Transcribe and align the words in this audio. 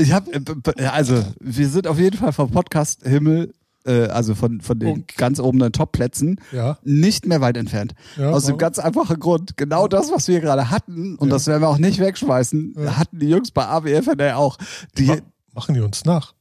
Ich 0.00 0.12
habe, 0.12 0.30
habe, 0.32 0.92
also 0.92 1.22
wir 1.40 1.68
sind 1.68 1.86
auf 1.86 1.98
jeden 1.98 2.16
Fall 2.16 2.32
vom 2.32 2.50
Podcast 2.50 3.02
Himmel, 3.04 3.52
äh, 3.86 4.06
also 4.08 4.34
von 4.34 4.60
von 4.60 4.78
den 4.78 5.00
Oh. 5.00 5.04
ganz 5.16 5.38
oberen 5.40 5.72
Top-Plätzen, 5.72 6.40
Ja. 6.52 6.78
nicht 6.82 7.26
mehr 7.26 7.40
weit 7.40 7.56
entfernt. 7.56 7.94
Ja, 8.16 8.30
Aus 8.30 8.44
dem 8.46 8.58
ganz 8.58 8.78
einfachen 8.78 9.18
Grund, 9.20 9.56
genau 9.56 9.88
das, 9.88 10.10
was 10.12 10.28
wir 10.28 10.40
gerade 10.40 10.70
hatten, 10.70 11.16
und 11.16 11.30
das 11.30 11.46
werden 11.46 11.62
wir 11.62 11.68
auch 11.68 11.78
nicht 11.78 11.98
wegschmeißen, 11.98 12.74
Ja. 12.78 12.96
hatten 12.98 13.18
die 13.18 13.28
Jungs 13.28 13.50
bei 13.50 13.66
AWFNL 13.66 14.32
auch. 14.32 14.56
Die, 14.98 15.06
Ma 15.06 15.16
machen 15.54 15.74
die 15.74 15.80
uns 15.80 16.04
nach? 16.04 16.34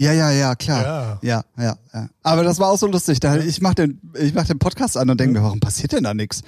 Ja, 0.00 0.12
ja, 0.14 0.30
ja, 0.30 0.54
klar. 0.54 0.82
Ja. 0.82 1.18
Ja, 1.22 1.62
ja, 1.62 1.76
ja. 1.92 2.08
Aber 2.22 2.42
das 2.42 2.58
war 2.58 2.70
auch 2.70 2.78
so 2.78 2.86
lustig. 2.86 3.20
Da, 3.20 3.36
ich 3.36 3.60
mache 3.60 3.74
den, 3.74 4.00
ich 4.18 4.32
mach 4.32 4.46
den 4.46 4.58
Podcast 4.58 4.96
an 4.96 5.10
und 5.10 5.20
denke 5.20 5.38
mir, 5.38 5.44
warum 5.44 5.60
passiert 5.60 5.92
denn 5.92 6.04
da 6.04 6.14
nichts? 6.14 6.40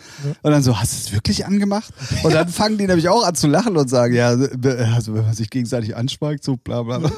Und 0.42 0.50
dann 0.50 0.62
so, 0.62 0.78
hast 0.80 0.92
du 0.92 0.96
es 1.08 1.12
wirklich 1.12 1.44
angemacht? 1.44 1.92
Und 2.22 2.32
dann 2.32 2.48
fangen 2.52 2.78
die 2.78 2.86
nämlich 2.86 3.08
auch 3.10 3.24
an 3.26 3.34
zu 3.34 3.48
lachen 3.48 3.76
und 3.76 3.88
sagen, 3.90 4.14
ja, 4.14 4.28
also 4.30 5.14
wenn 5.14 5.24
man 5.24 5.34
sich 5.34 5.50
gegenseitig 5.50 5.94
anschweigt, 5.94 6.42
so 6.44 6.56
bla 6.56 6.82
bla 6.82 6.98
bla. 6.98 7.10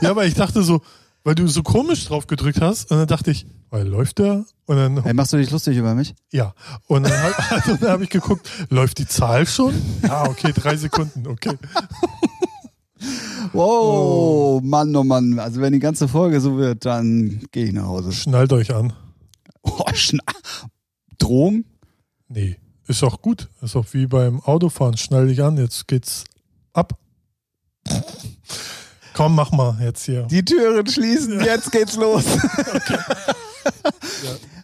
Ja, 0.00 0.10
aber 0.10 0.24
ich 0.24 0.34
dachte 0.34 0.62
so, 0.62 0.80
weil 1.22 1.34
du 1.34 1.46
so 1.48 1.62
komisch 1.62 2.06
drauf 2.06 2.26
gedrückt 2.26 2.60
hast, 2.62 2.90
und 2.90 2.98
dann 2.98 3.06
dachte 3.06 3.30
ich, 3.30 3.46
weil 3.70 3.86
läuft 3.86 4.18
der? 4.20 4.44
Und 4.66 4.76
dann, 4.76 5.02
Hey, 5.02 5.12
machst 5.14 5.32
du 5.32 5.36
dich 5.36 5.50
lustig 5.50 5.76
über 5.76 5.94
mich? 5.94 6.14
ja. 6.32 6.54
Und 6.86 7.02
dann 7.02 7.12
habe 7.12 7.80
hab 7.90 8.00
ich 8.00 8.08
geguckt, 8.10 8.48
läuft 8.70 8.98
die 8.98 9.06
Zahl 9.06 9.46
schon? 9.46 9.74
Ja, 10.02 10.24
okay, 10.28 10.52
drei 10.54 10.76
Sekunden, 10.76 11.26
okay. 11.26 11.58
Wow, 13.52 14.62
Mann, 14.62 14.94
oh 14.96 15.04
Mann. 15.04 15.38
Also 15.38 15.60
wenn 15.60 15.72
die 15.72 15.78
ganze 15.78 16.08
Folge 16.08 16.40
so 16.40 16.56
wird, 16.56 16.84
dann 16.84 17.42
gehe 17.52 17.66
ich 17.66 17.72
nach 17.72 17.86
Hause. 17.86 18.12
Schnallt 18.12 18.52
euch 18.52 18.74
an. 18.74 18.92
Oh, 19.62 19.84
schna 19.94 20.22
Drohung? 21.18 21.64
Nee, 22.28 22.56
ist 22.86 23.02
auch 23.02 23.20
gut. 23.20 23.48
Ist 23.62 23.76
auch 23.76 23.86
wie 23.92 24.06
beim 24.06 24.40
Autofahren. 24.40 24.96
Schnall 24.96 25.28
dich 25.28 25.42
an, 25.42 25.56
jetzt 25.56 25.88
geht's 25.88 26.24
ab. 26.72 26.98
Komm, 29.14 29.36
mach 29.36 29.52
mal 29.52 29.78
jetzt 29.80 30.04
hier. 30.04 30.22
Die 30.24 30.44
Türen 30.44 30.86
schließen, 30.86 31.40
jetzt 31.44 31.70
geht's 31.70 31.96
los. 31.96 32.24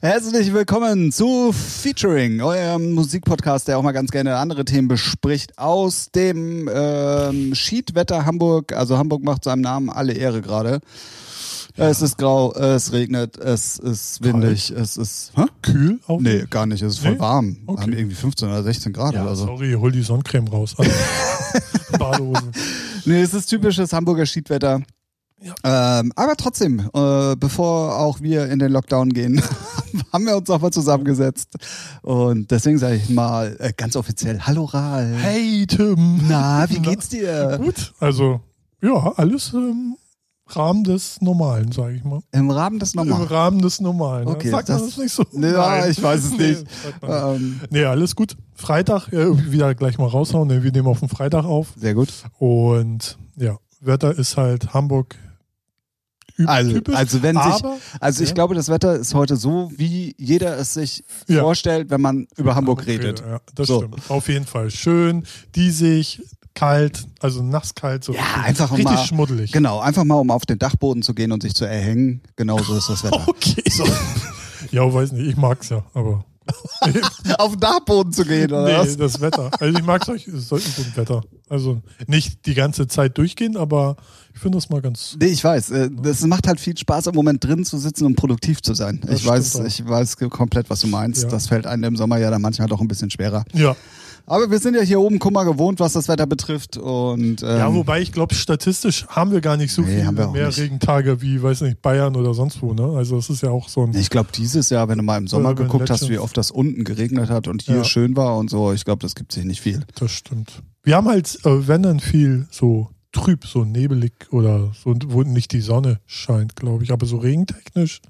Herzlich 0.01 0.53
willkommen 0.53 1.13
zu 1.13 1.53
Featuring, 1.53 2.41
eurem 2.41 2.93
Musikpodcast, 2.93 3.69
der 3.69 3.79
auch 3.79 3.83
mal 3.83 3.93
ganz 3.93 4.11
gerne 4.11 4.37
andere 4.37 4.65
Themen 4.65 4.89
bespricht, 4.89 5.59
aus 5.59 6.11
dem 6.15 6.69
ähm, 6.73 7.55
Schiedwetter 7.55 8.25
Hamburg. 8.27 8.73
Also 8.73 8.97
Hamburg 8.99 9.23
macht 9.23 9.45
seinem 9.45 9.61
Namen 9.61 9.91
alle 9.91 10.13
Ehre 10.15 10.41
gerade. 10.41 10.81
Es 11.77 12.03
ist 12.03 12.19
grau, 12.19 12.53
es 12.55 12.93
regnet, 12.93 13.39
es 13.39 13.79
ist 13.79 14.23
windig, 14.23 14.71
es 14.71 14.97
ist... 14.97 15.33
Hä? 15.37 15.45
Kühl 15.63 16.01
auch? 16.09 16.21
Nee, 16.21 16.45
gar 16.51 16.67
nicht, 16.67 16.83
es 16.83 16.95
ist 16.95 16.99
voll 17.01 17.13
Nee? 17.13 17.19
warm. 17.21 17.57
Okay. 17.67 17.83
Haben 17.83 17.93
irgendwie 17.93 18.17
15 18.17 18.49
oder 18.49 18.63
16 18.63 18.93
Grad 18.93 19.15
Ja, 19.15 19.23
oder 19.23 19.37
so. 19.37 19.47
sorry, 19.47 19.73
hol 19.79 19.91
die 19.93 20.03
Sonnencreme 20.03 20.49
raus. 20.49 20.75
Also, 20.77 20.91
Badehose. 21.99 22.51
Nee, 23.07 23.23
es 23.23 23.33
ist 23.33 23.47
typisches 23.47 23.93
Hamburger 23.93 24.27
Schiedwetter. 24.27 24.83
Ähm, 25.65 26.13
aber 26.17 26.37
trotzdem, 26.37 26.81
äh, 26.93 27.35
bevor 27.37 27.97
auch 27.99 28.21
wir 28.21 28.47
in 28.49 28.59
den 28.59 28.73
Lockdown 28.73 29.11
gehen, 29.11 29.41
haben 30.13 30.27
wir 30.27 30.37
uns 30.37 30.51
auch 30.51 30.61
mal 30.61 30.71
zusammengesetzt. 30.71 31.55
Und 32.03 32.51
deswegen 32.51 32.79
sage 32.79 32.97
ich 32.97 33.09
mal 33.09 33.57
äh, 33.59 33.73
ganz 33.77 33.97
offiziell, 33.97 34.41
hallo 34.41 34.65
Ral. 34.65 35.15
Hey 35.17 35.67
Tim. 35.67 36.21
Na, 36.29 36.69
wie 36.69 36.79
geht's 36.81 37.09
dir? 37.09 37.59
Gut, 37.63 37.95
also 38.01 38.41
ja, 38.83 39.13
alles 39.17 39.53
im 39.55 39.97
Rahmen 40.47 40.85
des 40.85 41.21
Normalen, 41.23 41.71
sage 41.73 41.95
ich 41.95 42.05
mal. 42.05 42.21
Im 42.33 42.51
Rahmen 42.51 42.79
des 42.79 42.95
Im 42.95 43.07
Normalen. 43.07 43.29
Rahmen 43.29 43.63
des 43.63 43.81
Normalen. 43.81 44.29
ja. 44.29 44.35
Okay, 44.35 44.51
Sagt 44.51 44.69
man 44.69 44.79
das- 44.79 44.89
das 44.89 44.99
nicht 44.99 45.13
so? 45.13 45.23
Ja, 45.33 45.39
Nein. 45.81 45.91
ich 45.91 46.03
weiß 46.03 46.25
es 46.25 46.31
Nee, 46.33 46.49
nicht. 46.49 46.61
nicht. 46.65 46.95
Ähm, 47.03 47.61
Nee, 47.71 47.85
alles 47.85 48.15
gut. 48.17 48.37
Freitag, 48.55 49.13
äh, 49.13 49.51
wieder 49.53 49.75
gleich 49.75 49.97
mal 49.97 50.09
raushauen, 50.09 50.49
denn 50.49 50.63
wir 50.63 50.73
nehmen 50.73 50.89
auf 50.89 51.01
den 51.01 51.09
Freitag 51.09 51.45
auf. 51.45 51.69
sehr 51.77 51.95
gut. 51.95 52.13
Und 52.39 53.17
ja, 53.37 53.57
Wetter 53.81 54.19
ist 54.19 54.37
halt 54.37 54.75
Hamburg 54.75 55.17
Also, 56.49 56.73
typisch. 56.73 56.95
also 56.95 57.23
wenn 57.23 57.37
sich, 57.37 57.63
also 58.01 58.23
ich 58.23 58.29
Ja. 58.31 58.35
glaube, 58.35 58.55
das 58.55 58.69
Wetter 58.69 58.97
ist 58.97 59.15
heute 59.15 59.37
so, 59.37 59.71
wie 59.77 60.15
jeder 60.19 60.57
es 60.59 60.75
sich 60.75 61.05
Ja. 61.29 61.41
vorstellt, 61.43 61.91
wenn 61.91 62.01
man 62.01 62.27
über 62.37 62.55
Hamburg 62.55 62.87
redet. 62.87 63.21
Ja, 63.21 63.41
das 63.55 63.67
So. 63.69 63.79
stimmt. 63.79 64.11
Auf 64.11 64.29
jeden 64.29 64.47
Fall 64.47 64.71
schön, 64.71 65.25
diesig, 65.57 66.23
kalt, 66.55 67.07
also 67.21 67.43
nasskalt, 67.43 68.03
so 68.05 68.13
Ja, 68.13 68.21
richtig, 68.23 68.45
einfach 68.45 68.71
richtig 68.73 68.85
mal- 68.85 69.05
schmuddelig. 69.05 69.53
Genau, 69.53 69.79
einfach 69.81 70.05
mal, 70.05 70.17
um 70.17 70.31
auf 70.31 70.45
den 70.47 70.59
Dachboden 70.59 71.03
zu 71.03 71.15
gehen 71.15 71.33
und 71.33 71.43
sich 71.43 71.55
zu 71.55 71.65
erhängen. 71.65 72.23
Genau 72.37 72.59
so 72.59 72.77
ist 72.77 72.89
das 72.91 73.05
Wetter. 73.05 73.25
Okay. 73.29 73.63
Ja, 74.73 74.93
weiß 74.93 75.13
nicht, 75.13 75.27
ich 75.27 75.37
mag's 75.37 75.69
ja, 75.71 75.85
aber 75.95 76.25
auf 77.39 77.53
den 77.53 77.61
Dachboden 77.61 78.13
zu 78.13 78.25
gehen, 78.25 78.51
oder 78.53 78.65
nee, 78.65 78.79
was? 78.79 78.97
das 78.97 79.21
Wetter. 79.21 79.51
Also 79.59 79.79
ich 79.79 79.85
mag 79.85 80.05
solch, 80.05 80.29
solch 80.33 80.65
so 80.65 80.83
ein 80.83 80.97
Wetter. 80.97 81.23
Also 81.49 81.83
nicht 82.07 82.47
die 82.47 82.55
ganze 82.55 82.87
Zeit 82.87 83.19
durchgehen, 83.19 83.57
aber 83.57 83.97
ich 84.33 84.41
finde 84.41 84.59
das 84.59 84.71
mal 84.71 84.81
ganz. 84.81 85.17
Nee, 85.19 85.27
ich 85.27 85.43
weiß. 85.43 85.71
äh, 85.71 85.91
Es 86.05 86.25
macht 86.25 86.47
halt 86.47 86.61
viel 86.61 86.77
Spaß, 86.77 87.09
im 87.09 87.15
Moment 87.15 87.43
drin 87.45 87.65
zu 87.65 87.79
sitzen 87.79 88.07
und 88.07 88.15
produktiv 88.17 88.63
zu 88.63 88.75
sein. 88.75 89.01
Das 89.05 89.21
ich 89.21 89.27
weiß, 89.27 89.57
auch. 89.57 89.65
ich 89.65 89.87
weiß 89.87 90.17
komplett, 90.31 90.71
was 90.71 90.81
du 90.81 90.87
meinst. 90.87 91.25
Ja. 91.25 91.29
Das 91.29 91.49
fällt 91.49 91.67
einem 91.67 91.85
im 91.85 91.97
Sommer 91.97 92.19
ja 92.19 92.31
dann 92.31 92.41
manchmal 92.43 92.69
doch 92.69 92.81
ein 92.81 92.89
bisschen 92.89 93.11
schwerer. 93.11 93.45
Ja. 93.53 93.75
Aber 94.27 94.51
wir 94.51 94.59
sind 94.59 94.75
ja 94.75 94.83
hier 94.83 95.01
oben 95.01 95.19
Kummer 95.19 95.45
gewohnt, 95.45 95.81
was 95.81 95.93
das 95.95 96.09
Wetter 96.09 96.27
betrifft. 96.27 96.77
Und 96.77 97.43
ähm, 97.43 97.49
Ja, 97.49 97.75
wobei 97.75 98.01
ich 98.01 98.13
glaube, 98.13 98.35
statistisch 98.35 99.07
haben 99.09 99.33
wir 99.33 99.41
gar 99.41 99.57
nicht 99.57 99.73
so 99.73 99.83
Nee, 99.83 100.01
viele 100.01 100.13
mehr. 100.13 100.57
Regentage 100.57 101.21
wie, 101.23 101.43
weiß 101.43 101.63
nicht, 101.63 101.83
Bayern 101.83 102.15
oder 102.17 102.35
sonst 102.35 102.63
wo, 102.63 102.73
ne? 102.75 102.97
Also 102.97 103.17
es 103.19 103.31
ist 103.31 103.43
ja 103.43 103.51
auch 103.51 103.69
so 103.69 103.83
ein. 103.85 103.95
ich 103.95 104.11
glaube, 104.11 104.29
dieses 104.35 104.71
Jahr, 104.71 104.89
wenn 104.89 104.99
du 104.99 105.05
mal 105.05 105.19
im 105.19 105.27
Sommer 105.27 105.55
geguckt 105.55 105.91
hast, 105.91 106.03
wie 106.03 106.07
Legends. 106.09 106.25
oft 106.25 106.37
das 106.37 106.51
unten 106.51 106.85
geregnet 106.85 107.31
hat 107.31 107.49
und 107.49 107.63
hier 107.63 107.77
Ja. 107.79 107.85
schön 107.85 108.17
war 108.17 108.37
und 108.39 108.51
so, 108.51 108.73
ich 108.73 108.85
glaube, 108.85 109.01
das 109.03 109.15
gibt 109.15 109.33
sich 109.33 109.45
nicht 109.45 109.61
viel. 109.61 109.81
Das 109.97 110.11
stimmt. 110.13 110.63
Wir 110.83 110.97
haben 110.97 111.09
halt, 111.09 111.39
äh, 111.45 111.69
wenn 111.69 111.83
dann 111.83 112.01
viel 112.01 112.47
so 112.51 112.89
trüb, 113.13 113.45
so 113.45 113.65
nebelig 113.65 114.13
oder 114.31 114.71
so, 114.83 114.95
wo 115.09 115.23
nicht 115.23 115.53
die 115.53 115.61
Sonne 115.61 115.99
scheint, 116.07 116.55
glaube 116.57 116.85
ich. 116.85 116.93
Aber 116.93 117.07
so 117.07 117.17
regentechnisch, 117.19 118.01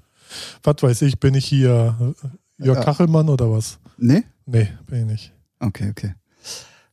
was 0.63 0.75
weiß 0.81 1.01
ich, 1.01 1.19
bin 1.19 1.33
ich 1.33 1.45
hier 1.45 1.95
äh, 2.23 2.63
Jörg 2.65 2.77
Ja. 2.77 2.83
Kachelmann 2.83 3.27
oder 3.29 3.51
was? 3.51 3.79
Nee? 3.97 4.23
Nee, 4.45 4.69
bin 4.87 4.99
ich 5.01 5.05
nicht. 5.05 5.33
Okay, 5.61 5.89
okay. 5.91 6.15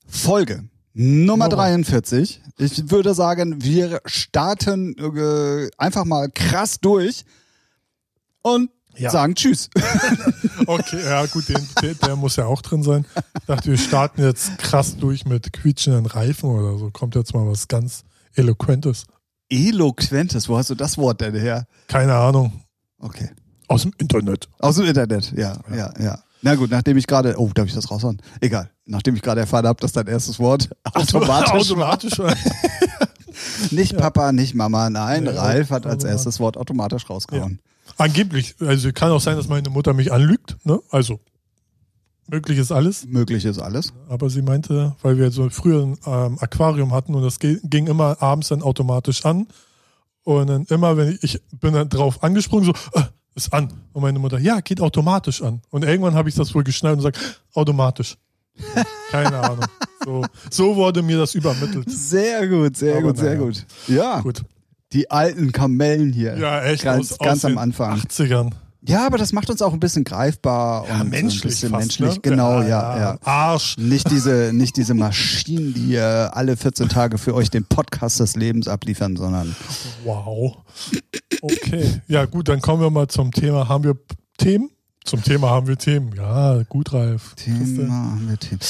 Folge 0.06 0.64
Nummer 0.94 1.44
Nummer. 1.44 1.48
43. 1.48 2.42
Ich 2.58 2.90
würde 2.90 3.14
sagen, 3.14 3.62
wir 3.62 4.00
starten 4.04 4.96
äh, 4.98 5.70
einfach 5.78 6.04
mal 6.04 6.28
krass 6.30 6.80
durch 6.80 7.24
und 8.42 8.70
Ja. 8.96 9.10
sagen 9.10 9.34
Tschüss. 9.34 9.70
Okay, 10.66 11.02
ja 11.02 11.24
gut, 11.26 11.48
den, 11.48 11.66
der, 11.80 11.94
der 11.94 12.16
muss 12.16 12.36
ja 12.36 12.44
auch 12.44 12.60
drin 12.60 12.82
sein. 12.82 13.06
Ich 13.40 13.46
dachte, 13.46 13.70
wir 13.70 13.78
starten 13.78 14.22
jetzt 14.22 14.58
krass 14.58 14.96
durch 14.96 15.24
mit 15.24 15.50
quietschenden 15.52 16.04
Reifen 16.04 16.50
oder 16.50 16.76
so. 16.76 16.90
Kommt 16.90 17.14
jetzt 17.14 17.32
mal 17.32 17.46
was 17.46 17.68
ganz 17.68 18.04
Eloquentes. 18.34 19.04
Eloquentes, 19.48 20.46
wo 20.48 20.58
hast 20.58 20.68
du 20.68 20.74
das 20.74 20.98
Wort 20.98 21.20
denn 21.22 21.34
her? 21.34 21.66
Keine 21.86 22.14
Ahnung. 22.14 22.60
Okay. 22.98 23.30
Aus 23.68 23.82
dem 23.82 23.92
Internet. 23.98 24.48
Aus 24.58 24.76
dem 24.76 24.84
Internet, 24.86 25.32
ja, 25.36 25.58
ja, 25.74 25.92
ja. 25.98 26.18
Na 26.42 26.54
gut, 26.54 26.70
nachdem 26.70 26.96
ich 26.96 27.06
gerade, 27.06 27.34
oh, 27.38 27.50
darf 27.52 27.66
ich 27.66 27.74
das 27.74 27.90
raushauen? 27.90 28.20
Egal. 28.40 28.70
Nachdem 28.86 29.16
ich 29.16 29.22
gerade 29.22 29.40
erfahren 29.40 29.66
habe, 29.66 29.80
dass 29.80 29.92
dein 29.92 30.06
erstes 30.06 30.38
Wort 30.38 30.68
automatisch, 30.84 31.50
Automatisch. 31.52 32.12
nicht 33.70 33.96
Papa, 33.96 34.32
nicht 34.32 34.54
Mama, 34.54 34.88
nein, 34.88 35.24
Nee, 35.24 35.30
Ralf 35.30 35.70
hat 35.70 35.86
als 35.86 36.04
erstes 36.04 36.40
Wort 36.40 36.56
automatisch 36.56 37.08
rausgehauen. 37.10 37.60
Angeblich. 37.96 38.54
Also 38.60 38.92
kann 38.92 39.10
auch 39.10 39.20
sein, 39.20 39.36
dass 39.36 39.48
meine 39.48 39.70
Mutter 39.70 39.92
mich 39.92 40.12
anlügt. 40.12 40.56
Ne? 40.64 40.80
Also 40.90 41.20
möglich 42.28 42.58
ist 42.58 42.70
alles. 42.70 43.06
Möglich 43.06 43.44
ist 43.44 43.58
alles. 43.58 43.92
Aber 44.08 44.30
sie 44.30 44.42
meinte, 44.42 44.94
weil 45.02 45.18
wir 45.18 45.30
so 45.30 45.48
früher 45.50 45.82
ein 45.82 45.98
ähm, 46.06 46.38
Aquarium 46.40 46.92
hatten 46.92 47.14
und 47.14 47.22
das 47.22 47.38
ging 47.40 47.86
immer 47.86 48.22
abends 48.22 48.48
dann 48.48 48.62
automatisch 48.62 49.24
an. 49.24 49.48
Und 50.22 50.46
dann 50.46 50.64
immer, 50.66 50.96
wenn 50.96 51.08
ich, 51.08 51.24
ich 51.24 51.40
bin 51.58 51.72
dann 51.72 51.88
drauf 51.88 52.22
angesprungen, 52.22 52.66
so, 52.66 52.72
äh, 52.98 53.04
ist 53.34 53.52
an. 53.52 53.72
Und 53.92 54.02
meine 54.02 54.18
Mutter, 54.18 54.38
ja, 54.38 54.60
geht 54.60 54.80
automatisch 54.80 55.42
an. 55.42 55.60
Und 55.70 55.84
irgendwann 55.84 56.14
habe 56.14 56.28
ich 56.28 56.34
das 56.34 56.54
wohl 56.54 56.64
geschnallt 56.64 56.98
und 56.98 57.04
gesagt, 57.12 57.42
automatisch. 57.54 58.16
Keine 59.10 59.38
Ahnung. 59.38 59.64
So, 60.04 60.24
so 60.50 60.76
wurde 60.76 61.02
mir 61.02 61.18
das 61.18 61.34
übermittelt. 61.34 61.90
Sehr 61.90 62.46
gut, 62.48 62.76
sehr 62.76 62.96
Aber 62.96 63.08
gut, 63.08 63.18
sehr 63.18 63.34
naja. 63.34 63.40
gut. 63.40 63.66
Ja, 63.86 64.20
Gut. 64.20 64.42
die 64.92 65.10
alten 65.10 65.52
Kamellen 65.52 66.12
hier. 66.12 66.36
Ja, 66.36 66.62
echt. 66.64 66.82
Ganz, 66.84 67.12
aus, 67.12 67.18
ganz 67.18 67.44
aus 67.44 67.50
am 67.50 67.58
Anfang. 67.58 67.98
80ern. 68.00 68.52
Ja, 68.86 69.04
aber 69.06 69.18
das 69.18 69.32
macht 69.32 69.50
uns 69.50 69.60
auch 69.60 69.72
ein 69.72 69.80
bisschen 69.80 70.04
greifbar 70.04 70.86
Ja, 70.88 71.00
und 71.00 71.10
menschlich 71.10 71.44
ein 71.44 71.48
bisschen 71.48 71.70
fast, 71.70 71.80
menschlich. 72.00 72.14
ne? 72.14 72.20
Genau, 72.22 72.62
ja, 72.62 72.98
ja. 72.98 73.18
Arsch. 73.24 73.76
Nicht 73.76 74.10
diese, 74.10 74.52
nicht 74.54 74.76
diese 74.76 74.94
Maschinen, 74.94 75.74
die 75.74 75.96
äh, 75.96 76.00
alle 76.00 76.56
14 76.56 76.88
Tage 76.88 77.18
für 77.18 77.34
euch 77.34 77.50
den 77.50 77.64
Podcast 77.64 78.20
des 78.20 78.36
Lebens 78.36 78.68
abliefern, 78.68 79.16
sondern 79.16 79.56
Wow. 80.04 80.58
Okay. 81.42 82.00
Ja, 82.06 82.24
gut, 82.26 82.48
dann 82.48 82.60
kommen 82.60 82.80
wir 82.82 82.90
mal 82.90 83.08
zum 83.08 83.32
Thema. 83.32 83.68
Haben 83.68 83.84
wir 83.84 83.96
Themen 84.38 84.70
Zum 85.08 85.22
Thema 85.22 85.48
haben 85.48 85.66
wir 85.66 85.78
Themen. 85.78 86.12
Ja, 86.14 86.62
gut, 86.68 86.92
Ralf. 86.92 87.34
Thema 87.34 88.10
haben 88.10 88.28
wir 88.28 88.36
Themen. 88.36 88.60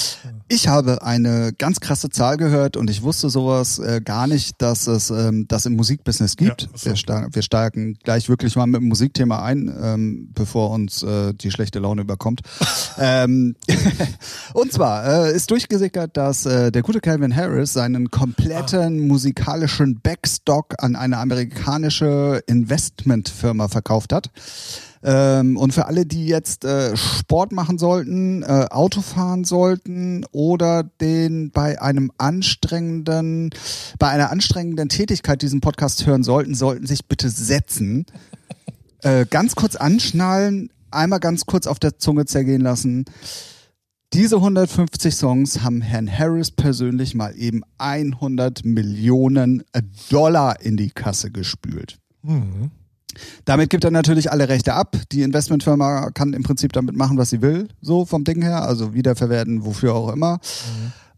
Ich 0.46 0.68
habe 0.68 1.02
eine 1.02 1.52
ganz 1.52 1.80
krasse 1.80 2.10
Zahl 2.10 2.36
gehört 2.36 2.76
und 2.76 2.88
ich 2.88 3.02
wusste 3.02 3.28
sowas 3.28 3.80
äh, 3.80 4.00
gar 4.00 4.28
nicht, 4.28 4.62
dass 4.62 4.86
es 4.86 5.10
ähm, 5.10 5.48
das 5.48 5.66
im 5.66 5.74
Musikbusiness 5.74 6.36
gibt. 6.36 6.62
Ja, 6.62 6.68
wir, 6.84 6.96
star 6.96 7.26
wir 7.32 7.42
steigen 7.42 7.98
gleich 8.04 8.28
wirklich 8.28 8.54
mal 8.54 8.66
mit 8.66 8.80
dem 8.80 8.86
Musikthema 8.86 9.42
ein, 9.42 9.74
ähm, 9.82 10.28
bevor 10.32 10.70
uns 10.70 11.02
äh, 11.02 11.34
die 11.34 11.50
schlechte 11.50 11.80
Laune 11.80 12.02
überkommt. 12.02 12.42
ähm, 13.00 13.56
und 14.52 14.72
zwar 14.72 15.26
äh, 15.26 15.34
ist 15.34 15.50
durchgesickert, 15.50 16.16
dass 16.16 16.46
äh, 16.46 16.70
der 16.70 16.82
gute 16.82 17.00
Calvin 17.00 17.34
Harris 17.34 17.72
seinen 17.72 18.12
kompletten 18.12 19.08
musikalischen 19.08 19.98
Backstock 20.00 20.76
an 20.78 20.94
eine 20.94 21.18
amerikanische 21.18 22.44
Investmentfirma 22.46 23.66
verkauft 23.66 24.12
hat. 24.12 24.30
Ähm, 25.02 25.56
und 25.56 25.72
für 25.72 25.86
alle, 25.86 26.06
die 26.06 26.26
jetzt 26.26 26.64
äh, 26.64 26.96
Sport 26.96 27.52
machen 27.52 27.78
sollten, 27.78 28.42
äh, 28.42 28.66
Auto 28.70 29.00
fahren 29.00 29.44
sollten 29.44 30.24
oder 30.32 30.82
den 30.82 31.50
bei 31.50 31.80
einem 31.80 32.10
anstrengenden, 32.18 33.50
bei 33.98 34.08
einer 34.08 34.30
anstrengenden 34.30 34.88
Tätigkeit 34.88 35.42
diesen 35.42 35.60
Podcast 35.60 36.06
hören 36.06 36.24
sollten, 36.24 36.54
sollten 36.54 36.86
sich 36.86 37.06
bitte 37.06 37.30
setzen, 37.30 38.06
äh, 39.02 39.26
ganz 39.26 39.54
kurz 39.54 39.76
anschnallen, 39.76 40.70
einmal 40.90 41.20
ganz 41.20 41.46
kurz 41.46 41.66
auf 41.66 41.78
der 41.78 41.98
Zunge 41.98 42.24
zergehen 42.24 42.62
lassen. 42.62 43.04
Diese 44.14 44.36
150 44.36 45.14
Songs 45.14 45.60
haben 45.60 45.82
Herrn 45.82 46.10
Harris 46.10 46.50
persönlich 46.50 47.14
mal 47.14 47.36
eben 47.36 47.62
100 47.76 48.64
Millionen 48.64 49.62
Dollar 50.10 50.62
in 50.62 50.78
die 50.78 50.90
Kasse 50.90 51.30
gespült. 51.30 51.98
Mhm. 52.22 52.70
Damit 53.44 53.70
gibt 53.70 53.84
er 53.84 53.90
natürlich 53.90 54.30
alle 54.30 54.48
Rechte 54.48 54.74
ab. 54.74 54.96
Die 55.12 55.22
Investmentfirma 55.22 56.10
kann 56.10 56.32
im 56.32 56.42
Prinzip 56.42 56.72
damit 56.72 56.96
machen, 56.96 57.18
was 57.18 57.30
sie 57.30 57.42
will, 57.42 57.68
so 57.80 58.04
vom 58.04 58.24
Ding 58.24 58.42
her, 58.42 58.62
also 58.62 58.94
wiederverwerten, 58.94 59.64
wofür 59.64 59.94
auch 59.94 60.12
immer. 60.12 60.38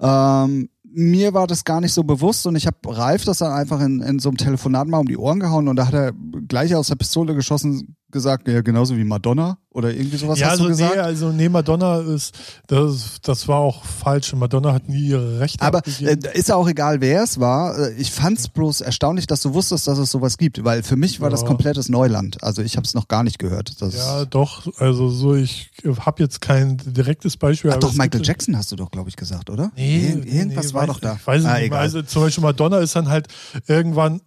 Ähm, 0.01 0.69
mir 0.93 1.35
war 1.35 1.47
das 1.47 1.65
gar 1.65 1.81
nicht 1.81 1.93
so 1.93 2.03
bewusst 2.03 2.47
und 2.47 2.57
ich 2.57 2.67
habe 2.67 2.79
Ralf 2.85 3.25
das 3.25 3.39
dann 3.39 3.53
einfach 3.53 3.81
in, 3.81 4.01
in 4.01 4.19
so 4.19 4.29
einem 4.29 4.39
Telefonat 4.39 4.89
mal 4.89 4.99
um 4.99 5.07
die 5.07 5.17
Ohren 5.17 5.41
gehauen 5.41 5.69
und 5.69 5.77
da 5.77 5.87
hat 5.87 5.95
er 5.95 6.13
gleich 6.49 6.75
aus 6.75 6.89
der 6.89 6.97
Pistole 6.97 7.35
geschossen 7.35 7.97
gesagt, 8.11 8.49
ja, 8.49 8.61
genauso 8.61 8.97
wie 8.97 9.05
Madonna 9.05 9.59
oder 9.73 9.93
irgendwie 9.95 10.17
sowas 10.17 10.39
ja, 10.41 10.47
hast 10.47 10.53
also 10.53 10.65
du 10.65 10.69
gesagt. 10.71 10.95
nee, 10.97 11.01
also 11.01 11.31
nee, 11.31 11.49
Madonna 11.49 11.99
ist, 12.01 12.35
das, 12.67 13.19
das 13.23 13.47
war 13.47 13.59
auch 13.59 13.85
falsch. 13.85 14.33
Madonna 14.35 14.73
hat 14.73 14.89
nie 14.89 15.09
ihre 15.09 15.39
Rechte 15.39 15.63
Aber 15.65 15.79
abgegeben. 15.79 16.25
äh, 16.25 16.37
ist 16.39 16.49
ja 16.49 16.57
auch 16.57 16.69
egal, 16.69 17.01
wer 17.01 17.23
es 17.23 17.39
war. 17.39 17.79
Äh, 17.79 17.93
Ich 17.95 18.11
fand's 18.11 18.49
bloß 18.49 18.81
erstaunlich, 18.81 19.27
dass 19.29 19.43
du 19.43 19.55
wusstest, 19.55 19.87
dass 19.87 19.99
es 19.99 20.11
sowas 20.11 20.39
gibt, 20.39 20.65
weil 20.65 20.83
für 20.83 20.97
mich 20.97 21.21
war 21.21 21.31
das 21.31 21.43
Ja. 21.43 21.47
komplettes 21.47 21.89
Neuland. 21.89 22.43
Also 22.43 22.63
ich 22.63 22.77
habe 22.77 22.85
es 22.85 22.95
noch 22.95 23.07
gar 23.07 23.23
nicht 23.23 23.39
gehört. 23.39 23.81
Das 23.81 23.95
ja, 23.95 24.25
doch, 24.25 24.67
also 24.79 25.09
so, 25.09 25.35
ich 25.37 25.71
habe 26.01 26.23
jetzt 26.23 26.41
kein 26.41 26.77
direktes 26.85 27.37
Beispiel. 27.37 27.71
Ach 27.73 27.77
doch, 27.77 27.93
es 27.93 27.97
Michael 27.97 28.23
Jackson 28.25 28.57
hast 28.57 28.73
du 28.73 28.77
doch, 28.77 28.91
glaube 28.91 29.09
ich, 29.09 29.17
gesagt, 29.17 29.51
oder? 29.51 29.71
Nee, 29.77 29.99
Ir- 30.09 30.27
irgendwas 30.27 30.67
nee, 30.69 30.75
war 30.75 30.83
weiß, 30.83 30.89
doch 30.89 31.01
da. 31.01 31.15
Ich 31.21 31.27
weiß 31.27 31.45
ah, 31.45 31.55
nicht, 31.55 31.67
egal. 31.67 31.79
also 31.79 32.03
zum 32.03 32.23
Beispiel 32.23 32.43
Madonna 32.43 32.79
ist 32.79 32.97
dann 32.97 33.09
halt 33.09 33.29
irgendwann 33.69 34.21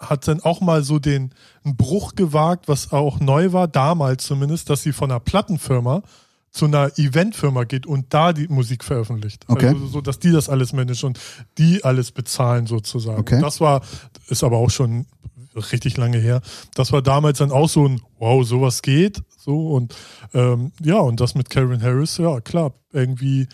hat 0.00 0.26
dann 0.26 0.40
auch 0.40 0.60
mal 0.60 0.82
so 0.82 0.98
den 0.98 1.32
einen 1.62 1.76
Bruch 1.76 2.14
gewagt, 2.14 2.68
was 2.68 2.92
auch 2.92 3.20
neu 3.20 3.52
war, 3.52 3.68
damals 3.68 4.26
zumindest, 4.26 4.70
dass 4.70 4.82
sie 4.82 4.92
von 4.92 5.10
einer 5.10 5.20
Plattenfirma 5.20 6.02
zu 6.50 6.64
einer 6.64 6.98
Eventfirma 6.98 7.64
geht 7.64 7.86
und 7.86 8.12
da 8.12 8.32
die 8.32 8.48
Musik 8.48 8.82
veröffentlicht. 8.82 9.44
Okay. 9.46 9.68
Also 9.68 9.86
so, 9.86 10.00
dass 10.00 10.18
die 10.18 10.32
das 10.32 10.48
alles 10.48 10.72
managen 10.72 11.08
und 11.08 11.20
die 11.58 11.84
alles 11.84 12.10
bezahlen 12.10 12.66
sozusagen. 12.66 13.20
Okay. 13.20 13.40
Das 13.40 13.60
war, 13.60 13.82
ist 14.28 14.42
aber 14.42 14.56
auch 14.56 14.70
schon 14.70 15.06
richtig 15.54 15.96
lange 15.96 16.18
her. 16.18 16.40
Das 16.74 16.92
war 16.92 17.02
damals 17.02 17.38
dann 17.38 17.52
auch 17.52 17.68
so 17.68 17.86
ein, 17.86 18.00
wow, 18.18 18.44
sowas 18.44 18.82
geht. 18.82 19.22
So 19.36 19.68
und 19.68 19.94
ähm, 20.34 20.72
ja, 20.82 20.98
und 20.98 21.20
das 21.20 21.34
mit 21.34 21.50
Karen 21.50 21.82
Harris, 21.82 22.18
ja 22.18 22.40
klar, 22.40 22.72
irgendwie 22.92 23.48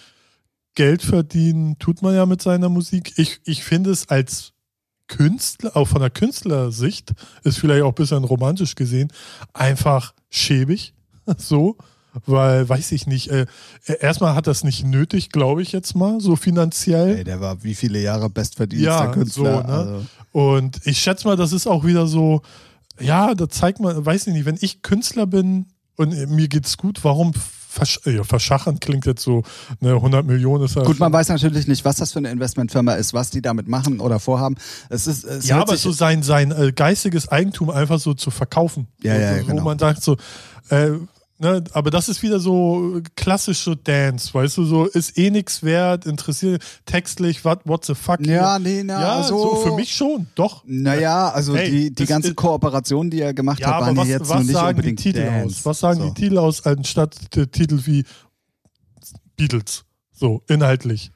Geld 0.75 1.03
verdienen 1.03 1.79
tut 1.79 2.03
man 2.03 2.15
ja 2.15 2.27
mit 2.27 2.43
seiner 2.43 2.69
Musik. 2.69 3.15
Ich, 3.17 3.41
ich 3.45 3.65
finde 3.65 3.91
es 3.91 4.09
als 4.09 4.53
Künstler, 5.09 5.77
auch 5.77 5.89
von 5.89 6.01
der 6.01 6.11
Künstlersicht, 6.11 7.13
ist 7.45 7.59
vielleicht 7.59 7.83
auch 7.83 7.89
ein 7.91 7.95
bisschen 7.95 8.25
romantisch 8.25 8.75
gesehen, 8.75 9.13
einfach 9.53 10.15
schäbig. 10.31 10.93
So, 11.39 11.77
weil, 12.25 12.69
weiß 12.69 12.93
ich 12.93 13.09
nicht, 13.09 13.31
äh, 13.33 13.47
erstmal 14.01 14.37
hat 14.37 14.47
das 14.47 14.63
nicht 14.63 14.85
nötig, 14.87 15.31
glaube 15.31 15.61
ich 15.63 15.73
jetzt 15.73 15.97
mal, 15.97 16.21
so 16.21 16.37
finanziell. 16.37 17.17
Ey, 17.17 17.25
der 17.25 17.41
war 17.41 17.65
wie 17.65 17.75
viele 17.75 18.01
Jahre 18.01 18.31
bestverdienster 18.31 18.89
Ja, 18.89 19.07
Künstler. 19.09 19.63
so, 19.63 19.67
ne? 19.67 19.75
also. 19.75 20.07
Und 20.31 20.87
ich 20.87 20.99
schätze 20.99 21.27
mal, 21.27 21.37
das 21.37 21.53
ist 21.53 21.67
auch 21.67 21.85
wieder 21.85 22.07
so, 22.07 22.43
ja, 23.01 23.35
da 23.35 23.49
zeigt 23.49 23.81
man, 23.81 24.07
weiß 24.07 24.29
ich 24.29 24.35
nicht, 24.35 24.45
wenn 24.47 24.59
ich 24.61 24.83
Künstler 24.83 25.27
bin 25.27 25.67
und 25.97 26.15
mir 26.31 26.47
geht's 26.49 26.77
gut, 26.77 27.03
warum 27.03 27.33
versch 27.77 28.01
ja, 28.05 28.25
verschachern 28.25 28.81
klingt 28.81 29.07
jetzt 29.07 29.23
so, 29.23 29.43
ne, 29.81 29.93
100 29.93 30.27
Millionen 30.27 30.65
ist 30.65 30.75
ja 30.75 30.83
Gut, 30.83 30.99
man 30.99 31.13
weiß 31.13 31.29
natürlich 31.29 31.69
nicht, 31.69 31.85
was 31.85 31.97
das 31.97 32.13
für 32.13 32.19
eine 32.19 32.31
Investmentfirma 32.31 32.95
ist, 32.95 33.15
was 33.15 33.31
die 33.31 33.43
damit 33.43 33.69
machen 33.69 34.01
oder 34.01 34.19
vorhaben. 34.19 34.57
Es 34.89 35.07
ist, 35.07 35.25
es 35.25 35.47
ja, 35.47 35.61
aber 35.61 35.77
so 35.77 35.93
sein, 35.93 36.23
sein 36.23 36.51
äh, 36.51 36.73
geistiges 36.73 37.29
Eigentum 37.29 37.71
einfach 37.71 38.01
so 38.01 38.15
zu 38.15 38.31
verkaufen. 38.31 38.89
Ja, 39.03 39.15
so, 39.15 39.21
ja, 39.21 39.39
so, 39.39 39.45
genau. 39.47 39.63
Wo 39.63 39.67
man 39.67 39.79
sagt 39.79 40.03
so, 40.03 40.17
äh, 40.71 40.93
ne, 41.39 41.63
aber 41.73 41.91
das 41.91 42.09
ist 42.09 42.23
wieder 42.23 42.41
so 42.41 43.01
klassische 43.15 43.77
Dance, 43.77 44.33
weißt 44.33 44.57
du, 44.57 44.65
so 44.65 44.85
ist 44.87 45.17
eh 45.19 45.31
nichts 45.31 45.63
wert, 45.63 46.07
interessiert 46.07 46.63
textlich, 46.87 47.45
what, 47.45 47.61
what 47.65 47.85
the 47.85 47.95
fuck. 47.95 48.25
Ja, 48.27 48.59
nee, 48.59 48.83
na, 48.83 49.01
ja, 49.01 49.23
so- 49.23 49.39
so 49.39 49.57
für 49.57 49.75
mich 49.75 49.95
schon, 49.95 50.27
doch. 50.35 50.63
Naja, 50.67 51.29
also 51.31 51.57
Hey, 51.57 51.71
die, 51.71 51.95
die 51.95 52.07
ganzen 52.07 52.31
ist- 52.31 52.37
Kooperationen, 52.37 53.11
die 53.11 53.21
er 53.21 53.35
gemacht 53.35 53.61
Ja, 53.61 53.75
hat, 53.75 53.81
waren 53.83 53.97
was, 53.97 54.09
jetzt 54.09 54.29
was 54.29 54.43
nicht 54.45 54.53
sagen 54.53 54.69
die 54.69 54.89
unbedingt 54.91 55.01
Titel 55.01 55.25
Dance. 55.25 55.47
aus? 55.59 55.67
Was 55.67 55.81
sagen 55.81 56.01
so. 56.01 56.09
die 56.09 56.15
Titel 56.15 56.39
aus, 56.39 56.65
anstatt 56.67 57.17
der 57.37 57.51
Titel 57.51 57.81
wie 57.85 58.05
Beatles? 59.37 59.85
So, 60.13 60.43
inhaltlich. 60.49 61.11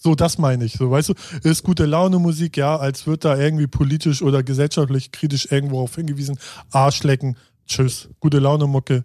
So, 0.00 0.14
das 0.14 0.38
meine 0.38 0.64
ich. 0.64 0.74
So, 0.74 0.90
weißt 0.90 1.08
du, 1.10 1.14
ist 1.42 1.64
gute 1.64 1.84
Laune 1.84 2.18
Musik, 2.18 2.56
ja, 2.56 2.76
als 2.76 3.06
wird 3.06 3.24
da 3.24 3.36
irgendwie 3.36 3.66
politisch 3.66 4.22
oder 4.22 4.42
gesellschaftlich 4.42 5.10
kritisch 5.10 5.48
irgendwo 5.50 5.80
auf 5.80 5.96
hingewiesen. 5.96 6.38
Arschlecken, 6.70 7.36
tschüss, 7.66 8.08
gute 8.20 8.38
Laune 8.38 8.66
Mucke. 8.68 9.04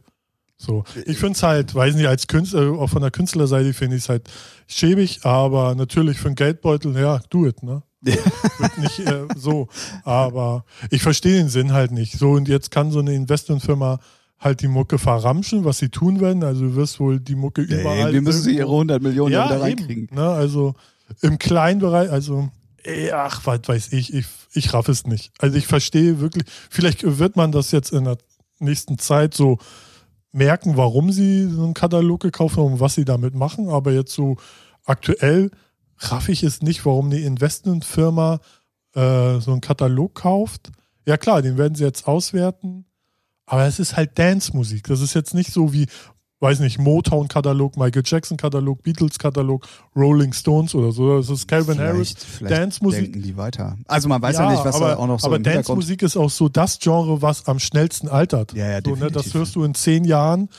So. 0.65 0.83
Ich 1.05 1.17
finde 1.17 1.33
es 1.33 1.43
halt, 1.43 1.75
weiß 1.75 1.95
nicht, 1.95 2.07
als 2.07 2.27
Künstler, 2.27 2.71
auch 2.79 2.89
von 2.89 3.01
der 3.01 3.11
Künstlerseite 3.11 3.73
finde 3.73 3.97
ich 3.97 4.03
es 4.03 4.09
halt 4.09 4.29
schäbig, 4.67 5.25
aber 5.25 5.75
natürlich 5.75 6.17
für 6.19 6.27
einen 6.27 6.35
Geldbeutel, 6.35 6.95
ja, 6.97 7.19
do 7.29 7.45
it, 7.45 7.61
ne? 7.63 7.83
Wird 8.01 8.77
nicht 8.79 8.99
äh, 8.99 9.25
so. 9.37 9.67
Aber 10.03 10.65
ich 10.89 11.01
verstehe 11.01 11.37
den 11.37 11.49
Sinn 11.49 11.71
halt 11.73 11.91
nicht. 11.91 12.17
So, 12.17 12.31
und 12.31 12.47
jetzt 12.47 12.71
kann 12.71 12.91
so 12.91 12.99
eine 12.99 13.13
Investmentfirma 13.13 13.99
halt 14.39 14.61
die 14.61 14.67
Mucke 14.67 14.97
verramschen, 14.99 15.63
was 15.63 15.77
sie 15.77 15.87
tun 15.89 16.19
werden. 16.19 16.43
Also 16.43 16.61
du 16.65 16.75
wirst 16.75 16.99
wohl 16.99 17.19
die 17.19 17.35
Mucke 17.35 17.63
Ja, 17.63 17.79
überall. 17.79 17.97
irgendwie 17.99 18.21
müssen 18.21 18.41
sie 18.43 18.51
ihre 18.51 18.59
irgendwo- 18.63 18.75
100 18.79 19.01
Millionen 19.01 19.31
ja, 19.33 19.47
da 19.47 19.53
eben, 19.55 19.61
reinkriegen. 19.63 20.09
ne? 20.11 20.29
Also 20.29 20.73
im 21.21 21.39
kleinen 21.39 21.79
Bereich, 21.79 22.09
also 22.11 22.49
ach, 23.13 23.41
was 23.45 23.59
weiß 23.65 23.93
ich, 23.93 24.13
ich, 24.13 24.25
ich 24.53 24.73
raff 24.73 24.89
es 24.89 25.07
nicht. 25.07 25.31
Also 25.39 25.57
ich 25.57 25.67
verstehe 25.67 26.19
wirklich, 26.19 26.43
vielleicht 26.69 27.03
wird 27.19 27.37
man 27.37 27.53
das 27.53 27.71
jetzt 27.71 27.93
in 27.93 28.03
der 28.03 28.17
nächsten 28.59 28.97
Zeit 28.97 29.33
so 29.33 29.59
merken, 30.33 30.77
warum 30.77 31.11
sie 31.11 31.47
so 31.47 31.63
einen 31.63 31.73
Katalog 31.73 32.21
gekauft 32.21 32.57
haben 32.57 32.73
und 32.73 32.79
was 32.79 32.95
sie 32.95 33.05
damit 33.05 33.35
machen, 33.35 33.69
aber 33.69 33.91
jetzt 33.91 34.13
so 34.13 34.37
aktuell 34.85 35.51
raff 35.97 36.27
ich 36.29 36.43
es 36.43 36.61
nicht, 36.61 36.85
warum 36.85 37.05
eine 37.05 37.19
Investmentfirma 37.19 38.39
äh, 38.95 39.39
so 39.39 39.51
einen 39.51 39.61
Katalog 39.61 40.15
kauft. 40.15 40.71
Ja 41.05 41.17
klar, 41.17 41.41
den 41.41 41.57
werden 41.57 41.75
sie 41.75 41.83
jetzt 41.83 42.07
auswerten, 42.07 42.85
aber 43.45 43.65
es 43.65 43.79
ist 43.79 43.95
halt 43.95 44.17
Dance-Musik. 44.17 44.87
Das 44.87 45.01
ist 45.01 45.13
jetzt 45.13 45.33
nicht 45.33 45.51
so 45.51 45.73
wie, 45.73 45.87
weiß 46.43 46.59
nicht, 46.59 46.77
Motown-Katalog, 46.77 47.77
Michael 47.77 48.03
Jackson-Katalog, 48.05 48.83
Beatles-Katalog, 48.83 49.65
Rolling 49.95 50.33
Stones 50.33 50.75
oder 50.75 50.91
so. 50.91 51.17
Das 51.17 51.29
ist 51.29 51.47
Calvin 51.47 51.79
Harris. 51.79 52.15
Dance-Musik. 52.41 53.05
denken 53.05 53.23
die 53.23 53.37
weiter. 53.37 53.77
Also 53.87 54.09
man 54.09 54.21
weiß 54.21 54.37
ja, 54.37 54.51
nicht, 54.51 54.63
was 54.63 54.75
aber, 54.75 54.89
da 54.89 54.97
auch 54.97 55.07
noch 55.07 55.19
so 55.19 55.27
Aber. 55.27 55.39
Dance-Musik 55.39 56.03
ist 56.03 56.17
auch 56.17 56.29
so 56.29 56.49
das 56.49 56.79
Genre, 56.79 57.21
was 57.21 57.47
am 57.47 57.59
schnellsten 57.59 58.09
altert. 58.09 58.53
Ja, 58.53 58.69
ja, 58.69 58.79
so, 58.83 58.95
ne, 58.95 59.09
das 59.09 59.33
hörst 59.33 59.55
du 59.55 59.63
in 59.63 59.73
zehn 59.73 60.03
Jahren. 60.03 60.49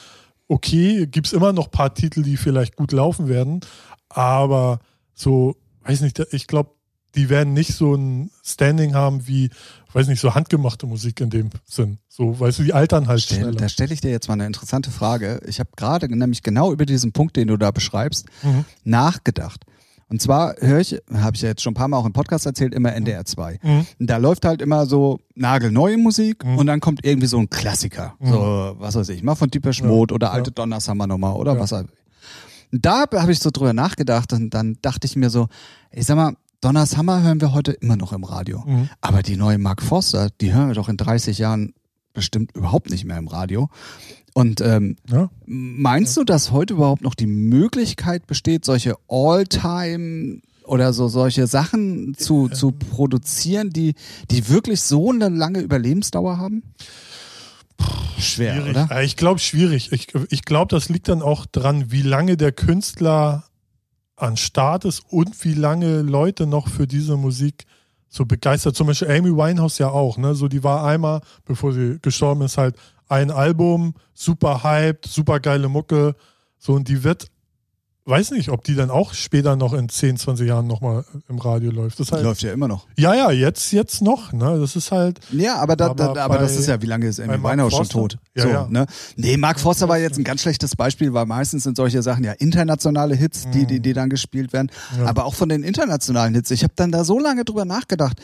Okay, 0.48 1.06
gibt 1.06 1.26
es 1.26 1.32
immer 1.32 1.52
noch 1.52 1.66
ein 1.66 1.70
paar 1.70 1.94
Titel, 1.94 2.22
die 2.22 2.36
vielleicht 2.36 2.76
gut 2.76 2.92
laufen 2.92 3.28
werden, 3.28 3.60
aber 4.08 4.80
so, 5.14 5.56
weiß 5.84 6.00
nicht, 6.00 6.18
ich 6.32 6.46
glaube, 6.46 6.70
die 7.14 7.28
werden 7.28 7.52
nicht 7.52 7.74
so 7.74 7.94
ein 7.94 8.30
Standing 8.42 8.94
haben 8.94 9.26
wie, 9.28 9.50
weiß 9.92 10.08
nicht, 10.08 10.20
so 10.20 10.34
handgemachte 10.34 10.86
Musik 10.86 11.20
in 11.20 11.30
dem 11.30 11.50
Sinn. 11.64 11.98
So, 12.08 12.38
weißt 12.38 12.58
du, 12.58 12.62
die 12.64 12.72
altern 12.72 13.06
halt 13.08 13.20
Stell, 13.22 13.38
schneller. 13.38 13.56
da 13.56 13.68
stelle 13.68 13.92
ich 13.94 14.00
dir 14.00 14.10
jetzt 14.10 14.28
mal 14.28 14.34
eine 14.34 14.46
interessante 14.46 14.90
Frage. 14.90 15.40
Ich 15.46 15.60
habe 15.60 15.70
gerade 15.76 16.08
nämlich 16.14 16.42
genau 16.42 16.72
über 16.72 16.86
diesen 16.86 17.12
Punkt, 17.12 17.36
den 17.36 17.48
du 17.48 17.56
da 17.56 17.70
beschreibst, 17.70 18.26
Mhm. 18.42 18.64
nachgedacht. 18.84 19.64
Und 20.08 20.20
zwar 20.20 20.54
höre 20.58 20.80
ich, 20.80 21.00
habe 21.14 21.34
ich 21.34 21.42
ja 21.42 21.48
jetzt 21.48 21.62
schon 21.62 21.72
ein 21.72 21.74
paar 21.76 21.88
Mal 21.88 21.96
auch 21.96 22.04
im 22.06 22.12
Podcast 22.12 22.44
erzählt, 22.46 22.74
immer 22.74 22.92
NDR 22.94 23.24
2. 23.24 23.58
Mhm. 23.62 23.86
Und 23.98 24.06
da 24.10 24.18
läuft 24.18 24.44
halt 24.44 24.60
immer 24.60 24.86
so 24.86 25.18
nagelneue 25.34 25.96
Musik 25.96 26.44
Mhm. 26.44 26.58
und 26.58 26.66
dann 26.66 26.80
kommt 26.80 27.04
irgendwie 27.04 27.26
so 27.26 27.38
ein 27.38 27.48
Klassiker. 27.48 28.14
So, 28.20 28.74
was 28.78 28.94
weiß 28.94 29.08
ich, 29.08 29.22
mal 29.22 29.34
von 29.34 29.50
Deepesh 29.50 29.80
Ja. 29.80 29.86
Mode 29.86 30.14
oder 30.14 30.30
alte 30.32 30.50
Ja. 30.50 30.54
Donnershammer 30.54 31.06
nochmal 31.06 31.34
oder 31.34 31.54
Ja. 31.54 31.60
was 31.60 31.74
da 32.76 33.04
habe 33.12 33.30
ich 33.32 33.38
so 33.38 33.50
drüber 33.52 33.72
nachgedacht 33.72 34.32
und 34.32 34.50
dann 34.50 34.78
dachte 34.82 35.06
ich 35.06 35.14
mir 35.16 35.30
so, 35.30 35.46
ich 35.92 36.06
sag 36.06 36.16
mal, 36.16 36.34
Donnershammer 36.64 37.22
hören 37.22 37.40
wir 37.42 37.52
heute 37.52 37.72
immer 37.72 37.96
noch 37.96 38.12
im 38.14 38.24
Radio. 38.24 38.62
Mhm. 38.66 38.88
Aber 39.02 39.22
die 39.22 39.36
neue 39.36 39.58
Mark 39.58 39.82
Foster, 39.82 40.30
die 40.40 40.54
hören 40.54 40.68
wir 40.68 40.74
doch 40.74 40.88
in 40.88 40.96
30 40.96 41.36
Jahren 41.38 41.74
bestimmt 42.14 42.52
überhaupt 42.56 42.90
nicht 42.90 43.04
mehr 43.04 43.18
im 43.18 43.28
Radio. 43.28 43.68
Und 44.32 44.60
ähm, 44.62 44.96
Ja. 45.10 45.28
meinst 45.46 46.16
du, 46.16 46.24
dass 46.24 46.52
heute 46.52 46.74
überhaupt 46.74 47.02
noch 47.02 47.14
die 47.14 47.26
Möglichkeit 47.26 48.26
besteht, 48.26 48.64
solche 48.64 48.94
All-Time 49.08 50.40
oder 50.64 50.94
so 50.94 51.08
solche 51.08 51.46
Sachen 51.46 52.14
zu, 52.16 52.48
zu 52.48 52.72
produzieren, 52.72 53.68
die, 53.70 53.94
die 54.30 54.48
wirklich 54.48 54.80
so 54.80 55.10
eine 55.10 55.28
lange 55.28 55.60
Überlebensdauer 55.60 56.38
haben? 56.38 56.62
Schwer, 58.18 58.54
Schwierig. 58.54 58.70
oder? 58.70 59.02
Ich 59.02 59.16
glaube, 59.16 59.38
schwierig. 59.40 59.92
Ich, 59.92 60.08
ich 60.30 60.44
glaube, 60.46 60.74
das 60.74 60.88
liegt 60.88 61.08
dann 61.08 61.20
auch 61.20 61.44
dran, 61.44 61.90
wie 61.92 62.00
lange 62.02 62.38
der 62.38 62.52
Künstler 62.52 63.44
an 64.24 64.36
Start 64.36 64.84
ist 64.84 65.02
und 65.10 65.44
wie 65.44 65.54
lange 65.54 66.02
Leute 66.02 66.46
noch 66.46 66.68
für 66.68 66.86
diese 66.86 67.16
Musik 67.16 67.66
so 68.08 68.24
begeistert. 68.24 68.74
Zum 68.74 68.86
Beispiel 68.86 69.10
Amy 69.10 69.30
Winehouse 69.30 69.78
ja 69.78 69.88
auch. 69.88 70.16
Ne? 70.16 70.34
So, 70.34 70.48
die 70.48 70.64
war 70.64 70.84
einmal, 70.84 71.20
bevor 71.44 71.72
sie 71.72 71.98
gestorben 72.00 72.42
ist, 72.42 72.56
halt 72.56 72.76
ein 73.08 73.30
Album, 73.30 73.94
super 74.14 74.62
hyped, 74.64 75.06
super 75.06 75.40
geile 75.40 75.68
Mucke. 75.68 76.16
So, 76.58 76.72
und 76.72 76.88
die 76.88 77.04
wird, 77.04 77.26
weiß 78.06 78.32
nicht, 78.32 78.50
ob 78.50 78.64
die 78.64 78.74
dann 78.74 78.90
auch 78.90 79.14
später 79.14 79.56
noch 79.56 79.72
in 79.72 79.88
10, 79.88 80.18
20 80.18 80.46
Jahren 80.46 80.66
nochmal 80.66 81.04
im 81.28 81.38
Radio 81.38 81.70
läuft. 81.70 81.98
Das 82.00 82.12
halt, 82.12 82.22
Läuft 82.22 82.42
ja 82.42 82.52
immer 82.52 82.68
noch. 82.68 82.86
ja, 82.98 83.14
ja, 83.14 83.30
jetzt, 83.30 83.72
jetzt 83.72 84.02
noch. 84.02 84.32
Ne? 84.32 84.58
Das 84.60 84.76
ist 84.76 84.92
halt, 84.92 85.20
Ja, 85.32 85.56
aber, 85.56 85.74
da, 85.76 85.94
da, 85.94 86.10
Aber 86.10 86.20
aber 86.22 86.38
das 86.38 86.52
bei- 86.54 86.60
ist 86.60 86.66
ja, 86.66 86.82
wie 86.82 86.86
lange 86.86 87.06
ist 87.06 87.18
Amy 87.20 87.38
bei 87.38 87.52
Winehouse 87.52 87.72
schon 87.74 87.88
tot? 87.88 88.18
Ja, 88.34 88.42
so, 88.42 88.48
ja. 88.50 88.66
Ne? 88.68 88.86
Nee, 89.16 89.36
Mark 89.36 89.58
Forster 89.58 89.88
war 89.88 89.98
jetzt 89.98 90.18
ein 90.18 90.24
ganz 90.24 90.42
schlechtes 90.42 90.76
Beispiel, 90.76 91.14
weil 91.14 91.24
meistens 91.26 91.62
sind 91.62 91.76
solche 91.76 92.02
Sachen 92.02 92.24
ja 92.24 92.32
internationale 92.32 93.14
Hits, 93.14 93.48
die, 93.52 93.64
die, 93.66 93.80
die 93.80 93.92
dann 93.94 94.10
gespielt 94.10 94.52
werden. 94.52 94.70
Mhm. 94.96 95.02
Ja. 95.02 95.06
Aber 95.08 95.24
auch 95.24 95.34
von 95.34 95.48
den 95.48 95.62
internationalen 95.62 96.34
Hits. 96.34 96.50
Ich 96.50 96.62
habe 96.62 96.74
dann 96.76 96.92
da 96.92 97.04
so 97.04 97.18
lange 97.18 97.44
drüber 97.44 97.64
nachgedacht. 97.64 98.20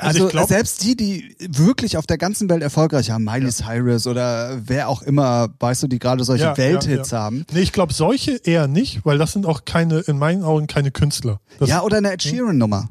Also 0.00 0.24
Also, 0.24 0.28
glaub- 0.28 0.48
selbst 0.48 0.82
die, 0.82 0.96
die 0.96 1.36
wirklich 1.38 1.96
auf 1.96 2.06
der 2.06 2.18
ganzen 2.18 2.48
Welt 2.48 2.62
erfolgreich 2.62 3.10
haben, 3.10 3.24
Miley 3.24 3.50
Cyrus 3.50 4.06
oder 4.06 4.60
wer 4.64 4.88
auch 4.88 5.02
immer, 5.02 5.48
weißt 5.58 5.82
du, 5.82 5.86
die 5.86 5.98
gerade 5.98 6.24
solche 6.24 6.44
Ja, 6.44 6.56
Welthits 6.56 7.10
ja, 7.10 7.18
ja. 7.18 7.24
haben. 7.24 7.44
Nee, 7.52 7.60
ich 7.60 7.72
glaube 7.72 7.92
solche 7.92 8.36
eher 8.36 8.66
nicht, 8.68 9.04
weil 9.04 9.18
das 9.18 9.32
sind 9.32 9.46
auch 9.46 9.64
keine, 9.64 10.00
in 10.00 10.18
meinen 10.18 10.42
Augen 10.42 10.66
keine 10.66 10.90
Künstler. 10.90 11.40
Das, 11.58 11.68
ja, 11.68 11.82
oder 11.82 11.98
eine 11.98 12.12
Ed 12.12 12.22
Sheeran-Nummer. 12.22 12.88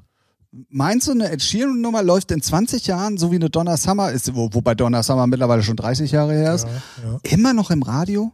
Meinst 0.69 1.07
du, 1.07 1.11
eine 1.11 1.29
Ed 1.31 1.41
Sheeran-Nummer 1.43 2.01
läuft 2.01 2.31
in 2.31 2.41
20 2.41 2.87
Jahren, 2.87 3.17
so 3.17 3.31
wie 3.31 3.35
eine 3.35 3.49
Donna 3.49 3.77
Summer 3.77 4.11
ist, 4.11 4.33
wo, 4.35 4.49
wobei 4.53 4.73
Donna 4.75 5.03
Summer 5.03 5.27
mittlerweile 5.27 5.61
schon 5.63 5.75
30 5.75 6.11
Jahre 6.11 6.33
her 6.33 6.55
ist, 6.55 6.65
ja, 6.65 7.11
ja. 7.11 7.19
immer 7.23 7.53
noch 7.53 7.69
im 7.69 7.83
Radio? 7.83 8.31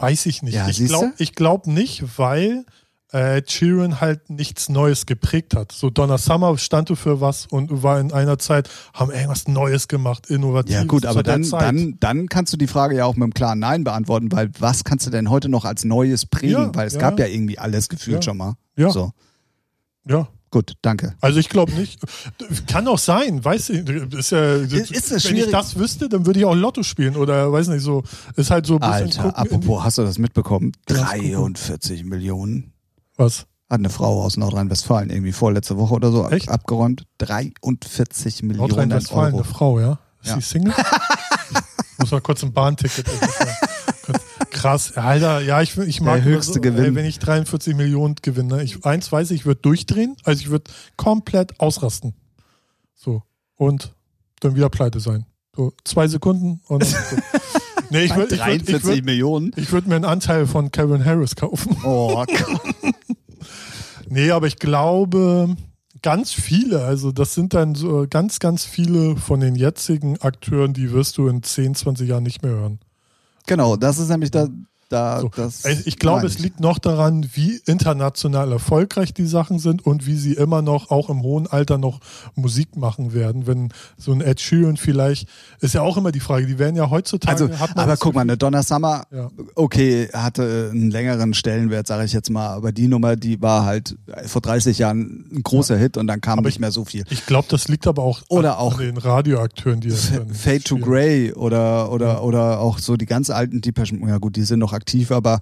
Weiß 0.00 0.26
ich 0.26 0.42
nicht. 0.42 0.54
Ja, 0.54 0.68
ich 0.68 0.86
glaube 0.86 1.12
glaub 1.34 1.66
nicht, 1.66 2.04
weil 2.18 2.64
äh, 3.12 3.42
Sheeran 3.46 4.00
halt 4.00 4.28
nichts 4.30 4.68
Neues 4.68 5.06
geprägt 5.06 5.56
hat. 5.56 5.72
So 5.72 5.88
Donna 5.90 6.18
Summer 6.18 6.56
stand 6.58 6.96
für 6.98 7.20
was 7.20 7.46
und 7.46 7.82
war 7.82 7.98
in 8.00 8.12
einer 8.12 8.38
Zeit, 8.38 8.68
haben 8.92 9.10
irgendwas 9.10 9.48
Neues 9.48 9.88
gemacht, 9.88 10.26
innovativ. 10.30 10.74
Ja 10.74 10.84
gut, 10.84 11.06
aber 11.06 11.22
dann, 11.22 11.48
dann, 11.50 11.96
dann 12.00 12.28
kannst 12.28 12.52
du 12.52 12.56
die 12.56 12.66
Frage 12.66 12.96
ja 12.96 13.04
auch 13.06 13.14
mit 13.16 13.22
einem 13.24 13.34
klaren 13.34 13.58
Nein 13.58 13.84
beantworten, 13.84 14.30
weil 14.32 14.50
was 14.58 14.84
kannst 14.84 15.06
du 15.06 15.10
denn 15.10 15.30
heute 15.30 15.48
noch 15.48 15.64
als 15.64 15.84
Neues 15.84 16.26
prägen? 16.26 16.50
Ja, 16.64 16.74
weil 16.74 16.86
es 16.86 16.94
ja. 16.94 17.00
gab 17.00 17.18
ja 17.18 17.26
irgendwie 17.26 17.58
alles 17.58 17.88
gefühlt 17.88 18.16
Ja. 18.18 18.22
schon 18.22 18.36
mal. 18.36 18.54
Ja. 18.76 18.90
So, 18.90 19.12
Ja. 20.06 20.28
gut, 20.50 20.74
danke. 20.82 21.14
Also 21.20 21.38
ich 21.40 21.48
glaube 21.48 21.72
nicht. 21.72 22.00
Kann 22.66 22.86
auch 22.88 22.98
sein, 22.98 23.44
weiß 23.44 23.70
ich. 23.70 23.88
Ist 23.88 24.30
ja, 24.32 24.54
Ist 24.56 24.70
wenn 25.10 25.16
ich 25.16 25.22
schwierig- 25.22 25.50
das 25.50 25.78
wüsste, 25.78 26.08
dann 26.08 26.26
würde 26.26 26.38
ich 26.40 26.44
auch 26.46 26.54
Lotto 26.54 26.82
spielen 26.82 27.16
oder 27.16 27.50
weiß 27.52 27.68
nicht 27.68 27.82
so. 27.82 28.02
Ist 28.36 28.50
halt 28.50 28.66
so 28.66 28.76
Alter, 28.78 29.36
apropos, 29.36 29.82
hast 29.82 29.98
du 29.98 30.02
das 30.02 30.18
mitbekommen? 30.18 30.72
Lass 30.88 31.10
gucken. 31.12 31.30
43 31.32 32.04
Millionen. 32.04 32.72
Was. 33.18 33.46
Hat 33.70 33.80
eine 33.80 33.90
Frau 33.90 34.22
aus 34.22 34.36
Nordrhein-Westfalen 34.38 35.10
irgendwie 35.10 35.32
vorletzte 35.32 35.76
Woche 35.76 35.94
oder 35.94 36.10
so 36.10 36.26
Echt? 36.30 36.48
abgeräumt. 36.48 37.04
43 37.18 38.42
Millionen 38.42 38.68
Nordrhein-Westfalen, 38.70 39.34
Euro. 39.34 39.42
eine 39.44 39.52
Frau, 39.54 39.80
ja? 39.80 39.98
Ist 40.22 40.30
Ja. 40.30 40.36
die 40.36 40.42
Single? 40.42 40.74
Muss 41.98 42.10
mal 42.10 42.20
kurz 42.22 42.42
ein 42.42 42.52
Bahnticket. 42.52 43.06
Krass, 44.50 44.96
Alter, 44.96 45.40
ja, 45.42 45.60
ich, 45.60 45.76
ich 45.76 46.00
mag 46.00 46.16
Der 46.16 46.24
höchste 46.24 46.54
so, 46.54 46.60
Gewinn. 46.60 46.84
Ey, 46.84 46.94
wenn 46.94 47.04
ich 47.04 47.18
43 47.18 47.76
Millionen 47.76 48.14
gewinne. 48.22 48.62
Ich, 48.62 48.84
eins 48.86 49.12
weiß 49.12 49.30
ich, 49.32 49.40
ich 49.40 49.46
würde 49.46 49.60
durchdrehen, 49.60 50.16
also 50.24 50.40
ich 50.40 50.48
würde 50.48 50.70
komplett 50.96 51.60
ausrasten. 51.60 52.14
So. 52.94 53.22
Und 53.56 53.94
dann 54.40 54.54
wieder 54.56 54.70
pleite 54.70 55.00
sein. 55.00 55.26
So, 55.54 55.72
zwei 55.84 56.08
Sekunden 56.08 56.60
und 56.68 56.84
so. 56.86 56.96
Nee, 57.90 58.04
ich 58.04 58.10
Bei 58.10 58.16
würde 58.16 58.34
ich 58.34 58.40
würd, 58.40 58.62
ich 58.62 58.66
43 58.66 58.84
würd, 58.84 59.04
Millionen. 59.04 59.52
ich 59.56 59.72
würd 59.72 59.86
mir 59.86 59.96
einen 59.96 60.04
Anteil 60.04 60.46
von 60.46 60.70
Kevin 60.70 61.04
Harris 61.04 61.36
kaufen. 61.36 61.76
Oh 61.84 62.24
Gott. 62.26 62.28
Nee, 64.10 64.30
aber 64.30 64.46
ich 64.46 64.58
glaube, 64.58 65.54
ganz 66.02 66.32
viele, 66.32 66.82
also 66.82 67.12
das 67.12 67.34
sind 67.34 67.54
dann 67.54 67.74
so 67.74 68.06
ganz, 68.08 68.38
ganz 68.38 68.64
viele 68.64 69.16
von 69.16 69.40
den 69.40 69.54
jetzigen 69.54 70.18
Akteuren, 70.18 70.72
die 70.72 70.92
wirst 70.92 71.18
du 71.18 71.28
in 71.28 71.42
10, 71.42 71.74
20 71.74 72.08
Jahren 72.08 72.22
nicht 72.22 72.42
mehr 72.42 72.52
hören. 72.52 72.78
Genau, 73.46 73.76
das 73.76 73.98
ist 73.98 74.08
nämlich 74.08 74.30
da. 74.30 74.48
Da 74.88 75.20
So. 75.20 75.30
das 75.34 75.64
Ich 75.64 75.98
glaube, 75.98 76.26
es 76.26 76.38
liegt 76.38 76.60
noch 76.60 76.78
daran, 76.78 77.26
wie 77.34 77.60
international 77.66 78.52
erfolgreich 78.52 79.12
die 79.14 79.26
Sachen 79.26 79.58
sind 79.58 79.84
und 79.86 80.06
wie 80.06 80.16
sie 80.16 80.34
immer 80.34 80.62
noch, 80.62 80.90
auch 80.90 81.10
im 81.10 81.22
hohen 81.22 81.46
Alter, 81.46 81.78
noch 81.78 82.00
Musik 82.34 82.76
machen 82.76 83.12
werden. 83.12 83.46
Wenn 83.46 83.68
so 83.96 84.12
ein 84.12 84.20
Ed 84.20 84.40
Sheeran 84.40 84.76
vielleicht, 84.76 85.28
ist 85.60 85.74
ja 85.74 85.82
auch 85.82 85.96
immer 85.96 86.12
die 86.12 86.20
Frage, 86.20 86.46
die 86.46 86.58
werden 86.58 86.76
ja 86.76 86.90
heutzutage. 86.90 87.42
Also, 87.50 87.64
aber 87.74 87.96
guck 87.96 88.14
mal, 88.14 88.22
eine 88.22 88.36
Donna 88.36 88.62
Summer, 88.62 89.04
Ja. 89.12 89.30
okay, 89.54 90.08
hatte 90.12 90.70
einen 90.72 90.90
längeren 90.90 91.34
Stellenwert, 91.34 91.86
sage 91.86 92.04
ich 92.04 92.12
jetzt 92.12 92.30
mal, 92.30 92.48
aber 92.48 92.72
die 92.72 92.88
Nummer, 92.88 93.16
die 93.16 93.40
war 93.42 93.64
halt 93.64 93.96
vor 94.26 94.40
30 94.42 94.78
Jahren 94.78 95.26
ein 95.32 95.42
großer 95.42 95.76
Hit 95.76 95.96
und 95.96 96.06
dann 96.06 96.20
kam 96.20 96.38
Aber 96.38 96.48
nicht 96.48 96.56
ich- 96.56 96.60
mehr 96.60 96.70
so 96.72 96.84
viel. 96.84 97.04
Ich 97.10 97.26
glaube, 97.26 97.46
das 97.50 97.68
liegt 97.68 97.86
aber 97.86 98.02
auch 98.02 98.22
Oder 98.28 98.54
an, 98.58 98.58
auch- 98.64 98.78
an 98.78 98.84
den 98.86 98.96
Radioakteuren, 98.96 99.80
die 99.80 99.88
das 99.88 100.10
Fade 100.32 100.60
to. 100.64 100.78
Grey 100.78 101.32
oder, 101.32 101.90
oder, 101.92 102.22
oder 102.22 102.60
auch 102.60 102.78
so 102.78 102.96
die 102.96 103.06
ganz 103.06 103.30
alten 103.30 103.60
Depeche, 103.60 103.96
ja 104.06 104.18
gut, 104.18 104.36
die 104.36 104.42
sind 104.42 104.58
noch 104.60 104.72
aktiv, 104.78 105.10
aber 105.12 105.40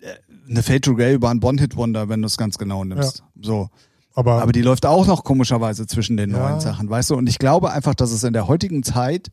äh, 0.00 0.14
eine 0.48 0.62
Fade 0.62 0.80
to 0.80 0.94
Grey 0.94 1.20
war 1.20 1.30
ein 1.32 1.42
One-Hit-Wonder, 1.42 2.08
wenn 2.08 2.22
du 2.22 2.26
es 2.26 2.36
ganz 2.36 2.58
genau 2.58 2.84
nimmst. 2.84 3.24
So. 3.40 3.68
Aber, 4.14 4.42
Aber 4.42 4.52
die 4.52 4.62
läuft 4.62 4.84
auch 4.86 5.06
noch 5.06 5.22
komischerweise 5.24 5.86
zwischen 5.86 6.16
den 6.16 6.30
Ja. 6.30 6.38
neuen 6.38 6.60
Sachen, 6.60 6.88
weißt 6.90 7.10
du? 7.10 7.14
Und 7.16 7.28
ich 7.28 7.38
glaube 7.38 7.70
einfach, 7.70 7.94
dass 7.94 8.10
es 8.10 8.24
in 8.24 8.32
der 8.32 8.48
heutigen 8.48 8.82
Zeit 8.82 9.28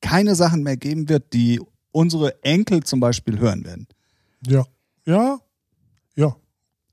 keine 0.00 0.34
Sachen 0.34 0.62
mehr 0.62 0.76
geben 0.76 1.08
wird, 1.08 1.32
die 1.32 1.60
unsere 1.92 2.42
Enkel 2.42 2.82
zum 2.82 3.00
Beispiel 3.00 3.38
hören 3.38 3.64
werden. 3.64 3.86
ja, 4.46 4.64
ja, 5.06 5.38
ja. 6.16 6.34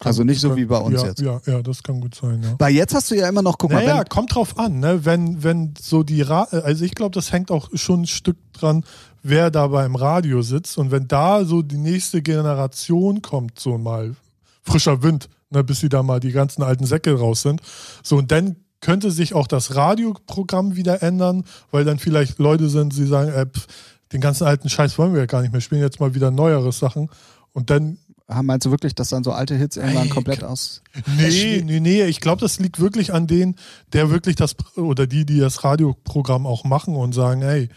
Also 0.04 0.24
nicht 0.24 0.42
so 0.42 0.56
wie 0.58 0.66
bei 0.66 0.80
uns 0.80 1.02
ja, 1.02 1.08
jetzt. 1.08 1.22
Ja, 1.22 1.40
ja, 1.46 1.62
das 1.62 1.84
kann 1.84 2.02
gut 2.02 2.16
sein, 2.16 2.42
ja. 2.44 2.56
Weil 2.58 2.74
jetzt 2.74 2.94
hast 2.96 3.12
du 3.12 3.16
ja 3.16 3.30
immer 3.30 3.44
noch, 3.44 3.58
guck 3.58 3.72
mal, 3.72 3.86
naja, 3.86 4.00
wenn, 4.00 4.10
kommt 4.10 4.34
drauf 4.34 4.58
an, 4.58 4.80
ne? 4.80 5.06
Wenn, 5.06 5.44
wenn 5.44 5.76
so 5.80 6.02
die 6.04 6.24
Ra 6.24 6.44
also 6.52 6.84
ich 6.84 6.96
glaube, 6.96 7.12
das 7.14 7.32
hängt 7.32 7.52
auch 7.52 7.70
schon 7.76 8.02
ein 8.02 8.08
Stück 8.08 8.38
dran, 8.54 8.84
wer 9.24 9.52
da 9.52 9.68
beim 9.68 9.96
Radio 9.96 10.42
sitzt. 10.42 10.78
Und 10.78 10.92
wenn 10.92 11.08
da 11.08 11.46
so 11.46 11.62
die 11.62 11.78
nächste 11.78 12.22
Generation 12.22 13.22
kommt, 13.22 13.60
so 13.60 13.78
mal 13.78 14.16
frischer 14.64 15.04
Wind, 15.04 15.30
ne, 15.50 15.64
bis 15.64 15.80
sie 15.80 15.90
da 15.90 16.04
mal 16.04 16.20
die 16.20 16.32
ganzen 16.32 16.64
alten 16.64 16.86
Säcke 16.86 17.18
raus 17.18 17.42
sind. 17.42 17.62
So, 18.04 18.18
und 18.18 18.32
dann 18.32 18.56
könnte 18.80 19.12
sich 19.12 19.34
auch 19.34 19.48
das 19.48 19.76
Radioprogramm 19.76 20.76
wieder 20.76 21.04
ändern, 21.04 21.44
weil 21.70 21.86
dann 21.86 22.00
vielleicht 22.00 22.40
Leute 22.40 22.70
sind, 22.70 22.98
die 22.98 23.06
sagen, 23.06 23.32
äh, 23.32 23.46
pf, 23.46 23.68
den 24.12 24.22
ganzen 24.22 24.46
alten 24.46 24.70
Scheiß 24.70 24.98
wollen 24.98 25.14
wir 25.14 25.22
ja 25.22 25.26
gar 25.26 25.42
nicht 25.42 25.52
mehr 25.52 25.62
spielen, 25.62 25.82
jetzt 25.82 26.00
mal 26.00 26.16
wieder 26.16 26.32
neuere 26.32 26.72
Sachen. 26.72 27.10
Und 27.54 27.70
dann 27.70 27.98
meinst 28.42 28.66
du 28.66 28.72
wirklich, 28.72 28.96
dass 28.96 29.10
dann 29.10 29.24
so 29.24 29.32
alte 29.32 29.56
Hits 29.56 29.78
irgendwann 29.78 30.10
komplett 30.10 30.44
aus. 30.44 30.82
Nee, 31.18 31.62
nee, 31.66 31.80
nee. 31.80 32.04
Ich 32.06 32.22
glaube, 32.22 32.42
das 32.42 32.60
liegt 32.60 32.80
wirklich 32.80 33.14
an 33.14 33.28
denen, 33.28 33.56
der 33.94 34.10
wirklich 34.10 34.36
das 34.36 34.56
oder 34.76 35.08
die, 35.08 35.26
die 35.26 35.40
das 35.40 35.64
Radioprogramm 35.64 36.46
auch 36.46 36.64
machen 36.64 36.96
und 36.96 37.14
sagen, 37.14 37.42
hey, 37.42 37.70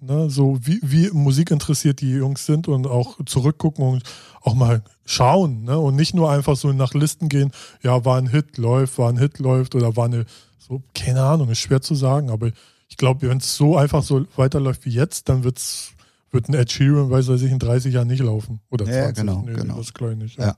ne, 0.00 0.30
so 0.30 0.58
wie, 0.62 0.80
wie 0.82 1.10
Musik 1.10 1.50
interessiert 1.50 2.00
die 2.00 2.10
Jungs 2.10 2.46
sind 2.46 2.68
und 2.68 2.86
auch 2.86 3.18
zurückgucken 3.24 3.84
und 3.84 4.02
auch 4.42 4.54
mal 4.54 4.82
schauen, 5.04 5.64
ne? 5.64 5.78
Und 5.78 5.96
nicht 5.96 6.14
nur 6.14 6.30
einfach 6.30 6.56
so 6.56 6.72
nach 6.72 6.94
Listen 6.94 7.28
gehen, 7.28 7.50
ja, 7.82 8.04
war 8.04 8.18
ein 8.18 8.28
Hit, 8.28 8.58
läuft, 8.58 8.98
war 8.98 9.08
ein 9.08 9.18
Hit, 9.18 9.38
läuft 9.38 9.74
oder 9.74 9.96
war 9.96 10.06
eine, 10.06 10.26
so, 10.58 10.82
keine 10.94 11.22
Ahnung, 11.22 11.50
ist 11.50 11.58
schwer 11.58 11.80
zu 11.80 11.94
sagen, 11.94 12.30
aber 12.30 12.50
ich 12.88 12.96
glaube, 12.96 13.28
wenn 13.28 13.38
es 13.38 13.56
so 13.56 13.76
einfach 13.76 14.02
so 14.02 14.26
weiterläuft 14.36 14.84
wie 14.84 14.90
jetzt, 14.90 15.28
dann 15.28 15.44
wird's 15.44 15.92
wird 16.30 16.48
ein 16.48 16.54
Ed 16.54 16.70
Sheeran, 16.70 17.10
weiß 17.10 17.28
ich, 17.28 17.50
in 17.50 17.58
30 17.58 17.94
Jahren 17.94 18.08
nicht 18.08 18.22
laufen. 18.22 18.60
Oder 18.70 18.84
Ja, 18.86 19.04
20. 19.04 19.16
genau, 19.16 19.42
nee, 19.46 19.54
genau. 19.54 19.78
Das 19.78 19.94
glaube 19.94 20.12
ich 20.12 20.18
nicht. 20.18 20.38
Ja. 20.38 20.56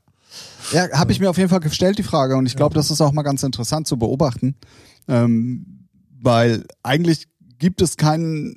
Ja, 0.72 0.90
habe 0.92 1.12
ich 1.12 1.20
mir 1.20 1.30
auf 1.30 1.38
jeden 1.38 1.48
Fall 1.48 1.60
gestellt, 1.60 1.98
die 1.98 2.02
Frage. 2.02 2.36
Und 2.36 2.46
ich 2.46 2.56
glaube, 2.56 2.74
das 2.74 2.90
ist 2.90 3.00
auch 3.00 3.12
mal 3.12 3.22
ganz 3.22 3.42
interessant 3.42 3.86
zu 3.86 3.96
beobachten. 3.96 4.56
Ähm, 5.06 5.88
weil 6.20 6.66
eigentlich 6.82 7.28
gibt 7.58 7.82
es 7.82 7.96
keinen, 7.96 8.56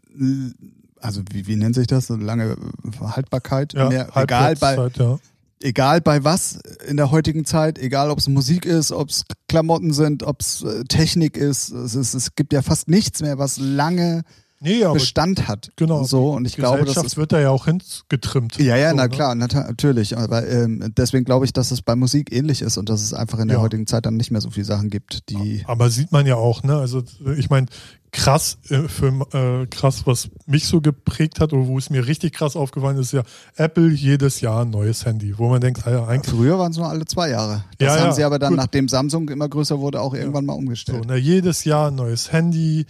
also 1.00 1.22
wie, 1.32 1.48
wie 1.48 1.56
nennt 1.56 1.76
sich 1.76 1.88
das, 1.88 2.08
so 2.08 2.16
lange 2.16 2.56
Haltbarkeit 3.00 3.74
Ja, 3.74 3.90
mehr, 3.90 4.10
egal 4.16 4.56
bei, 4.56 4.76
ja. 4.96 5.20
egal 5.62 6.02
bei 6.02 6.24
was 6.24 6.60
in 6.88 6.98
der 6.98 7.12
heutigen 7.12 7.46
Zeit, 7.46 7.80
egal 7.80 8.10
ob 8.10 8.20
es 8.20 8.28
Musik 8.28 8.66
ist, 8.66 8.92
ob 8.92 9.10
es 9.10 9.26
Klamotten 9.48 9.94
sind, 9.94 10.24
ob 10.24 10.42
es 10.42 10.64
äh, 10.64 10.84
Technik 10.86 11.38
ist, 11.38 11.70
es, 11.72 11.96
ist, 11.96 12.14
es 12.14 12.36
gibt 12.36 12.54
ja 12.54 12.62
fast 12.62 12.88
nichts 12.88 13.22
mehr, 13.22 13.38
was 13.38 13.58
lange 13.58 14.24
Nee, 14.64 14.84
Bestand 14.94 15.48
hat. 15.48 15.72
genau. 15.76 16.04
So, 16.04 16.32
und 16.34 16.46
ich 16.46 16.56
glaube, 16.56 16.86
das 16.86 16.98
ist 16.98 17.18
wird 17.18 17.32
da 17.32 17.40
ja 17.40 17.50
auch 17.50 17.66
hingetrimmt. 17.66 18.58
Ja, 18.60 18.76
ja, 18.76 18.92
so, 18.92 18.96
na 18.96 19.04
ne? 19.04 19.10
klar, 19.10 19.34
nat 19.34 19.54
natürlich. 19.56 20.16
Aber 20.18 20.48
ähm, 20.48 20.94
deswegen 20.96 21.26
glaube 21.26 21.46
ich, 21.46 21.54
dass 21.54 21.72
es 21.72 21.82
bei 21.82 21.96
Musik 21.96 22.32
ähnlich 22.32 22.62
ist 22.62 22.78
und 22.78 22.88
dass 22.88 23.02
es 23.02 23.14
einfach 23.14 23.40
in 23.40 23.48
der 23.48 23.58
Ja. 23.58 23.64
heutigen 23.64 23.88
Zeit 23.88 24.06
dann 24.06 24.18
nicht 24.18 24.30
mehr 24.30 24.40
so 24.42 24.52
viele 24.52 24.66
Sachen 24.66 24.92
gibt, 24.92 25.30
die. 25.30 25.64
Aber 25.66 25.90
sieht 25.90 26.12
man 26.12 26.28
ja 26.28 26.36
auch, 26.36 26.62
ne? 26.62 26.76
Also 26.78 27.02
ich 27.38 27.50
meine, 27.50 27.66
krass, 28.12 28.60
äh, 28.70 28.88
für, 28.88 29.08
äh, 29.34 29.66
krass, 29.68 30.04
was 30.06 30.30
mich 30.46 30.68
so 30.68 30.80
geprägt 30.80 31.40
hat 31.40 31.54
oder 31.54 31.66
wo 31.66 31.80
es 31.80 31.90
mir 31.90 32.06
richtig 32.06 32.34
krass 32.34 32.56
aufgefallen 32.56 32.98
ist, 32.98 33.14
ja 33.14 33.24
Apple 33.56 33.90
jedes 33.90 34.42
Jahr 34.42 34.64
ein 34.64 34.70
neues 34.70 35.06
Handy, 35.06 35.40
wo 35.40 35.50
man 35.50 35.62
denkt, 35.62 35.84
ja, 35.88 36.06
eigentlich 36.06 36.36
Früher 36.36 36.60
waren 36.60 36.72
es 36.72 36.78
nur 36.78 36.88
alle 36.88 37.06
zwei 37.06 37.30
Jahre. 37.30 37.64
Das 37.80 37.88
Ja, 37.88 38.00
haben 38.00 38.08
ja, 38.10 38.12
sie 38.14 38.24
aber 38.26 38.38
dann, 38.38 38.50
gut. 38.50 38.58
nachdem 38.58 38.88
Samsung 38.90 39.28
immer 39.30 39.50
größer 39.50 39.80
wurde, 39.80 40.02
auch 40.02 40.14
irgendwann 40.14 40.46
mal 40.46 40.54
so, 40.54 40.60
umgestellt. 40.60 41.08
ne, 41.08 41.16
jedes 41.18 41.64
Jahr 41.64 41.88
ein 41.90 41.96
neues 41.96 42.32
Handy. 42.32 42.86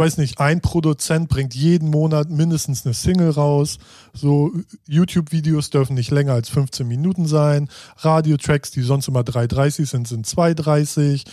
Weiß 0.00 0.16
nicht, 0.16 0.40
ein 0.40 0.60
Produzent 0.62 1.28
bringt 1.28 1.54
jeden 1.54 1.90
Monat 1.90 2.30
mindestens 2.30 2.86
eine 2.86 2.94
Single 2.94 3.30
raus. 3.30 3.78
So 4.14 4.50
YouTube-Videos 4.88 5.68
dürfen 5.68 5.94
nicht 5.94 6.10
länger 6.10 6.32
als 6.32 6.48
15 6.48 6.88
Minuten 6.88 7.26
sein. 7.26 7.68
Radiotracks, 7.98 8.70
die 8.70 8.80
sonst 8.80 9.08
immer 9.08 9.20
3,30 9.20 9.86
sind, 9.86 10.08
sind 10.08 10.26
2,30. 10.26 11.24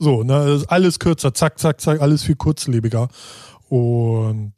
So, 0.00 0.24
ne, 0.24 0.44
das 0.44 0.68
alles 0.68 0.98
kürzer, 0.98 1.32
zack, 1.34 1.58
zack, 1.60 1.80
zack, 1.80 2.00
alles 2.00 2.24
viel 2.24 2.34
kurzlebiger. 2.36 3.08
Und 3.68 4.52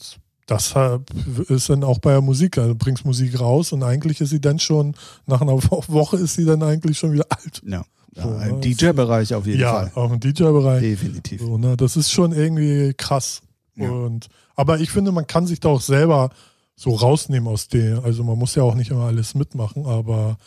deshalb 0.49 1.11
ist 1.49 1.69
dann 1.69 1.85
auch 1.85 1.99
bei 1.99 2.13
der 2.13 2.21
Musik, 2.23 2.59
also 2.59 2.71
du 2.71 2.75
bringst 2.79 3.05
Musik 3.05 3.39
raus 3.39 3.73
und 3.73 3.83
eigentlich 3.83 4.21
ist 4.21 4.31
sie 4.31 4.41
dann 4.41 4.59
schon, 4.59 4.95
nach 5.27 5.41
einer 5.41 5.63
Wo- 5.63 5.85
Woche 5.89 6.17
ist 6.17 6.35
sie 6.35 6.45
dann 6.45 6.63
eigentlich 6.63 6.99
schon 6.99 7.13
wieder 7.13 7.27
alt. 7.29 7.63
Ja. 7.67 7.85
ja 8.17 8.23
So, 8.23 8.29
Im 8.31 8.55
ne, 8.57 8.61
DJ-Bereich 8.61 9.35
auf 9.35 9.47
jeden 9.47 9.61
ja, 9.61 9.73
Fall. 9.73 9.93
auch 9.95 10.11
im 10.13 10.21
DJ-Bereich. 10.21 10.81
Definitiv. 10.81 11.41
So, 11.41 11.59
ne, 11.59 11.77
das 11.77 11.97
ist 11.97 12.11
schon 12.11 12.33
irgendwie 12.33 12.95
krass. 12.97 13.43
Ja. 13.79 13.91
Und, 13.91 14.29
aber 14.57 14.81
ich 14.81 14.91
finde, 14.91 15.13
man 15.13 15.27
kann 15.27 15.47
sich 15.47 15.61
da 15.61 15.69
auch 15.71 15.81
selber 15.81 16.31
so 16.77 16.95
rausnehmen 16.95 17.49
aus 17.49 17.69
dem. 17.69 18.05
Also 18.05 18.23
man 18.25 18.39
muss 18.39 18.55
ja 18.55 18.63
auch 18.63 18.75
nicht 18.75 18.91
immer 18.91 19.05
alles 19.07 19.35
mitmachen, 19.35 19.87
aber 19.87 20.39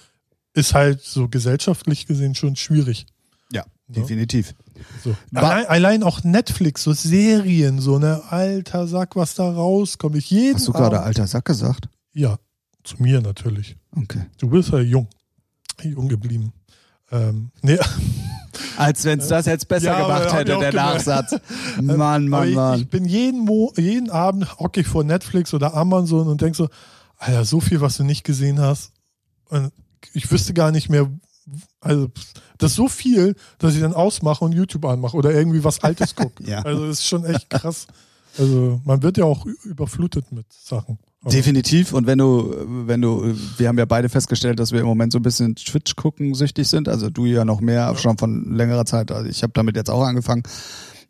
ist 0.54 0.74
halt 0.74 1.02
so 1.02 1.28
gesellschaftlich 1.30 2.08
gesehen 2.08 2.36
schon 2.36 2.56
schwierig. 2.56 3.06
Ja, 3.52 3.64
Ne? 3.88 3.96
definitiv. 3.96 4.54
So. 5.04 5.16
Allein, 5.34 5.66
allein 5.66 6.04
auch 6.04 6.24
Netflix, 6.24 6.84
so 6.84 6.94
Serien, 6.94 7.80
so 7.80 8.00
ne 8.00 8.22
alter 8.30 8.88
Sack, 8.88 9.16
was 9.18 9.36
da 9.36 9.52
rauskommt. 9.52 10.16
Ich 10.16 10.30
jeden 10.32 10.56
Hast 10.56 10.68
du 10.68 10.72
gerade 10.72 10.98
Abend- 10.98 11.08
alter 11.08 11.28
Sack 11.28 11.46
gesagt? 11.46 11.90
Ja, 12.14 12.38
zu 12.84 12.96
mir 13.02 13.22
natürlich. 13.22 13.76
Okay. 13.96 14.26
Du 14.38 14.50
bist 14.50 14.70
ja 14.70 14.80
jung. 14.80 15.08
Jung 15.84 16.08
geblieben. 16.08 16.54
Ähm, 17.12 17.52
nee, 17.62 17.78
Als 18.78 19.04
wenn 19.06 19.20
es 19.20 19.28
das 19.28 19.46
jetzt 19.46 19.68
besser 19.68 19.98
Ja, 19.98 20.02
gemacht 20.02 20.34
hätte, 20.34 20.58
der. 20.58 20.74
Nachsatz. 20.74 21.36
Mann, 21.82 22.02
Aber 22.02 22.24
Mann, 22.24 22.50
ich, 22.50 22.56
Mann. 22.56 22.80
ich 22.80 22.90
bin 22.90 23.06
jeden, 23.06 23.42
Mo 23.46 23.74
jeden 23.78 24.10
Abend 24.10 24.60
hocke 24.60 24.82
ich 24.82 24.88
vor 24.88 25.04
Netflix 25.04 25.54
oder 25.54 25.74
Amazon 25.76 26.28
und 26.28 26.42
denk 26.42 26.56
so, 26.56 26.70
Alter, 27.18 27.46
so 27.46 27.60
viel, 27.60 27.82
was 27.82 27.98
du 27.98 28.04
nicht 28.04 28.24
gesehen 28.24 28.60
hast. 28.60 28.92
Und 29.50 29.72
ich 30.14 30.32
wüsste 30.32 30.54
gar 30.54 30.72
nicht 30.72 30.90
mehr, 30.90 31.10
also 31.80 32.08
das 32.58 32.72
ist 32.72 32.78
so 32.78 32.88
viel, 32.88 33.36
dass 33.58 33.74
ich 33.76 33.82
dann 33.82 33.94
ausmache 33.94 34.44
und 34.46 34.52
YouTube 34.54 34.86
anmache 34.86 35.18
oder 35.18 35.32
irgendwie 35.32 35.64
was 35.64 35.84
Altes 35.84 36.16
gucke. 36.16 36.44
Ja. 36.44 36.62
Also 36.62 36.88
das 36.88 37.00
ist 37.00 37.08
schon 37.08 37.26
echt 37.26 37.50
krass. 37.50 37.88
Also 38.38 38.80
man 38.86 39.04
wird 39.04 39.18
ja 39.18 39.26
auch 39.26 39.46
überflutet 39.46 40.32
mit 40.32 40.46
Sachen. 40.54 41.00
Aber- 41.24 41.32
Definitiv. 41.32 41.94
Und 41.94 42.08
wenn 42.08 42.18
du, 42.18 42.54
wenn 42.88 43.02
du, 43.02 43.36
wir 43.58 43.68
haben 43.68 43.78
ja 43.78 43.86
beide 43.86 44.10
festgestellt, 44.10 44.60
dass 44.60 44.72
wir 44.72 44.80
im 44.80 44.88
Moment 44.88 45.14
so 45.14 45.20
ein 45.20 45.24
bisschen 45.24 45.56
Twitch 45.56 45.96
gucken 45.96 46.34
süchtig 46.34 46.68
sind. 46.68 46.90
Also 46.90 47.10
du 47.10 47.26
ja 47.26 47.46
noch 47.46 47.62
mehr, 47.62 47.96
schon 47.98 48.18
von 48.18 48.56
längerer 48.56 48.86
Zeit. 48.86 49.12
Also 49.12 49.30
ich 49.30 49.44
habe 49.44 49.54
damit 49.54 49.76
jetzt 49.76 49.90
auch 49.90 50.02
angefangen. 50.04 50.44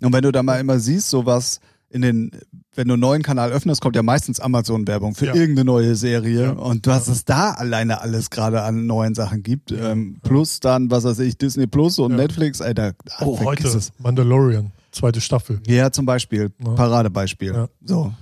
Und 0.01 0.11
wenn 0.13 0.23
du 0.23 0.31
da 0.31 0.43
mal 0.43 0.59
immer 0.59 0.79
siehst, 0.79 1.09
sowas 1.09 1.59
in 1.89 2.01
den, 2.01 2.31
wenn 2.75 2.87
du 2.87 2.93
einen 2.95 3.01
neuen 3.01 3.21
Kanal 3.21 3.51
öffnest, 3.51 3.81
kommt 3.81 3.95
ja 3.97 4.03
meistens 4.03 4.39
Amazon-Werbung 4.39 5.13
für 5.15 5.27
Ja. 5.27 5.35
irgendeine 5.35 5.65
neue 5.65 5.95
Serie. 5.95 6.43
Ja. 6.43 6.51
Und 6.51 6.87
was 6.87 7.07
es 7.07 7.23
da 7.25 7.51
alleine 7.51 8.01
alles 8.01 8.29
gerade 8.29 8.63
an 8.63 8.85
neuen 8.87 9.13
Sachen 9.13 9.43
gibt. 9.43 9.71
Ähm, 9.74 10.17
plus 10.24 10.59
dann, 10.61 10.89
was 10.91 11.03
weiß 11.03 11.19
ich, 11.19 11.37
Disney 11.37 11.67
Plus 11.67 12.00
und 12.00 12.11
Ja. 12.11 12.17
Netflix, 12.17 12.61
Alter, 12.61 12.93
Oh, 13.19 13.39
heute 13.43 13.67
es. 13.67 13.91
Mandalorian, 14.00 14.71
zweite 14.91 15.21
Staffel. 15.21 15.61
Ja, 15.67 15.91
zum 15.91 16.05
Beispiel. 16.05 16.51
Ja. 16.63 16.71
Paradebeispiel. 16.74 17.53
Ja. 17.53 17.67
So. 17.85 18.13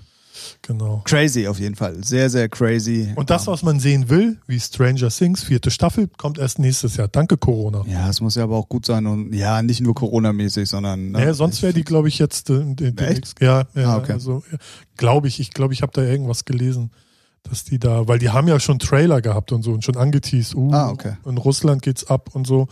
Genau. 0.61 1.01
Crazy 1.05 1.47
auf 1.47 1.59
jeden 1.59 1.75
Fall. 1.75 2.03
Sehr, 2.03 2.29
sehr 2.29 2.47
crazy. 2.49 3.11
Und 3.15 3.29
das, 3.29 3.47
was 3.47 3.63
man 3.63 3.79
sehen 3.79 4.09
will, 4.09 4.37
wie 4.47 4.59
Stranger 4.59 5.09
Things, 5.09 5.43
vierte 5.43 5.71
Staffel, 5.71 6.07
kommt 6.17 6.37
erst 6.37 6.59
nächstes 6.59 6.95
Jahr. 6.97 7.07
Danke, 7.07 7.37
Corona. 7.37 7.83
Ja, 7.87 8.09
es 8.09 8.21
muss 8.21 8.35
ja 8.35 8.43
aber 8.43 8.55
auch 8.57 8.69
gut 8.69 8.85
sein 8.85 9.05
und 9.07 9.33
ja, 9.33 9.61
nicht 9.61 9.81
nur 9.81 9.95
Corona-mäßig, 9.95 10.69
sondern. 10.69 11.11
Naja, 11.11 11.33
sonst 11.33 11.61
wäre 11.61 11.73
die, 11.73 11.83
glaube 11.83 12.07
ich, 12.07 12.19
jetzt 12.19 12.49
äh, 12.49 12.61
die, 12.63 12.97
Echt? 12.97 13.41
Ja, 13.41 13.63
ja 13.75 13.93
Ah, 13.93 13.97
okay. 13.97 14.13
also 14.13 14.43
glaube 14.97 15.27
ich, 15.27 15.39
ich 15.39 15.51
glaube, 15.51 15.73
ich 15.73 15.81
habe 15.81 15.91
da 15.93 16.03
irgendwas 16.03 16.45
gelesen, 16.45 16.91
dass 17.43 17.63
die 17.63 17.79
da, 17.79 18.07
weil 18.07 18.19
die 18.19 18.29
haben 18.29 18.47
ja 18.47 18.59
schon 18.59 18.79
Trailer 18.79 19.21
gehabt 19.21 19.51
und 19.51 19.63
so 19.63 19.71
und 19.71 19.83
schon 19.83 19.97
angeteased, 19.97 20.55
uh, 20.55 20.71
Ah, 20.71 20.89
okay. 20.89 21.13
in 21.25 21.37
Russland 21.37 21.81
geht's 21.81 22.05
ab 22.05 22.29
und 22.33 22.45
so. 22.45 22.67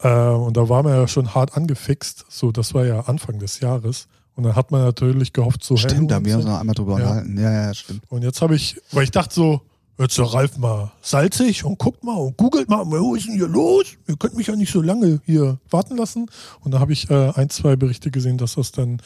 Äh, 0.00 0.08
und 0.08 0.56
da 0.56 0.68
waren 0.68 0.84
wir 0.86 0.94
ja 0.94 1.08
schon 1.08 1.34
hart 1.34 1.56
angefixt. 1.56 2.26
So, 2.28 2.52
das 2.52 2.74
war 2.74 2.84
ja 2.86 3.00
Anfang 3.00 3.38
des 3.38 3.60
Jahres. 3.60 4.06
Und 4.36 4.42
dann 4.42 4.54
hat 4.54 4.70
man 4.70 4.82
natürlich 4.82 5.32
gehofft, 5.32 5.64
so 5.64 5.76
Stimmt, 5.76 6.10
da 6.10 6.16
haben 6.16 6.26
wir 6.26 6.36
uns 6.36 6.44
noch 6.44 6.60
einmal 6.60 6.74
drüber 6.74 6.94
unterhalten. 6.94 7.38
Ja, 7.38 7.50
ja, 7.50 7.74
stimmt. 7.74 8.02
Und 8.08 8.22
jetzt 8.22 8.42
habe 8.42 8.54
ich, 8.54 8.78
weil 8.92 9.04
ich 9.04 9.10
dachte 9.10 9.34
so, 9.34 9.62
jetzt 9.98 10.18
der 10.18 10.26
Ralf 10.26 10.58
mal 10.58 10.92
salzig 11.00 11.64
und 11.64 11.78
guckt 11.78 12.04
mal 12.04 12.16
und 12.16 12.36
googelt 12.36 12.68
mal, 12.68 12.84
was 12.84 13.18
ist 13.18 13.28
denn 13.28 13.36
hier 13.36 13.48
los? 13.48 13.86
Ihr 14.06 14.16
könnt 14.18 14.36
mich 14.36 14.48
ja 14.48 14.54
nicht 14.54 14.70
so 14.70 14.82
lange 14.82 15.22
hier 15.24 15.58
warten 15.70 15.96
lassen. 15.96 16.26
Und 16.60 16.72
da 16.72 16.80
habe 16.80 16.92
ich 16.92 17.08
äh, 17.10 17.32
ein, 17.34 17.48
zwei 17.48 17.76
Berichte 17.76 18.10
gesehen, 18.10 18.36
dass 18.36 18.56
das 18.56 18.72
dann, 18.72 19.00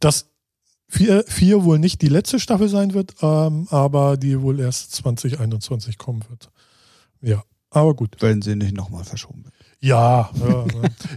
dass 0.00 0.30
vier, 0.88 1.22
vier 1.26 1.64
wohl 1.64 1.78
nicht 1.78 2.00
die 2.00 2.08
letzte 2.08 2.40
Staffel 2.40 2.68
sein 2.68 2.94
wird, 2.94 3.14
ähm, 3.20 3.66
aber 3.70 4.16
die 4.16 4.40
wohl 4.40 4.58
erst 4.58 4.92
2021 4.92 5.98
kommen 5.98 6.24
wird. 6.30 6.50
Ja, 7.20 7.44
aber 7.68 7.94
gut. 7.94 8.16
Wenn 8.20 8.40
sie 8.40 8.56
nicht 8.56 8.74
nochmal 8.74 9.04
verschoben 9.04 9.44
wird. 9.44 9.54
Ja, 9.84 10.30
ja, 10.38 10.64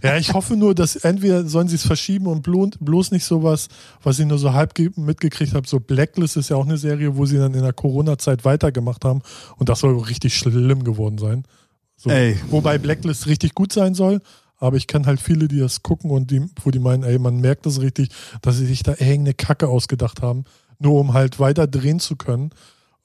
ja, 0.01 0.17
ich 0.17 0.33
hoffe 0.33 0.57
nur, 0.57 0.73
dass 0.73 0.95
entweder 0.95 1.47
sollen 1.47 1.67
sie 1.67 1.75
es 1.75 1.85
verschieben 1.85 2.25
und 2.25 2.41
blo 2.41 2.67
bloß 2.79 3.11
nicht 3.11 3.23
sowas, 3.23 3.67
was 4.01 4.17
ich 4.17 4.25
nur 4.25 4.39
so 4.39 4.53
halb 4.53 4.73
ge- 4.73 4.89
mitgekriegt 4.95 5.53
habe. 5.53 5.67
So 5.67 5.79
Blacklist 5.79 6.35
ist 6.35 6.49
ja 6.49 6.55
auch 6.55 6.65
eine 6.65 6.77
Serie, 6.77 7.15
wo 7.15 7.27
sie 7.27 7.37
dann 7.37 7.53
in 7.53 7.61
der 7.61 7.73
Corona-Zeit 7.73 8.43
weitergemacht 8.43 9.05
haben 9.05 9.21
und 9.57 9.69
das 9.69 9.81
soll 9.81 9.95
richtig 9.99 10.35
schlimm 10.35 10.83
geworden 10.83 11.19
sein. 11.19 11.43
So, 11.95 12.09
Ey. 12.09 12.39
Wobei 12.49 12.79
Blacklist 12.79 13.27
richtig 13.27 13.53
gut 13.53 13.71
sein 13.71 13.93
soll, 13.93 14.19
aber 14.57 14.77
ich 14.77 14.87
kenne 14.87 15.05
halt 15.05 15.21
viele, 15.21 15.47
die 15.47 15.59
das 15.59 15.83
gucken 15.83 16.09
und 16.09 16.31
die, 16.31 16.41
wo 16.63 16.71
die 16.71 16.79
meinen, 16.79 17.03
ey, 17.03 17.19
man 17.19 17.39
merkt 17.41 17.67
das 17.67 17.81
richtig, 17.81 18.09
dass 18.41 18.57
sie 18.57 18.65
sich 18.65 18.81
da 18.81 18.93
irgendeine 18.93 19.35
Kacke 19.35 19.67
ausgedacht 19.67 20.23
haben, 20.23 20.43
nur 20.79 20.99
um 20.99 21.13
halt 21.13 21.39
weiter 21.39 21.67
drehen 21.67 21.99
zu 21.99 22.15
können. 22.15 22.49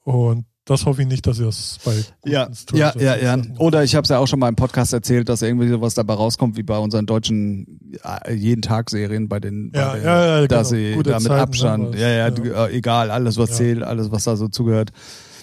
Und 0.05 0.46
das 0.64 0.87
hoffe 0.87 1.03
ich 1.03 1.09
nicht, 1.09 1.27
dass 1.27 1.38
sie 1.38 1.44
das 1.44 1.79
bei 1.85 1.94
Ja, 2.25 2.49
ja, 2.73 2.92
ja, 2.99 3.16
ja. 3.16 3.38
Oder 3.59 3.83
ich 3.83 3.94
habe 3.94 4.05
es 4.05 4.11
ja 4.11 4.18
auch 4.18 4.27
schon 4.27 4.38
mal 4.38 4.49
im 4.49 4.57
Podcast 4.57 4.92
erzählt, 4.92 5.29
dass 5.29 5.42
irgendwie 5.42 5.68
sowas 5.68 5.94
dabei 5.94 6.14
rauskommt, 6.14 6.57
wie 6.57 6.62
bei 6.62 6.79
unseren 6.79 7.07
deutschen 7.07 7.99
äh, 8.25 8.33
jeden 8.35 8.62
Tag 8.62 8.90
Serien 8.90 9.29
bei 9.29 9.40
den, 9.40 9.73
Ja, 9.75 9.88
bei 9.92 9.96
den 9.99 10.05
ja, 10.07 10.40
ja, 10.40 10.46
dass 10.46 10.70
genau. 10.70 10.83
sie 10.83 10.94
Gute 10.94 11.11
da 11.11 11.18
mit 11.18 11.29
Zeiten, 11.29 11.40
Abstand, 11.40 11.94
ja, 11.96 12.09
ja, 12.09 12.31
du, 12.31 12.42
äh, 12.44 12.77
egal, 12.77 13.11
alles 13.11 13.37
was 13.37 13.51
Ja. 13.51 13.57
zählt, 13.57 13.83
alles 13.83 14.11
was 14.11 14.25
da 14.25 14.37
so 14.37 14.49
zugehört. 14.49 14.90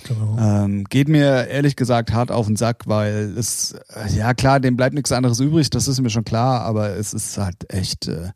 Genau. 0.07 0.37
Ähm, 0.39 0.85
geht 0.85 1.09
mir 1.09 1.47
ehrlich 1.47 1.75
gesagt 1.75 2.13
hart 2.13 2.31
auf 2.31 2.45
den 2.47 2.55
Sack, 2.55 2.83
weil 2.87 3.33
es, 3.37 3.73
äh, 3.93 4.15
ja 4.15 4.33
klar, 4.33 4.61
dem 4.61 4.77
bleibt 4.77 4.95
nichts 4.95 5.11
anderes 5.11 5.39
übrig, 5.41 5.69
das 5.69 5.89
ist 5.89 5.99
mir 5.99 6.09
schon 6.09 6.23
klar, 6.23 6.61
aber 6.61 6.95
es 6.95 7.13
ist 7.13 7.37
halt 7.37 7.65
echt, 7.73 8.07
äh, 8.07 8.29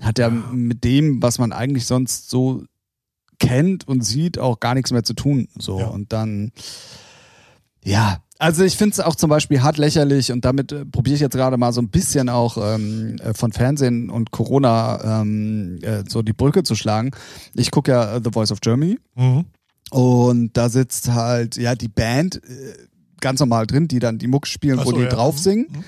hat 0.00 0.18
ja 0.18 0.28
mit 0.28 0.82
dem, 0.82 1.22
was 1.22 1.38
man 1.38 1.52
eigentlich 1.52 1.86
sonst 1.86 2.28
so 2.28 2.64
kennt 3.38 3.86
und 3.88 4.02
sieht, 4.04 4.38
auch 4.38 4.60
gar 4.60 4.74
nichts 4.74 4.90
mehr 4.92 5.04
zu 5.04 5.14
tun. 5.14 5.48
So 5.58 5.78
Ja. 5.80 5.86
und 5.88 6.12
dann, 6.12 6.52
ja. 7.84 8.18
Also 8.38 8.64
ich 8.64 8.76
finde 8.76 8.92
es 8.92 9.00
auch 9.00 9.14
zum 9.16 9.30
Beispiel 9.30 9.62
hart 9.62 9.78
lächerlich 9.78 10.30
und 10.30 10.44
damit 10.44 10.70
äh, 10.70 10.84
probiere 10.84 11.14
ich 11.14 11.22
jetzt 11.22 11.32
gerade 11.34 11.56
mal 11.56 11.72
so 11.72 11.80
ein 11.80 11.88
bisschen 11.88 12.28
auch 12.28 12.58
ähm, 12.60 13.16
äh, 13.22 13.32
von 13.32 13.50
Fernsehen 13.52 14.10
und 14.10 14.30
Corona 14.30 15.22
ähm, 15.22 15.78
äh, 15.80 16.04
so 16.06 16.20
die 16.20 16.34
Brücke 16.34 16.62
zu 16.62 16.74
schlagen. 16.74 17.12
Ich 17.54 17.70
gucke 17.70 17.92
ja 17.92 18.16
äh, 18.16 18.20
The 18.22 18.30
Voice 18.32 18.52
of 18.52 18.60
Germany 18.60 18.98
Mhm. 19.14 19.46
und 19.90 20.54
da 20.54 20.68
sitzt 20.68 21.08
halt, 21.08 21.56
ja, 21.56 21.74
die 21.74 21.88
Band 21.88 22.36
äh, 22.36 22.74
ganz 23.22 23.40
normal 23.40 23.66
drin, 23.66 23.88
die 23.88 24.00
dann 24.00 24.18
die 24.18 24.26
Mucke 24.26 24.48
spielen, 24.48 24.80
Ach 24.80 24.84
wo 24.84 24.90
so, 24.90 24.96
die 24.98 25.04
ja. 25.04 25.08
drauf 25.08 25.36
Mhm. 25.36 25.40
singen. 25.40 25.66
Mhm. 25.70 25.84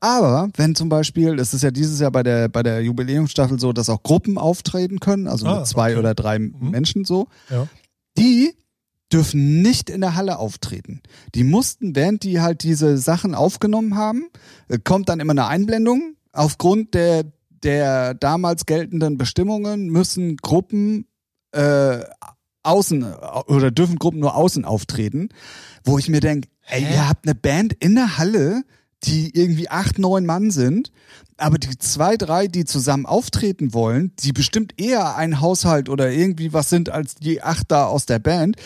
Aber 0.00 0.48
wenn 0.56 0.74
zum 0.74 0.88
Beispiel, 0.88 1.38
es 1.38 1.52
ist 1.52 1.62
ja 1.62 1.70
dieses 1.70 2.00
Jahr 2.00 2.10
bei 2.10 2.22
der, 2.22 2.48
bei 2.48 2.62
der 2.62 2.82
Jubiläumsstaffel 2.82 3.60
so, 3.60 3.72
dass 3.72 3.90
auch 3.90 4.02
Gruppen 4.02 4.38
auftreten 4.38 4.98
können, 4.98 5.26
also 5.28 5.46
Ah, 5.46 5.58
mit 5.58 5.66
zwei 5.66 5.90
okay. 5.92 5.98
oder 5.98 6.14
drei 6.14 6.38
Menschen 6.38 7.04
so, 7.04 7.28
Ja. 7.50 7.66
die 8.16 8.54
dürfen 9.12 9.60
nicht 9.60 9.90
in 9.90 10.00
der 10.00 10.14
Halle 10.14 10.38
auftreten. 10.38 11.02
Die 11.34 11.44
mussten, 11.44 11.96
während 11.96 12.22
die 12.22 12.40
halt 12.40 12.62
diese 12.62 12.96
Sachen 12.96 13.34
aufgenommen 13.34 13.96
haben, 13.96 14.28
äh, 14.68 14.78
kommt 14.78 15.08
dann 15.08 15.20
immer 15.20 15.32
eine 15.32 15.46
Einblendung. 15.48 16.14
Aufgrund 16.32 16.94
der, 16.94 17.24
der 17.50 18.14
damals 18.14 18.66
geltenden 18.66 19.18
Bestimmungen 19.18 19.88
müssen 19.88 20.36
Gruppen 20.36 21.06
äh, 21.52 21.98
außen 22.62 23.04
oder 23.48 23.70
dürfen 23.70 23.98
Gruppen 23.98 24.20
nur 24.20 24.36
außen 24.36 24.64
auftreten, 24.64 25.28
wo 25.84 25.98
ich 25.98 26.08
mir 26.08 26.20
denke, 26.20 26.48
ey, 26.68 26.82
ihr 26.82 27.08
habt 27.08 27.26
eine 27.26 27.34
Band 27.34 27.72
in 27.72 27.96
der 27.96 28.16
Halle, 28.16 28.62
die 29.04 29.34
irgendwie 29.34 29.68
acht, 29.70 29.98
neun 29.98 30.26
Mann 30.26 30.50
sind, 30.50 30.92
aber 31.38 31.58
die 31.58 31.78
zwei, 31.78 32.16
drei, 32.16 32.46
die 32.48 32.64
zusammen 32.64 33.06
auftreten 33.06 33.72
wollen, 33.72 34.12
die 34.18 34.32
bestimmt 34.32 34.74
eher 34.78 35.16
ein 35.16 35.40
Haushalt 35.40 35.88
oder 35.88 36.10
irgendwie 36.10 36.52
was 36.52 36.68
sind 36.68 36.90
als 36.90 37.14
die 37.14 37.42
acht 37.42 37.70
da 37.70 37.86
aus 37.86 38.04
der 38.06 38.18
Band, 38.18 38.56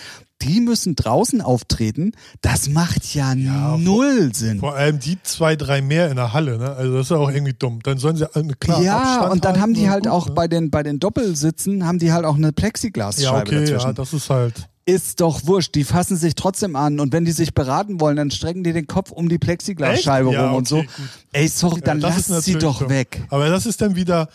die 0.42 0.60
müssen 0.60 0.96
draußen 0.96 1.40
auftreten. 1.40 2.12
Das 2.40 2.68
macht 2.68 3.14
ja, 3.14 3.32
Ja, 3.34 3.76
null 3.78 4.34
Sinn. 4.34 4.58
Vor 4.58 4.74
allem 4.74 4.98
die 4.98 5.16
zwei, 5.22 5.56
drei 5.56 5.80
mehr 5.80 6.10
in 6.10 6.16
der 6.16 6.32
Halle, 6.32 6.58
ne? 6.58 6.72
Also 6.72 6.94
das 6.94 7.02
ist 7.06 7.10
ja 7.10 7.16
auch 7.18 7.30
irgendwie 7.30 7.54
dumm. 7.54 7.78
Dann 7.82 7.98
sollen 7.98 8.16
sie 8.16 8.34
eine 8.34 8.54
klar 8.54 8.82
ja, 8.82 8.98
Abstand 8.98 9.32
und 9.32 9.44
dann 9.44 9.60
haben 9.60 9.72
die 9.74 9.88
halt 9.88 10.04
gut, 10.04 10.12
auch 10.12 10.26
ne? 10.28 10.34
bei 10.34 10.48
den, 10.48 10.70
bei 10.70 10.82
den 10.82 10.98
Doppelsitzen, 10.98 11.86
haben 11.86 11.98
die 11.98 12.12
halt 12.12 12.24
auch 12.26 12.34
eine 12.36 12.52
Plexiglasscheibe 12.52 13.22
Ja, 13.36 13.40
okay, 13.40 13.60
dazwischen. 13.60 13.86
ja, 13.86 13.92
das 13.92 14.12
ist 14.12 14.28
halt. 14.28 14.68
Ist 14.86 15.20
doch 15.20 15.46
wurscht, 15.46 15.74
die 15.74 15.84
fassen 15.84 16.16
sich 16.16 16.34
trotzdem 16.34 16.76
an 16.76 17.00
und 17.00 17.12
wenn 17.12 17.24
die 17.24 17.32
sich 17.32 17.54
beraten 17.54 18.00
wollen, 18.00 18.16
dann 18.16 18.30
strecken 18.30 18.64
die 18.64 18.72
den 18.72 18.86
Kopf 18.86 19.10
um 19.10 19.28
die 19.28 19.38
Plexiglasscheibe? 19.38 20.32
Ja, 20.32 20.46
rum 20.48 20.56
und 20.56 20.68
so. 20.68 20.78
okay, 20.78 20.88
gut. 20.96 21.08
Ey, 21.32 21.48
sorry, 21.48 21.80
dann 21.80 22.00
Ja, 22.00 22.08
lass 22.08 22.44
sie 22.44 22.54
doch 22.58 22.80
dumm. 22.80 22.90
weg. 22.90 23.22
Aber 23.30 23.48
das 23.48 23.64
ist 23.66 23.80
dann 23.80 23.96
wieder, 23.96 24.28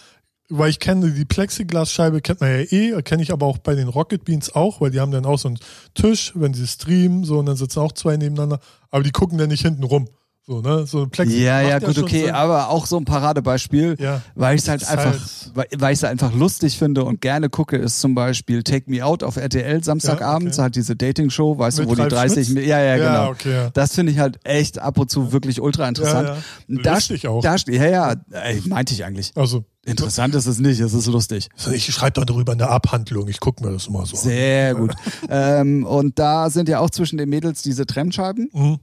weil 0.49 0.71
ich 0.71 0.79
kenne 0.79 1.11
die 1.11 1.25
Plexiglasscheibe, 1.25 2.21
kennt 2.21 2.41
man 2.41 2.49
ja 2.49 2.57
eh, 2.71 3.01
kenne 3.03 3.21
ich 3.21 3.31
aber 3.31 3.45
auch 3.45 3.59
bei 3.59 3.75
den 3.75 3.87
Rocket 3.87 4.25
Beans 4.25 4.53
auch, 4.55 4.81
weil 4.81 4.89
die 4.89 4.99
haben 4.99 5.11
dann 5.11 5.25
auch 5.25 5.37
so 5.37 5.49
einen 5.49 5.59
Tisch, 5.93 6.31
wenn 6.35 6.53
sie 6.55 6.65
streamen, 6.67 7.23
so 7.23 7.37
und 7.37 7.45
dann 7.45 7.55
sitzen 7.55 7.79
auch 7.79 7.91
zwei 7.91 8.17
nebeneinander, 8.17 8.59
aber 8.89 9.03
die 9.03 9.11
gucken 9.11 9.37
dann 9.37 9.49
nicht 9.49 9.61
hinten 9.61 9.83
rum. 9.83 10.07
So, 10.49 10.61
ne? 10.61 10.87
So 10.87 11.03
ein 11.03 11.11
Plexiglas. 11.11 11.43
Ja, 11.45 11.61
ja, 11.61 11.77
gut, 11.77 11.95
okay, 11.99 12.23
Sinn. 12.25 12.31
aber 12.33 12.69
auch 12.69 12.87
so 12.87 12.97
ein 12.97 13.05
Paradebeispiel, 13.05 13.95
Ja. 13.99 14.23
weil 14.33 14.55
ich 14.55 14.63
es 14.63 14.67
halt 14.67 14.83
einfach, 14.89 15.11
halt- 15.53 15.71
weil, 15.77 15.93
ich 15.93 15.99
es 15.99 16.03
einfach 16.03 16.33
lustig 16.33 16.75
finde 16.75 17.03
und 17.03 17.21
gerne 17.21 17.49
gucke, 17.49 17.77
ist 17.77 17.99
zum 18.01 18.15
Beispiel 18.15 18.63
Take 18.63 18.89
Me 18.89 19.05
Out 19.05 19.21
auf 19.21 19.37
RTL 19.37 19.83
Samstagabends, 19.83 20.57
Ja, 20.57 20.61
okay. 20.61 20.63
halt 20.63 20.75
diese 20.75 20.95
Dating-Show, 20.95 21.59
weißt 21.59 21.77
Mit 21.77 21.85
du, 21.85 21.91
wo 21.91 21.95
die 21.95 22.01
Ralf 22.01 22.13
30, 22.13 22.47
Schmitz? 22.47 22.65
ja, 22.65 22.79
ja, 22.79 22.95
Ja, 22.95 23.11
genau. 23.19 23.29
okay, 23.29 23.53
ja. 23.53 23.69
Das 23.69 23.93
finde 23.93 24.11
ich 24.11 24.17
halt 24.17 24.39
echt 24.43 24.79
ab 24.79 24.97
und 24.97 25.11
zu 25.11 25.31
wirklich 25.31 25.61
ultra 25.61 25.87
interessant. 25.87 26.29
Ja, 26.29 26.35
ja. 26.67 26.81
Da, 26.81 26.93
Lustig 26.95 27.27
auch. 27.27 27.43
Da, 27.43 27.55
ja, 27.67 27.85
ja, 27.85 28.15
ey, 28.31 28.63
meinte 28.65 28.95
ich 28.95 29.05
eigentlich. 29.05 29.31
Also, 29.35 29.65
Interessant 29.85 30.33
ist 30.35 30.45
es 30.47 30.59
nicht, 30.59 30.79
es 30.81 30.93
ist 30.93 31.05
lustig. 31.07 31.49
ich 31.73 31.85
schreibe 31.93 32.19
da 32.19 32.25
drüber 32.25 32.51
eine 32.53 32.67
Abhandlung, 32.69 33.27
ich 33.27 33.39
gucke 33.39 33.63
mir 33.63 33.71
das 33.71 33.87
immer 33.87 34.05
so 34.05 34.17
an. 34.17 34.23
Sehr 34.23 34.73
gut. 34.75 34.93
ähm, 35.29 35.85
und 35.85 36.17
da 36.19 36.49
sind 36.49 36.69
ja 36.69 36.79
auch 36.79 36.89
zwischen 36.89 37.17
den 37.17 37.29
Mädels 37.29 37.61
diese 37.61 37.85
Trennscheiben. 37.85 38.49
Mhm. 38.51 38.79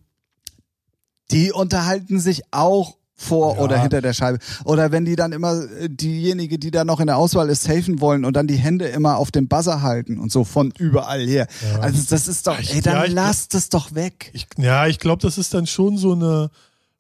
Die 1.31 1.53
unterhalten 1.53 2.21
sich 2.21 2.43
auch 2.51 2.97
vor 3.19 3.57
Ja. 3.57 3.63
oder 3.63 3.81
hinter 3.81 4.03
der 4.03 4.13
Scheibe. 4.13 4.39
Oder 4.65 4.93
wenn 4.93 5.07
die 5.07 5.17
dann 5.17 5.33
immer 5.33 5.63
äh, 5.81 5.89
diejenige, 5.89 6.59
die 6.59 6.71
da 6.71 6.85
noch 6.85 7.01
in 7.01 7.07
der 7.07 7.17
Auswahl 7.17 7.49
ist, 7.49 7.63
safen 7.63 8.01
wollen 8.01 8.27
und 8.27 8.37
dann 8.37 8.47
die 8.47 8.57
Hände 8.57 8.87
immer 8.89 9.17
auf 9.17 9.31
dem 9.31 9.49
Buzzer 9.49 9.81
halten 9.81 10.19
und 10.19 10.31
so 10.31 10.45
von 10.45 10.73
überall 10.79 11.27
her. 11.27 11.47
Ja. 11.73 11.81
Also 11.81 12.03
das 12.11 12.29
ist 12.29 12.47
doch, 12.47 12.59
ey, 12.59 12.83
dann 12.83 12.95
ja, 12.95 13.05
lasst 13.07 13.55
es 13.55 13.71
doch 13.71 13.95
weg. 13.95 14.31
Ich, 14.35 14.47
ja, 14.59 14.87
ich 14.87 14.99
glaube, 14.99 15.23
das 15.23 15.39
ist 15.39 15.55
dann 15.55 15.67
schon 15.67 15.97
so 15.97 16.13
eine, 16.13 16.51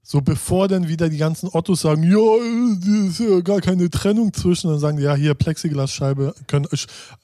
so 0.02 0.22
bevor 0.22 0.68
dann 0.68 0.88
wieder 0.88 1.10
die 1.10 1.18
ganzen 1.18 1.50
Ottos 1.52 1.82
sagen, 1.82 2.02
ja, 2.02 2.16
äh, 2.16 3.08
ist 3.08 3.20
ja 3.20 3.40
gar 3.40 3.60
keine 3.60 3.90
Trennung 3.90 4.32
zwischen, 4.32 4.70
dann 4.70 4.78
sagen 4.78 4.96
die, 4.96 5.02
ja, 5.02 5.14
hier 5.14 5.34
Plexiglasscheibe, 5.34 6.34
können, 6.46 6.66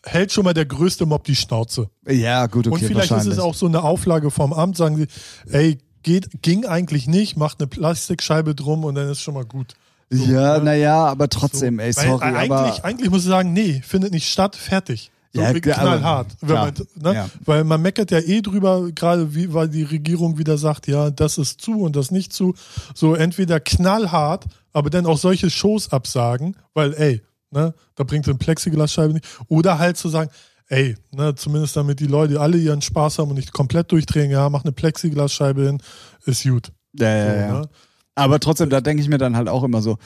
hält 0.04 0.32
schon 0.32 0.44
mal 0.44 0.52
der 0.52 0.66
größte 0.66 1.06
Mob 1.06 1.24
die 1.24 1.36
Schnauze. 1.36 1.88
Ja, 2.06 2.46
gut, 2.46 2.66
okay, 2.66 2.74
Und 2.74 2.86
vielleicht 2.86 3.12
ist 3.12 3.26
es 3.26 3.38
auch 3.38 3.54
so 3.54 3.64
eine 3.64 3.82
Auflage 3.82 4.30
vom 4.30 4.52
Amt, 4.52 4.76
sagen 4.76 4.96
sie, 4.98 5.06
ey, 5.50 5.78
geht, 6.02 6.42
ging 6.42 6.66
eigentlich 6.66 7.06
nicht, 7.06 7.36
macht 7.36 7.60
eine 7.60 7.66
Plastikscheibe 7.66 8.54
drum 8.54 8.84
und 8.84 8.94
dann 8.94 9.08
ist 9.10 9.20
schon 9.20 9.34
mal 9.34 9.44
gut. 9.44 9.74
So, 10.10 10.24
ja, 10.24 10.58
ne? 10.58 10.64
naja, 10.64 11.06
aber 11.06 11.28
trotzdem, 11.28 11.78
ey, 11.78 11.96
Weil 11.96 12.06
sorry, 12.06 12.24
eigentlich, 12.24 12.50
aber 12.52 12.84
eigentlich 12.84 13.10
muss 13.10 13.22
ich 13.22 13.28
sagen, 13.28 13.52
nee, 13.52 13.80
findet 13.84 14.12
nicht 14.12 14.28
statt, 14.30 14.56
fertig. 14.56 15.10
So 15.32 15.40
Ja, 15.40 15.48
aber- 15.48 15.60
knallhart. 15.60 16.26
Klar, 16.44 16.66
man, 16.66 16.74
ne? 17.02 17.14
ja. 17.14 17.30
Weil 17.46 17.64
man 17.64 17.80
meckert 17.80 18.10
ja 18.10 18.18
eh 18.18 18.42
drüber, 18.42 18.90
gerade 18.94 19.34
wie, 19.34 19.54
weil 19.54 19.68
die 19.70 19.84
Regierung 19.84 20.36
wieder 20.36 20.58
sagt, 20.58 20.86
ja, 20.86 21.10
das 21.10 21.38
ist 21.38 21.62
zu 21.62 21.80
und 21.80 21.96
das 21.96 22.10
nicht 22.10 22.34
zu. 22.34 22.54
So 22.94 23.14
entweder 23.14 23.58
knallhart, 23.58 24.44
aber 24.74 24.90
dann 24.90 25.06
auch 25.06 25.16
solche 25.16 25.48
Shows 25.48 25.90
absagen, 25.90 26.56
weil, 26.74 26.92
ey, 26.94 27.22
ne, 27.50 27.72
da 27.94 28.04
bringt 28.04 28.26
so 28.26 28.32
eine 28.32 28.38
Plexiglasscheibe 28.38 29.14
nicht. 29.14 29.24
Oder 29.48 29.78
halt 29.78 29.96
zu 29.96 30.10
sagen, 30.10 30.30
ey, 30.72 30.96
ne, 31.12 31.34
zumindest 31.34 31.76
damit 31.76 32.00
die 32.00 32.06
Leute 32.06 32.40
alle 32.40 32.56
ihren 32.56 32.80
Spaß 32.82 33.18
haben 33.18 33.28
und 33.30 33.36
nicht 33.36 33.52
komplett 33.52 33.92
durchdrehen, 33.92 34.30
ja, 34.30 34.48
mach 34.48 34.62
eine 34.64 34.72
Plexiglasscheibe 34.72 35.66
hin, 35.66 35.78
ist 36.24 36.44
gut. 36.44 36.72
ja, 36.98 37.08
ja, 37.08 37.32
So, 37.32 37.38
ja. 37.40 37.60
ne? 37.60 37.68
aber 38.14 38.40
trotzdem, 38.40 38.70
da 38.70 38.80
denke 38.80 39.02
ich 39.02 39.08
mir 39.08 39.18
dann 39.18 39.36
halt 39.36 39.48
auch 39.48 39.64
immer 39.64 39.82
so, 39.82 39.98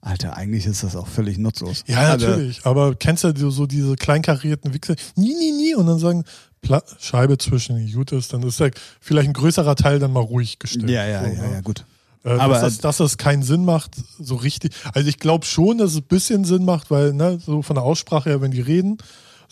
Alter, 0.00 0.36
eigentlich 0.36 0.66
ist 0.66 0.82
das 0.82 0.96
auch 0.96 1.06
völlig 1.06 1.38
nutzlos. 1.38 1.82
Ja, 1.86 2.10
Also, 2.12 2.26
natürlich. 2.28 2.60
Aber 2.64 2.94
kennst 2.94 3.24
du 3.24 3.34
so, 3.36 3.50
so 3.50 3.66
diese 3.66 3.96
kleinkarierten 3.96 4.74
Wichser? 4.74 4.96
Nie, 5.16 5.34
nie, 5.34 5.52
nie. 5.52 5.74
Und 5.74 5.86
dann 5.86 5.98
sagen, 5.98 6.24
Pla 6.60 6.82
Scheibe 7.00 7.38
zwischen 7.38 7.76
den 7.76 7.90
gut 7.90 8.12
ist, 8.12 8.32
dann 8.34 8.42
ist 8.42 8.60
ja 8.60 8.68
vielleicht 9.00 9.28
ein 9.28 9.32
größerer 9.32 9.76
Teil 9.76 9.98
dann 9.98 10.12
mal 10.12 10.20
ruhig 10.20 10.58
gestellt. 10.58 10.90
Ja, 10.90 11.06
ja, 11.06 11.20
so, 11.24 11.30
ja, 11.30 11.42
ne? 11.48 11.52
ja, 11.54 11.60
gut. 11.62 11.86
Äh, 12.22 12.30
Aber- 12.32 12.52
dass, 12.54 12.62
das, 12.62 12.78
dass 12.78 12.96
das 12.98 13.16
keinen 13.18 13.42
Sinn 13.42 13.64
macht, 13.64 13.92
so 14.18 14.34
richtig. 14.36 14.72
Also 14.92 15.08
ich 15.08 15.18
glaube 15.18 15.46
schon, 15.46 15.78
dass 15.78 15.92
es 15.92 15.96
ein 15.98 16.02
bisschen 16.04 16.44
Sinn 16.44 16.64
macht, 16.66 16.90
weil, 16.90 17.14
ne, 17.14 17.38
so 17.44 17.62
von 17.62 17.76
der 17.76 17.82
Aussprache 17.84 18.28
her, 18.30 18.40
wenn 18.42 18.50
die 18.50 18.60
reden, 18.62 18.98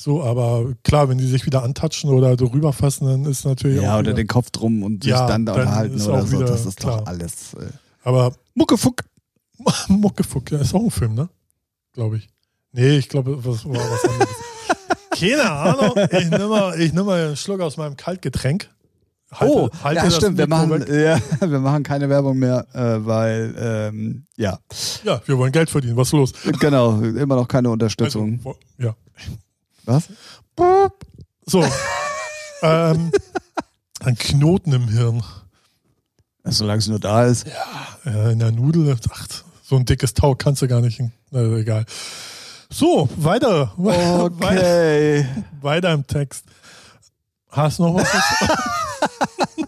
so, 0.03 0.23
aber 0.23 0.75
klar, 0.85 1.09
wenn 1.09 1.19
die 1.19 1.27
sich 1.27 1.47
wieder 1.47 1.63
antatschen 1.63 2.11
oder 2.11 2.37
so 2.39 2.47
rüberfassen, 2.47 3.07
dann 3.07 3.25
ist 3.25 3.45
natürlich 3.45 3.81
Ja, 3.83 3.95
auch 3.95 3.99
oder 4.01 4.09
wieder, 4.11 4.15
den 4.15 4.27
Kopf 4.27 4.51
drum 4.51 4.83
und 4.83 5.05
sich 5.05 5.13
Ja, 5.13 5.27
dann 5.27 5.47
da 5.47 5.55
unterhalten 5.55 6.01
oder 6.01 6.15
auch 6.23 6.27
so. 6.27 6.41
Das 6.43 6.67
ist 6.67 6.79
klar. 6.79 6.99
doch 7.01 7.07
alles. 7.07 7.55
Äh, 7.55 7.67
Aber 8.03 8.35
Muckefuck. 8.55 9.03
Muckefuck, 9.89 10.51
ja, 10.51 10.59
ist 10.59 10.75
auch 10.75 10.83
ein 10.83 10.91
Film, 10.91 11.15
ne? 11.15 11.29
Glaube 11.93 12.17
ich. 12.17 12.29
Nee, 12.73 12.97
ich 12.99 13.09
glaube, 13.09 13.37
was 13.45 13.65
war 13.65 13.75
was 13.75 14.05
anderes. 14.05 14.29
Keine 15.19 15.51
Ahnung. 15.51 15.95
Ich 16.11 16.31
nehme 16.31 16.49
mal, 16.49 16.81
ich 16.81 16.93
nehm 16.93 17.05
mal 17.07 17.27
einen 17.27 17.37
Schluck 17.37 17.61
aus 17.61 17.77
meinem 17.77 17.97
Kaltgetränk. 17.97 18.71
Halte- 19.31 19.55
oh, 19.55 19.71
halte 19.85 19.97
ja, 19.99 20.05
das 20.05 20.17
stimmt. 20.17 20.37
Wir 20.39 20.47
machen, 20.49 20.85
ja, 20.89 21.19
wir 21.41 21.59
machen 21.61 21.83
keine 21.83 22.09
Werbung 22.09 22.39
mehr, 22.39 22.67
äh, 22.75 23.07
weil, 23.07 23.55
ähm, 23.59 24.27
ja, 24.37 24.59
Ja, 25.05 25.23
wir 25.27 25.39
wollen 25.39 25.53
Geld 25.53 25.71
verdienen. 25.71 25.97
Was 25.97 26.09
ist 26.09 26.13
los? 26.13 26.33
genau, 26.61 27.01
immer 27.01 27.37
noch 27.37 27.49
keine 27.49 27.69
Also, 27.69 27.73
Unterstützung. 27.73 28.41
wo- 28.43 28.57
ja. 28.79 28.95
Was? 29.85 30.09
So. 31.47 31.65
ähm, 32.63 33.11
ein 34.01 34.17
Knoten 34.17 34.73
im 34.73 34.89
Hirn. 34.89 35.23
Solange 36.45 36.79
es 36.79 36.89
nur 36.89 36.99
da 36.99 37.25
ist. 37.25 37.47
Äh, 38.05 38.33
in 38.33 38.39
der 38.39 38.53
Nudel. 38.53 38.97
Ach, 39.11 39.27
so 39.63 39.77
ein 39.77 39.85
dickes 39.85 40.15
Tau 40.15 40.35
kannst 40.35 40.63
du 40.63 40.69
gar 40.69 40.81
nicht. 40.81 41.01
Na, 41.31 41.41
egal. 41.57 41.85
So, 42.71 43.09
weiter. 43.17 43.73
weiter. 43.77 44.23
Okay. 44.23 45.27
Weiter 45.61 45.93
im 45.93 46.07
Text. 46.07 46.45
Hast 47.51 47.79
du 47.79 47.85
noch 47.85 47.95
was? 47.95 48.09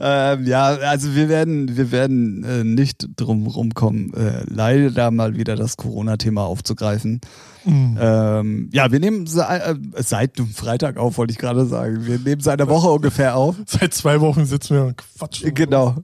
ähm, 0.00 0.46
ja, 0.46 0.66
also 0.68 1.14
wir 1.14 1.28
werden, 1.28 1.76
wir 1.76 1.92
werden 1.92 2.42
äh, 2.44 2.64
nicht 2.64 3.06
drum 3.16 3.46
rumkommen, 3.46 4.14
äh, 4.14 4.42
leider 4.48 5.10
mal 5.10 5.36
wieder 5.36 5.56
das 5.56 5.76
Corona-Thema 5.76 6.42
aufzugreifen. 6.44 7.20
Hm. 7.64 7.98
Ähm, 8.00 8.70
ja, 8.72 8.90
wir 8.90 9.00
nehmen 9.00 9.26
se 9.26 9.42
äh, 9.46 9.74
seit 9.98 10.38
dem 10.38 10.48
Freitag 10.48 10.96
auf, 10.96 11.18
wollte 11.18 11.32
ich 11.32 11.38
gerade 11.38 11.66
sagen. 11.66 12.06
Wir 12.06 12.18
nehmen 12.18 12.40
seit 12.40 12.60
einer 12.60 12.70
Woche 12.70 12.88
ungefähr 12.88 13.36
auf. 13.36 13.56
Seit 13.66 13.92
zwei 13.92 14.20
Wochen 14.22 14.46
sitzen 14.46 14.76
wir 14.76 14.84
und 14.86 14.96
quatschen. 14.96 15.52
Genau. 15.54 15.96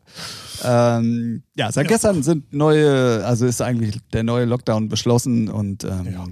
Ähm, 0.63 1.43
ja, 1.57 1.73
seit 1.73 1.87
Ja. 1.87 1.89
gestern 1.89 2.23
sind 2.23 2.53
neue, 2.53 3.25
also 3.25 3.47
ist 3.47 3.63
eigentlich 3.63 3.97
der 4.13 4.23
neue 4.23 4.45
Lockdown 4.45 4.89
beschlossen 4.91 5.49
und 5.49 5.85
ähm, 5.85 6.09
Ja. 6.13 6.27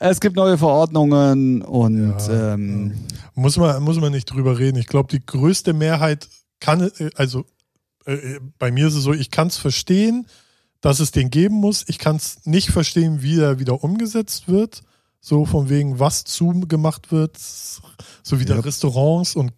Es 0.00 0.20
gibt 0.20 0.36
neue 0.36 0.58
Verordnungen 0.58 1.62
und 1.62 2.18
Ja, 2.28 2.54
ähm, 2.54 2.94
Muss 3.34 3.56
man, 3.56 3.82
muss 3.82 3.98
man 4.00 4.12
nicht 4.12 4.26
drüber 4.26 4.58
reden. 4.58 4.78
Ich 4.78 4.86
glaube, 4.86 5.08
die 5.10 5.24
größte 5.24 5.72
Mehrheit 5.72 6.28
kann, 6.60 6.90
äh, 6.98 7.10
also 7.16 7.44
äh, 8.06 8.40
bei 8.58 8.70
mir 8.70 8.88
ist 8.88 8.94
es 8.94 9.02
so, 9.02 9.12
ich 9.12 9.30
kann 9.30 9.48
es 9.48 9.56
verstehen, 9.56 10.26
dass 10.80 11.00
es 11.00 11.10
den 11.10 11.30
geben 11.30 11.56
muss. 11.56 11.84
Ich 11.88 11.98
kann 11.98 12.16
es 12.16 12.44
nicht 12.44 12.70
verstehen, 12.70 13.22
wie 13.22 13.38
er 13.40 13.58
wieder 13.58 13.82
umgesetzt 13.82 14.48
wird. 14.48 14.82
So 15.20 15.44
von 15.44 15.68
wegen, 15.68 15.98
was 15.98 16.22
zugemacht 16.24 17.10
wird, 17.10 17.36
so 18.22 18.38
wie 18.40 18.44
Ja. 18.44 18.60
Restaurants 18.60 19.34
und 19.34 19.52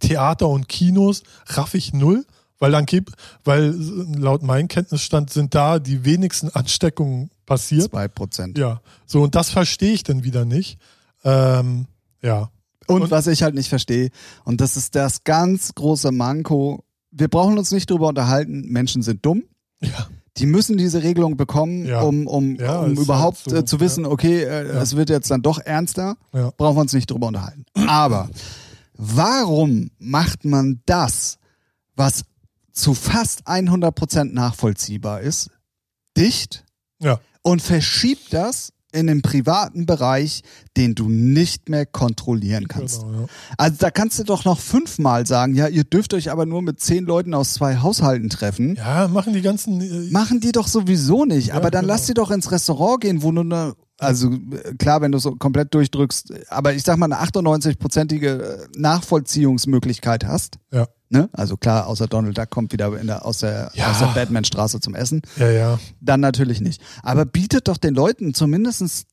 Theater 0.00 0.48
und 0.48 0.68
Kinos, 0.68 1.22
raff 1.46 1.74
ich 1.74 1.92
null. 1.92 2.24
Weil 2.62 2.84
gibt, 2.84 3.10
weil 3.44 3.74
laut 4.16 4.42
meinem 4.44 4.68
Kenntnisstand 4.68 5.30
sind 5.30 5.54
da 5.54 5.80
die 5.80 6.04
wenigsten 6.04 6.48
Ansteckungen 6.50 7.30
passiert. 7.44 7.90
zwei 7.90 8.06
Prozent. 8.06 8.56
Ja, 8.56 8.80
so 9.04 9.20
und 9.22 9.34
das 9.34 9.50
verstehe 9.50 9.92
ich 9.92 10.04
dann 10.04 10.22
wieder 10.22 10.44
nicht. 10.44 10.78
Ähm, 11.24 11.86
ja, 12.22 12.50
Und, 12.86 13.02
Und- 13.02 13.10
was 13.10 13.26
ich 13.26 13.42
halt 13.42 13.54
nicht 13.56 13.68
verstehe, 13.68 14.10
und 14.44 14.60
das 14.60 14.76
ist 14.76 14.94
das 14.94 15.24
ganz 15.24 15.74
große 15.74 16.12
Manko, 16.12 16.84
wir 17.10 17.28
brauchen 17.28 17.58
uns 17.58 17.70
nicht 17.72 17.90
drüber 17.90 18.08
unterhalten, 18.08 18.68
Menschen 18.70 19.02
sind 19.02 19.24
dumm. 19.26 19.42
ja, 19.80 20.06
Die 20.36 20.46
müssen 20.46 20.76
diese 20.78 21.02
Regelung 21.02 21.36
bekommen, 21.36 21.84
Ja. 21.84 22.00
um, 22.02 22.26
um, 22.26 22.56
Ja, 22.56 22.78
um 22.80 22.92
ist 22.92 23.00
überhaupt 23.00 23.38
halt 23.38 23.50
so, 23.50 23.56
äh, 23.56 23.64
zu 23.64 23.80
wissen, 23.80 24.06
okay, 24.06 24.44
äh, 24.44 24.68
Ja. 24.68 24.80
es 24.82 24.96
wird 24.96 25.10
jetzt 25.10 25.30
dann 25.30 25.42
doch 25.42 25.58
ernster, 25.58 26.16
ja. 26.32 26.52
brauchen 26.56 26.76
wir 26.76 26.80
uns 26.82 26.92
nicht 26.92 27.10
drüber 27.10 27.26
unterhalten. 27.26 27.64
Aber 27.88 28.30
warum 28.94 29.90
macht 29.98 30.44
man 30.44 30.80
das, 30.86 31.38
was 31.96 32.24
zu 32.72 32.94
fast 32.94 33.46
100% 33.46 34.32
nachvollziehbar 34.32 35.20
ist, 35.20 35.50
dicht 36.16 36.64
Ja. 37.00 37.20
und 37.42 37.62
verschiebt 37.62 38.32
das 38.32 38.72
in 38.94 39.06
den 39.06 39.22
privaten 39.22 39.86
Bereich, 39.86 40.42
den 40.76 40.94
du 40.94 41.08
nicht 41.08 41.70
mehr 41.70 41.86
kontrollieren 41.86 42.68
kannst. 42.68 43.00
Genau, 43.00 43.20
ja. 43.22 43.26
Also 43.56 43.76
da 43.78 43.90
kannst 43.90 44.18
du 44.18 44.24
doch 44.24 44.44
noch 44.44 44.60
fünfmal 44.60 45.26
sagen, 45.26 45.54
ja, 45.54 45.66
ihr 45.68 45.84
dürft 45.84 46.12
euch 46.12 46.30
aber 46.30 46.44
nur 46.44 46.60
mit 46.60 46.78
zehn 46.78 47.04
Leuten 47.06 47.32
aus 47.32 47.54
zwei 47.54 47.78
Haushalten 47.78 48.28
treffen. 48.28 48.74
ja, 48.76 49.08
machen 49.08 49.32
die 49.32 49.40
ganzen. 49.40 49.80
Äh, 49.80 50.10
Machen 50.10 50.40
die 50.40 50.52
doch 50.52 50.68
sowieso 50.68 51.24
nicht. 51.24 51.48
Ja, 51.48 51.54
aber 51.54 51.70
dann 51.70 51.84
genau. 51.84 51.94
lass 51.94 52.04
die 52.04 52.12
doch 52.12 52.30
ins 52.30 52.50
Restaurant 52.50 53.00
gehen, 53.00 53.22
wo 53.22 53.32
du 53.32 53.40
eine, 53.40 53.74
also 53.98 54.30
äh, 54.30 54.74
klar, 54.78 55.00
wenn 55.00 55.12
du 55.12 55.18
so 55.18 55.36
komplett 55.36 55.72
durchdrückst, 55.72 56.50
aber 56.50 56.74
ich 56.74 56.82
sag 56.82 56.98
mal 56.98 57.10
eine 57.10 57.22
98-prozentige 57.26 58.68
Nachvollziehungsmöglichkeit 58.76 60.24
hast. 60.26 60.58
ja. 60.70 60.86
Ne? 61.12 61.28
Also 61.32 61.56
klar, 61.58 61.86
außer 61.88 62.06
Donald 62.06 62.38
Duck 62.38 62.48
kommt 62.50 62.72
wieder 62.72 62.98
in 62.98 63.06
der, 63.06 63.24
aus 63.26 63.38
der, 63.40 63.70
Ja. 63.74 63.90
aus 63.90 63.98
der 63.98 64.06
Batman-Straße 64.06 64.80
zum 64.80 64.94
Essen. 64.94 65.20
ja, 65.36 65.50
ja. 65.50 65.78
Dann 66.00 66.20
natürlich 66.20 66.60
nicht. 66.62 66.80
Aber 67.02 67.26
bietet 67.26 67.68
doch 67.68 67.76
den 67.76 67.94
Leuten 67.94 68.32
zumindest 68.34 69.06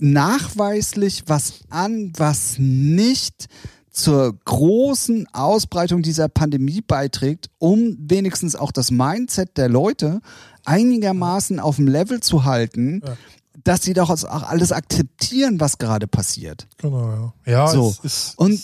nachweislich 0.00 1.24
was 1.26 1.60
an, 1.70 2.12
was 2.16 2.54
nicht 2.58 3.46
zur 3.90 4.36
großen 4.44 5.26
Ausbreitung 5.32 6.02
dieser 6.02 6.28
Pandemie 6.28 6.80
beiträgt, 6.80 7.50
um 7.58 7.96
wenigstens 8.00 8.56
auch 8.56 8.72
das 8.72 8.90
Mindset 8.90 9.56
der 9.56 9.68
Leute 9.68 10.20
einigermaßen 10.64 11.60
auf 11.60 11.76
dem 11.76 11.86
Level 11.86 12.20
zu 12.20 12.44
halten, 12.44 13.02
Ja. 13.04 13.16
dass 13.62 13.82
sie 13.82 13.92
doch 13.92 14.10
auch 14.10 14.24
alles 14.42 14.72
akzeptieren, 14.72 15.60
was 15.60 15.78
gerade 15.78 16.08
passiert. 16.08 16.66
Genau, 16.78 17.32
ja. 17.46 17.52
Ja, 17.52 17.68
So. 17.68 17.90
es 17.90 18.30
ist. 18.30 18.38
Und 18.38 18.60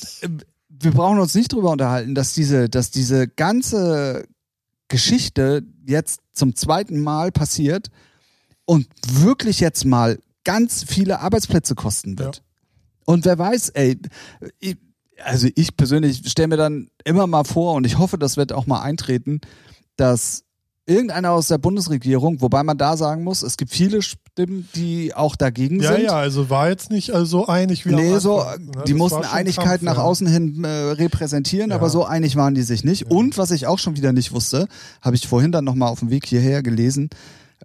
wir 0.81 0.93
brauchen 0.93 1.19
uns 1.19 1.35
nicht 1.35 1.53
drüber 1.53 1.71
unterhalten, 1.71 2.15
dass 2.15 2.33
diese, 2.35 2.69
dass 2.69 2.91
diese 2.91 3.29
ganze 3.29 4.27
Geschichte 4.89 5.63
jetzt 5.87 6.21
zum 6.33 6.57
zweiten 6.57 7.01
Mal 7.01 7.33
passiert 7.33 7.89
und 8.65 8.89
wirklich 9.07 9.61
jetzt 9.61 9.85
mal 9.85 10.19
ganz 10.45 10.85
viele 10.85 11.21
Arbeitsplätze 11.21 11.75
kosten 11.75 12.19
wird. 12.19 12.37
Ja. 12.37 12.43
Und 13.05 13.25
wer 13.25 13.39
weiß, 13.39 13.71
ey, 13.71 14.01
ich, 14.59 14.79
also 15.23 15.49
ich 15.55 15.77
persönlich 15.77 16.29
stelle 16.31 16.49
mir 16.49 16.57
dann 16.57 16.89
immer 17.05 17.27
mal 17.27 17.45
vor 17.45 17.75
und 17.75 17.85
ich 17.85 17.99
hoffe, 17.99 18.19
das 18.19 18.37
wird 18.37 18.53
auch 18.53 18.67
mal 18.67 18.81
eintreten, 18.81 19.41
dass 19.97 20.45
irgendeiner 20.87 21.33
aus 21.33 21.49
der 21.49 21.59
Bundesregierung, 21.59 22.41
wobei 22.41 22.63
man 22.63 22.79
da 22.79 22.97
sagen 22.97 23.23
muss, 23.23 23.43
es 23.43 23.57
gibt 23.57 23.71
viele 23.71 24.01
Stimmen, 24.43 24.69
die 24.75 25.15
auch 25.15 25.37
dagegen 25.37 25.81
ja, 25.81 25.93
sind. 25.93 26.05
ja, 26.05 26.13
also 26.13 26.51
war 26.51 26.69
jetzt 26.69 26.91
nicht 26.91 27.13
also 27.13 27.47
einig 27.47 27.87
wie 27.87 27.95
Nee, 27.95 28.19
so, 28.19 28.39
ne? 28.39 28.85
die 28.87 28.93
Das 28.93 28.99
mussten 28.99 29.25
Einigkeit 29.25 29.67
Kampf, 29.67 29.83
nach 29.83 29.97
ja. 29.97 30.03
außen 30.03 30.27
hin 30.27 30.65
äh, 30.65 30.69
repräsentieren, 30.69 31.71
Ja. 31.71 31.77
aber 31.77 31.91
so 31.91 32.05
einig 32.05 32.37
waren 32.37 32.55
die 32.55 32.63
sich 32.63 32.85
nicht. 32.85 33.11
Und 33.11 33.39
was 33.39 33.51
ich 33.51 33.67
auch 33.67 33.79
schon 33.79 33.97
wieder 33.97 34.13
nicht 34.13 34.33
wusste, 34.33 34.67
habe 35.03 35.17
ich 35.17 35.27
vorhin 35.29 35.53
dann 35.53 35.65
nochmal 35.65 35.91
auf 35.91 36.01
dem 36.01 36.11
Weg 36.11 36.27
hierher 36.27 36.63
gelesen, 36.63 37.11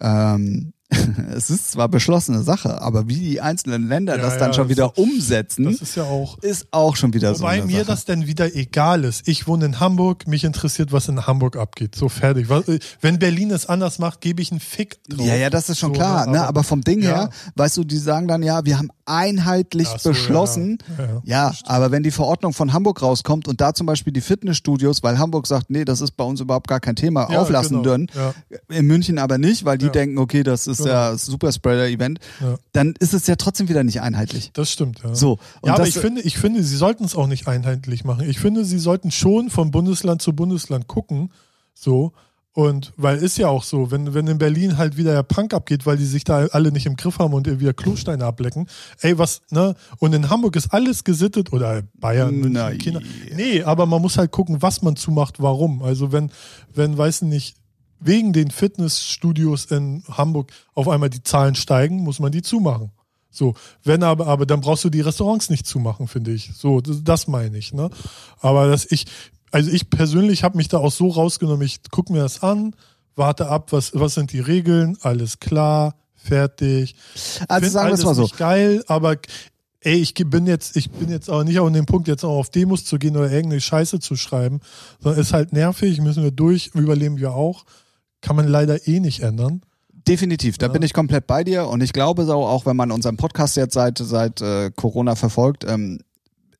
ähm, 0.01 0.73
es 1.35 1.49
ist 1.49 1.71
zwar 1.71 1.89
beschlossene 1.89 2.43
Sache, 2.43 2.79
aber 2.81 3.07
wie 3.07 3.15
die 3.19 3.41
einzelnen 3.41 3.87
Länder 3.87 4.17
Ja, 4.17 4.21
das 4.21 4.33
ja, 4.33 4.39
dann 4.39 4.53
schon 4.53 4.67
das 4.67 4.77
wieder 4.77 4.85
ist- 4.95 4.97
umsetzen, 4.99 5.65
Das 5.65 5.81
ist 5.81 5.95
ja 5.95 6.03
auch. 6.03 6.37
ist 6.39 6.67
auch 6.71 6.95
schon 6.95 7.13
wieder 7.13 7.33
so 7.33 7.41
Wobei 7.41 7.61
mir 7.63 7.77
Sache. 7.79 7.85
das 7.87 8.05
denn 8.05 8.27
wieder 8.27 8.55
egal 8.55 9.03
ist. 9.03 9.27
Ich 9.27 9.47
wohne 9.47 9.65
in 9.65 9.79
Hamburg, 9.79 10.27
mich 10.27 10.43
interessiert, 10.43 10.91
was 10.91 11.07
in 11.07 11.25
Hamburg 11.25 11.57
abgeht. 11.57 11.95
So 11.95 12.07
fertig. 12.07 12.49
Äh, 12.49 12.79
Wenn 13.01 13.17
Berlin 13.19 13.49
es 13.51 13.65
anders 13.65 13.97
macht, 13.99 14.21
gebe 14.21 14.41
ich 14.41 14.51
einen 14.51 14.59
Fick 14.59 15.03
drauf. 15.09 15.25
ja, 15.25 15.35
ja, 15.35 15.49
das 15.49 15.69
ist 15.69 15.79
schon 15.79 15.89
So, 15.93 15.99
klar, 15.99 16.25
ne, 16.27 16.33
ne? 16.33 16.47
aber- 16.47 16.63
vom 16.63 16.81
Ding 16.81 17.01
Ja. 17.01 17.09
her, 17.09 17.29
weißt 17.55 17.77
du, 17.77 17.83
die 17.83 17.97
sagen 17.97 18.27
dann 18.27 18.43
ja, 18.43 18.63
wir 18.65 18.77
haben 18.77 18.89
einheitlich 19.05 19.87
so, 19.97 20.09
beschlossen, 20.09 20.77
Ja, 20.97 21.03
ja. 21.05 21.21
Ja, 21.23 21.53
aber 21.65 21.91
wenn 21.91 22.03
die 22.03 22.11
Verordnung 22.11 22.53
von 22.53 22.73
Hamburg 22.73 23.01
rauskommt 23.01 23.47
und 23.47 23.59
da 23.61 23.73
zum 23.73 23.85
Beispiel 23.87 24.13
die 24.13 24.21
Fitnessstudios, 24.21 25.03
weil 25.03 25.17
Hamburg 25.19 25.47
sagt, 25.47 25.69
nee, 25.69 25.83
das 25.85 26.01
ist 26.01 26.11
bei 26.11 26.23
uns 26.23 26.39
überhaupt 26.41 26.67
gar 26.67 26.79
kein 26.79 26.95
Thema, 26.95 27.27
Ja, 27.31 27.39
auflassen 27.41 27.81
genau. 27.83 27.97
dürfen, 27.97 28.07
Ja. 28.15 28.33
in 28.77 28.85
München 28.87 29.17
aber 29.19 29.37
nicht, 29.37 29.65
weil 29.65 29.77
die 29.77 29.87
Ja. 29.87 29.91
denken, 29.91 30.17
okay, 30.17 30.43
das 30.43 30.67
ist 30.67 30.74
Genau. 30.79 30.89
ja 30.89 31.11
das 31.11 31.25
Superspreader-Event, 31.25 32.19
Ja. 32.41 32.57
dann 32.73 32.93
ist 32.99 33.13
es 33.13 33.27
ja 33.27 33.35
trotzdem 33.35 33.69
wieder 33.69 33.83
nicht 33.83 34.01
einheitlich. 34.01 34.51
Das 34.53 34.71
stimmt, 34.71 34.99
ja. 35.03 35.13
So, 35.15 35.39
ja, 35.63 35.73
aber 35.73 35.85
das, 35.85 35.89
ich 35.95 35.99
finde, 36.01 36.21
ich 36.21 36.37
finde, 36.37 36.63
sie 36.63 36.75
sollten 36.77 37.03
es 37.05 37.15
auch 37.15 37.27
nicht 37.27 37.47
einheitlich 37.47 38.03
machen. 38.03 38.29
Ich 38.29 38.39
finde, 38.39 38.65
sie 38.65 38.79
sollten 38.79 39.11
schon 39.11 39.49
von 39.49 39.71
Bundesland 39.71 40.21
zu 40.21 40.33
Bundesland 40.33 40.87
gucken. 40.87 41.31
So. 41.73 42.13
Und 42.53 42.93
weil 42.95 43.17
ist 43.17 43.37
ja 43.37 43.49
auch 43.49 43.63
so, 43.63 43.91
wenn, 43.91 44.13
wenn 44.13 44.27
in 44.27 44.37
Berlin 44.37 44.77
halt 44.77 44.95
wieder 44.95 45.11
der 45.11 45.23
Punk 45.23 45.53
abgeht, 45.53 45.85
weil 45.85 45.97
die 45.97 46.05
sich 46.05 46.23
da 46.23 46.45
alle 46.53 46.71
nicht 46.71 46.85
im 46.85 46.95
Griff 46.95 47.19
haben 47.19 47.33
und 47.33 47.59
wieder 47.59 47.73
Klosteine 47.73 48.23
ablecken, 48.23 48.67
ey, 49.01 49.17
was, 49.17 49.41
ne? 49.49 49.75
Und 49.99 50.13
in 50.13 50.29
Hamburg 50.29 50.55
ist 50.55 50.73
alles 50.73 51.03
gesittet 51.03 51.51
oder 51.51 51.81
Bayern, 51.95 52.33
München, 52.35 52.53
Na, 52.53 52.71
Kinder. 52.71 53.01
ja. 53.01 53.35
Nee, 53.35 53.63
aber 53.63 53.85
man 53.85 54.01
muss 54.01 54.17
halt 54.17 54.31
gucken, 54.31 54.61
was 54.61 54.81
man 54.81 54.95
zumacht, 54.95 55.41
warum. 55.41 55.83
Also 55.83 56.13
wenn, 56.13 56.31
wenn, 56.73 56.97
weiß 56.97 57.23
nicht, 57.23 57.57
wegen 57.99 58.33
den 58.33 58.51
Fitnessstudios 58.51 59.65
in 59.65 60.03
Hamburg 60.09 60.51
auf 60.73 60.87
einmal 60.87 61.09
die 61.09 61.23
Zahlen 61.23 61.55
steigen, 61.55 61.97
muss 61.97 62.19
man 62.19 62.31
die 62.31 62.41
zumachen. 62.41 62.91
So, 63.29 63.53
wenn 63.83 64.01
aber, 64.03 64.27
aber 64.27 64.45
dann 64.45 64.61
brauchst 64.61 64.85
du 64.85 64.89
die 64.89 65.01
Restaurants 65.01 65.49
nicht 65.49 65.67
zumachen, 65.67 66.07
finde 66.07 66.31
ich. 66.31 66.51
So, 66.55 66.79
das, 66.79 67.03
das 67.03 67.27
meine 67.27 67.57
ich, 67.57 67.73
ne? 67.73 67.89
Aber 68.39 68.67
dass 68.67 68.89
ich, 68.89 69.05
also 69.51 69.69
ich 69.71 69.89
persönlich 69.89 70.43
habe 70.43 70.57
mich 70.57 70.69
da 70.69 70.77
auch 70.77 70.91
so 70.91 71.09
rausgenommen, 71.09 71.65
ich 71.65 71.79
gucke 71.91 72.13
mir 72.13 72.19
das 72.19 72.43
an, 72.43 72.75
warte 73.15 73.49
ab, 73.49 73.71
was, 73.71 73.91
was 73.93 74.13
sind 74.13 74.31
die 74.31 74.39
Regeln, 74.39 74.97
alles 75.01 75.39
klar, 75.39 75.95
fertig. 76.15 76.95
also 77.47 77.61
Find 77.61 77.73
sagen 77.73 77.87
wir 77.89 77.93
es 77.93 78.05
mal 78.05 78.15
so, 78.15 78.23
Nicht 78.23 78.37
geil, 78.37 78.83
aber 78.87 79.17
ey, 79.81 79.95
ich 79.97 80.13
bin 80.13 80.47
jetzt, 80.47 80.75
ich 80.75 80.89
bin 80.89 81.09
jetzt 81.09 81.29
auch 81.29 81.43
nicht 81.43 81.59
an 81.59 81.73
dem 81.73 81.85
Punkt, 81.85 82.07
jetzt 82.07 82.23
auch 82.23 82.37
auf 82.37 82.49
Demos 82.49 82.85
zu 82.85 82.97
gehen 82.97 83.15
oder 83.15 83.31
irgendeine 83.31 83.61
Scheiße 83.61 83.99
zu 83.99 84.15
schreiben, 84.15 84.61
sondern 84.99 85.21
ist 85.21 85.33
halt 85.33 85.53
nervig, 85.53 86.01
müssen 86.01 86.23
wir 86.23 86.31
durch, 86.31 86.71
überleben 86.73 87.17
wir 87.17 87.33
auch. 87.33 87.65
Kann 88.25 88.35
man 88.35 88.47
leider 88.47 88.87
eh 88.87 88.99
nicht 88.99 89.21
ändern. 89.21 89.61
definitiv, 90.07 90.59
da 90.59 90.67
Ja. 90.67 90.71
bin 90.71 90.83
ich 90.83 90.93
komplett 90.93 91.25
bei 91.25 91.43
dir 91.43 91.67
und 91.67 91.81
ich 91.81 91.91
glaube 91.91 92.25
so, 92.25 92.33
auch 92.33 92.65
wenn 92.67 92.75
man 92.75 92.91
unseren 92.91 93.17
Podcast 93.17 93.55
jetzt 93.57 93.73
seit, 93.73 93.97
seit 93.97 94.39
äh, 94.41 94.69
Corona 94.75 95.15
verfolgt, 95.15 95.63
ähm, 95.67 95.99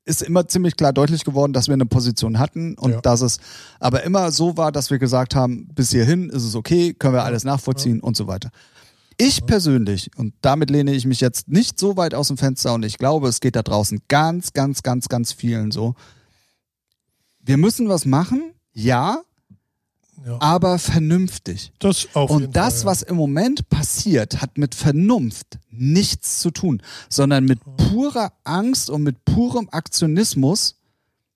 ist 0.04 0.23
immer 0.23 0.47
ziemlich 0.47 0.75
klar 0.78 0.93
deutlich 0.93 1.23
geworden, 1.23 1.54
dass 1.54 1.67
wir 1.67 1.73
eine 1.75 1.86
Position 1.86 2.39
hatten 2.39 2.75
und 2.75 2.91
Ja. 2.93 3.01
dass 3.01 3.21
es 3.21 3.38
aber 3.80 4.01
immer 4.04 4.32
so 4.32 4.58
war, 4.58 4.71
dass 4.71 4.89
wir 4.89 4.97
gesagt 4.97 5.36
haben, 5.36 5.67
bis 5.75 5.91
hierhin 5.91 6.30
ist 6.32 6.43
es 6.43 6.56
okay, 6.56 6.93
können 6.95 7.13
wir 7.13 7.23
alles 7.23 7.43
nachvollziehen 7.43 7.99
und 7.99 8.17
so 8.17 8.25
weiter. 8.25 8.49
Ich 9.17 9.45
persönlich, 9.45 10.10
und 10.17 10.34
damit 10.41 10.69
lehne 10.71 10.93
ich 10.93 11.06
mich 11.06 11.21
jetzt 11.21 11.47
nicht 11.47 11.80
so 11.80 11.97
weit 11.97 12.15
aus 12.15 12.28
dem 12.30 12.38
Fenster 12.38 12.73
und 12.73 12.84
ich 12.84 12.97
glaube, 12.97 13.28
es 13.28 13.41
geht 13.41 13.56
da 13.56 13.62
draußen 13.62 13.99
ganz, 14.08 14.54
ganz, 14.54 14.82
ganz, 14.82 15.08
ganz 15.08 15.32
vielen 15.34 15.71
so. 15.71 15.93
Wir 17.41 17.58
müssen 17.58 17.89
was 17.89 18.06
machen, 18.06 18.54
ja, 18.73 19.21
Ja. 20.26 20.38
aber 20.42 20.80
vernünftig. 20.80 21.72
Das 21.78 22.08
auf 22.14 22.32
Und 22.32 22.56
das, 22.56 22.82
Fall, 22.82 22.82
ja. 22.82 22.86
was 22.88 23.02
im 23.04 23.16
Moment 23.16 23.70
passiert, 23.70 24.42
hat 24.42 24.58
mit 24.58 24.74
Vernunft 24.74 25.60
nichts 25.70 26.40
zu 26.40 26.50
tun, 26.50 26.82
sondern 27.10 27.46
mit 27.46 27.60
purer 27.78 28.34
Angst 28.44 28.90
und 28.90 29.04
mit 29.04 29.24
purem 29.26 29.70
Aktionismus, 29.70 30.78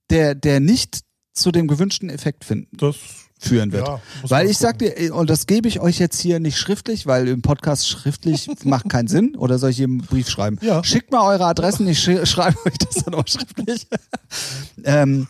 der, 0.10 0.34
der 0.34 0.60
nicht 0.60 1.02
zu 1.34 1.52
dem 1.52 1.68
gewünschten 1.68 2.10
Effekt 2.10 2.46
finden, 2.46 2.76
das, 2.78 2.96
führen 3.40 3.72
wird. 3.72 3.88
ja, 3.88 4.02
Weil 4.24 4.50
ich 4.50 4.58
sag 4.58 4.80
dir, 4.80 5.16
und 5.16 5.30
das 5.30 5.48
gebe 5.48 5.68
ich 5.68 5.80
euch 5.80 5.98
jetzt 6.00 6.20
hier 6.20 6.40
nicht 6.40 6.58
schriftlich, 6.58 7.08
weil 7.08 7.28
im 7.28 7.42
Podcast 7.42 7.88
schriftlich 7.88 8.50
macht 8.64 8.90
keinen 8.90 9.08
Sinn. 9.08 9.36
Oder 9.36 9.60
soll 9.60 9.70
ich 9.70 9.82
einen 9.82 10.00
Brief 10.00 10.30
schreiben? 10.30 10.58
Ja. 10.62 10.84
Schickt 10.84 11.12
mal 11.12 11.26
eure 11.26 11.46
Adressen, 11.46 11.88
ich 11.88 12.00
sch 12.00 12.10
schreibe 12.28 12.58
euch 12.66 12.78
das 12.78 13.04
dann 13.04 13.14
auch 13.14 13.28
schriftlich. 13.28 13.88
ähm, 14.84 15.28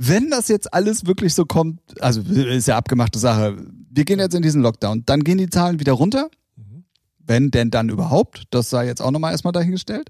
wenn 0.00 0.30
das 0.30 0.46
jetzt 0.46 0.72
alles 0.72 1.06
wirklich 1.06 1.34
so 1.34 1.44
kommt, 1.44 1.80
also 2.00 2.20
ist 2.20 2.68
ja 2.68 2.76
abgemachte 2.76 3.18
Sache, 3.18 3.56
wir 3.90 4.04
gehen 4.04 4.20
jetzt 4.20 4.34
in 4.34 4.42
diesen 4.42 4.62
Lockdown, 4.62 5.02
dann 5.04 5.24
gehen 5.24 5.38
die 5.38 5.50
Zahlen 5.50 5.80
wieder 5.80 5.92
runter. 5.92 6.30
Mhm. 6.54 6.84
Wenn 7.18 7.50
denn 7.50 7.70
dann 7.72 7.88
überhaupt, 7.88 8.44
das 8.50 8.70
sei 8.70 8.86
jetzt 8.86 9.02
auch 9.02 9.10
nochmal 9.10 9.32
erstmal 9.32 9.52
dahingestellt. 9.52 10.08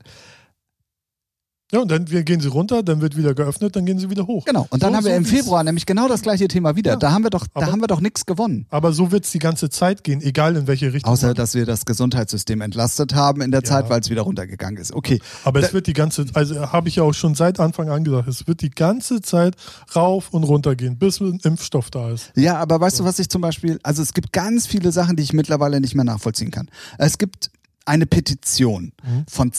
Ja, 1.70 1.80
und 1.80 1.90
dann 1.90 2.06
gehen 2.06 2.40
sie 2.40 2.48
runter, 2.48 2.82
dann 2.82 3.02
wird 3.02 3.14
wieder 3.14 3.34
geöffnet, 3.34 3.76
dann 3.76 3.84
gehen 3.84 3.98
sie 3.98 4.08
wieder 4.08 4.26
hoch. 4.26 4.46
Genau. 4.46 4.66
Und 4.70 4.82
dann 4.82 4.92
So- 4.92 4.96
haben 4.96 5.04
wir 5.04 5.10
so 5.12 5.16
im 5.18 5.24
Februar 5.26 5.62
nämlich 5.64 5.84
genau 5.84 6.08
das 6.08 6.22
gleiche 6.22 6.48
Thema 6.48 6.76
wieder. 6.76 6.92
Ja, 6.92 6.96
da 6.96 7.12
haben 7.12 7.24
wir 7.24 7.30
doch, 7.30 7.46
da 7.46 7.60
aber- 7.60 7.72
haben 7.72 7.80
wir 7.82 7.88
doch 7.88 8.00
nichts 8.00 8.24
gewonnen. 8.24 8.64
Aber 8.70 8.94
so 8.94 9.10
wird 9.12 9.26
es 9.26 9.32
die 9.32 9.38
ganze 9.38 9.68
Zeit 9.68 10.02
gehen, 10.02 10.22
egal 10.22 10.56
in 10.56 10.66
welche 10.66 10.94
Richtung. 10.94 11.12
Außer, 11.12 11.34
dass 11.34 11.54
wir 11.54 11.66
das 11.66 11.84
Gesundheitssystem 11.84 12.62
entlastet 12.62 13.14
haben 13.14 13.42
in 13.42 13.50
der 13.50 13.60
Ja. 13.60 13.64
Zeit, 13.64 13.90
weil 13.90 14.00
es 14.00 14.08
wieder 14.08 14.22
runtergegangen 14.22 14.80
ist. 14.80 14.94
Okay. 14.94 15.20
Aber 15.44 15.60
Da- 15.60 15.66
es 15.66 15.74
wird 15.74 15.86
die 15.88 15.92
ganze, 15.92 16.24
also 16.32 16.72
habe 16.72 16.88
ich 16.88 16.96
ja 16.96 17.02
auch 17.02 17.12
schon 17.12 17.34
seit 17.34 17.60
Anfang 17.60 17.90
an 17.90 18.02
gesagt, 18.02 18.28
es 18.28 18.46
wird 18.46 18.62
die 18.62 18.70
ganze 18.70 19.20
Zeit 19.20 19.54
rauf 19.94 20.30
und 20.30 20.44
runter 20.44 20.74
gehen, 20.74 20.96
bis 20.98 21.20
ein 21.20 21.38
Impfstoff 21.42 21.90
da 21.90 22.10
ist. 22.12 22.32
Ja, 22.34 22.56
aber 22.56 22.80
weißt 22.80 23.00
du, 23.00 23.04
was 23.04 23.18
ich 23.18 23.28
zum 23.28 23.42
Beispiel, 23.42 23.78
also 23.82 24.00
es 24.00 24.14
gibt 24.14 24.32
ganz 24.32 24.66
viele 24.66 24.90
Sachen, 24.90 25.16
die 25.16 25.22
ich 25.22 25.34
mittlerweile 25.34 25.82
nicht 25.82 25.94
mehr 25.94 26.04
nachvollziehen 26.04 26.50
kann. 26.50 26.70
Es 26.96 27.18
gibt 27.18 27.50
eine 27.84 28.06
Petition 28.06 28.92
Mhm. 29.02 29.24
von 29.28 29.52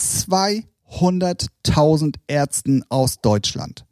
200.000 0.90 2.16
Ärzten 2.26 2.82
aus 2.88 3.20
Deutschland, 3.20 3.84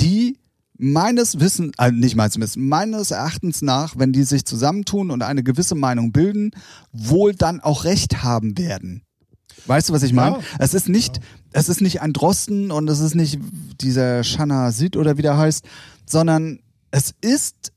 die 0.00 0.38
meines 0.80 1.40
Wissens, 1.40 1.72
also 1.76 1.94
nicht 1.94 2.16
meines 2.16 2.38
Wissens, 2.38 2.56
meines 2.56 3.10
Erachtens 3.10 3.60
nach, 3.60 3.98
wenn 3.98 4.12
die 4.12 4.22
sich 4.22 4.46
zusammentun 4.46 5.10
und 5.10 5.22
eine 5.22 5.42
gewisse 5.42 5.74
Meinung 5.74 6.12
bilden, 6.12 6.52
wohl 6.92 7.34
dann 7.34 7.60
auch 7.60 7.84
Recht 7.84 8.22
haben 8.22 8.56
werden. 8.56 9.02
Weißt 9.66 9.90
du, 9.90 9.92
was 9.92 10.02
ich 10.02 10.14
meine? 10.14 10.38
Ja. 10.38 10.42
Es 10.58 10.72
ist 10.72 10.88
nicht, 10.88 11.20
es 11.52 11.68
ist 11.68 11.82
nicht 11.82 12.00
ein 12.00 12.14
Drosten 12.14 12.70
und 12.70 12.88
es 12.88 13.00
ist 13.00 13.14
nicht 13.14 13.38
dieser 13.80 14.24
Shanna 14.24 14.72
Sid 14.72 14.96
oder 14.96 15.18
wie 15.18 15.22
der 15.22 15.36
heißt, 15.36 15.66
sondern 16.06 16.60
es 16.90 17.14
ist 17.20 17.72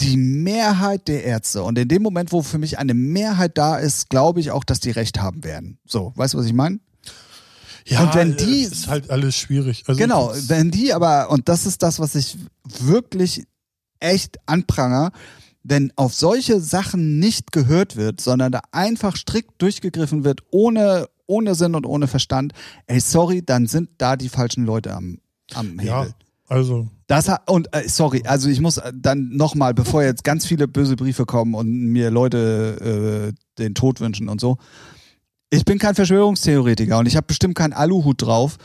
die 0.00 0.16
Mehrheit 0.16 1.08
der 1.08 1.24
Ärzte 1.24 1.62
und 1.62 1.78
in 1.78 1.88
dem 1.88 2.02
Moment, 2.02 2.32
wo 2.32 2.42
für 2.42 2.58
mich 2.58 2.78
eine 2.78 2.92
Mehrheit 2.92 3.56
da 3.56 3.76
ist, 3.76 4.10
glaube 4.10 4.40
ich 4.40 4.50
auch, 4.50 4.64
dass 4.64 4.80
die 4.80 4.90
Recht 4.90 5.20
haben 5.20 5.44
werden. 5.44 5.78
So, 5.86 6.12
weißt 6.16 6.34
du, 6.34 6.38
was 6.38 6.46
ich 6.46 6.52
meine? 6.52 6.80
Ja, 7.88 8.02
Und 8.04 8.14
wenn 8.14 8.36
die- 8.36 8.64
es 8.64 8.72
ist 8.72 8.88
halt 8.88 9.10
alles 9.10 9.36
schwierig. 9.36 9.84
Also 9.86 9.98
Genau, 10.00 10.32
wenn 10.48 10.70
die 10.70 10.92
aber, 10.92 11.30
und 11.30 11.48
das 11.48 11.66
ist 11.66 11.82
das, 11.82 12.00
was 12.00 12.14
ich 12.14 12.36
wirklich 12.80 13.44
echt 14.00 14.38
anpranger, 14.46 15.12
wenn 15.62 15.92
auf 15.96 16.14
solche 16.14 16.60
Sachen 16.60 17.18
nicht 17.18 17.52
gehört 17.52 17.96
wird, 17.96 18.20
sondern 18.20 18.52
da 18.52 18.60
einfach 18.72 19.16
strikt 19.16 19.60
durchgegriffen 19.62 20.24
wird, 20.24 20.40
ohne, 20.50 21.08
ohne 21.26 21.54
Sinn 21.54 21.74
und 21.74 21.86
ohne 21.86 22.06
Verstand, 22.08 22.52
ey, 22.86 23.00
sorry, 23.00 23.42
dann 23.44 23.66
sind 23.66 23.88
da 23.98 24.16
die 24.16 24.28
falschen 24.28 24.64
Leute 24.64 24.92
am, 24.94 25.18
am 25.54 25.70
Hebel. 25.78 25.86
ja, 25.86 26.06
also 26.48 26.88
Das 27.08 27.28
hat, 27.28 27.48
und 27.50 27.68
äh, 27.72 27.88
sorry, 27.88 28.22
also 28.26 28.48
ich 28.48 28.60
muss 28.60 28.78
äh, 28.78 28.92
dann 28.94 29.28
nochmal, 29.30 29.74
bevor 29.74 30.02
jetzt 30.04 30.22
ganz 30.24 30.44
viele 30.46 30.68
böse 30.68 30.94
Briefe 30.96 31.24
kommen 31.26 31.54
und 31.54 31.68
mir 31.68 32.10
Leute 32.10 33.32
äh, 33.32 33.60
den 33.60 33.74
Tod 33.74 34.00
wünschen 34.00 34.28
und 34.28 34.40
so. 34.40 34.58
Ich 35.48 35.64
bin 35.64 35.78
kein 35.78 35.94
Verschwörungstheoretiker 35.94 36.98
und 36.98 37.06
ich 37.06 37.14
habe 37.16 37.26
bestimmt 37.28 37.54
keinen 37.54 37.72
Aluhut 37.72 38.22
drauf. 38.22 38.56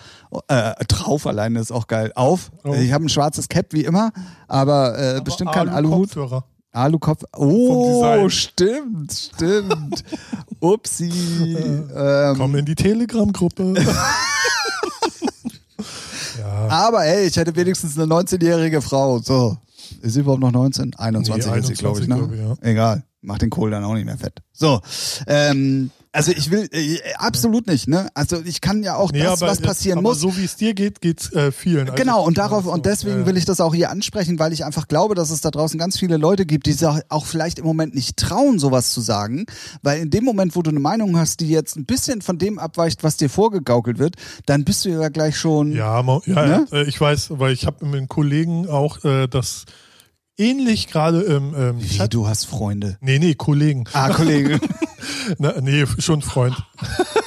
Äh, 0.48 0.74
drauf 0.88 1.28
alleine 1.28 1.60
ist 1.60 1.72
auch 1.72 1.86
geil. 1.86 2.12
Auf. 2.15 2.52
Oh. 2.63 2.74
Ich 2.74 2.91
habe 2.91 3.06
ein 3.06 3.10
schwarzes 3.10 3.50
Cap 3.50 3.67
wie 3.72 3.84
immer, 3.84 4.12
aber, 4.48 4.98
äh, 4.98 5.22
bestimmt 5.22 5.52
kein 5.52 5.70
Aluhut. 5.70 6.10
Kopfhörer. 6.10 6.44
Alukopf. 6.74 7.24
Oh, 7.36 8.30
stimmt, 8.30 9.12
stimmt. 9.12 10.06
Upsi. 10.62 11.10
ähm, 11.10 12.36
Komm 12.38 12.56
in 12.56 12.65
die 12.65 12.76
Telegram-Gruppe. 12.76 13.74
ja. 16.39 16.67
aber 16.70 17.02
hey, 17.02 17.28
ich 17.28 17.36
hätte 17.36 17.54
wenigstens 17.56 18.00
eine 18.00 18.12
19-jährige 18.13 18.82
Frau. 18.82 19.20
So. 19.20 19.58
Ist 20.02 20.13
sie 20.13 20.22
überhaupt 20.22 20.41
noch 20.41 20.52
19? 20.52 20.96
21 20.96 21.52
Nee, 21.52 21.60
ist 21.60 21.67
sie, 21.67 21.74
glaube 21.74 22.00
ich, 22.00 22.08
ne? 22.08 22.15
21, 22.15 22.39
glaub 22.39 22.58
ich, 22.58 22.63
Egal. 22.65 23.04
Macht 23.22 23.41
den 23.41 23.50
Kohl 23.50 23.70
dann 23.70 23.84
auch 23.84 23.94
nicht 23.94 24.06
mehr 24.06 24.17
fett. 24.17 24.39
So. 24.54 24.80
Ähm, 25.28 25.91
also 26.13 26.32
ich 26.32 26.52
will 26.52 26.67
äh, 26.74 27.00
absolut 27.17 27.67
nicht, 27.67 27.88
ne? 27.88 28.10
Also 28.13 28.41
ich 28.43 28.60
kann 28.60 28.84
ja 28.84 28.95
auch 28.95 29.12
Nee, 29.13 29.19
das, 29.19 29.41
aber 29.41 29.52
was 29.52 29.62
passieren 29.62 30.00
aber 30.00 30.10
muss. 30.10 30.19
so 30.19 30.36
wie 30.36 30.43
es 30.43 30.58
dir 30.58 30.74
geht, 30.74 31.00
geht's 31.00 31.32
äh, 31.32 31.52
vielen. 31.54 31.89
Also, 31.89 31.93
Genau, 31.95 32.26
und 32.26 32.38
darauf, 32.38 32.65
und 32.65 32.86
deswegen 32.86 33.21
ja. 33.21 33.26
will 33.26 33.38
ich 33.38 33.45
das 33.45 33.62
auch 33.62 33.74
hier 33.74 33.89
ansprechen, 33.91 34.38
weil 34.38 34.52
ich 34.52 34.65
einfach 34.65 34.89
glaube, 34.89 35.15
dass 35.15 35.30
es 35.30 35.39
da 35.39 35.52
draußen 35.52 35.80
ganz 35.80 35.97
viele 35.97 36.17
Leute 36.17 36.45
gibt, 36.45 36.65
die 36.65 36.74
sich 36.74 36.88
auch 37.08 37.26
vielleicht 37.26 37.60
im 37.60 37.65
Moment 37.65 37.95
nicht 37.95 38.17
trauen, 38.17 38.60
sowas 38.60 38.91
zu 38.91 39.00
sagen. 39.00 39.45
Weil 39.84 40.02
in 40.02 40.10
dem 40.10 40.26
Moment, 40.26 40.56
wo 40.58 40.62
du 40.62 40.69
eine 40.71 40.82
Meinung 40.82 41.17
hast, 41.17 41.39
die 41.39 41.47
jetzt 41.50 41.78
ein 41.78 41.86
bisschen 41.86 42.21
von 42.21 42.38
dem 42.38 42.60
abweicht, 42.60 43.04
was 43.04 43.15
dir 43.15 43.30
vorgegaukelt 43.30 43.97
wird, 43.97 44.15
dann 44.45 44.65
bist 44.65 44.84
du 44.84 44.89
ja 44.89 45.08
gleich 45.10 45.38
schon. 45.38 45.71
Ja, 45.71 46.02
ja, 46.26 46.45
Ne? 46.45 46.67
äh, 46.74 46.84
ich 46.89 47.00
weiß, 47.00 47.28
weil 47.39 47.54
ich 47.54 47.65
habe 47.65 47.86
mit 47.86 47.95
einem 47.95 48.08
Kollegen 48.10 48.67
auch 48.67 49.04
äh, 49.06 49.28
das 49.28 49.65
ähnlich 50.38 50.88
gerade 50.88 51.22
im 51.22 51.54
ähm, 51.56 51.82
Wie, 51.82 51.88
Chat. 51.88 52.13
du 52.13 52.28
hast 52.28 52.46
Freunde. 52.46 52.98
Nee, 53.02 53.20
nee, 53.20 53.36
Kollegen. 53.36 53.86
Ah, 53.94 54.10
Kollege. 54.10 54.60
Na, 55.38 55.60
nee, 55.62 55.86
schon 56.00 56.22
Freund. 56.22 56.56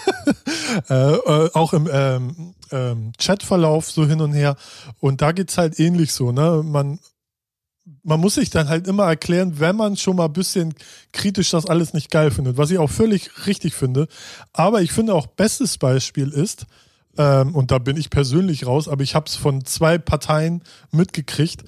äh, 0.90 0.94
äh, 0.94 1.50
auch 1.54 1.72
im 1.72 1.88
ähm, 1.92 2.54
ähm, 2.70 3.12
Chatverlauf 3.18 3.90
so 3.90 4.06
hin 4.06 4.20
und 4.20 4.32
her. 4.32 4.56
Und 5.00 5.22
da 5.22 5.32
geht's 5.32 5.58
halt 5.58 5.78
ähnlich 5.78 6.12
so, 6.12 6.32
ne? 6.32 6.62
Man, 6.64 6.98
man 8.02 8.20
muss 8.20 8.34
sich 8.34 8.50
dann 8.50 8.68
halt 8.68 8.86
immer 8.86 9.04
erklären, 9.04 9.60
wenn 9.60 9.76
man 9.76 9.96
schon 9.96 10.16
mal 10.16 10.26
ein 10.26 10.32
bisschen 10.32 10.74
kritisch 11.12 11.50
das 11.50 11.66
alles 11.66 11.94
nicht 11.94 12.10
geil 12.10 12.30
findet, 12.30 12.56
was 12.56 12.70
ich 12.70 12.78
auch 12.78 12.90
völlig 12.90 13.46
richtig 13.46 13.74
finde. 13.74 14.08
Aber 14.52 14.82
ich 14.82 14.92
finde 14.92 15.14
auch 15.14 15.26
bestes 15.26 15.78
Beispiel 15.78 16.30
ist, 16.30 16.66
ähm, 17.16 17.54
und 17.54 17.70
da 17.70 17.78
bin 17.78 17.96
ich 17.96 18.10
persönlich 18.10 18.66
raus, 18.66 18.88
aber 18.88 19.02
ich 19.02 19.14
habe 19.14 19.26
es 19.26 19.36
von 19.36 19.64
zwei 19.64 19.98
Parteien 19.98 20.62
mitgekriegt. 20.90 21.64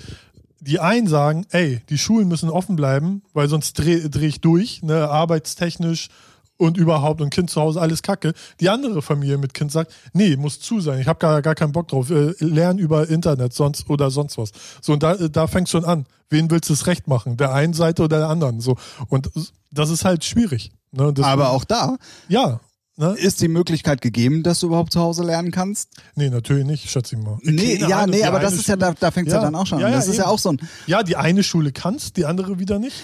Die 0.66 0.81
einen 0.81 1.07
sagen, 1.07 1.46
ey, 1.50 1.81
die 1.88 1.98
Schulen 1.98 2.29
müssen 2.29 2.50
offen 2.50 2.76
bleiben, 2.76 3.22
weil 3.33 3.48
sonst 3.48 3.74
drehe 3.74 4.11
dreh 4.11 4.26
ich 4.26 4.40
durch, 4.40 4.83
ne, 4.83 5.09
arbeitstechnisch 5.09 6.09
und 6.57 6.76
überhaupt 6.76 7.20
und 7.20 7.31
Kind 7.31 7.50
zu 7.50 7.61
Hause 7.61 7.81
alles 7.81 8.02
kacke. 8.02 8.33
Die 8.61 8.68
andere 8.68 9.02
Familie 9.02 9.38
mit 9.38 9.55
Kind 9.55 9.70
sagt, 9.70 9.92
nee, 10.12 10.37
muss 10.37 10.61
zu 10.61 10.81
sein, 10.81 11.00
ich 11.00 11.07
habe 11.07 11.18
gar, 11.18 11.42
gar 11.42 11.55
keinen 11.55 11.72
Bock 11.72 11.88
drauf, 11.88 12.11
äh, 12.11 12.35
lernen 12.38 12.79
über 12.79 13.09
Internet 13.09 13.52
sonst 13.52 13.88
oder 13.88 14.11
sonst 14.11 14.38
was. 14.38 14.52
So, 14.81 14.92
und 14.92 15.02
da, 15.02 15.14
da 15.14 15.46
fängst 15.46 15.72
schon 15.72 15.85
an. 15.85 16.07
Wen 16.29 16.50
willst 16.50 16.68
du 16.68 16.72
es 16.72 16.87
recht 16.87 17.07
machen? 17.07 17.37
Der 17.37 17.52
einen 17.52 17.72
Seite 17.72 18.02
oder 18.02 18.18
der 18.18 18.29
anderen? 18.29 18.61
So. 18.61 18.76
Und 19.09 19.31
das 19.70 19.90
ist 19.90 20.05
halt 20.05 20.24
schwierig. 20.24 20.72
Ne? 20.90 21.12
Aber 21.22 21.50
auch 21.50 21.64
da 21.64 21.96
ja. 22.29 22.61
Ne? 22.98 23.14
ist 23.18 23.42
die 23.42 23.48
Möglichkeit 23.48 24.00
gegeben, 24.00 24.42
dass 24.42 24.61
du 24.61 24.68
überhaupt 24.68 24.92
zu 24.94 25.00
Hause 25.00 25.22
lernen 25.22 25.50
kannst. 25.50 25.90
Nee, 26.14 26.30
natürlich 26.30 26.64
nicht, 26.64 26.88
schätze 26.90 27.14
ich 27.16 27.22
mal. 27.22 27.37
Nee, 27.42 27.76
Keine 27.76 27.90
ja, 27.90 27.98
Ahnung, 27.98 28.16
nee, 28.16 28.24
aber 28.24 28.40
das 28.40 28.52
eine 28.52 28.61
ist 28.61 28.68
ja, 28.68 28.76
da, 28.76 28.94
da 28.98 29.11
fängt 29.11 29.28
es 29.28 29.35
ja, 29.35 29.40
Ja. 29.40 29.44
dann 29.44 29.54
auch 29.54 29.66
schon 29.66 29.80
Ja, 29.80 29.87
an. 29.87 29.92
ja, 29.92 29.98
Das 29.98 30.09
ist 30.09 30.16
ja 30.16 30.22
eben. 30.24 30.30
auch 30.32 30.38
so 30.38 30.48
ein. 30.52 30.61
Ja, 30.87 31.02
die 31.02 31.14
eine 31.16 31.42
Schule 31.42 31.72
kannst, 31.72 32.16
die 32.16 32.24
andere 32.24 32.59
wieder 32.59 32.78
nicht. 32.78 32.96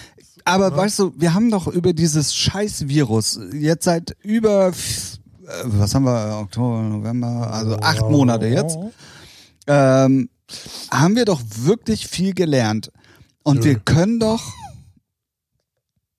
Aber 0.45 0.75
weißt 0.75 0.97
du, 0.97 1.13
wir 1.15 1.35
haben 1.35 1.51
doch 1.51 1.67
über 1.67 1.93
dieses 1.93 2.33
scheiß 2.35 2.87
Virus 2.87 3.39
jetzt 3.53 3.85
seit 3.85 4.17
über, 4.23 4.69
äh, 4.69 4.73
was 5.65 5.93
haben 5.93 6.05
wir, 6.05 6.39
Oktober, 6.41 6.81
November, 6.81 7.53
also 7.53 7.77
acht 7.77 8.09
Monate 8.09 8.47
jetzt, 8.47 8.77
ähm, 9.67 10.27
haben 10.91 11.15
wir 11.15 11.25
doch 11.25 11.41
wirklich 11.59 12.07
viel 12.07 12.33
gelernt. 12.33 12.91
Und 13.43 13.57
Nö. 13.59 13.63
wir 13.65 13.79
können 13.79 14.19
doch, 14.19 14.41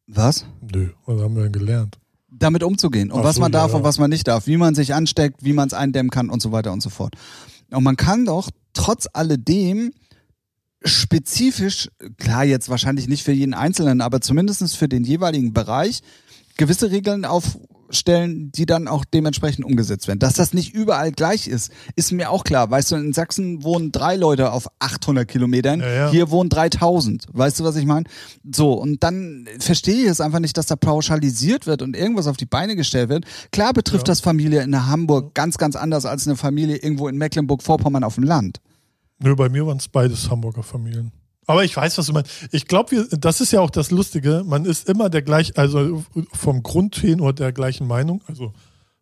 was? 0.07 0.45
Nö, 0.61 0.91
was 1.07 1.21
haben 1.21 1.35
wir 1.35 1.43
denn 1.45 1.53
gelernt? 1.53 1.99
Damit 2.39 2.63
umzugehen 2.63 3.11
und 3.11 3.21
Ach 3.21 3.25
was 3.25 3.37
so, 3.37 3.41
man 3.41 3.53
darf 3.53 3.71
ja. 3.71 3.79
und 3.79 3.85
was 3.85 3.99
man 3.99 4.11
nicht 4.11 4.27
darf, 4.29 4.47
wie 4.47 4.57
man 4.57 4.75
sich 4.75 4.95
ansteckt, 4.95 5.45
wie 5.45 5.53
man 5.53 5.69
es 5.69 5.75
eindämmen 5.75 6.11
kann 6.11 6.31
und 6.31 6.43
so 6.43 6.53
weiter 6.53 6.73
und 6.73 6.83
so 6.83 6.91
fort. 6.91 7.15
Und 7.71 7.85
man 7.85 7.97
kann 7.97 8.25
doch 8.25 8.51
trotz 8.73 9.07
alledem 9.13 9.93
spezifisch, 10.85 11.89
klar 12.19 12.45
jetzt 12.45 12.69
wahrscheinlich 12.69 13.09
nicht 13.09 13.23
für 13.23 13.33
jeden 13.33 13.55
Einzelnen, 13.55 14.01
aber 14.01 14.21
zumindest 14.21 14.77
für 14.77 14.89
den 14.89 15.05
jeweiligen 15.05 15.53
Bereich 15.53 16.01
gewisse 16.57 16.91
Regeln 16.91 17.25
aufstellen, 17.95 18.51
die 18.53 18.67
dann 18.67 18.89
auch 18.89 19.05
dementsprechend 19.05 19.65
umgesetzt 19.65 20.09
werden. 20.09 20.19
Dass 20.19 20.35
das 20.35 20.53
nicht 20.53 20.75
überall 20.75 21.13
gleich 21.13 21.47
ist, 21.47 21.71
ist 21.95 22.11
mir 22.11 22.31
auch 22.31 22.43
klar. 22.43 22.69
Weißt 22.71 22.91
du, 22.91 22.97
in 22.97 23.13
Sachsen 23.13 23.63
wohnen 23.63 23.93
drei 23.93 24.17
Leute 24.17 24.51
auf 24.51 24.67
800 24.81 25.29
Kilometern, 25.29 25.79
Ja, 25.81 25.93
ja. 25.95 26.11
hier 26.11 26.31
wohnen 26.31 26.51
3000. 26.51 27.27
Weißt 27.33 27.61
du, 27.61 27.65
was 27.65 27.77
ich 27.77 27.87
meine? 27.87 28.07
So, 28.53 28.73
und 28.73 29.03
dann 29.05 29.47
verstehe 29.61 30.03
ich 30.05 30.09
es 30.09 30.21
einfach 30.21 30.41
nicht, 30.41 30.57
dass 30.57 30.67
da 30.67 30.75
pauschalisiert 30.77 31.67
wird 31.67 31.83
und 31.83 31.97
irgendwas 31.97 32.27
auf 32.27 32.37
die 32.37 32.47
Beine 32.47 32.75
gestellt 32.75 33.09
wird. 33.11 33.25
Klar 33.53 33.73
betrifft 33.73 34.09
Ja. 34.09 34.13
das 34.13 34.21
Familie 34.21 34.63
in 34.63 34.87
Hamburg 34.87 35.35
ganz, 35.35 35.57
ganz 35.57 35.77
anders 35.77 36.05
als 36.05 36.27
eine 36.27 36.37
Familie 36.37 36.77
irgendwo 36.77 37.07
in 37.07 37.17
Mecklenburg-Vorpommern 37.17 38.03
auf 38.03 38.17
dem 38.17 38.25
Land. 38.25 38.59
Nö, 39.21 39.37
bei 39.37 39.49
mir 39.49 39.65
waren 39.67 39.77
es 39.79 39.87
beides 39.89 40.29
Hamburger 40.29 40.65
Familien. 40.65 41.13
Aber 41.47 41.65
ich 41.65 41.77
weiß, 41.77 41.99
was 41.99 42.07
du 42.07 42.13
meinst. 42.13 42.31
Ich 42.53 42.67
glaube, 42.67 43.07
das 43.11 43.41
ist 43.41 43.53
ja 43.53 43.61
auch 43.61 43.71
das 43.71 43.91
Lustige. 43.91 44.43
Man 44.47 44.65
ist 44.65 44.89
immer 44.89 45.11
der 45.11 45.23
gleich, 45.23 45.57
also 45.59 46.05
vom 46.33 46.63
Grundtenor 46.63 47.33
der 47.33 47.53
gleichen 47.53 47.87
Meinung. 47.87 48.23
Also 48.27 48.53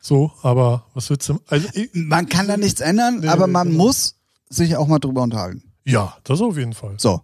so, 0.01 0.33
aber 0.43 0.87
was 0.95 1.09
willst 1.11 1.29
du? 1.29 1.39
Also, 1.47 1.69
ich, 1.75 1.91
Man 1.95 2.29
kann 2.29 2.49
da 2.49 2.57
nichts 2.57 2.81
ändern, 2.81 3.21
Nee, 3.21 3.29
aber 3.29 3.47
nee, 3.47 3.53
man 3.53 3.69
genau. 3.71 3.85
muss 3.85 4.17
sich 4.49 4.77
auch 4.77 4.89
mal 4.89 4.99
drüber 4.99 5.23
unterhalten. 5.23 5.63
ja, 5.85 6.17
das 6.25 6.41
auf 6.41 6.57
jeden 6.59 6.73
Fall. 6.73 6.95
So, 6.99 7.21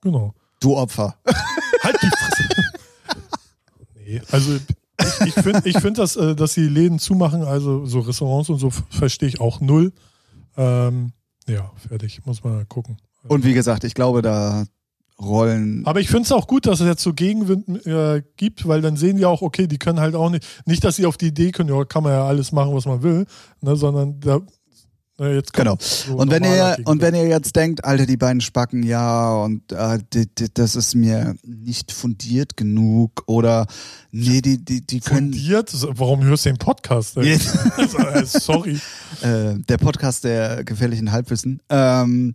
Genau. 0.00 0.34
du 0.60 0.74
Opfer. 0.76 1.16
Halt 1.82 1.96
die 2.02 2.06
Fresse. 2.08 2.48
nee, 3.96 4.22
also 4.30 4.54
ich, 4.54 5.26
ich 5.26 5.34
finde, 5.34 5.62
ich 5.68 5.78
find, 5.78 5.98
dass, 5.98 6.16
äh, 6.16 6.34
dass 6.34 6.54
die 6.54 6.62
Läden 6.68 6.98
zumachen, 6.98 7.42
also 7.42 7.84
so 7.86 8.00
Restaurants 8.00 8.48
und 8.48 8.58
so, 8.58 8.70
verstehe 8.90 9.28
ich 9.28 9.40
auch 9.40 9.60
null. 9.60 9.92
Ähm, 10.56 11.12
ja, 11.48 11.70
fertig. 11.88 12.24
Muss 12.24 12.42
man 12.44 12.66
gucken. 12.68 12.96
Und 13.28 13.44
wie 13.44 13.54
gesagt, 13.54 13.84
ich 13.84 13.94
glaube, 13.94 14.22
da 14.22 14.64
rollen. 15.20 15.86
Aber 15.86 16.00
ich 16.00 16.08
finde 16.08 16.24
es 16.24 16.32
auch 16.32 16.46
gut, 16.46 16.66
dass 16.66 16.80
es 16.80 16.86
jetzt 16.86 17.02
so 17.02 17.12
Gegenwind 17.12 17.86
äh, 17.86 18.22
gibt, 18.36 18.66
weil 18.66 18.80
dann 18.80 18.96
sehen 18.96 19.16
die 19.16 19.24
auch, 19.24 19.42
okay, 19.42 19.66
die 19.66 19.78
können 19.78 20.00
halt 20.00 20.14
auch 20.14 20.30
nicht, 20.30 20.44
nicht, 20.66 20.82
dass 20.84 20.96
sie 20.96 21.06
auf 21.06 21.16
die 21.16 21.28
Idee 21.28 21.52
können, 21.52 21.68
ja, 21.68 21.84
kann 21.84 22.02
man 22.02 22.12
ja 22.12 22.26
alles 22.26 22.52
machen, 22.52 22.74
was 22.74 22.86
man 22.86 23.02
will, 23.02 23.26
ne, 23.60 23.76
sondern 23.76 24.18
da, 24.20 24.40
Genau. 25.52 25.76
so 25.78 26.16
Und 26.16 26.30
wenn 26.30 26.42
ihr 26.42 26.78
und 26.84 27.00
wenn 27.00 27.14
ihr 27.14 27.28
jetzt 27.28 27.54
denkt, 27.54 27.84
Alter, 27.84 28.06
die 28.06 28.16
beiden 28.16 28.40
Spacken, 28.40 28.82
ja, 28.82 29.30
und 29.34 29.70
äh, 29.70 29.98
die, 30.12 30.26
die, 30.26 30.52
das 30.52 30.74
ist 30.74 30.96
mir 30.96 31.36
nicht 31.44 31.92
fundiert 31.92 32.56
genug 32.56 33.22
oder 33.26 33.66
nee, 34.10 34.40
die 34.40 34.64
die 34.64 34.84
die 34.84 34.98
können 34.98 35.32
fundiert, 35.32 35.70
warum 35.96 36.24
hörst 36.24 36.46
du 36.46 36.50
den 36.50 36.56
Podcast? 36.58 37.18
Ey? 37.18 37.38
Also, 37.76 37.98
äh, 37.98 38.26
Sorry. 38.26 38.80
äh, 39.20 39.58
der 39.68 39.78
Podcast 39.78 40.24
der 40.24 40.64
gefährlichen 40.64 41.12
Halbwissen. 41.12 41.60
Ähm, 41.68 42.34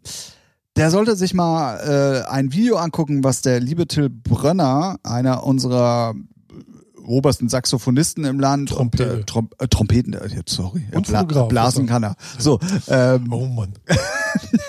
der 0.77 0.91
sollte 0.91 1.15
sich 1.15 1.33
mal 1.33 2.23
äh, 2.25 2.29
ein 2.29 2.53
Video 2.53 2.77
angucken, 2.77 3.23
was 3.23 3.41
der 3.41 3.59
liebe 3.59 3.87
Till 3.87 4.09
Brönner, 4.09 4.97
einer 5.03 5.43
unserer 5.43 6.13
obersten 7.05 7.47
Saxophonisten 7.49 8.25
im 8.25 8.39
Land, 8.39 8.69
Trompete. 8.69 9.13
Und, 9.13 9.19
äh, 9.21 9.23
Trom 9.25 9.49
äh, 9.59 9.67
Trompeten, 9.67 10.13
äh, 10.13 10.29
sorry, 10.45 10.85
Und 10.93 11.07
Bla 11.07 11.21
Fotograf, 11.21 11.47
Blasen 11.47 11.85
ist 11.85 11.89
kann 11.89 12.03
er. 12.03 12.15
So, 12.37 12.59
ähm, 12.89 13.31
Oh 13.31 13.45
Mann. 13.47 13.73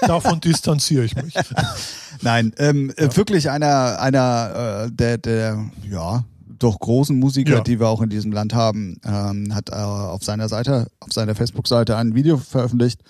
Davon 0.03 0.41
distanziere 0.41 1.05
ich 1.05 1.17
mich. 1.17 1.35
Nein, 2.23 2.53
ähm, 2.59 2.93
äh, 2.97 3.15
wirklich 3.17 3.51
einer, 3.51 4.01
einer 4.01 4.85
äh, 4.87 4.93
der, 4.93 5.19
der, 5.19 5.65
ja, 5.91 6.25
doch 6.59 6.79
großen 6.79 7.19
Musiker, 7.19 7.57
Ja. 7.57 7.61
die 7.61 7.81
wir 7.81 7.89
auch 7.89 8.03
in 8.03 8.09
diesem 8.09 8.33
Land 8.33 8.55
haben, 8.55 9.01
ähm, 9.05 9.55
hat 9.55 9.71
äh, 9.71 9.75
auf 9.75 10.25
seiner 10.25 10.49
Seite, 10.49 10.89
auf 11.01 11.13
seiner 11.13 11.35
Facebook-Seite 11.35 11.97
ein 11.97 12.15
Video 12.15 12.37
veröffentlicht, 12.39 13.01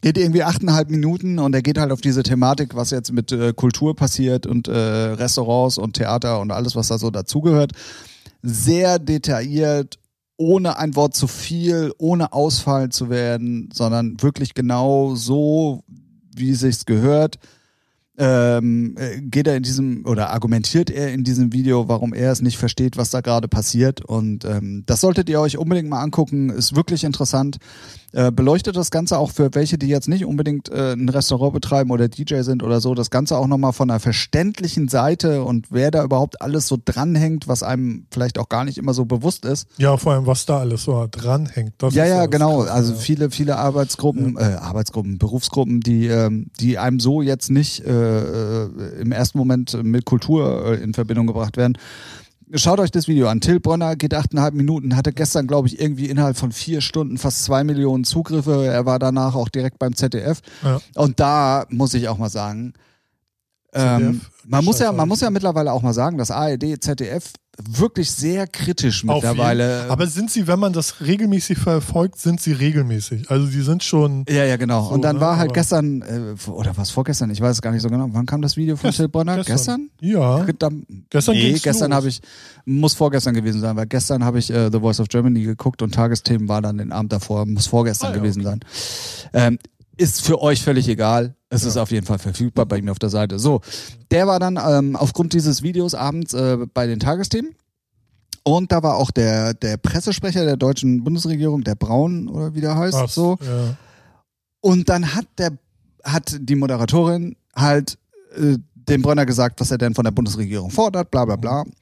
Geht 0.00 0.16
irgendwie 0.16 0.44
achteinhalb 0.44 0.90
Minuten 0.90 1.38
und 1.38 1.54
er 1.54 1.62
geht 1.62 1.78
halt 1.78 1.90
auf 1.90 2.00
diese 2.00 2.22
Thematik, 2.22 2.74
was 2.74 2.90
jetzt 2.90 3.12
mit 3.12 3.32
äh, 3.32 3.52
Kultur 3.52 3.96
passiert 3.96 4.46
und 4.46 4.68
äh, 4.68 4.72
Restaurants 4.72 5.76
und 5.76 5.94
Theater 5.94 6.40
und 6.40 6.52
alles, 6.52 6.76
was 6.76 6.88
da 6.88 6.98
so 6.98 7.10
dazugehört. 7.10 7.72
Sehr 8.42 8.98
detailliert, 8.98 9.98
ohne 10.36 10.78
ein 10.78 10.94
Wort 10.94 11.16
zu 11.16 11.26
viel, 11.26 11.92
ohne 11.98 12.32
ausfallen 12.32 12.92
zu 12.92 13.10
werden, 13.10 13.70
sondern 13.72 14.22
wirklich 14.22 14.54
genau 14.54 15.16
so, 15.16 15.82
wie 16.34 16.50
es 16.50 16.60
sich 16.60 16.86
gehört 16.86 17.38
ähm, 18.18 18.96
äh, 18.98 19.20
geht 19.20 19.46
er 19.46 19.56
in 19.56 19.62
diesem 19.62 20.04
oder 20.04 20.30
argumentiert 20.30 20.90
er 20.90 21.12
in 21.12 21.22
diesem 21.22 21.52
Video, 21.52 21.88
warum 21.88 22.12
er 22.12 22.32
es 22.32 22.42
nicht 22.42 22.58
versteht, 22.58 22.96
was 22.96 23.10
da 23.10 23.20
gerade 23.20 23.46
passiert. 23.46 24.04
Und 24.04 24.44
ähm, 24.44 24.82
das 24.86 25.00
solltet 25.00 25.28
ihr 25.28 25.40
euch 25.40 25.56
unbedingt 25.56 25.88
mal 25.88 26.02
angucken. 26.02 26.50
Ist 26.50 26.74
wirklich 26.74 27.04
interessant. 27.04 27.58
Äh, 28.12 28.32
beleuchtet 28.32 28.74
das 28.74 28.90
Ganze 28.90 29.18
auch 29.18 29.30
für 29.30 29.54
welche, 29.54 29.76
die 29.76 29.88
jetzt 29.88 30.08
nicht 30.08 30.24
unbedingt 30.24 30.70
äh, 30.70 30.94
ein 30.94 31.10
Restaurant 31.10 31.52
betreiben 31.52 31.90
oder 31.90 32.08
DJ 32.08 32.40
sind 32.40 32.62
oder 32.62 32.80
so, 32.80 32.94
das 32.94 33.10
Ganze 33.10 33.36
auch 33.36 33.46
nochmal 33.46 33.74
von 33.74 33.90
einer 33.90 34.00
verständlichen 34.00 34.88
Seite 34.88 35.44
und 35.44 35.66
wer 35.70 35.90
da 35.90 36.02
überhaupt 36.02 36.40
alles 36.40 36.68
so 36.68 36.78
dranhängt, 36.82 37.48
was 37.48 37.62
einem 37.62 38.06
vielleicht 38.10 38.38
auch 38.38 38.48
gar 38.48 38.64
nicht 38.64 38.78
immer 38.78 38.94
so 38.94 39.04
bewusst 39.04 39.44
ist. 39.44 39.68
Ja, 39.76 39.98
vor 39.98 40.14
allem, 40.14 40.26
was 40.26 40.46
da 40.46 40.60
alles 40.60 40.84
so 40.84 41.06
dranhängt. 41.10 41.74
Das 41.76 41.94
ja, 41.94 42.06
ja, 42.06 42.24
genau. 42.24 42.62
Krass, 42.62 42.70
also 42.70 42.92
ja. 42.94 42.98
viele, 42.98 43.30
viele 43.30 43.58
Arbeitsgruppen, 43.58 44.38
ja. 44.40 44.52
äh, 44.52 44.54
Arbeitsgruppen, 44.54 45.18
Berufsgruppen, 45.18 45.80
die, 45.80 46.06
ähm, 46.06 46.46
die 46.60 46.78
einem 46.78 47.00
so 47.00 47.20
jetzt 47.20 47.50
nicht 47.50 47.84
äh, 47.84 48.07
äh, 48.08 49.00
im 49.00 49.12
ersten 49.12 49.38
Moment 49.38 49.82
mit 49.82 50.04
Kultur 50.04 50.66
äh, 50.66 50.82
in 50.82 50.94
Verbindung 50.94 51.26
gebracht 51.26 51.56
werden 51.56 51.78
schaut 52.54 52.80
euch 52.80 52.90
das 52.90 53.08
Video 53.08 53.28
an. 53.28 53.40
Till 53.40 53.60
Bronner 53.60 53.96
geht 53.96 54.14
achteinhalb 54.14 54.54
Minuten, 54.54 54.96
hatte 54.96 55.12
gestern, 55.12 55.46
glaube 55.46 55.68
ich, 55.68 55.80
irgendwie 55.80 56.06
innerhalb 56.06 56.36
von 56.36 56.52
vier 56.52 56.80
Stunden 56.80 57.18
fast 57.18 57.44
zwei 57.44 57.64
Millionen 57.64 58.04
Zugriffe. 58.04 58.66
Er 58.66 58.86
war 58.86 58.98
danach 58.98 59.34
auch 59.34 59.48
direkt 59.48 59.78
beim 59.78 59.94
ZDF. 59.94 60.40
Ja. 60.62 60.80
Und 60.94 61.20
da 61.20 61.66
muss 61.68 61.94
ich 61.94 62.08
auch 62.08 62.18
mal 62.18 62.30
sagen, 62.30 62.74
ähm, 63.74 64.22
man 64.46 64.64
muss 64.64 64.78
ja, 64.78 64.92
man 64.92 65.08
muss 65.08 65.20
ja 65.20 65.30
mittlerweile 65.30 65.72
auch 65.72 65.82
mal 65.82 65.92
sagen, 65.92 66.16
dass 66.16 66.30
ARD, 66.30 66.82
ZDF 66.82 67.32
wirklich 67.66 68.10
sehr 68.10 68.46
kritisch 68.46 69.04
mittlerweile. 69.04 69.86
Aber 69.88 70.06
sind 70.06 70.30
sie, 70.30 70.46
wenn 70.46 70.58
man 70.58 70.72
das 70.72 71.00
regelmäßig 71.00 71.58
verfolgt, 71.58 72.18
sind 72.18 72.40
sie 72.40 72.52
regelmäßig. 72.52 73.30
Also 73.30 73.46
die 73.46 73.60
sind 73.62 73.82
schon. 73.82 74.24
Ja, 74.28 74.44
ja, 74.44 74.56
genau. 74.56 74.84
So, 74.84 74.94
und 74.94 75.02
dann 75.02 75.16
ne? 75.16 75.22
war 75.22 75.36
halt 75.36 75.50
Aber 75.50 75.54
gestern, 75.54 76.02
äh, 76.02 76.50
oder 76.50 76.76
was 76.76 76.90
vorgestern, 76.90 77.30
ich 77.30 77.40
weiß 77.40 77.56
es 77.56 77.62
gar 77.62 77.72
nicht 77.72 77.82
so 77.82 77.88
genau. 77.88 78.08
Wann 78.12 78.26
kam 78.26 78.42
das 78.42 78.56
Video 78.56 78.76
von 78.76 78.90
Till 78.92 79.08
Bonner? 79.08 79.42
Gestern? 79.42 79.90
Ja. 80.00 80.44
Dann, 80.58 80.86
gestern 81.10 81.34
nee, 81.34 81.52
gestern 81.52 81.92
habe 81.92 82.08
ich, 82.08 82.20
muss 82.64 82.94
vorgestern 82.94 83.34
gewesen 83.34 83.60
sein, 83.60 83.76
weil 83.76 83.86
gestern 83.86 84.24
habe 84.24 84.38
ich 84.38 84.50
äh, 84.50 84.70
The 84.70 84.78
Voice 84.78 85.00
of 85.00 85.08
Germany 85.08 85.42
geguckt 85.42 85.82
und 85.82 85.94
Tagesthemen 85.94 86.48
war 86.48 86.62
dann 86.62 86.78
den 86.78 86.92
Abend 86.92 87.12
davor, 87.12 87.44
muss 87.46 87.66
vorgestern 87.66 88.12
ah, 88.12 88.14
ja, 88.14 88.20
gewesen 88.20 88.46
okay. 88.46 88.50
sein. 88.50 88.60
Ähm, 89.32 89.58
ist 89.98 90.22
für 90.22 90.40
euch 90.40 90.62
völlig 90.62 90.88
egal. 90.88 91.34
Es 91.50 91.62
ja. 91.62 91.68
ist 91.68 91.76
auf 91.76 91.90
jeden 91.90 92.06
Fall 92.06 92.18
verfügbar 92.18 92.66
bei 92.66 92.78
ihm 92.78 92.88
auf 92.88 92.98
der 92.98 93.10
Seite. 93.10 93.38
So, 93.38 93.60
der 94.10 94.26
war 94.26 94.38
dann 94.38 94.58
ähm, 94.62 94.96
aufgrund 94.96 95.32
dieses 95.32 95.62
Videos 95.62 95.94
abends 95.94 96.32
äh, 96.32 96.58
bei 96.72 96.86
den 96.86 97.00
Tagesthemen. 97.00 97.54
Und 98.44 98.72
da 98.72 98.82
war 98.82 98.96
auch 98.96 99.10
der, 99.10 99.52
der 99.54 99.76
Pressesprecher 99.76 100.44
der 100.44 100.56
deutschen 100.56 101.04
Bundesregierung, 101.04 101.64
der 101.64 101.74
Braun 101.74 102.28
oder 102.28 102.54
wie 102.54 102.60
der 102.60 102.76
heißt, 102.76 102.96
Ach, 102.96 103.08
so. 103.08 103.36
Ja. 103.42 103.76
Und 104.60 104.88
dann 104.88 105.14
hat 105.14 105.26
der, 105.36 105.52
hat 106.04 106.36
die 106.40 106.54
Moderatorin 106.54 107.36
halt 107.54 107.98
äh, 108.36 108.56
dem 108.74 109.02
Brenner 109.02 109.26
gesagt, 109.26 109.60
was 109.60 109.70
er 109.70 109.78
denn 109.78 109.94
von 109.94 110.04
der 110.04 110.12
Bundesregierung 110.12 110.70
fordert, 110.70 111.10
bla 111.10 111.24
bla 111.24 111.36
bla. 111.36 111.64
Mhm. 111.64 111.72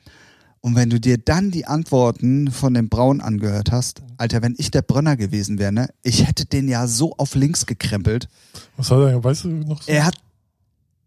Und 0.60 0.74
wenn 0.74 0.90
du 0.90 0.98
dir 0.98 1.16
dann 1.18 1.50
die 1.50 1.66
Antworten 1.66 2.50
von 2.50 2.74
dem 2.74 2.88
Braun 2.88 3.20
angehört 3.20 3.70
hast, 3.70 4.02
Alter, 4.16 4.42
wenn 4.42 4.54
ich 4.58 4.70
der 4.70 4.82
Brönner 4.82 5.16
gewesen 5.16 5.58
wäre, 5.58 5.72
ne, 5.72 5.88
ich 6.02 6.26
hätte 6.26 6.44
den 6.44 6.68
ja 6.68 6.86
so 6.86 7.14
auf 7.18 7.34
links 7.34 7.66
gekrempelt. 7.66 8.28
Was 8.76 8.90
hat 8.90 8.98
er, 8.98 9.22
weißt 9.22 9.44
du 9.44 9.48
noch? 9.48 9.82
So? 9.82 9.92
Er 9.92 10.06
hat 10.06 10.16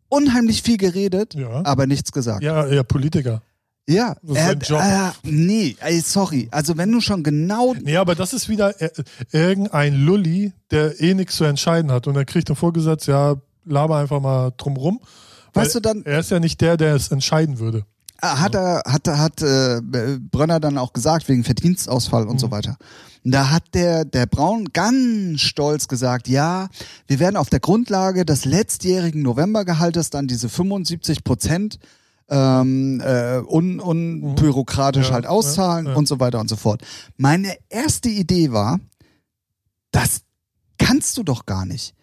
unheimlich 0.07 0.61
viel 0.61 0.77
geredet, 0.77 1.33
ja. 1.33 1.65
aber 1.65 1.87
nichts 1.87 2.11
gesagt. 2.11 2.43
Ja, 2.43 2.65
er 2.65 2.83
Politiker. 2.83 3.41
Ja, 3.89 4.15
er 4.35 4.45
hat, 4.45 4.69
äh, 4.69 5.17
nee, 5.23 5.75
ey, 5.79 5.99
sorry. 6.01 6.47
Also 6.51 6.77
wenn 6.77 6.91
du 6.91 7.01
schon 7.01 7.23
genau. 7.23 7.73
Nee, 7.81 7.97
aber 7.97 8.13
das 8.13 8.33
ist 8.33 8.47
wieder 8.47 8.79
äh, 8.79 8.91
irgendein 9.31 9.95
Lulli, 9.95 10.53
der 10.69 11.01
eh 11.01 11.15
nichts 11.15 11.37
zu 11.37 11.43
entscheiden 11.43 11.91
hat. 11.91 12.05
Und 12.05 12.15
er 12.15 12.23
kriegt 12.23 12.49
dann 12.49 12.55
vorgesetzt, 12.55 13.07
ja, 13.07 13.37
laber 13.65 13.97
einfach 13.97 14.21
mal 14.21 14.51
drumrum. 14.57 14.99
Weißt 15.53 15.73
du 15.73 15.79
dann. 15.79 16.05
Er 16.05 16.19
ist 16.19 16.29
ja 16.29 16.39
nicht 16.39 16.61
der, 16.61 16.77
der 16.77 16.93
es 16.93 17.09
entscheiden 17.09 17.57
würde. 17.57 17.83
Hat 18.21 18.53
er, 18.53 18.83
hat, 18.85 19.07
hat 19.07 19.41
äh, 19.41 19.81
Brönner 20.19 20.59
dann 20.59 20.77
auch 20.77 20.93
gesagt, 20.93 21.29
wegen 21.29 21.43
Verdienstausfall 21.43 22.27
und 22.27 22.33
mhm. 22.33 22.39
so 22.39 22.51
weiter. 22.51 22.77
Und 23.23 23.31
da 23.31 23.49
hat 23.51 23.63
der, 23.73 24.05
der 24.05 24.25
Braun 24.25 24.69
ganz 24.73 25.41
stolz 25.41 25.87
gesagt, 25.87 26.27
ja, 26.27 26.69
wir 27.07 27.19
werden 27.19 27.37
auf 27.37 27.49
der 27.49 27.59
Grundlage 27.59 28.25
des 28.25 28.45
letztjährigen 28.45 29.21
Novembergehaltes 29.21 30.09
dann 30.09 30.27
diese 30.27 30.49
75 30.49 31.23
Prozent 31.23 31.79
ähm, 32.29 33.01
äh, 33.01 33.39
un, 33.39 33.79
unbürokratisch 33.79 35.07
mhm. 35.07 35.09
ja, 35.09 35.13
halt 35.15 35.27
auszahlen 35.27 35.85
ja, 35.85 35.91
ja. 35.91 35.97
und 35.97 36.07
so 36.07 36.19
weiter 36.19 36.39
und 36.39 36.49
so 36.49 36.55
fort. 36.55 36.81
Meine 37.17 37.55
erste 37.69 38.09
Idee 38.09 38.51
war, 38.51 38.79
das 39.91 40.21
kannst 40.77 41.17
du 41.17 41.23
doch 41.23 41.45
gar 41.45 41.65
nicht. 41.65 41.93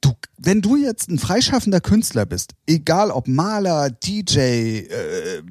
Du, 0.00 0.12
wenn 0.36 0.60
du 0.60 0.76
jetzt 0.76 1.08
ein 1.08 1.18
freischaffender 1.18 1.80
Künstler 1.80 2.26
bist, 2.26 2.54
egal 2.66 3.10
ob 3.10 3.28
Maler, 3.28 3.90
DJ, 3.90 4.38
äh, 4.38 5.42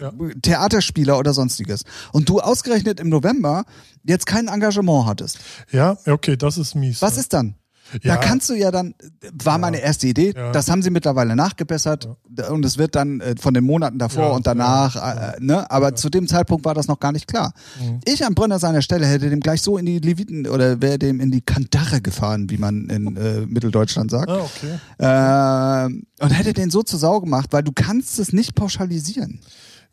ja. 0.00 0.12
Theaterspieler 0.42 1.18
oder 1.18 1.32
sonstiges. 1.32 1.82
Und 2.12 2.28
du 2.28 2.40
ausgerechnet 2.40 3.00
im 3.00 3.08
November 3.08 3.64
jetzt 4.04 4.26
kein 4.26 4.48
Engagement 4.48 5.06
hattest. 5.06 5.38
Ja, 5.70 5.96
okay, 6.06 6.36
das 6.36 6.58
ist 6.58 6.74
mies. 6.74 7.02
Was 7.02 7.14
ja. 7.14 7.20
ist 7.20 7.32
dann? 7.32 7.54
Ja. 8.02 8.14
Da 8.14 8.16
kannst 8.16 8.48
du 8.50 8.54
ja 8.54 8.70
dann, 8.70 8.94
war 9.32 9.54
ja. 9.54 9.58
meine 9.58 9.80
erste 9.80 10.08
Idee, 10.08 10.34
ja. 10.36 10.52
das 10.52 10.70
haben 10.70 10.82
sie 10.82 10.90
mittlerweile 10.90 11.34
nachgebessert 11.34 12.08
und 12.50 12.64
es 12.64 12.76
wird 12.76 12.94
dann 12.94 13.20
äh, 13.20 13.34
von 13.38 13.54
den 13.54 13.64
Monaten 13.64 13.98
davor 13.98 14.32
und 14.32 14.46
danach, 14.46 14.96
äh, 14.96 15.36
ne? 15.40 15.70
aber 15.70 15.94
zu 15.94 16.10
dem 16.10 16.28
Zeitpunkt 16.28 16.64
war 16.64 16.74
das 16.74 16.86
noch 16.88 17.00
gar 17.00 17.12
nicht 17.12 17.26
klar. 17.26 17.52
Mhm. 17.80 18.00
Ich 18.04 18.24
an 18.24 18.34
Brönner 18.34 18.58
seiner 18.58 18.82
Stelle 18.82 19.06
hätte 19.06 19.30
dem 19.30 19.40
gleich 19.40 19.62
so 19.62 19.78
in 19.78 19.86
die 19.86 19.98
Leviten 20.00 20.46
oder 20.46 20.82
wäre 20.82 20.98
dem 20.98 21.20
in 21.20 21.30
die 21.30 21.40
Kandare 21.40 22.00
gefahren, 22.00 22.50
wie 22.50 22.58
man 22.58 22.88
in 22.90 23.16
äh, 23.16 23.46
Mitteldeutschland 23.46 24.10
sagt. 24.10 24.30
Ah, 24.30 24.40
okay. 24.40 25.88
äh, 25.88 26.24
und 26.24 26.30
hätte 26.30 26.52
den 26.52 26.70
so 26.70 26.82
zur 26.82 26.98
Sau 26.98 27.20
gemacht, 27.20 27.48
weil 27.52 27.62
du 27.62 27.72
kannst 27.72 28.18
es 28.18 28.32
nicht 28.32 28.54
pauschalisieren. 28.54 29.40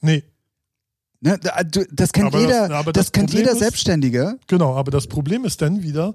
Nee, 0.01 0.23
Ne, 1.21 1.39
das 1.91 2.11
kennt 2.11 2.27
aber 2.27 2.39
jeder, 2.39 2.67
das, 2.67 2.85
das, 2.85 2.93
das 2.93 3.11
kennt 3.11 3.33
jeder 3.33 3.53
ist, 3.53 3.59
Selbstständige. 3.59 4.37
Genau, 4.45 4.75
aber 4.75 4.91
das 4.91 5.07
Problem 5.07 5.43
ist 5.43 5.59
dann 5.59 5.81
wieder, 5.81 6.13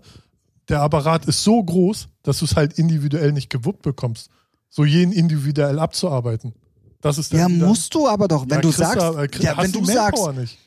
der 0.69 0.83
Apparat 0.83 1.27
ist 1.27 1.43
so 1.43 1.61
groß, 1.63 2.09
dass 2.23 2.39
du 2.39 2.45
es 2.45 2.55
halt 2.55 2.79
individuell 2.79 3.33
nicht 3.33 3.51
gewuppt 3.51 3.83
bekommst, 3.83 4.31
so 4.69 4.85
jeden 4.85 5.13
individuell 5.13 5.81
abzuarbeiten. 5.81 6.55
Das 7.01 7.19
ist 7.19 7.33
ja, 7.33 7.49
musst 7.49 7.95
du 7.95 8.07
aber 8.07 8.29
doch, 8.29 8.43
wenn 8.43 8.59
ja, 8.59 8.61
du 8.61 8.71
sagst, 8.71 8.99
da, 8.99 9.25
äh, 9.25 9.29
ja, 9.41 9.57
wenn 9.57 9.73
du 9.73 9.85
sagst, 9.85 10.23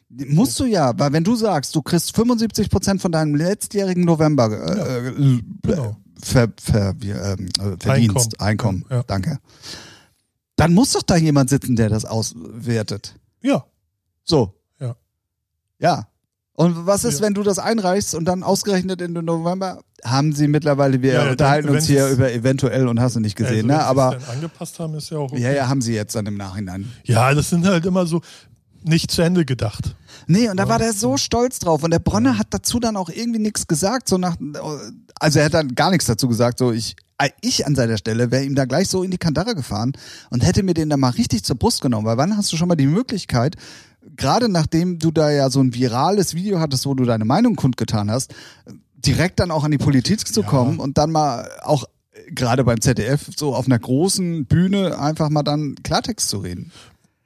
musst 0.09 0.59
du 0.59 0.65
ja, 0.65 0.91
weil 0.97 1.13
wenn 1.13 1.23
du 1.23 1.35
sagst, 1.35 1.73
du 1.75 1.81
kriegst 1.81 2.13
75 2.13 2.69
Prozent 2.69 3.01
von 3.01 3.13
deinem 3.13 3.35
letztjährigen 3.35 4.03
November 4.03 4.51
äh, 4.51 4.77
ja, 4.77 4.97
äh, 4.97 5.41
genau. 5.61 5.95
ver, 6.21 6.49
ver, 6.59 6.95
ähm, 7.01 7.49
äh, 7.59 7.77
Verdienst, 7.79 8.41
Einkommen, 8.41 8.83
Einkommen 8.89 9.05
danke. 9.07 9.39
Dann 10.55 10.73
muss 10.73 10.91
doch 10.91 11.03
da 11.03 11.15
jemand 11.15 11.49
sitzen, 11.49 11.75
der 11.75 11.89
das 11.89 12.05
auswertet. 12.05 13.15
Ja. 13.41 13.65
So. 14.23 14.53
Ja. 14.79 14.95
Ja. 15.79 16.07
Und 16.55 16.85
was 16.85 17.03
ist, 17.03 17.19
ja. 17.19 17.25
wenn 17.25 17.33
du 17.33 17.41
das 17.41 17.57
einreichst 17.57 18.13
und 18.13 18.25
dann 18.25 18.43
ausgerechnet 18.43 19.01
in 19.01 19.13
November 19.13 19.81
haben 20.03 20.33
sie 20.33 20.47
mittlerweile, 20.47 21.01
wir 21.01 21.13
ja, 21.13 21.25
ja, 21.25 21.31
unterhalten 21.31 21.67
dann, 21.67 21.77
uns 21.77 21.87
hier 21.87 22.07
über 22.09 22.31
eventuell 22.31 22.87
und 22.87 22.99
hast 22.99 23.15
du 23.15 23.19
nicht 23.19 23.35
gesehen, 23.35 23.71
also, 23.71 23.81
ne? 23.81 23.85
Aber 23.85 24.17
angepasst 24.31 24.79
haben 24.79 24.93
ist 24.95 25.09
ja 25.09 25.17
auch 25.17 25.31
okay. 25.31 25.41
Ja, 25.41 25.51
ja, 25.51 25.67
haben 25.67 25.81
sie 25.81 25.95
jetzt 25.95 26.15
dann 26.15 26.25
im 26.25 26.37
Nachhinein. 26.37 26.91
Ja, 27.05 27.33
das 27.33 27.49
sind 27.49 27.65
halt 27.65 27.85
immer 27.85 28.05
so 28.05 28.21
nicht 28.83 29.09
zu 29.11 29.21
Ende 29.21 29.45
gedacht. 29.45 29.95
Nee, 30.27 30.49
und 30.49 30.57
da 30.57 30.67
war 30.67 30.79
der 30.79 30.93
so 30.93 31.17
stolz 31.17 31.59
drauf 31.59 31.83
und 31.83 31.91
der 31.91 31.99
Bronner 31.99 32.37
hat 32.37 32.47
dazu 32.51 32.79
dann 32.79 32.97
auch 32.97 33.09
irgendwie 33.09 33.39
nichts 33.39 33.67
gesagt, 33.67 34.09
so 34.09 34.17
nach 34.17 34.35
also 35.19 35.39
er 35.39 35.45
hat 35.45 35.53
dann 35.53 35.75
gar 35.75 35.91
nichts 35.91 36.05
dazu 36.05 36.27
gesagt, 36.27 36.59
so 36.59 36.71
ich 36.71 36.95
ich 37.41 37.65
an 37.65 37.75
seiner 37.75 37.97
Stelle 37.97 38.31
wäre 38.31 38.43
ihm 38.43 38.55
da 38.55 38.65
gleich 38.65 38.89
so 38.89 39.03
in 39.03 39.11
die 39.11 39.17
Kandare 39.17 39.55
gefahren 39.55 39.93
und 40.29 40.45
hätte 40.45 40.63
mir 40.63 40.73
den 40.73 40.89
da 40.89 40.97
mal 40.97 41.09
richtig 41.09 41.43
zur 41.43 41.55
Brust 41.55 41.81
genommen, 41.81 42.05
weil 42.05 42.17
wann 42.17 42.35
hast 42.35 42.51
du 42.51 42.57
schon 42.57 42.67
mal 42.67 42.75
die 42.75 42.87
Möglichkeit, 42.87 43.55
gerade 44.15 44.49
nachdem 44.49 44.99
du 44.99 45.11
da 45.11 45.31
ja 45.31 45.49
so 45.49 45.61
ein 45.61 45.73
virales 45.73 46.33
Video 46.33 46.59
hattest, 46.59 46.85
wo 46.85 46.93
du 46.93 47.05
deine 47.05 47.25
Meinung 47.25 47.55
kundgetan 47.55 48.11
hast, 48.11 48.33
direkt 48.95 49.39
dann 49.39 49.51
auch 49.51 49.63
an 49.63 49.71
die 49.71 49.77
Politik 49.77 50.27
zu 50.27 50.43
kommen 50.43 50.77
ja. 50.77 50.83
und 50.83 50.97
dann 50.97 51.11
mal 51.11 51.49
auch 51.61 51.85
gerade 52.29 52.63
beim 52.63 52.79
ZDF 52.81 53.29
so 53.35 53.55
auf 53.55 53.65
einer 53.65 53.79
großen 53.79 54.45
Bühne 54.45 54.99
einfach 54.99 55.29
mal 55.29 55.43
dann 55.43 55.75
Klartext 55.83 56.29
zu 56.29 56.39
reden. 56.39 56.71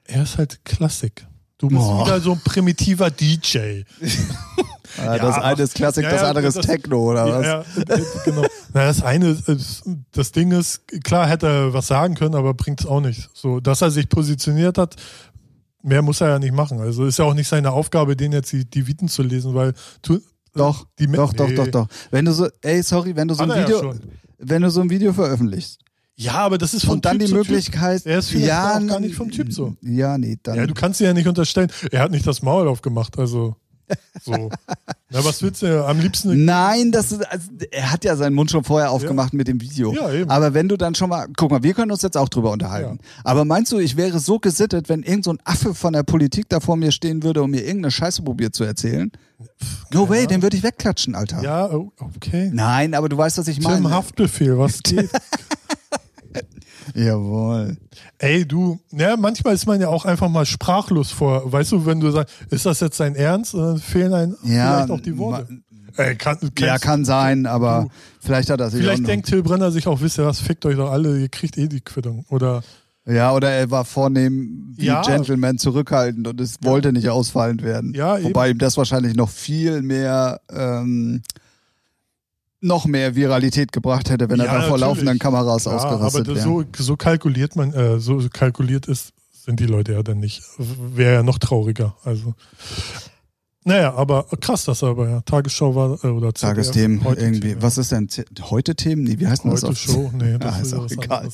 Er 0.06 0.24
ist 0.24 0.38
halt 0.38 0.64
Klassik. 0.66 1.28
Du 1.58 1.70
bist 1.70 1.82
oh. 1.82 2.06
wieder 2.06 2.22
so 2.22 2.34
ein 2.34 2.42
primitiver 2.44 3.10
DJ. 3.10 3.58
ja, 4.98 5.18
das 5.18 5.38
eine 5.40 5.62
ist 5.64 5.74
Klassik, 5.74 6.04
ja, 6.04 6.12
das 6.12 6.24
andere 6.24 6.48
ist 6.48 6.62
Techno, 6.62 7.12
oder 7.12 7.26
was? 7.28 7.46
Ja, 7.46 7.66
genau. 8.26 8.44
Na, 8.74 8.86
das 8.86 9.02
eine, 9.02 9.30
ist, 9.30 9.84
das 10.12 10.32
Ding 10.32 10.52
ist, 10.52 10.88
klar 11.04 11.28
hätte 11.28 11.48
er 11.48 11.74
was 11.74 11.88
sagen 11.88 12.14
können, 12.14 12.36
aber 12.36 12.54
bringt 12.54 12.82
es 12.82 12.86
auch 12.86 13.02
nicht. 13.02 13.30
So, 13.34 13.60
dass 13.60 13.82
er 13.82 13.90
sich 13.90 14.08
positioniert 14.08 14.78
hat, 14.78 14.96
mehr 15.82 16.04
muss 16.04 16.22
er 16.22 16.30
ja 16.30 16.40
nicht 16.40 16.54
machen. 16.54 16.80
Also 16.80 17.06
ist 17.06 17.18
ja 17.18 17.26
auch 17.26 17.34
nicht 17.34 17.48
seine 17.48 17.72
Aufgabe, 17.72 18.16
den 18.16 18.34
jetzt 18.34 18.52
die, 18.52 18.66
die 18.66 18.86
Viten 18.86 19.08
zu 19.08 19.24
lesen, 19.24 19.56
weil 19.56 19.74
tu, 20.04 20.20
Doch, 20.54 20.86
Die 21.00 21.08
doch, 21.08 21.34
doch, 21.34 21.48
nee. 21.48 21.56
doch, 21.56 21.68
doch. 21.68 21.88
Wenn 22.12 22.26
du 22.26 22.34
so, 22.34 22.48
ey, 22.62 22.84
sorry, 22.84 23.16
wenn 23.16 23.28
du 23.28 23.34
so 23.34 23.44
ein 23.44 23.50
ja 23.50 23.64
Video, 23.64 23.80
schon. 23.80 24.00
wenn 24.38 24.62
du 24.62 24.70
so 24.70 24.82
ein 24.82 24.92
Video 24.92 25.12
veröffentlichst 25.12 25.80
Ja, 26.20 26.34
aber 26.34 26.58
das 26.58 26.74
ist 26.74 26.84
von 26.84 26.96
und 26.96 27.06
dann 27.06 27.20
typ 27.20 27.28
die 27.28 27.34
Möglichkeit, 27.34 28.06
Er 28.06 28.20
ist 28.20 28.30
vielleicht 28.30 28.48
ja, 28.48 28.78
auch 28.78 28.88
gar 28.88 29.00
nicht 29.00 29.16
vom 29.16 29.30
Typ 29.30 29.54
so. 29.54 29.76
Ja, 29.82 30.18
nee, 30.18 30.32
Typ. 30.32 30.44
dann. 30.44 30.56
Ja, 30.56 30.66
du 30.66 30.74
kannst 30.74 31.00
dir 31.00 31.06
ja 31.06 31.14
nicht 31.14 31.28
unterstellen. 31.28 31.72
Er 31.92 32.02
hat 32.02 32.12
nicht 32.12 32.26
das 32.26 32.42
Maul 32.42 32.68
aufgemacht, 32.68 33.20
also 33.20 33.56
so. 34.22 34.50
Na, 35.10 35.24
was 35.24 35.42
willst 35.42 35.62
du? 35.62 35.86
Am 35.86 36.00
liebsten. 36.00 36.44
Nein, 36.44 36.92
das 36.92 37.12
ist, 37.12 37.26
also, 37.32 37.50
er 37.72 37.92
hat 37.92 38.04
ja 38.04 38.16
seinen 38.16 38.34
Mund 38.34 38.52
schon 38.52 38.64
vorher 38.64 38.92
aufgemacht 38.92 39.34
mit 39.34 39.48
dem 39.48 39.62
Video. 39.62 39.94
Ja, 39.94 40.12
eben. 40.12 40.30
Aber 40.30 40.54
wenn 40.54 40.68
du 40.68 40.76
dann 40.76 40.96
schon 40.96 41.10
mal, 41.10 41.28
guck 41.38 41.52
mal, 41.52 41.64
wir 41.64 41.74
können 41.74 41.92
uns 41.92 42.02
jetzt 42.02 42.18
auch 42.18 42.28
drüber 42.28 42.52
unterhalten. 42.52 43.00
Aber 43.24 43.46
meinst 43.46 43.72
du, 43.72 43.80
ich 43.80 43.96
wäre 43.96 44.20
so 44.20 44.40
gesittet, 44.40 44.90
wenn 44.90 45.04
irgend 45.04 45.24
so 45.24 45.32
ein 45.32 45.40
Affe 45.46 45.74
von 45.74 45.94
der 45.94 46.04
Politik 46.04 46.50
da 46.50 46.60
vor 46.60 46.76
mir 46.76 46.92
stehen 46.92 47.24
würde 47.24 47.42
und 47.42 47.52
mir 47.52 47.62
irgendeine 47.62 47.92
Scheiße 47.92 48.22
probiert 48.24 48.56
zu 48.56 48.64
erzählen? 48.64 49.12
No 49.94 50.10
way, 50.10 50.28
den 50.28 50.42
würde 50.42 50.58
ich 50.58 50.64
wegklatschen, 50.64 51.16
Alter. 51.16 51.42
Ja, 51.42 51.72
oh, 51.72 51.92
okay. 52.16 52.50
Nein, 52.52 52.94
aber 52.94 53.08
du 53.08 53.18
weißt, 53.18 53.38
was 53.38 53.48
ich 53.48 53.60
Tim 53.60 53.64
meine. 53.64 53.92
Haftbefehl, 53.92 54.58
was 54.58 54.80
geht? 54.84 55.10
Jawohl. 56.96 57.78
Ey, 58.18 58.46
du, 58.48 58.80
ja, 58.92 59.16
manchmal 59.18 59.54
ist 59.56 59.66
man 59.66 59.82
ja 59.82 59.88
auch 59.90 60.06
einfach 60.06 60.30
mal 60.30 60.46
sprachlos 60.46 61.12
vor. 61.12 61.52
Weißt 61.52 61.72
du, 61.72 61.86
wenn 61.86 62.00
du 62.00 62.12
sagst, 62.12 62.34
ist 62.50 62.66
das 62.66 62.80
jetzt 62.80 63.00
dein 63.00 63.16
Ernst? 63.16 63.54
Dann 63.54 63.78
fehlen 63.78 64.14
einem 64.14 64.36
Ja, 64.44 64.76
vielleicht 64.86 64.92
auch 64.92 65.02
die 65.02 65.18
Worte. 65.18 65.48
Ey, 65.98 66.16
kann, 66.16 66.38
Ja, 66.60 66.78
kann 66.78 67.06
sein, 67.06 67.46
aber 67.48 67.84
Du. 67.84 67.90
vielleicht 68.28 68.50
hat 68.52 68.60
er 68.60 68.70
sich 68.70 68.82
Vielleicht 68.82 69.08
denkt 69.08 69.28
Till 69.28 69.42
Brenner 69.42 69.72
sich 69.72 69.88
auch, 69.88 70.00
wisst 70.00 70.20
ihr 70.20 70.26
was, 70.28 70.40
fickt 70.40 70.64
euch 70.66 70.76
doch 70.76 70.92
alle, 70.92 71.20
ihr 71.20 71.30
kriegt 71.30 71.58
eh 71.58 71.68
die 71.68 71.82
Quittung. 71.82 72.24
Oder 72.30 72.62
Ja, 73.10 73.34
oder 73.34 73.50
er 73.50 73.72
war 73.72 73.84
vornehm 73.84 74.74
wie 74.76 74.86
Ja. 74.86 75.02
Gentleman 75.02 75.58
zurückhaltend 75.58 76.28
und 76.28 76.40
es 76.40 76.58
wollte 76.62 76.92
nicht 76.94 77.10
ausfallend 77.10 77.64
werden. 77.64 77.94
Ja, 77.96 78.18
eben. 78.18 78.26
Wobei 78.30 78.50
ihm 78.52 78.58
das 78.60 78.78
wahrscheinlich 78.78 79.16
noch 79.16 79.30
viel 79.30 79.82
mehr, 79.82 80.40
ähm, 80.54 81.22
noch 82.60 82.86
mehr 82.86 83.16
Viralität 83.16 83.72
gebracht 83.72 84.10
hätte, 84.10 84.30
wenn 84.30 84.40
er 84.40 84.46
Ja, 84.48 84.54
da 84.54 84.60
vor 84.62 84.72
natürlich. 84.72 84.82
laufenden 84.82 85.20
Kameras 85.20 85.66
ja, 85.66 85.72
aber 85.72 85.82
ausgerastet 85.84 86.28
wäre. 86.28 86.40
so, 86.40 86.64
so 86.78 86.96
kalkuliert 86.98 87.56
man, 87.56 87.74
äh, 87.74 88.00
so 88.00 88.20
kalkuliert 88.32 88.88
ist, 88.88 89.14
sind 89.32 89.60
die 89.60 89.66
Leute 89.66 89.94
ja 89.94 90.04
dann 90.04 90.20
nicht. 90.20 90.42
Wäre 90.58 91.14
ja 91.16 91.24
noch 91.24 91.38
trauriger. 91.40 91.96
Also. 92.04 92.34
Naja, 93.64 93.94
aber 93.96 94.26
krass, 94.40 94.64
dass 94.66 94.82
er 94.82 94.90
aber 94.90 95.10
ja 95.10 95.22
Tagesschau 95.22 95.76
war 95.76 96.04
äh, 96.04 96.08
oder 96.08 96.34
ZDF, 96.34 96.56
Tagesthemen 96.56 97.04
heute 97.04 97.22
irgendwie. 97.22 97.50
Themen, 97.50 97.62
Was 97.62 97.78
ist 97.78 97.92
denn 97.92 98.08
heute 98.50 98.76
Themen? 98.76 99.04
Nee, 99.04 99.20
wie 99.20 99.28
heißt 99.28 99.44
denn 99.44 99.52
das 99.52 99.64
Heute 99.64 99.76
Show? 99.76 100.12
Nee, 100.16 100.38
das 100.40 100.54
Ah, 100.56 100.60
ist, 100.60 100.68
ist 100.68 100.74
auch 100.74 100.92
egal. 100.92 101.30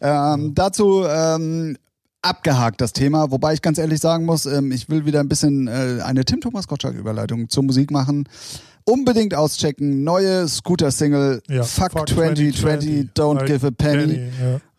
Ähm, 0.00 0.54
dazu 0.54 1.04
ähm, 1.04 1.76
abgehakt 2.22 2.80
das 2.80 2.92
Thema, 2.92 3.30
wobei 3.32 3.54
ich 3.54 3.62
ganz 3.62 3.78
ehrlich 3.78 4.00
sagen 4.00 4.24
muss, 4.24 4.46
ähm, 4.46 4.70
ich 4.70 4.88
will 4.88 5.04
wieder 5.04 5.18
ein 5.20 5.28
bisschen 5.28 5.66
äh, 5.66 6.00
eine 6.04 6.24
Tim 6.24 6.40
Thomas 6.40 6.68
Gottschalk 6.68 6.94
Überleitung 6.94 7.48
zur 7.48 7.64
Musik 7.64 7.90
machen. 7.90 8.28
Unbedingt 8.88 9.34
auschecken, 9.34 10.02
neue 10.04 10.48
Scooter-Single 10.48 11.42
Ja, 11.48 11.62
Fuck, 11.62 11.92
2020, 12.08 13.10
Don't 13.14 13.34
Like 13.36 13.46
Give 13.46 13.66
a 13.66 13.70
Penny. 13.70 14.30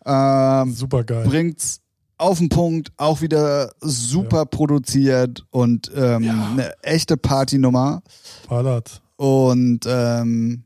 Ja, 0.04 0.62
Ähm, 0.62 0.72
super 0.72 1.04
geil. 1.04 1.24
bringt's 1.28 1.80
auf 2.18 2.38
den 2.38 2.48
Punkt, 2.48 2.92
auch 2.96 3.20
wieder 3.22 3.72
super 3.80 4.44
produziert 4.46 5.44
und 5.50 5.90
ähm, 5.94 6.22
Ja. 6.24 6.48
eine 6.52 6.82
echte 6.82 7.16
Partynummer. 7.16 8.02
Ballert. 8.48 9.00
Und 9.16 9.80
ähm, 9.86 10.64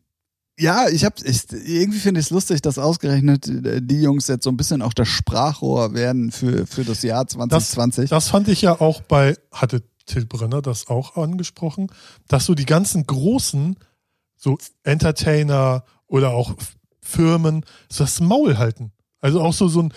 ja, 0.59 0.87
ich 0.89 1.05
hab, 1.05 1.21
ich, 1.25 1.43
irgendwie 1.53 1.99
finde 1.99 2.21
ich 2.21 2.27
es 2.27 2.31
lustig, 2.31 2.63
dass 2.63 2.79
ausgerechnet 2.79 3.47
äh, 3.49 3.81
die 3.83 4.01
Jungs 4.03 4.29
jetzt 4.29 4.45
so 4.45 4.51
ein 4.51 4.57
bisschen 4.57 4.83
auch 4.83 4.93
das 4.95 5.09
Sprachrohr 5.09 5.95
werden 5.95 6.31
für, 6.31 6.67
für 6.67 6.85
das 6.85 7.03
Jahr 7.03 7.27
2020. 7.27 8.09
Das 8.11 8.29
fand 8.29 8.47
ich 8.49 8.63
ja 8.63 8.81
auch 8.81 9.01
bei, 9.03 9.37
hatte 9.53 9.83
Till 10.07 10.27
Brenner 10.27 10.63
das 10.63 10.89
auch 10.89 11.17
angesprochen, 11.17 11.89
dass 12.29 12.47
so 12.47 12.55
die 12.55 12.67
ganzen 12.67 13.07
großen, 13.07 13.77
so 14.37 14.59
Entertainer 14.83 15.85
oder 16.07 16.31
auch 16.31 16.55
Firmen, 17.01 17.65
so 17.89 18.05
das 18.05 18.21
Maul 18.21 18.59
halten. 18.59 18.93
Also 19.21 19.41
auch 19.41 19.53
so, 19.53 19.69
so 19.69 19.83
ein, 19.83 19.93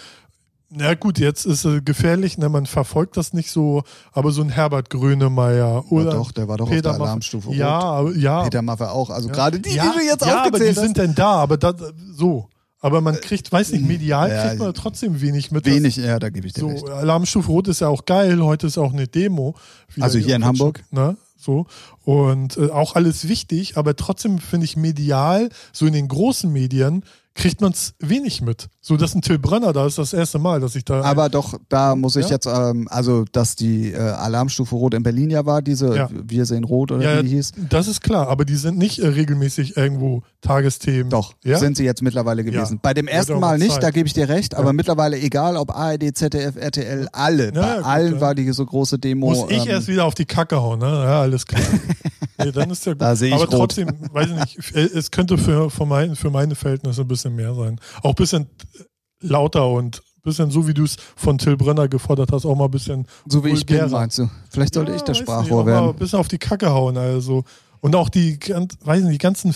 na 0.69 0.93
gut, 0.95 1.17
jetzt 1.19 1.45
ist 1.45 1.63
es 1.65 1.85
gefährlich, 1.85 2.37
ne, 2.37 2.49
man 2.49 2.65
verfolgt 2.65 3.15
das 3.17 3.31
nicht 3.33 3.51
so, 3.51 3.83
aber 4.11 4.31
so 4.31 4.41
ein 4.41 4.49
Herbert 4.49 4.89
Grönemeyer 4.89 5.55
ja, 5.57 5.91
oder 5.91 6.11
doch, 6.11 6.31
der 6.33 6.47
war 6.49 6.57
doch 6.57 6.69
Peter 6.69 6.89
auf 6.91 6.95
der 6.95 6.99
Maff- 6.99 7.07
Alarmstufe 7.09 7.53
Ja, 7.53 7.99
Rot. 7.99 8.15
ja. 8.17 8.43
Peter 8.43 8.61
Maffay 8.61 8.85
auch. 8.87 9.09
Also 9.09 9.29
ja. 9.29 9.33
gerade 9.33 9.59
die, 9.59 9.69
ja, 9.75 9.91
die 9.93 9.99
du 9.99 10.05
jetzt 10.05 10.25
ja, 10.25 10.41
aber 10.41 10.59
die 10.59 10.65
aufgezählt 10.67 10.75
sind 10.75 10.97
hast. 10.97 11.07
denn 11.07 11.15
da, 11.15 11.31
aber 11.35 11.57
das, 11.57 11.75
so. 12.11 12.49
Aber 12.79 13.01
man 13.01 13.19
kriegt, 13.19 13.51
weiß 13.51 13.71
nicht, 13.71 13.85
medial 13.85 14.29
Ja, 14.29 14.47
kriegt 14.47 14.59
man 14.59 14.73
trotzdem 14.73 15.19
wenig 15.21 15.51
mit. 15.51 15.65
Wenig, 15.65 15.97
ja, 15.97 16.19
da 16.19 16.29
gebe 16.29 16.47
ich 16.47 16.53
dir 16.53 16.61
so, 16.61 16.67
recht. 16.67 16.89
Alarmstufe 16.89 17.47
Rot 17.47 17.67
ist 17.67 17.81
ja 17.81 17.87
auch 17.87 18.05
geil. 18.05 18.41
Heute 18.43 18.67
ist 18.67 18.77
auch 18.77 18.93
eine 18.93 19.07
Demo. 19.07 19.55
Also 19.99 20.19
hier 20.19 20.35
in 20.35 20.45
Hamburg? 20.45 20.83
Ne? 20.91 21.17
So. 21.37 21.65
Und 22.03 22.57
äh, 22.57 22.69
auch 22.69 22.95
alles 22.95 23.27
wichtig, 23.27 23.77
aber 23.77 23.95
trotzdem 23.95 24.39
finde 24.39 24.65
ich 24.65 24.77
medial, 24.77 25.49
so 25.71 25.85
in 25.85 25.93
den 25.93 26.07
großen 26.07 26.51
Medien, 26.51 27.03
kriegt 27.33 27.61
man 27.61 27.71
es 27.71 27.93
wenig 27.99 28.41
mit. 28.41 28.69
So, 28.87 28.95
dass 28.95 29.13
ein 29.13 29.21
Till 29.21 29.37
Brenner 29.37 29.73
da 29.73 29.85
ist 29.85 29.97
das 29.97 30.13
erste 30.13 30.39
Mal, 30.39 30.61
dass 30.61 30.73
ich 30.73 30.85
da. 30.85 31.01
Aber 31.01 31.27
doch, 31.27 31.59
da 31.67 31.93
muss 31.93 32.15
ich 32.15 32.27
Ja? 32.27 32.31
jetzt, 32.35 32.45
ähm, 32.45 32.87
also 32.89 33.25
dass 33.33 33.57
die 33.57 33.91
äh, 33.91 33.97
Alarmstufe 33.97 34.73
Rot 34.75 34.93
in 34.93 35.03
Berlin 35.03 35.29
ja 35.29 35.45
war, 35.45 35.61
diese 35.61 35.93
Ja. 35.93 36.09
Wir 36.11 36.45
sehen 36.45 36.63
Rot 36.63 36.93
oder 36.93 37.03
ja, 37.03 37.19
wie 37.19 37.27
die 37.27 37.35
hieß. 37.35 37.51
das 37.69 37.89
ist 37.89 37.99
klar, 38.01 38.29
aber 38.29 38.45
die 38.45 38.55
sind 38.55 38.77
nicht 38.77 38.99
äh, 38.99 39.07
regelmäßig 39.07 39.75
irgendwo 39.75 40.23
Tagesthemen. 40.39 41.09
Doch, 41.09 41.33
sind 41.43 41.75
sie 41.75 41.83
jetzt 41.83 42.01
mittlerweile 42.01 42.45
gewesen. 42.45 42.79
Bei 42.81 42.93
dem 42.93 43.09
ersten 43.09 43.37
Mal 43.41 43.57
nicht, 43.57 43.73
Zeit. 43.73 43.83
da 43.83 43.89
gebe 43.91 44.07
ich 44.07 44.13
dir 44.13 44.29
recht, 44.29 44.55
aber 44.55 44.71
mittlerweile 44.71 45.19
egal, 45.19 45.57
ob 45.57 45.75
ARD, 45.75 46.15
ZDF, 46.15 46.55
RTL, 46.55 47.09
alle, 47.11 47.51
bei 47.51 47.75
gut, 47.75 47.85
allen 47.85 48.21
war 48.21 48.35
die 48.35 48.49
so 48.53 48.65
große 48.65 48.99
Demo. 48.99 49.31
Muss 49.31 49.51
ich 49.51 49.63
ähm, 49.65 49.67
erst 49.71 49.89
wieder 49.89 50.05
auf 50.05 50.15
die 50.15 50.23
Kacke 50.25 50.61
hauen, 50.61 50.79
ne? 50.79 50.85
Ja, 50.85 51.21
alles 51.23 51.45
klar. 51.45 51.61
nee, 52.37 52.51
dann 52.53 52.69
ist 52.69 52.85
ja 52.85 52.93
gut. 52.93 53.01
Da 53.01 53.17
sehe 53.17 53.29
ich 53.29 53.33
Aber 53.33 53.43
rot. 53.45 53.51
trotzdem, 53.51 53.89
weiß 54.13 54.27
ich 54.29 54.55
nicht, 54.55 54.75
es 54.95 55.11
könnte 55.11 55.37
für, 55.37 55.69
für, 55.69 55.85
mein, 55.85 56.15
für 56.15 56.29
meine 56.29 56.55
Verhältnisse 56.55 57.01
ein 57.01 57.07
bisschen 57.09 57.35
mehr 57.35 57.53
sein. 57.53 57.81
Auch 58.01 58.11
ein 58.11 58.15
bisschen 58.15 58.47
lauter 59.21 59.67
und 59.69 59.97
ein 59.97 60.21
bisschen 60.23 60.51
so, 60.51 60.67
wie 60.67 60.73
du 60.73 60.83
es 60.83 60.97
von 61.15 61.37
Till 61.37 61.55
Brenner 61.57 61.87
gefordert 61.87 62.31
hast, 62.31 62.45
auch 62.45 62.55
mal 62.55 62.65
ein 62.65 62.71
bisschen 62.71 63.07
so 63.27 63.43
wie 63.43 63.49
ich 63.49 63.65
bin, 63.65 63.77
vulgärer. 63.77 63.99
meinst 63.99 64.17
du? 64.19 64.29
Vielleicht 64.49 64.73
sollte 64.73 64.91
Ja, 64.91 64.97
ich 64.97 65.03
das 65.03 65.17
weiß 65.19 65.23
Sprachrohr 65.23 65.63
nicht, 65.63 65.73
werden. 65.73 65.89
Ein 65.89 65.95
bisschen 65.95 66.19
auf 66.19 66.27
die 66.27 66.37
Kacke 66.37 66.69
hauen, 66.71 66.97
also. 66.97 67.43
Und 67.79 67.95
auch 67.95 68.09
die, 68.09 68.37
weiß 68.39 69.03
nicht, 69.03 69.13
die 69.13 69.17
ganzen, 69.19 69.53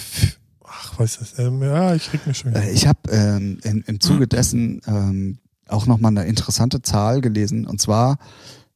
ach, 0.64 0.98
weiß 1.00 1.20
das, 1.20 1.40
ähm, 1.40 1.62
ja, 1.62 1.94
ich 1.96 2.12
reg 2.14 2.26
mich 2.26 2.38
schon 2.38 2.52
wieder. 2.52 2.64
Äh, 2.64 2.72
Ich 2.72 2.88
habe 2.88 3.00
ähm, 3.12 3.60
im 3.64 4.00
Zuge 4.00 4.28
dessen 4.28 4.82
ähm, 4.88 5.40
auch 5.68 5.86
nochmal 5.88 6.12
eine 6.12 6.26
interessante 6.26 6.82
Zahl 6.82 7.20
gelesen. 7.22 7.66
Und 7.66 7.82
zwar 7.82 8.18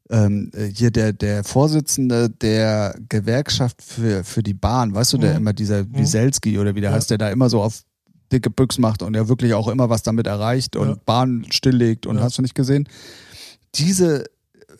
ähm, 0.10 0.52
äh, 0.54 0.66
hier 0.66 0.92
der, 0.92 1.14
der 1.14 1.44
Vorsitzende 1.44 2.30
der 2.30 2.96
Gewerkschaft 3.10 3.82
für, 3.82 4.24
für 4.24 4.44
die 4.44 4.54
Bahn, 4.54 4.94
weißt 4.94 5.14
du, 5.14 5.18
der 5.18 5.32
Mhm. 5.32 5.38
immer 5.38 5.54
dieser 5.54 5.86
Wieselski 5.94 6.60
oder 6.60 6.76
wie 6.76 6.82
der 6.82 6.90
Ja. 6.92 6.96
heißt, 6.96 7.10
der 7.10 7.18
da 7.18 7.30
immer 7.30 7.50
so 7.50 7.62
auf 7.62 7.84
dicke 8.32 8.50
Büchs 8.50 8.78
macht 8.80 9.02
und 9.04 9.14
der 9.14 9.28
wirklich 9.30 9.54
auch 9.54 9.68
immer 9.68 9.90
was 9.90 10.04
damit 10.04 10.28
erreicht 10.28 10.76
und 10.76 10.88
Ja. 10.90 10.96
Bahn 11.06 11.46
stilllegt 11.50 12.06
und 12.06 12.18
Ja. 12.18 12.24
hast 12.24 12.38
du 12.38 12.42
nicht 12.42 12.56
gesehen? 12.56 12.88
Diese 13.76 14.26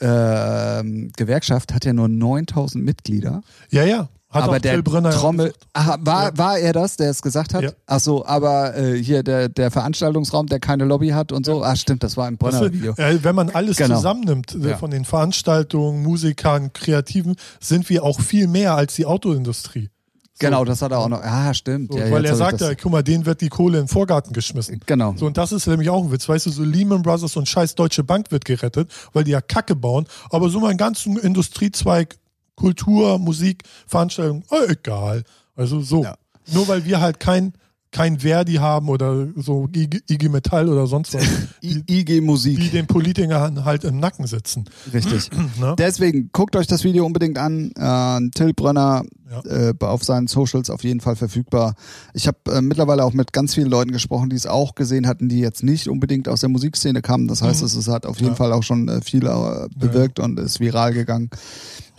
ähm, 0.02 1.12
Gewerkschaft 1.16 1.74
hat 1.74 1.86
ja 1.86 1.94
nur 1.94 2.08
9000 2.10 2.84
Mitglieder. 2.84 3.42
Ja, 3.72 3.84
ja. 3.84 4.10
Hat 4.30 4.44
aber 4.44 4.60
der 4.60 4.82
Brenner 4.82 5.12
ja 5.12 5.18
Trommel. 5.18 5.54
Aha, 5.72 5.98
war, 6.02 6.24
Ja. 6.26 6.38
war 6.38 6.60
er 6.60 6.74
das, 6.74 6.98
der 6.98 7.10
es 7.10 7.22
gesagt 7.22 7.54
hat? 7.54 7.64
Ja. 7.64 7.72
Ach 7.86 8.02
so, 8.02 8.26
aber 8.26 8.76
äh, 8.76 9.02
hier 9.02 9.24
der, 9.24 9.48
der 9.48 9.72
Veranstaltungsraum, 9.72 10.48
der 10.48 10.60
keine 10.60 10.84
Lobby 10.84 11.10
hat 11.10 11.32
und 11.32 11.46
so. 11.46 11.64
Ah, 11.64 11.78
stimmt, 11.78 12.04
das 12.04 12.18
war 12.18 12.28
im 12.28 12.38
Das 12.38 12.56
ist, 12.56 12.60
Brenner-Video. 12.60 12.94
äh, 12.98 13.24
wenn 13.24 13.34
man 13.36 13.50
alles 13.52 13.78
Genau. 13.78 13.96
zusammennimmt, 13.96 14.54
äh, 14.56 14.72
Ja. 14.72 14.78
von 14.78 14.92
den 14.92 15.06
Veranstaltungen, 15.06 16.04
Musikern, 16.04 16.74
Kreativen, 16.74 17.36
sind 17.62 17.90
wir 17.90 18.04
auch 18.04 18.20
viel 18.20 18.48
mehr 18.48 18.76
als 18.76 18.96
die 18.96 19.06
Autoindustrie. 19.06 19.90
So. 20.38 20.48
Genau, 20.48 20.66
das 20.66 20.82
hat 20.82 20.92
er 20.92 21.00
auch 21.00 21.08
noch. 21.08 21.22
Ah, 21.22 21.54
stimmt. 21.54 21.94
So, 21.94 21.98
ja, 21.98 22.12
weil 22.12 22.26
er 22.26 22.36
sagt 22.36 22.60
ja, 22.60 22.76
guck 22.76 22.92
mal, 22.92 23.04
denen 23.04 23.26
wird 23.26 23.40
die 23.40 23.48
Kohle 23.48 23.78
in 23.80 23.86
den 23.86 23.88
Vorgarten 23.88 24.34
geschmissen. 24.34 24.82
Genau. 24.86 25.14
So, 25.16 25.28
und 25.28 25.38
das 25.38 25.54
ist 25.54 25.66
nämlich 25.66 25.90
auch 25.90 26.04
ein 26.04 26.12
Witz. 26.12 26.28
Weißt 26.28 26.46
du, 26.46 26.50
so 26.50 26.62
Lehman 26.62 27.04
Brothers 27.04 27.38
und 27.38 27.48
scheiß 27.48 27.76
Deutsche 27.76 28.04
Bank 28.04 28.32
wird 28.32 28.44
gerettet, 28.44 28.92
weil 29.14 29.24
die 29.24 29.32
ja 29.32 29.40
Kacke 29.40 29.78
bauen. 29.78 30.08
Aber 30.30 30.50
so 30.50 30.60
mein 30.60 30.76
ganzen 30.76 31.18
Industriezweig, 31.18 32.18
Kultur, 32.56 33.18
Musik, 33.18 33.64
Veranstaltungen, 33.88 34.44
äh, 34.52 34.74
egal. 34.74 35.24
Also 35.56 35.80
so. 35.80 36.04
Ja. 36.04 36.18
Nur 36.52 36.68
weil 36.68 36.84
wir 36.84 37.00
halt 37.00 37.22
kein, 37.22 37.54
kein 37.92 38.20
Verdi 38.20 38.56
haben 38.56 38.90
oder 38.90 39.28
so 39.38 39.70
IG, 39.74 40.02
IG 40.10 40.28
Metall 40.28 40.68
oder 40.68 40.86
sonst 40.86 41.14
was, 41.14 41.24
die, 41.64 41.82
IG 41.88 42.04
die 42.04 42.22
Musik. 42.22 42.72
den 42.72 42.88
Politikern 42.88 43.64
halt 43.64 43.86
im 43.86 44.02
Nacken 44.02 44.28
sitzen. 44.28 44.66
Richtig. 44.94 45.30
Ne? 45.62 45.76
Deswegen 45.78 46.30
guckt 46.34 46.58
euch 46.58 46.68
das 46.68 46.84
Video 46.84 47.06
unbedingt 47.06 47.38
an. 47.38 47.72
Äh, 47.78 48.30
Till 48.32 48.54
Brönner 48.54 49.06
Ja. 49.30 49.42
äh, 49.70 49.74
auf 49.80 50.04
seinen 50.04 50.28
Socials 50.28 50.70
auf 50.70 50.84
jeden 50.84 51.00
Fall 51.00 51.16
verfügbar. 51.16 51.74
Ich 52.14 52.28
habe 52.28 52.38
äh, 52.52 52.62
mittlerweile 52.62 53.04
auch 53.04 53.14
mit 53.14 53.34
ganz 53.34 53.56
vielen 53.56 53.70
Leuten 53.70 53.92
gesprochen, 53.92 54.30
die 54.30 54.36
es 54.36 54.46
auch 54.46 54.76
gesehen 54.76 55.08
hatten, 55.08 55.30
die 55.30 55.40
jetzt 55.40 55.64
nicht 55.64 55.88
unbedingt 55.90 56.30
aus 56.30 56.42
der 56.42 56.50
Musikszene 56.50 57.02
kamen. 57.02 57.28
Das 57.28 57.42
heißt, 57.42 57.62
Mhm. 57.62 57.68
es 57.80 57.88
hat 57.88 58.06
auf 58.06 58.18
jeden 58.18 58.34
Ja. 58.34 58.36
Fall 58.36 58.54
auch 58.54 58.62
schon 58.64 58.88
äh, 58.88 59.02
viel 59.02 59.26
äh, 59.26 59.68
bewirkt 59.76 60.20
und 60.20 60.40
ist 60.40 60.60
viral 60.60 60.94
gegangen. 60.94 61.32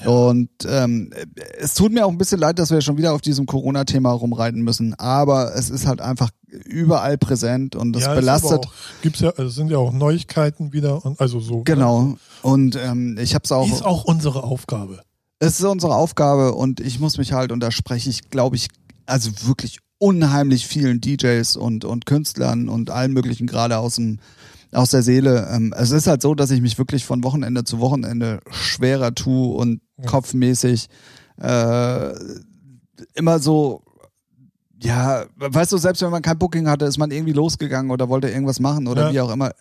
Und 0.04 0.50
ähm, 0.68 1.10
es 1.58 1.74
tut 1.74 1.90
mir 1.92 2.04
auch 2.04 2.10
ein 2.10 2.18
bisschen 2.18 2.38
leid, 2.38 2.58
dass 2.58 2.70
wir 2.70 2.80
schon 2.82 2.98
wieder 2.98 3.14
auf 3.14 3.22
diesem 3.22 3.46
Corona-Thema 3.46 4.12
rumreiten 4.12 4.60
müssen, 4.62 4.94
aber 4.94 5.54
es 5.56 5.70
ist 5.70 5.86
halt 5.86 6.00
einfach 6.02 6.30
überall 6.48 7.16
präsent 7.18 7.74
und 7.76 7.92
das 7.94 8.02
ja, 8.04 8.14
belastet. 8.14 8.66
Auch, 8.66 8.72
gibt's 9.02 9.20
ja, 9.20 9.30
also 9.30 9.48
sind 9.48 9.70
ja 9.70 9.78
auch 9.78 9.92
Neuigkeiten 9.92 10.72
wieder 10.72 11.04
und 11.04 11.18
also 11.18 11.40
so. 11.40 11.62
Genau. 11.64 12.16
Und 12.42 12.76
ähm, 12.76 13.16
ich 13.20 13.34
habe 13.34 13.42
es 13.44 13.52
auch. 13.52 13.66
Ist 13.66 13.84
auch 13.84 14.04
unsere 14.04 14.44
Aufgabe. 14.44 15.00
Es 15.38 15.58
ist 15.58 15.64
unsere 15.64 15.94
Aufgabe 15.94 16.54
und 16.54 16.80
ich 16.80 16.98
muss 17.00 17.18
mich 17.18 17.32
halt, 17.32 17.52
und 17.52 17.60
da 17.60 17.70
spreche 17.70 18.08
ich, 18.10 18.30
glaube 18.30 18.56
ich, 18.56 18.68
also 19.06 19.30
wirklich 19.46 19.80
unheimlich 19.98 20.66
vielen 20.66 21.00
DJs 21.00 21.56
und, 21.56 21.84
und 21.84 22.06
Künstlern 22.06 22.68
und 22.68 22.90
allen 22.90 23.12
möglichen 23.12 23.46
gerade 23.46 23.78
aus 23.78 23.96
dem 23.96 24.18
aus 24.72 24.90
der 24.90 25.02
Seele. 25.02 25.48
Ähm, 25.50 25.72
es 25.76 25.90
ist 25.90 26.06
halt 26.06 26.20
so, 26.20 26.34
dass 26.34 26.50
ich 26.50 26.60
mich 26.60 26.76
wirklich 26.76 27.04
von 27.04 27.22
Wochenende 27.24 27.64
zu 27.64 27.78
Wochenende 27.78 28.40
schwerer 28.50 29.14
tue 29.14 29.54
und 29.54 29.80
Ja. 29.98 30.06
kopfmäßig 30.06 30.88
äh, 31.40 32.12
immer 33.14 33.38
so, 33.38 33.82
ja, 34.82 35.24
weißt 35.36 35.72
du, 35.72 35.78
selbst 35.78 36.02
wenn 36.02 36.10
man 36.10 36.20
kein 36.20 36.38
Booking 36.38 36.68
hatte, 36.68 36.84
ist 36.84 36.98
man 36.98 37.10
irgendwie 37.10 37.32
losgegangen 37.32 37.90
oder 37.90 38.08
wollte 38.10 38.28
irgendwas 38.28 38.60
machen 38.60 38.86
oder 38.88 39.04
Ja. 39.04 39.12
wie 39.12 39.20
auch 39.20 39.30
immer. 39.32 39.52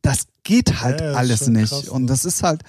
Das 0.00 0.26
geht 0.44 0.80
halt 0.80 1.00
Ja, 1.00 1.12
alles 1.12 1.46
nicht. 1.48 1.70
krass, 1.70 1.88
und 1.88 2.06
das 2.06 2.24
ist 2.24 2.42
halt, 2.42 2.62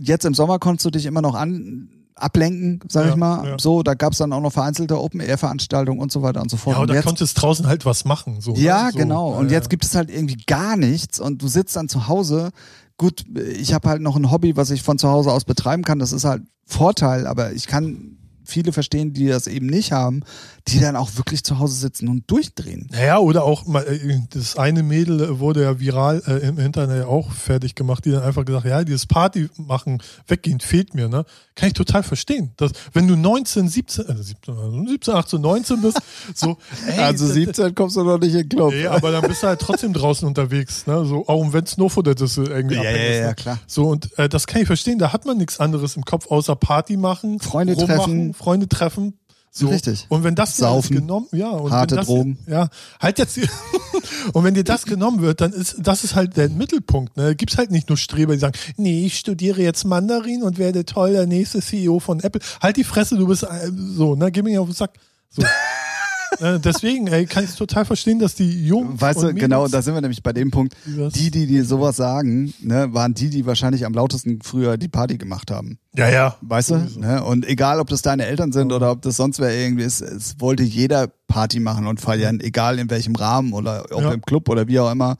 jetzt 0.00 0.24
im 0.24 0.34
Sommer 0.34 0.58
konntest 0.58 0.84
du 0.86 0.90
dich 0.90 1.06
immer 1.06 1.22
noch 1.22 1.34
an 1.34 1.88
ablenken, 2.14 2.80
sag 2.88 3.06
Ja, 3.06 3.10
ich 3.10 3.16
mal. 3.16 3.46
ja. 3.46 3.56
So, 3.58 3.82
da 3.82 3.94
gab's 3.94 4.18
dann 4.18 4.32
auch 4.32 4.40
noch 4.40 4.52
vereinzelte 4.52 5.00
Open-Air-Veranstaltungen 5.00 5.98
und 5.98 6.12
so 6.12 6.22
weiter 6.22 6.42
und 6.42 6.50
so 6.50 6.56
fort. 6.56 6.76
Ja, 6.76 6.82
und 6.82 6.90
oder 6.90 6.94
jetzt, 6.96 7.06
konntest 7.06 7.40
draußen 7.40 7.66
halt 7.66 7.84
was 7.86 8.04
machen. 8.04 8.40
So, 8.40 8.54
ja, 8.54 8.84
ne? 8.86 8.92
so, 8.92 8.98
genau. 8.98 9.30
Und 9.32 9.46
ja, 9.50 9.56
jetzt 9.56 9.70
gibt 9.70 9.84
es 9.84 9.94
halt 9.94 10.10
irgendwie 10.10 10.36
gar 10.46 10.76
nichts 10.76 11.18
und 11.18 11.42
du 11.42 11.48
sitzt 11.48 11.74
dann 11.74 11.88
zu 11.88 12.08
Hause. 12.08 12.50
Gut, 12.98 13.24
ich 13.58 13.72
habe 13.72 13.88
halt 13.88 14.02
noch 14.02 14.16
ein 14.16 14.30
Hobby, 14.30 14.56
was 14.56 14.70
ich 14.70 14.82
von 14.82 14.98
zu 14.98 15.08
Hause 15.08 15.32
aus 15.32 15.44
betreiben 15.44 15.82
kann. 15.84 15.98
Das 15.98 16.12
ist 16.12 16.24
halt 16.24 16.42
Vorteil, 16.66 17.26
aber 17.26 17.52
ich 17.52 17.66
kann 17.66 18.18
viele 18.44 18.72
verstehen, 18.72 19.12
die 19.12 19.26
das 19.28 19.46
eben 19.46 19.66
nicht 19.66 19.92
haben, 19.92 20.22
die 20.68 20.78
dann 20.80 20.96
auch 20.96 21.10
wirklich 21.16 21.42
zu 21.44 21.58
Hause 21.58 21.74
sitzen 21.74 22.08
und 22.08 22.30
durchdrehen. 22.30 22.88
Naja, 22.92 23.18
oder 23.18 23.44
auch 23.44 23.66
mal, 23.66 23.82
äh, 23.86 24.18
das 24.30 24.56
eine 24.56 24.82
Mädel 24.82 25.20
äh, 25.20 25.38
wurde 25.40 25.62
ja 25.62 25.80
viral 25.80 26.22
äh, 26.26 26.46
im 26.46 26.58
Internet 26.58 27.04
auch 27.04 27.30
fertig 27.32 27.74
gemacht, 27.74 28.04
die 28.04 28.12
dann 28.12 28.22
einfach 28.22 28.44
gesagt, 28.44 28.66
ja, 28.66 28.84
dieses 28.84 29.06
Party 29.06 29.48
machen, 29.56 30.00
weggehen, 30.28 30.60
fehlt 30.60 30.94
mir, 30.94 31.08
ne? 31.08 31.24
Kann 31.54 31.68
ich 31.68 31.74
total 31.74 32.02
verstehen. 32.02 32.52
Dass, 32.56 32.72
wenn 32.92 33.08
du 33.08 33.16
19, 33.16 33.68
17, 33.68 34.06
äh, 34.08 34.22
17, 34.22 34.54
also 34.56 34.84
17, 34.86 35.14
18, 35.14 35.40
19 35.40 35.80
bist, 35.82 35.98
so, 36.34 36.56
ey, 36.86 36.98
also 37.00 37.24
das- 37.26 37.34
17 37.34 37.74
kommst 37.74 37.96
du 37.96 38.04
noch 38.04 38.18
nicht 38.18 38.32
in 38.34 38.40
den 38.40 38.48
Club. 38.48 38.72
Nee, 38.72 38.86
aber 38.86 39.10
dann 39.10 39.22
bist 39.26 39.42
du 39.42 39.48
halt 39.48 39.60
trotzdem 39.60 39.92
draußen 39.92 40.26
unterwegs, 40.28 40.86
ne? 40.86 41.04
So, 41.04 41.26
auch 41.26 41.52
wenn 41.52 41.64
es 41.64 41.76
nur 41.76 41.90
Futter 41.90 42.12
ist, 42.18 42.38
irgendwie 42.38 42.76
Ja, 42.76 42.80
abhängig 42.82 43.00
ja, 43.02 43.10
ist, 43.10 43.18
ja, 43.20 43.26
ne? 43.28 43.34
klar. 43.34 43.58
So, 43.66 43.88
und 43.88 44.16
äh, 44.18 44.28
das 44.28 44.46
kann 44.46 44.60
ich 44.62 44.66
verstehen, 44.66 44.98
da 44.98 45.12
hat 45.12 45.26
man 45.26 45.38
nichts 45.38 45.58
anderes 45.60 45.96
im 45.96 46.04
Kopf, 46.04 46.28
außer 46.30 46.54
Party 46.56 46.96
machen, 46.96 47.40
Freunde 47.40 47.74
rummachen, 47.74 47.96
treffen. 47.96 48.34
Freunde 48.34 48.68
treffen. 48.68 49.14
So. 49.54 49.68
Richtig. 49.68 50.06
Und 50.08 50.24
wenn 50.24 50.34
das 50.34 50.56
Saufen. 50.56 50.96
genommen, 50.96 51.26
ja, 51.30 51.50
und 51.50 51.70
Harte 51.72 51.92
wenn 51.92 51.98
das, 51.98 52.06
Drogen. 52.06 52.38
Ja, 52.46 52.70
halt 52.98 53.18
jetzt. 53.18 53.38
und 54.32 54.44
wenn 54.44 54.54
dir 54.54 54.64
das 54.64 54.86
genommen 54.86 55.20
wird, 55.20 55.42
dann 55.42 55.52
ist 55.52 55.76
das 55.78 56.04
ist 56.04 56.14
halt 56.14 56.38
der 56.38 56.48
Mittelpunkt. 56.48 57.18
Ne? 57.18 57.36
Gibt's 57.36 57.58
halt 57.58 57.70
nicht 57.70 57.90
nur 57.90 57.98
Streber, 57.98 58.32
die 58.32 58.38
sagen, 58.38 58.58
nee, 58.78 59.04
ich 59.04 59.18
studiere 59.18 59.60
jetzt 59.60 59.84
Mandarin 59.84 60.42
und 60.42 60.56
werde 60.56 60.86
toll 60.86 61.12
der 61.12 61.26
nächste 61.26 61.60
CEO 61.60 62.00
von 62.00 62.20
Apple. 62.20 62.40
Halt 62.62 62.78
die 62.78 62.84
Fresse, 62.84 63.18
du 63.18 63.26
bist 63.26 63.42
äh, 63.42 63.70
so, 63.74 64.16
ne, 64.16 64.32
geh 64.32 64.40
mir 64.40 64.62
auf 64.62 64.68
den 64.68 64.74
Sack. 64.74 64.92
So. 65.28 65.42
äh, 66.40 66.58
deswegen, 66.60 67.06
ey, 67.06 67.26
kann 67.26 67.44
ich 67.44 67.54
total 67.54 67.84
verstehen, 67.84 68.18
dass 68.18 68.34
die 68.34 68.66
Jungs 68.66 69.00
Weißt 69.00 69.18
und 69.20 69.26
du, 69.26 69.34
genau, 69.34 69.68
da 69.68 69.82
sind 69.82 69.94
wir 69.94 70.00
nämlich 70.00 70.22
bei 70.22 70.32
dem 70.32 70.50
Punkt. 70.50 70.74
Die, 70.86 71.30
die 71.30 71.46
dir 71.46 71.64
sowas 71.64 71.96
sagen, 71.96 72.52
ne, 72.60 72.92
waren 72.94 73.14
die, 73.14 73.30
die 73.30 73.46
wahrscheinlich 73.46 73.84
am 73.86 73.92
lautesten 73.94 74.40
früher 74.42 74.76
die 74.76 74.88
Party 74.88 75.18
gemacht 75.18 75.50
haben. 75.50 75.78
Ja, 75.96 76.08
ja. 76.10 76.36
Weißt 76.40 76.70
du? 76.70 76.76
Ne? 76.98 77.22
Und 77.22 77.46
egal, 77.46 77.80
ob 77.80 77.88
das 77.88 78.02
deine 78.02 78.26
Eltern 78.26 78.52
sind 78.52 78.72
oder 78.72 78.90
ob 78.90 79.02
das 79.02 79.16
sonst 79.16 79.38
wer 79.40 79.54
irgendwie 79.54 79.84
ist, 79.84 80.00
es 80.00 80.40
wollte 80.40 80.62
jeder 80.62 81.08
Party 81.28 81.60
machen 81.60 81.86
und 81.86 82.00
feiern, 82.00 82.40
egal 82.40 82.78
in 82.78 82.90
welchem 82.90 83.14
Rahmen 83.14 83.52
oder 83.52 83.84
ob 83.90 84.02
Ja. 84.02 84.12
im 84.12 84.22
Club 84.22 84.48
oder 84.48 84.68
wie 84.68 84.78
auch 84.80 84.90
immer. 84.90 85.16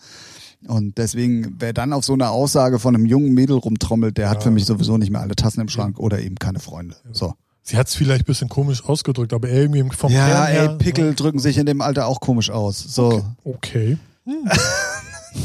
Und 0.68 0.96
deswegen, 0.96 1.56
wer 1.58 1.72
dann 1.72 1.92
auf 1.92 2.04
so 2.04 2.12
eine 2.12 2.30
Aussage 2.30 2.78
von 2.78 2.94
einem 2.94 3.04
jungen 3.04 3.34
Mädel 3.34 3.56
rumtrommelt, 3.56 4.16
der 4.16 4.28
hat 4.30 4.36
Ja. 4.38 4.42
für 4.42 4.50
mich 4.52 4.64
sowieso 4.64 4.96
nicht 4.96 5.10
mehr 5.10 5.20
alle 5.20 5.34
Tassen 5.34 5.60
im 5.60 5.68
Schrank 5.68 5.98
oder 5.98 6.20
eben 6.20 6.36
keine 6.36 6.60
Freunde. 6.60 6.94
So. 7.12 7.34
Sie 7.62 7.76
hat 7.76 7.88
es 7.88 7.94
vielleicht 7.94 8.22
ein 8.22 8.26
bisschen 8.26 8.48
komisch 8.48 8.84
ausgedrückt, 8.84 9.32
aber 9.32 9.48
irgendwie 9.48 9.84
vom 9.96 10.12
Ja, 10.12 10.26
Kern 10.26 10.46
her, 10.48 10.70
ey, 10.70 10.78
Pickel 10.78 11.14
drücken 11.14 11.38
sich 11.38 11.58
in 11.58 11.66
dem 11.66 11.80
Alter 11.80 12.06
auch 12.06 12.20
komisch 12.20 12.50
aus. 12.50 12.78
So. 12.78 13.24
Okay. 13.44 13.98
Hm. 14.24 14.48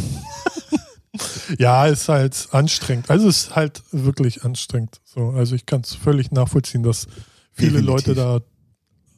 ja, 1.60 1.86
ist 1.86 2.10
halt 2.10 2.48
anstrengend. 2.52 3.10
Also 3.10 3.28
es 3.28 3.44
ist 3.44 3.56
halt 3.56 3.84
wirklich 3.92 4.44
anstrengend. 4.44 5.00
So, 5.04 5.30
also 5.30 5.56
ich 5.56 5.66
kann 5.66 5.82
es 5.82 5.94
völlig 5.94 6.32
nachvollziehen, 6.32 6.84
dass 6.84 7.08
viele 7.54 7.82
Definitiv. 7.82 8.08
Leute 8.08 8.16
da 8.16 8.40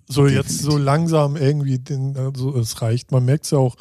so 0.07 0.27
jetzt 0.27 0.49
Definitiv. 0.49 0.71
so 0.71 0.77
langsam 0.77 1.35
irgendwie 1.37 1.79
den, 1.79 2.17
also 2.17 2.57
es 2.57 2.81
reicht. 2.81 3.11
Man 3.11 3.25
merkt 3.25 3.45
es 3.45 3.51
ja 3.51 3.59
auch 3.59 3.75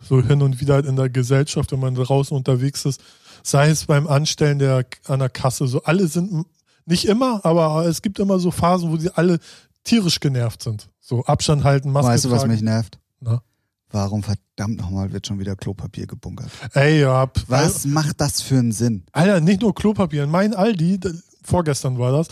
so 0.00 0.22
hin 0.22 0.42
und 0.42 0.60
wieder 0.60 0.84
in 0.84 0.96
der 0.96 1.10
Gesellschaft, 1.10 1.72
wenn 1.72 1.80
man 1.80 1.94
draußen 1.94 2.36
unterwegs 2.36 2.84
ist, 2.84 3.00
sei 3.42 3.68
es 3.68 3.86
beim 3.86 4.06
Anstellen 4.06 4.58
der 4.58 4.86
an 5.06 5.18
der 5.18 5.28
Kasse, 5.28 5.66
so 5.66 5.82
alle 5.82 6.06
sind 6.08 6.46
nicht 6.86 7.04
immer, 7.06 7.44
aber 7.44 7.86
es 7.86 8.02
gibt 8.02 8.18
immer 8.18 8.38
so 8.38 8.50
Phasen, 8.50 8.90
wo 8.90 8.96
sie 8.96 9.10
alle 9.10 9.38
tierisch 9.84 10.20
genervt 10.20 10.62
sind. 10.62 10.88
So 11.00 11.24
Abstand 11.24 11.64
halten, 11.64 11.90
Maske 11.90 12.12
Weißt 12.12 12.24
du, 12.26 12.30
was 12.30 12.46
mich 12.46 12.62
nervt? 12.62 12.98
Na? 13.20 13.42
Warum 13.90 14.22
verdammt 14.22 14.78
nochmal 14.78 15.12
wird 15.12 15.26
schon 15.26 15.38
wieder 15.38 15.54
Klopapier 15.54 16.06
gebunkert? 16.06 16.50
Ey, 16.72 17.00
ja. 17.02 17.30
Was 17.48 17.84
macht 17.84 18.20
das 18.20 18.40
für 18.40 18.58
einen 18.58 18.72
Sinn? 18.72 19.04
Alter, 19.12 19.40
nicht 19.40 19.60
nur 19.60 19.74
Klopapier. 19.74 20.24
In 20.24 20.30
mein 20.30 20.54
Aldi, 20.54 20.98
vorgestern 21.42 21.98
war 21.98 22.12
das, 22.12 22.28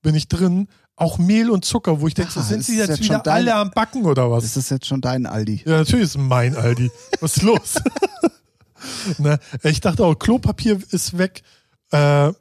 bin 0.00 0.14
ich 0.14 0.28
drin, 0.28 0.68
auch 0.96 1.18
Mehl 1.18 1.50
und 1.50 1.64
Zucker, 1.64 2.00
wo 2.00 2.06
ich 2.06 2.14
denke, 2.14 2.32
Ah, 2.36 2.40
so, 2.40 2.48
sind 2.48 2.64
sie 2.64 2.78
jetzt 2.78 2.88
jetzt 2.90 2.98
schon 3.04 3.16
wieder 3.16 3.18
dein- 3.24 3.34
alle 3.34 3.54
am 3.56 3.70
Backen 3.72 4.04
oder 4.04 4.30
was? 4.30 4.44
Ist 4.44 4.56
das 4.56 4.70
jetzt 4.70 4.86
schon 4.86 5.00
dein 5.00 5.26
Aldi? 5.26 5.62
Ja, 5.66 5.78
natürlich 5.78 6.04
ist 6.04 6.18
mein 6.18 6.56
Aldi. 6.56 6.90
Was 7.20 7.36
ist 7.36 7.42
los? 7.42 7.74
ne? 9.18 9.38
Ich 9.64 9.80
dachte 9.80 10.04
auch, 10.04 10.14
Klopapier 10.14 10.78
ist 10.90 11.18
weg. 11.18 11.42
Äh, 11.90 12.32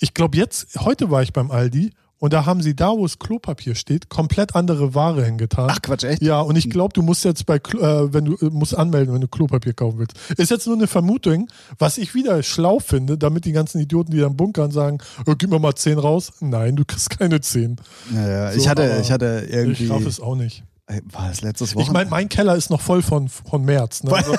ich 0.00 0.14
glaube 0.14 0.36
jetzt, 0.36 0.80
heute 0.80 1.10
war 1.10 1.22
ich 1.22 1.32
beim 1.32 1.50
Aldi 1.50 1.92
und 2.18 2.32
da 2.32 2.46
haben 2.46 2.62
sie 2.62 2.74
da, 2.74 2.90
wo 2.90 3.04
es 3.04 3.18
Klopapier 3.18 3.74
steht, 3.74 4.08
komplett 4.08 4.54
andere 4.54 4.94
Ware 4.94 5.22
hingetan. 5.24 5.68
Ach 5.70 5.82
Quatsch, 5.82 6.04
echt? 6.04 6.22
Ja, 6.22 6.40
und 6.40 6.56
ich 6.56 6.70
glaube, 6.70 6.92
du 6.94 7.02
musst 7.02 7.24
jetzt 7.24 7.44
bei, 7.44 7.56
Klo- 7.58 7.80
äh, 7.82 8.14
wenn 8.14 8.24
du 8.24 8.34
äh, 8.36 8.50
musst 8.50 8.74
anmelden, 8.74 9.12
wenn 9.12 9.20
du 9.20 9.28
Klopapier 9.28 9.74
kaufen 9.74 9.98
willst. 9.98 10.16
Ist 10.38 10.50
jetzt 10.50 10.66
nur 10.66 10.76
eine 10.76 10.86
Vermutung, 10.86 11.48
was 11.78 11.98
ich 11.98 12.14
wieder 12.14 12.42
schlau 12.42 12.78
finde, 12.78 13.18
damit 13.18 13.44
die 13.44 13.52
ganzen 13.52 13.80
Idioten, 13.80 14.12
die 14.12 14.20
dann 14.20 14.36
bunkern, 14.36 14.70
sagen, 14.70 14.98
oh, 15.26 15.34
gib 15.36 15.50
mir 15.50 15.58
mal 15.58 15.74
10 15.74 15.98
raus. 15.98 16.32
Nein, 16.40 16.76
du 16.76 16.84
kriegst 16.86 17.10
keine 17.10 17.40
10. 17.42 17.76
Ja, 18.14 18.28
ja. 18.28 18.52
So, 18.52 18.58
ich 18.58 18.68
hatte, 18.68 18.98
ich 19.02 19.10
hatte 19.10 19.46
irgendwie. 19.50 19.84
Ich 19.84 19.90
raff 19.90 20.06
es 20.06 20.20
auch 20.20 20.36
nicht. 20.36 20.62
Ey, 20.86 21.00
war 21.12 21.28
das 21.28 21.40
letztes 21.40 21.74
Wochenende? 21.74 21.88
Ich 21.88 21.92
meine, 21.92 22.10
mein 22.10 22.28
Keller 22.28 22.56
ist 22.56 22.68
noch 22.70 22.80
voll 22.80 23.00
von, 23.00 23.28
von 23.28 23.64
März. 23.64 24.02
Ne? 24.02 24.12
Also, 24.12 24.34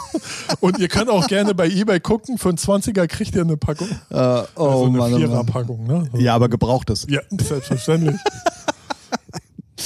und 0.60 0.78
ihr 0.78 0.88
könnt 0.88 1.08
auch 1.08 1.26
gerne 1.28 1.54
bei 1.54 1.68
Ebay 1.68 2.00
gucken, 2.00 2.36
für 2.36 2.48
einen 2.48 2.58
20er 2.58 3.06
kriegt 3.06 3.34
ihr 3.36 3.42
eine 3.42 3.56
Packung. 3.56 3.88
äh, 4.10 4.14
oh 4.14 4.42
also 4.56 4.84
eine 4.86 5.00
oh. 5.00 5.16
Vierer-Packung. 5.18 5.86
Ne? 5.86 6.08
Also, 6.12 6.16
Ja, 6.18 6.34
aber 6.34 6.48
gebrauchtes. 6.48 7.06
ja, 7.08 7.20
selbstverständlich. 7.30 8.16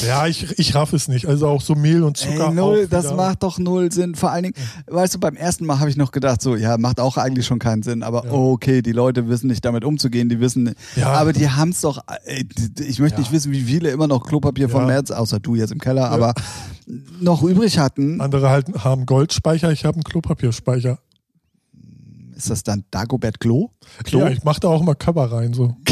ja, 0.07 0.27
ich, 0.27 0.59
ich 0.59 0.75
raff 0.75 0.93
es 0.93 1.09
nicht. 1.09 1.27
Also 1.27 1.49
auch 1.49 1.61
so 1.63 1.75
Mehl 1.75 2.03
und 2.03 2.17
Zucker. 2.17 2.49
Ey, 2.49 2.55
null, 2.55 2.87
das 2.89 3.13
macht 3.15 3.43
doch 3.43 3.59
null 3.59 3.91
Sinn. 3.91 4.15
Vor 4.15 4.31
allen 4.31 4.45
Dingen, 4.45 4.55
weißt 4.87 5.15
du, 5.15 5.19
beim 5.19 5.35
ersten 5.35 5.65
Mal 5.67 5.81
habe 5.81 5.89
ich 5.91 5.97
noch 5.97 6.11
gedacht, 6.13 6.43
so, 6.43 6.57
ja, 6.57 6.77
macht 6.79 7.01
auch 7.01 7.17
eigentlich 7.17 7.47
schon 7.47 7.59
keinen 7.59 7.83
Sinn, 7.83 8.03
aber 8.03 8.25
Ja. 8.27 8.33
okay, 8.33 8.83
die 8.83 8.93
Leute 8.93 9.29
wissen 9.29 9.47
nicht 9.47 9.65
damit 9.65 9.85
umzugehen, 9.85 10.29
die 10.29 10.41
wissen, 10.41 10.75
Ja. 10.97 11.13
aber 11.15 11.33
die 11.33 11.49
haben 11.49 11.71
es 11.71 11.81
doch, 11.81 12.01
ey, 12.25 12.47
ich 12.81 12.99
möchte 12.99 13.17
Ja. 13.17 13.21
nicht 13.21 13.33
wissen, 13.33 13.51
wie 13.53 13.63
viele 13.63 13.91
immer 13.91 14.07
noch 14.07 14.27
Klopapier 14.27 14.69
vom 14.69 14.83
Ja. 14.83 14.87
März, 14.89 15.11
außer 15.11 15.41
du 15.41 15.55
jetzt 15.55 15.73
im 15.73 15.79
Keller, 15.81 16.11
aber 16.11 16.35
noch 17.21 17.43
übrig 17.43 17.79
hatten. 17.79 18.21
Andere 18.21 18.51
halt 18.51 18.67
haben 18.85 19.07
Goldspeicher, 19.07 19.73
ich 19.73 19.85
habe 19.85 19.95
einen 19.97 20.05
Klopapierspeicher. 20.05 20.99
Ist 22.37 22.51
das 22.51 22.63
dann 22.63 22.85
Dagobert 22.93 23.41
Klo? 23.41 23.71
Klo? 24.05 24.21
Ja, 24.21 24.29
ich 24.29 24.45
mache 24.45 24.61
da 24.61 24.69
auch 24.69 24.83
mal 24.83 24.95
Cover 24.95 25.33
rein. 25.33 25.55
So. 25.55 25.77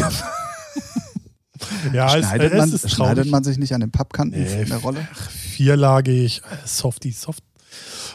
ja, 1.93 2.07
es, 2.17 2.25
schneidet, 2.27 2.53
es 2.53 2.59
man, 2.59 2.73
ist 2.73 2.91
schneidet 2.91 3.31
man 3.31 3.45
sich 3.45 3.59
nicht 3.59 3.73
an 3.75 3.81
den 3.81 3.91
Pappkanten 3.91 4.41
Nee, 4.43 4.63
in 4.63 4.69
der 4.69 4.79
Rolle? 4.79 5.07
Ach, 5.13 5.31
vierlagig, 5.31 6.43
äh, 6.51 6.67
softy, 6.67 7.13
soft. 7.13 7.43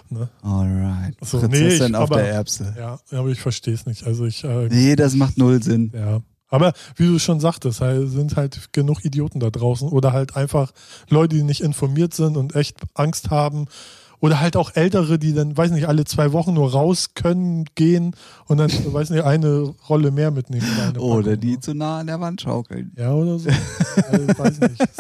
Ne? 0.10 0.30
Alright. 0.42 1.16
So, 1.22 1.38
nee, 1.38 1.48
Prinzessin 1.48 1.90
ich- 1.92 1.96
auf 1.96 2.12
aber- 2.12 2.22
der 2.22 2.32
Erbse. 2.34 2.74
Ja, 2.78 3.00
aber 3.12 3.30
ich 3.30 3.40
verstehe 3.40 3.74
es 3.74 3.86
nicht. 3.86 4.04
Also 4.06 4.26
ich, 4.26 4.44
äh, 4.44 4.68
Nee, 4.70 4.96
das 4.96 5.14
macht 5.16 5.38
null 5.38 5.62
Sinn. 5.64 5.92
ja. 5.94 6.22
Aber 6.54 6.74
wie 6.98 7.08
du 7.08 7.18
schon 7.18 7.40
sagtest, 7.40 7.78
sind 7.80 8.36
halt 8.36 8.74
genug 8.74 9.06
Idioten 9.06 9.40
da 9.40 9.50
draußen 9.50 9.88
oder 9.88 10.12
halt 10.12 10.36
einfach 10.36 10.72
Leute, 11.08 11.38
die 11.38 11.44
nicht 11.44 11.62
informiert 11.62 12.14
sind 12.14 12.36
und 12.36 12.56
echt 12.58 12.76
Angst 12.94 13.30
haben. 13.30 13.68
Oder 14.22 14.40
halt 14.40 14.56
auch 14.56 14.76
Ältere, 14.76 15.18
die 15.18 15.34
dann, 15.34 15.58
weiß 15.58 15.72
nicht, 15.72 15.88
alle 15.88 16.06
zwei 16.06 16.32
Wochen 16.32 16.54
nur 16.54 16.72
raus 16.72 17.16
können, 17.16 17.66
gehen 17.76 18.16
und 18.46 18.58
dann, 18.58 18.70
weiß 18.94 19.10
nicht, 19.10 19.24
eine 19.24 19.74
Rolle 19.90 20.12
mehr 20.12 20.32
mitnehmen. 20.32 20.66
Oder, 20.92 21.02
Oder 21.02 21.38
die 21.38 21.54
ne? 21.54 21.60
zu 21.60 21.74
nah 21.74 22.00
an 22.00 22.08
der 22.08 22.22
Wand 22.22 22.40
schaukeln. 22.40 22.94
Ja, 22.96 23.14
oder 23.14 23.40
so. 23.40 23.50
also, 24.12 24.28
weiß 24.28 24.60
nicht. 24.62 24.84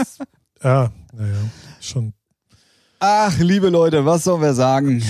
Ja, 0.63 0.91
naja, 1.11 1.33
schon. 1.79 2.13
Ach, 2.99 3.35
liebe 3.39 3.69
Leute, 3.69 4.05
was 4.05 4.25
sollen 4.25 4.43
wir 4.43 4.53
sagen? 4.53 5.01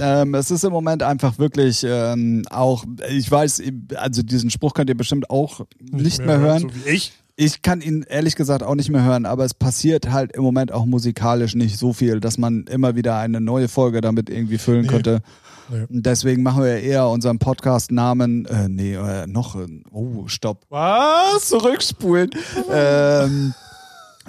Ähm, 0.00 0.34
es 0.34 0.50
ist 0.50 0.64
im 0.64 0.72
Moment 0.72 1.04
einfach 1.04 1.38
wirklich 1.38 1.86
ähm, 1.88 2.42
auch, 2.50 2.84
ich 3.08 3.30
weiß, 3.30 3.62
also 3.94 4.24
diesen 4.24 4.50
Spruch 4.50 4.74
könnt 4.74 4.90
ihr 4.90 4.96
bestimmt 4.96 5.30
auch 5.30 5.60
nicht, 5.78 6.18
mehr, 6.18 6.40
hören. 6.40 6.62
So 6.62 6.74
wie 6.74 6.90
ich. 6.90 7.12
Ich 7.38 7.60
kann 7.60 7.82
ihn 7.82 8.02
ehrlich 8.08 8.34
gesagt 8.34 8.62
auch 8.62 8.74
nicht 8.74 8.88
mehr 8.88 9.04
hören, 9.04 9.26
aber 9.26 9.44
es 9.44 9.52
passiert 9.52 10.10
halt 10.10 10.32
im 10.32 10.42
Moment 10.42 10.72
auch 10.72 10.86
musikalisch 10.86 11.54
nicht 11.54 11.78
so 11.78 11.92
viel, 11.92 12.18
dass 12.18 12.38
man 12.38 12.64
immer 12.64 12.96
wieder 12.96 13.18
eine 13.18 13.42
neue 13.42 13.68
Folge 13.68 14.00
damit 14.00 14.30
irgendwie 14.30 14.56
füllen 14.56 14.82
Nee. 14.82 14.88
könnte. 14.88 15.20
Nee. 15.68 15.84
Deswegen 15.90 16.42
machen 16.42 16.62
wir 16.64 16.78
eher 16.80 17.08
unseren 17.08 17.38
Podcast-Namen, 17.38 18.46
äh, 18.46 18.68
nee, 18.68 18.94
äh, 18.94 19.26
noch, 19.26 19.54
äh, 19.56 19.66
oh, 19.90 20.26
stopp. 20.28 20.62
Was? 20.70 21.48
Zurückspulen. 21.48 22.30
ähm, 22.72 23.52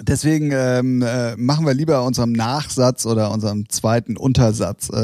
deswegen 0.02 0.50
ähm, 0.52 1.02
äh, 1.02 1.36
machen 1.36 1.66
wir 1.66 1.74
lieber 1.74 2.04
unserem 2.04 2.32
Nachsatz 2.32 3.06
oder 3.06 3.30
unserem 3.30 3.68
zweiten 3.68 4.16
Untersatz 4.16 4.90
äh, 4.90 4.96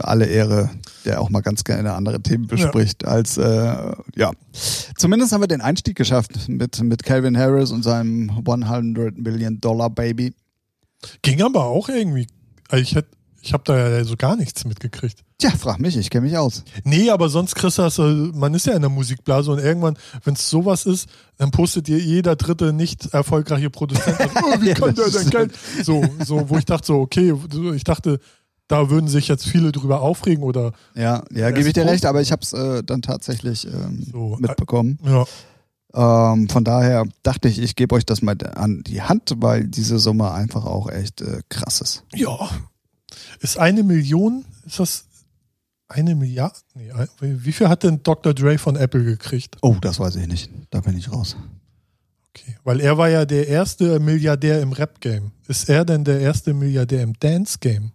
alle 0.00 0.26
Ehre, 0.26 0.70
der 1.04 1.20
auch 1.20 1.30
mal 1.30 1.40
ganz 1.40 1.64
gerne 1.64 1.92
andere 1.92 2.20
Themen 2.20 2.46
bespricht, 2.46 3.04
als 3.04 3.36
äh, 3.36 3.92
ja. 4.16 4.32
Zumindest 4.96 5.32
haben 5.32 5.42
wir 5.42 5.48
den 5.48 5.60
Einstieg 5.60 5.96
geschafft 5.96 6.48
mit, 6.48 6.80
mit 6.82 7.02
Calvin 7.02 7.36
Harris 7.36 7.70
und 7.70 7.82
seinem 7.82 8.30
100 8.30 9.18
Million 9.18 9.60
Dollar 9.60 9.90
Baby. 9.90 10.34
Ging 11.22 11.42
aber 11.42 11.64
auch 11.64 11.88
irgendwie. 11.88 12.26
Also 12.68 12.82
ich 12.82 12.94
hätte, 12.94 13.08
ich 13.40 13.52
habe 13.52 13.62
da 13.66 13.76
ja 13.98 14.04
so 14.04 14.16
gar 14.16 14.36
nichts 14.36 14.64
mitgekriegt. 14.64 15.22
Tja, 15.38 15.50
frag 15.50 15.78
mich, 15.78 15.96
ich 15.96 16.10
kenne 16.10 16.26
mich 16.26 16.36
aus. 16.36 16.64
Nee, 16.84 17.10
aber 17.10 17.28
sonst 17.28 17.54
kriegst 17.54 17.78
du 17.78 17.82
das, 17.82 17.98
äh, 17.98 18.02
man 18.02 18.52
ist 18.54 18.66
ja 18.66 18.74
in 18.74 18.80
der 18.82 18.90
Musikblase 18.90 19.52
und 19.52 19.58
irgendwann, 19.58 19.96
wenn 20.24 20.34
es 20.34 20.50
sowas 20.50 20.84
ist, 20.86 21.08
dann 21.36 21.50
postet 21.52 21.86
dir 21.86 21.98
jeder 21.98 22.34
dritte 22.36 22.72
nicht 22.72 23.06
erfolgreiche 23.14 23.70
Produzent. 23.70 24.18
oh, 24.42 24.60
wie 24.60 24.68
Ja, 24.68 24.74
kann 24.74 24.94
der 24.94 25.08
denn 25.10 25.30
Geld? 25.30 25.52
So, 25.82 26.04
so, 26.24 26.50
wo 26.50 26.58
ich 26.58 26.64
dachte 26.64 26.86
so, 26.86 26.96
okay, 27.00 27.32
ich 27.74 27.84
dachte, 27.84 28.18
da 28.66 28.90
würden 28.90 29.08
sich 29.08 29.28
jetzt 29.28 29.46
viele 29.46 29.72
drüber 29.72 30.02
aufregen 30.02 30.42
oder 30.44 30.72
Ja, 30.94 31.22
ja, 31.32 31.50
gebe 31.50 31.68
ich 31.68 31.72
dir 31.74 31.86
recht, 31.86 32.04
aber 32.04 32.20
ich 32.20 32.32
habe 32.32 32.42
es 32.42 32.52
äh, 32.52 32.82
dann 32.82 33.00
tatsächlich 33.02 33.66
ähm, 33.66 34.04
So, 34.12 34.34
äh, 34.36 34.40
mitbekommen. 34.42 34.98
ja. 35.04 35.24
Ähm, 35.94 36.50
von 36.50 36.64
daher 36.64 37.04
dachte 37.22 37.48
ich, 37.48 37.58
ich 37.58 37.74
gebe 37.74 37.94
euch 37.94 38.04
das 38.04 38.20
mal 38.20 38.36
an 38.56 38.82
die 38.86 39.00
Hand, 39.00 39.32
weil 39.38 39.66
diese 39.66 39.98
Summe 39.98 40.32
einfach 40.32 40.66
auch 40.66 40.90
echt 40.90 41.22
äh, 41.22 41.40
krass 41.48 41.80
ist. 41.80 42.04
Ja. 42.14 42.36
Ist 43.40 43.58
eine 43.58 43.82
Million, 43.82 44.44
ist 44.66 44.80
das 44.80 45.04
eine 45.88 46.14
Milliarde? 46.14 46.56
Nee, 46.74 46.90
wie 47.20 47.52
viel 47.52 47.68
hat 47.68 47.82
denn 47.82 48.02
Dr. 48.02 48.34
Dre 48.34 48.58
von 48.58 48.76
Apple 48.76 49.04
gekriegt? 49.04 49.56
Oh, 49.62 49.76
das 49.80 49.98
weiß 49.98 50.16
ich 50.16 50.26
nicht. 50.26 50.50
Da 50.70 50.80
bin 50.80 50.96
ich 50.96 51.10
raus. 51.10 51.36
Okay. 52.30 52.56
Weil 52.64 52.80
er 52.80 52.98
war 52.98 53.08
ja 53.08 53.24
der 53.24 53.48
erste 53.48 53.98
Milliardär 54.00 54.60
im 54.60 54.72
Rap-Game. 54.72 55.32
Ist 55.46 55.68
er 55.68 55.84
denn 55.84 56.04
der 56.04 56.20
erste 56.20 56.52
Milliardär 56.52 57.02
im 57.02 57.14
Dance-Game? 57.18 57.92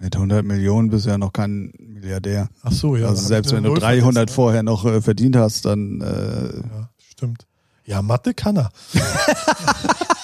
Mit 0.00 0.14
100 0.14 0.44
Millionen 0.44 0.90
bist 0.90 1.06
du 1.06 1.10
ja 1.10 1.18
noch 1.18 1.32
kein 1.32 1.72
Milliardär. 1.78 2.48
Ach 2.62 2.70
so, 2.70 2.96
ja. 2.96 3.08
also 3.08 3.26
selbst 3.26 3.52
wenn 3.52 3.64
du 3.64 3.70
Null 3.70 3.80
300 3.80 4.14
vergessen, 4.14 4.34
vorher 4.34 4.62
noch 4.62 4.84
äh, 4.84 5.00
verdient 5.02 5.34
hast, 5.34 5.64
dann 5.64 6.00
äh, 6.00 6.04
ne? 6.04 6.64
Ja, 6.70 6.90
stimmt. 6.98 7.46
Ja, 7.84 8.02
Mathe 8.02 8.34
kann 8.34 8.58
er. 8.58 8.70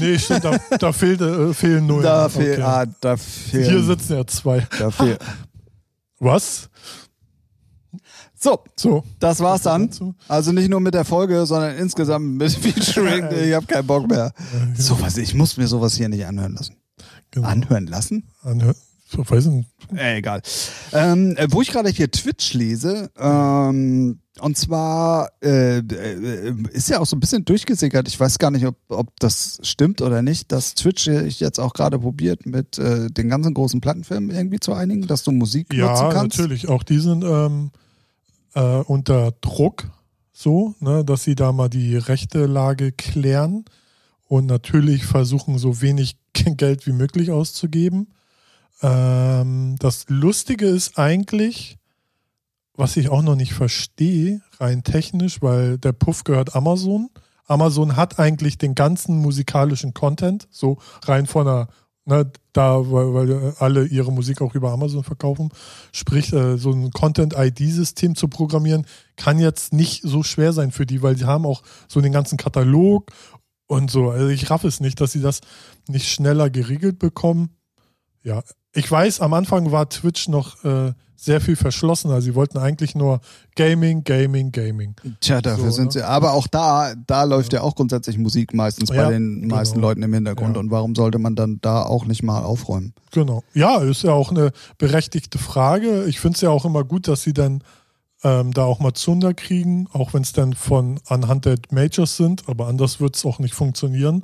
Nee, 0.00 0.18
stimmt, 0.18 0.44
da, 0.44 0.58
da 0.78 0.92
fehlt, 0.92 1.20
äh, 1.20 1.52
fehlen 1.54 1.86
Nullen. 1.86 2.02
da 2.02 2.28
fehlt, 2.28 2.58
Okay. 2.58 2.62
ah, 2.62 2.86
da 3.00 3.16
fehlt, 3.16 3.68
Hier 3.68 3.82
sitzen 3.82 4.16
ja 4.16 4.26
zwei. 4.26 4.66
da. 4.78 4.90
Was? 6.20 6.68
So, 8.40 8.62
So. 8.76 9.02
das 9.18 9.40
war's 9.40 9.62
dann. 9.62 9.90
Also 10.28 10.52
nicht 10.52 10.68
nur 10.68 10.80
mit 10.80 10.94
der 10.94 11.04
Folge, 11.04 11.44
sondern 11.46 11.76
insgesamt 11.76 12.36
mit 12.36 12.52
Featuring. 12.52 13.26
Ich 13.48 13.54
habe 13.54 13.66
keinen 13.66 13.86
Bock 13.86 14.08
mehr. 14.08 14.32
Sowas, 14.76 15.16
ich 15.16 15.34
muss 15.34 15.56
mir 15.56 15.66
sowas 15.66 15.94
hier 15.96 16.08
nicht 16.08 16.24
anhören 16.24 16.54
lassen. 16.54 16.76
Genau. 17.30 17.48
Anhören 17.48 17.86
lassen? 17.86 18.24
Anhör 18.42 18.74
so, 19.10 19.28
weiß 19.28 19.46
nicht. 19.46 19.70
Äh, 19.96 20.18
egal. 20.18 20.42
Ähm, 20.92 21.34
äh, 21.38 21.46
wo 21.50 21.62
ich 21.62 21.70
gerade 21.70 21.88
hier 21.88 22.10
Twitch 22.10 22.52
lese, 22.52 23.10
ähm, 23.18 24.20
und 24.40 24.56
zwar 24.56 25.30
äh, 25.42 25.78
äh, 25.78 26.54
ist 26.72 26.88
ja 26.88 27.00
auch 27.00 27.06
so 27.06 27.16
ein 27.16 27.20
bisschen 27.20 27.44
durchgesickert. 27.44 28.08
Ich 28.08 28.18
weiß 28.18 28.38
gar 28.38 28.50
nicht, 28.50 28.66
ob, 28.66 28.76
ob 28.88 29.18
das 29.20 29.58
stimmt 29.62 30.00
oder 30.02 30.22
nicht, 30.22 30.52
dass 30.52 30.74
Twitch 30.74 31.04
sich 31.04 31.40
jetzt 31.40 31.58
auch 31.58 31.72
gerade 31.74 31.98
probiert, 31.98 32.46
mit 32.46 32.78
äh, 32.78 33.08
den 33.10 33.28
ganzen 33.28 33.54
großen 33.54 33.80
Plattenfirmen 33.80 34.30
irgendwie 34.30 34.60
zu 34.60 34.72
einigen, 34.74 35.06
dass 35.06 35.22
du 35.24 35.32
Musik 35.32 35.68
nutzen 35.72 35.80
Ja, 35.80 36.10
kannst. 36.12 36.38
natürlich. 36.38 36.68
Auch 36.68 36.82
die 36.82 36.98
sind 36.98 37.24
ähm, 37.24 37.70
äh, 38.54 38.60
unter 38.60 39.32
Druck, 39.40 39.90
so, 40.32 40.74
ne, 40.80 41.04
dass 41.04 41.24
sie 41.24 41.34
da 41.34 41.52
mal 41.52 41.68
die 41.68 41.96
rechte 41.96 42.46
Lage 42.46 42.92
klären 42.92 43.64
und 44.28 44.46
natürlich 44.46 45.04
versuchen, 45.04 45.58
so 45.58 45.80
wenig 45.80 46.16
Geld 46.32 46.86
wie 46.86 46.92
möglich 46.92 47.30
auszugeben. 47.30 48.08
Ähm, 48.82 49.76
das 49.78 50.04
Lustige 50.08 50.66
ist 50.66 50.98
eigentlich, 50.98 51.78
was 52.78 52.96
ich 52.96 53.08
auch 53.08 53.22
noch 53.22 53.34
nicht 53.34 53.54
verstehe, 53.54 54.40
rein 54.60 54.84
technisch, 54.84 55.42
weil 55.42 55.78
der 55.78 55.92
Puff 55.92 56.22
gehört 56.22 56.54
Amazon. 56.54 57.10
Amazon 57.46 57.96
hat 57.96 58.20
eigentlich 58.20 58.56
den 58.56 58.76
ganzen 58.76 59.18
musikalischen 59.18 59.94
Content, 59.94 60.46
so 60.50 60.78
rein 61.04 61.26
von 61.26 61.44
der, 61.44 61.68
ne, 62.04 62.30
da, 62.52 62.78
weil, 62.88 63.14
weil 63.14 63.54
alle 63.58 63.84
ihre 63.84 64.12
Musik 64.12 64.40
auch 64.40 64.54
über 64.54 64.70
Amazon 64.70 65.02
verkaufen. 65.02 65.48
Sprich, 65.90 66.32
äh, 66.32 66.56
so 66.56 66.70
ein 66.70 66.92
Content-ID-System 66.92 68.14
zu 68.14 68.28
programmieren, 68.28 68.86
kann 69.16 69.40
jetzt 69.40 69.72
nicht 69.72 70.02
so 70.04 70.22
schwer 70.22 70.52
sein 70.52 70.70
für 70.70 70.86
die, 70.86 71.02
weil 71.02 71.16
sie 71.16 71.24
haben 71.24 71.46
auch 71.46 71.62
so 71.88 72.00
den 72.00 72.12
ganzen 72.12 72.38
Katalog 72.38 73.10
und 73.66 73.90
so. 73.90 74.10
Also 74.10 74.28
ich 74.28 74.50
raff 74.50 74.62
es 74.62 74.78
nicht, 74.78 75.00
dass 75.00 75.10
sie 75.10 75.20
das 75.20 75.40
nicht 75.88 76.08
schneller 76.08 76.48
geregelt 76.48 77.00
bekommen. 77.00 77.56
Ja, 78.22 78.44
ich 78.72 78.88
weiß, 78.88 79.20
am 79.20 79.34
Anfang 79.34 79.72
war 79.72 79.88
Twitch 79.88 80.28
noch 80.28 80.62
äh, 80.64 80.92
sehr 81.20 81.40
viel 81.40 81.56
verschlossener. 81.56 82.22
Sie 82.22 82.34
wollten 82.36 82.58
eigentlich 82.58 82.94
nur 82.94 83.20
Gaming, 83.56 84.04
Gaming, 84.04 84.52
Gaming. 84.52 84.94
Tja, 85.20 85.42
dafür 85.42 85.64
So, 85.64 85.70
sind 85.72 85.86
ne? 85.86 85.92
sie. 85.92 86.02
Aber 86.06 86.32
auch 86.32 86.46
da, 86.46 86.94
da 87.06 87.24
läuft 87.24 87.52
ja 87.52 87.62
auch 87.62 87.74
grundsätzlich 87.74 88.16
Musik 88.18 88.54
meistens 88.54 88.90
Ja, 88.90 89.02
bei 89.04 89.10
den 89.12 89.48
meisten 89.48 89.74
genau. 89.76 89.88
Leuten 89.88 90.02
im 90.04 90.14
Hintergrund. 90.14 90.54
Ja. 90.54 90.60
Und 90.60 90.70
warum 90.70 90.94
sollte 90.94 91.18
man 91.18 91.34
dann 91.34 91.58
da 91.60 91.82
auch 91.82 92.04
nicht 92.04 92.22
mal 92.22 92.42
aufräumen? 92.42 92.94
Genau. 93.10 93.42
Ja, 93.52 93.78
ist 93.78 94.04
ja 94.04 94.12
auch 94.12 94.30
eine 94.30 94.52
berechtigte 94.78 95.38
Frage. 95.38 96.04
Ich 96.04 96.20
finde 96.20 96.36
es 96.36 96.40
ja 96.40 96.50
auch 96.50 96.64
immer 96.64 96.84
gut, 96.84 97.08
dass 97.08 97.22
sie 97.22 97.32
dann 97.32 97.64
ähm, 98.22 98.52
da 98.52 98.62
auch 98.62 98.78
mal 98.78 98.94
Zunder 98.94 99.34
kriegen, 99.34 99.88
auch 99.92 100.14
wenn 100.14 100.22
es 100.22 100.32
dann 100.32 100.52
von 100.54 101.00
anhand 101.08 101.46
der 101.46 101.56
Majors 101.70 102.16
sind, 102.16 102.48
aber 102.48 102.68
anders 102.68 103.00
wird 103.00 103.16
es 103.16 103.24
auch 103.24 103.40
nicht 103.40 103.54
funktionieren. 103.54 104.22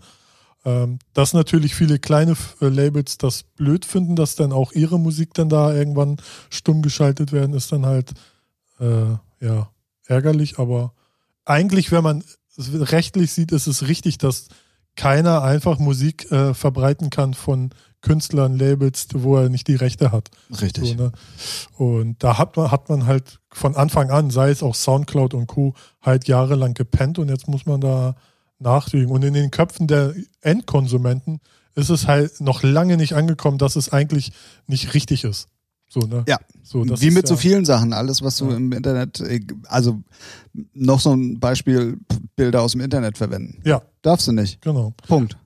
Ähm, 0.66 0.98
dass 1.12 1.34
natürlich 1.34 1.74
viele 1.74 1.98
kleine 1.98 2.36
äh, 2.60 2.68
Labels 2.68 3.18
das 3.18 3.42
blöd 3.42 3.84
finden, 3.84 4.16
dass 4.16 4.34
dann 4.34 4.52
auch 4.52 4.72
ihre 4.72 4.98
Musik 4.98 5.34
dann 5.34 5.50
da 5.50 5.74
irgendwann 5.74 6.16
stumm 6.48 6.80
geschaltet 6.80 7.32
werden, 7.32 7.54
ist 7.54 7.70
dann 7.70 7.84
halt 7.84 8.14
äh, 8.80 9.16
ja 9.40 9.68
ärgerlich, 10.06 10.58
aber 10.58 10.94
eigentlich, 11.44 11.92
wenn 11.92 12.02
man 12.02 12.24
es 12.56 12.92
rechtlich 12.92 13.32
sieht, 13.32 13.52
ist 13.52 13.66
es 13.66 13.88
richtig, 13.88 14.18
dass 14.18 14.48
keiner 14.96 15.42
einfach 15.42 15.78
Musik 15.78 16.30
äh, 16.30 16.54
verbreiten 16.54 17.10
kann 17.10 17.34
von 17.34 17.70
Künstlern, 18.00 18.56
Labels, 18.56 19.08
wo 19.14 19.36
er 19.36 19.48
nicht 19.48 19.66
die 19.66 19.74
Rechte 19.74 20.12
hat. 20.12 20.30
Richtig. 20.60 20.90
So, 20.90 20.94
ne? 20.94 21.12
Und 21.76 22.22
da 22.22 22.38
hat 22.38 22.56
man, 22.56 22.70
hat 22.70 22.88
man 22.88 23.06
halt 23.06 23.40
von 23.50 23.74
Anfang 23.76 24.10
an, 24.10 24.30
sei 24.30 24.50
es 24.50 24.62
auch 24.62 24.74
Soundcloud 24.74 25.34
und 25.34 25.46
Co., 25.46 25.74
halt 26.00 26.28
jahrelang 26.28 26.74
gepennt 26.74 27.18
und 27.18 27.28
jetzt 27.28 27.48
muss 27.48 27.66
man 27.66 27.80
da 27.80 28.14
nachdenken. 28.64 29.12
Und 29.12 29.22
in 29.24 29.34
den 29.34 29.50
Köpfen 29.52 29.86
der 29.86 30.14
Endkonsumenten 30.40 31.40
ist 31.76 31.90
es 31.90 32.06
halt 32.06 32.40
noch 32.40 32.62
lange 32.62 32.96
nicht 32.96 33.12
angekommen, 33.14 33.58
dass 33.58 33.76
es 33.76 33.92
eigentlich 33.92 34.32
nicht 34.66 34.94
richtig 34.94 35.24
ist. 35.24 35.48
So, 35.88 36.00
ne? 36.00 36.24
Ja. 36.26 36.38
So, 36.64 36.84
das 36.84 37.00
Wie 37.02 37.10
mit 37.10 37.28
so 37.28 37.34
ja- 37.34 37.40
vielen 37.40 37.64
Sachen, 37.64 37.92
alles, 37.92 38.22
was 38.22 38.38
du 38.38 38.50
Ja. 38.50 38.56
im 38.56 38.72
Internet, 38.72 39.20
äh, 39.20 39.40
also 39.68 40.02
noch 40.72 40.98
so 40.98 41.12
ein 41.14 41.38
Beispiel, 41.38 41.98
Bilder 42.36 42.62
aus 42.62 42.72
dem 42.72 42.80
Internet 42.80 43.16
verwenden. 43.18 43.60
Ja, 43.64 43.82
Darfst 44.02 44.26
du 44.26 44.32
nicht. 44.32 44.60
genau. 44.60 44.92
Punkt. 45.06 45.36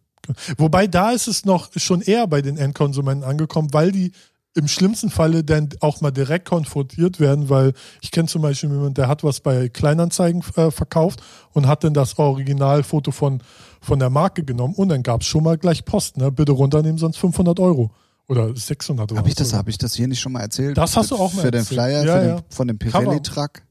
Wobei 0.58 0.86
da 0.86 1.10
ist 1.12 1.26
es 1.26 1.44
noch 1.44 1.70
schon 1.76 2.02
eher 2.02 2.26
bei 2.26 2.40
den 2.42 2.56
Endkonsumenten 2.58 3.24
angekommen, 3.28 3.68
weil 3.72 3.92
die 3.92 4.12
im 4.59 4.68
schlimmsten 4.68 5.09
Falle 5.09 5.44
dann 5.44 5.68
auch 5.80 6.00
mal 6.00 6.11
direkt 6.11 6.48
konfrontiert 6.48 7.20
werden, 7.20 7.48
weil 7.48 7.72
ich 8.02 8.11
kenne 8.11 8.28
zum 8.28 8.42
Beispiel 8.42 8.70
jemanden, 8.70 8.94
der 8.94 9.06
hat 9.09 9.22
was 9.22 9.40
bei 9.40 9.68
Kleinanzeigen 9.68 10.42
äh, 10.56 10.70
verkauft 10.70 11.22
und 11.52 11.66
hat 11.68 11.84
dann 11.84 11.94
das 11.94 12.18
Originalfoto 12.18 13.12
von, 13.12 13.40
von 13.80 13.98
der 14.00 14.11
Marke 14.11 14.42
genommen 14.42 14.74
und 14.74 14.88
dann 14.88 15.02
gab 15.04 15.20
es 15.20 15.28
schon 15.28 15.44
mal 15.44 15.56
gleich 15.56 15.84
Post, 15.84 16.16
ne? 16.16 16.32
bitte 16.32 16.52
runternehmen, 16.52 16.98
sonst 16.98 17.18
500 17.18 17.61
Euro 17.61 17.90
oder 18.26 18.54
600 18.54 19.11
Euro. 19.12 19.18
Habe 19.18 19.28
ich 19.28 19.36
das, 19.36 19.52
habe 19.52 19.70
ich 19.70 19.78
das 19.78 19.94
hier 19.94 20.09
nicht 20.09 20.20
schon 20.20 20.32
mal 20.32 20.42
erzählt? 20.42 20.76
Das 20.76 20.96
hast 20.96 21.12
du 21.12 21.14
auch 21.16 21.32
mal 21.32 21.42
Für 21.42 21.50
den 21.50 21.61
erzählt. 21.61 21.80
Flyer, 21.80 22.04
Ja, 22.04 22.20
für 22.20 22.26
ja. 22.26 22.34
Den, 22.36 22.44
von 22.50 22.68
dem. 22.68 22.78
Pirelli-Truck. 22.78 23.62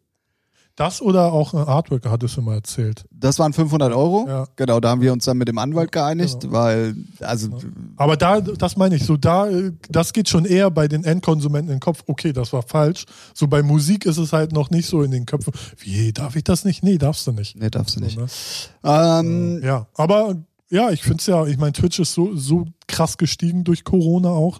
Das 0.77 1.01
oder 1.01 1.33
auch 1.33 1.53
ein 1.55 1.67
Artwork 1.67 2.05
hattest 2.05 2.37
du 2.37 2.41
mal 2.43 2.53
erzählt. 2.53 3.03
Das 3.11 3.39
waren 3.39 3.51
500 3.51 3.91
Euro. 3.91 4.25
Ja. 4.27 4.47
Genau, 4.55 4.79
da 4.79 4.89
haben 4.91 5.01
wir 5.01 5.11
uns 5.11 5.25
dann 5.25 5.37
mit 5.37 5.47
dem 5.47 5.57
Anwalt 5.57 5.91
geeinigt, 5.91 6.41
Genau. 6.41 6.53
weil, 6.53 6.95
also, 7.19 7.49
Aber 7.97 8.15
da, 8.15 8.39
das 8.41 8.77
meine 8.77 8.95
ich, 8.95 9.03
so 9.03 9.17
da, 9.17 9.47
das 9.89 10.13
geht 10.13 10.29
schon 10.29 10.45
eher 10.45 10.69
bei 10.69 10.87
den 10.87 11.03
Endkonsumenten 11.03 11.69
in 11.71 11.75
den 11.77 11.79
Kopf, 11.81 12.03
okay, 12.05 12.31
das 12.31 12.53
war 12.53 12.61
falsch. 12.61 13.05
So 13.33 13.47
bei 13.47 13.63
Musik 13.63 14.05
ist 14.05 14.17
es 14.19 14.33
halt 14.33 14.51
noch 14.51 14.69
nicht 14.69 14.87
so 14.87 15.01
in 15.01 15.09
den 15.09 15.25
Köpfen, 15.25 15.51
wie, 15.79 16.13
darf 16.13 16.35
ich 16.35 16.43
das 16.43 16.63
nicht? 16.63 16.83
Nee, 16.83 16.99
darfst 16.99 17.25
du 17.25 17.31
nicht. 17.31 17.57
nee, 17.57 17.71
darfst 17.71 17.95
du 17.95 17.99
nicht. 17.99 18.17
Ne? 18.17 18.27
Ähm, 18.83 19.61
Ja, 19.63 19.87
aber 19.95 20.35
ja, 20.69 20.91
ich 20.91 21.01
finde 21.01 21.17
es 21.17 21.25
ja, 21.25 21.43
ich 21.47 21.57
meine, 21.57 21.73
Twitch 21.73 21.97
ist 21.97 22.13
so, 22.13 22.35
so 22.35 22.65
krass 22.87 23.17
gestiegen 23.17 23.63
durch 23.63 23.83
Corona 23.83 24.29
auch, 24.29 24.59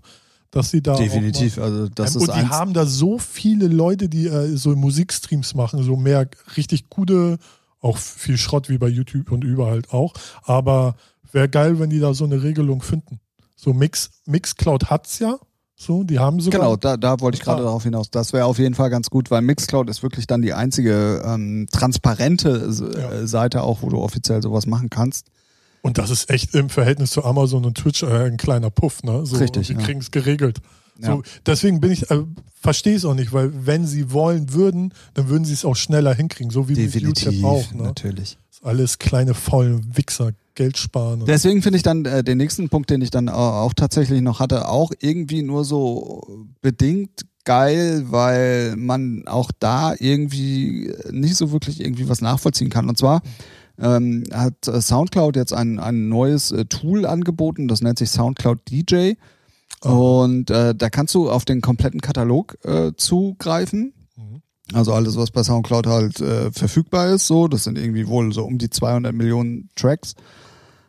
dass 0.51 0.71
sie 0.71 0.81
da. 0.81 0.95
Definitiv. 0.95 1.57
Also 1.59 1.87
das 1.89 2.15
ähm, 2.15 2.21
ist 2.21 2.29
und 2.29 2.37
die 2.37 2.47
haben 2.47 2.73
da 2.73 2.85
so 2.85 3.17
viele 3.19 3.67
Leute, 3.67 4.09
die 4.09 4.27
äh, 4.27 4.55
so 4.55 4.75
Musikstreams 4.75 5.55
machen, 5.55 5.83
so 5.83 5.95
mehr 5.95 6.27
richtig 6.55 6.89
gute, 6.89 7.37
auch 7.81 7.97
viel 7.97 8.37
Schrott 8.37 8.69
wie 8.69 8.77
bei 8.77 8.87
YouTube 8.87 9.31
und 9.31 9.43
überall 9.43 9.81
auch. 9.89 10.13
Aber 10.43 10.95
wäre 11.31 11.49
geil, 11.49 11.79
wenn 11.79 11.89
die 11.89 11.99
da 11.99 12.13
so 12.13 12.25
eine 12.25 12.41
Regelung 12.43 12.81
finden. 12.81 13.19
So 13.55 13.73
Mix, 13.73 14.09
Mixcloud 14.25 14.89
hat's 14.89 15.19
ja. 15.19 15.37
So, 15.79 16.03
die 16.03 16.17
haben 16.17 16.39
sogar. 16.39 16.59
Genau, 16.61 16.75
da, 16.75 16.97
da 16.97 17.19
wollte 17.19 17.37
ich 17.37 17.43
gerade 17.43 17.61
Ah. 17.61 17.65
darauf 17.65 17.83
hinaus. 17.83 18.09
Das 18.09 18.33
wäre 18.33 18.45
auf 18.45 18.57
jeden 18.57 18.73
Fall 18.73 18.89
ganz 18.89 19.11
gut, 19.11 19.29
weil 19.29 19.43
Mixcloud 19.43 19.89
ist 19.91 20.01
wirklich 20.01 20.25
dann 20.25 20.41
die 20.41 20.53
einzige 20.53 21.21
ähm, 21.23 21.67
transparente 21.71 22.49
S- 22.67 22.79
Ja. 22.79 23.11
äh, 23.11 23.27
Seite 23.27 23.61
auch, 23.61 23.83
wo 23.83 23.89
du 23.89 23.99
offiziell 23.99 24.41
sowas 24.41 24.65
machen 24.65 24.89
kannst. 24.89 25.27
Und 25.87 25.97
das 25.97 26.09
ist 26.09 26.29
echt 26.29 26.53
im 26.53 26.69
Verhältnis 26.69 27.11
zu 27.11 27.23
Amazon 27.23 27.65
und 27.65 27.77
Twitch 27.77 28.03
äh, 28.03 28.25
ein 28.27 28.37
kleiner 28.37 28.69
Puff, 28.69 29.03
ne? 29.03 29.25
So, 29.25 29.37
Richtig, 29.37 29.67
Die 29.67 29.73
ja. 29.73 29.79
kriegen 29.79 29.99
es 30.01 30.11
geregelt. 30.11 30.59
Ja. 30.99 31.07
So, 31.15 31.23
deswegen 31.45 31.79
bin 31.79 31.91
ich, 31.91 32.09
äh, 32.11 32.23
verstehe 32.59 32.95
es 32.95 33.05
auch 33.05 33.13
nicht, 33.13 33.31
weil 33.31 33.51
wenn 33.65 33.85
sie 33.87 34.11
wollen 34.11 34.51
würden, 34.53 34.93
dann 35.13 35.29
würden 35.29 35.45
sie 35.45 35.53
es 35.53 35.63
auch 35.63 35.75
schneller 35.75 36.13
hinkriegen, 36.13 36.51
so 36.51 36.67
wie 36.67 36.73
Definitiv, 36.73 37.31
YouTube 37.31 37.43
auch. 37.45 37.71
Ne? 37.73 37.83
natürlich. 37.83 38.37
Ist 38.51 38.65
alles 38.65 38.97
kleine 38.99 39.33
faulen 39.33 39.95
Wichser, 39.95 40.31
Geld 40.55 40.77
sparen. 40.77 41.23
Deswegen 41.27 41.61
finde 41.61 41.77
ich 41.77 41.83
dann 41.83 42.03
äh, 42.05 42.23
den 42.23 42.37
nächsten 42.39 42.67
Punkt, 42.69 42.89
den 42.89 43.01
ich 43.01 43.11
dann 43.11 43.29
au- 43.29 43.33
auch 43.63 43.73
tatsächlich 43.75 44.21
noch 44.21 44.39
hatte, 44.39 44.67
auch 44.67 44.91
irgendwie 44.99 45.43
nur 45.43 45.63
so 45.63 46.47
bedingt 46.61 47.25
geil, 47.45 48.05
weil 48.09 48.75
man 48.75 49.23
auch 49.27 49.51
da 49.59 49.93
irgendwie 49.99 50.91
nicht 51.11 51.35
so 51.35 51.51
wirklich 51.51 51.79
irgendwie 51.79 52.09
was 52.09 52.21
nachvollziehen 52.21 52.69
kann. 52.69 52.89
Und 52.89 52.97
zwar 52.97 53.21
ähm, 53.79 54.23
hat 54.33 54.67
äh, 54.67 54.81
SoundCloud 54.81 55.35
jetzt 55.35 55.53
ein, 55.53 55.79
ein 55.79 56.09
neues 56.09 56.51
äh, 56.51 56.65
Tool 56.65 57.05
angeboten, 57.05 57.67
das 57.67 57.81
nennt 57.81 57.99
sich 57.99 58.09
SoundCloud 58.11 58.59
DJ. 58.69 59.13
Und 59.81 60.49
äh, 60.49 60.73
da 60.73 60.89
kannst 60.89 61.13
du 61.13 61.29
auf 61.29 61.45
den 61.45 61.61
kompletten 61.61 62.01
Katalog 62.01 62.57
äh, 62.63 62.93
zugreifen. 62.97 63.93
Mhm. 64.15 64.41
Also 64.73 64.93
alles, 64.93 65.15
was 65.17 65.29
bei 65.31 65.43
SoundCloud 65.43 65.85
halt 65.87 66.19
äh, 66.19 66.51
verfügbar 66.51 67.09
ist, 67.09 67.27
so, 67.27 67.47
das 67.47 67.63
sind 67.65 67.77
irgendwie 67.77 68.07
wohl 68.07 68.33
so 68.33 68.43
um 68.43 68.57
die 68.57 68.69
200 68.69 69.13
Millionen 69.13 69.69
Tracks. 69.75 70.15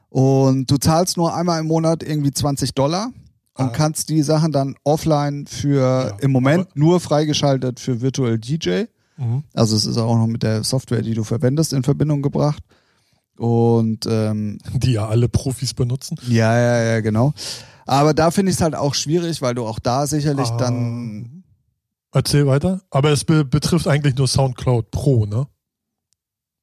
Und 0.09 0.71
du 0.71 0.79
zahlst 0.79 1.17
nur 1.19 1.35
einmal 1.35 1.61
im 1.61 1.67
Monat 1.67 2.03
irgendwie 2.03 2.33
20 2.33 2.75
Dollar 2.75 3.13
und 3.55 3.67
Ah. 3.67 3.69
kannst 3.69 4.09
die 4.09 4.23
Sachen 4.23 4.53
dann 4.53 4.77
offline 4.85 5.47
für 5.47 5.81
Ja, 5.83 6.17
im 6.21 6.31
Moment 6.33 6.75
nur 6.75 7.01
freigeschaltet 7.01 7.81
für 7.81 8.01
Virtual 8.01 8.39
DJ. 8.39 8.85
Mhm. 9.19 9.43
Also 9.53 9.77
es 9.77 9.85
ist 9.85 9.99
auch 9.99 10.17
noch 10.17 10.29
mit 10.29 10.43
der 10.43 10.65
Software, 10.65 11.03
die 11.03 11.15
du 11.15 11.25
verwendest, 11.25 11.73
in 11.73 11.83
Verbindung 11.83 12.23
gebracht. 12.23 12.63
Und 13.39 14.07
ähm, 14.11 14.59
Die 14.75 14.93
ja 14.93 15.09
alle 15.09 15.29
Profis 15.29 15.73
benutzen. 15.75 16.17
ja, 16.29 16.59
ja, 16.59 16.83
ja, 16.85 17.01
genau. 17.01 17.33
Aber 17.87 18.13
da 18.13 18.31
finde 18.31 18.51
ich 18.51 18.57
es 18.59 18.63
halt 18.63 18.75
auch 18.75 18.95
schwierig, 18.95 19.41
weil 19.41 19.55
du 19.55 19.65
auch 19.67 19.79
da 19.79 20.07
sicherlich 20.07 20.49
Ah. 20.51 20.57
dann 20.59 21.45
Erzähl 22.13 22.47
weiter. 22.47 22.81
Aber 22.91 23.11
es 23.11 23.25
be 23.25 23.45
betrifft 23.45 23.87
eigentlich 23.87 24.17
nur 24.17 24.27
SoundCloud 24.29 24.91
Pro, 24.91 25.27
ne? 25.27 25.47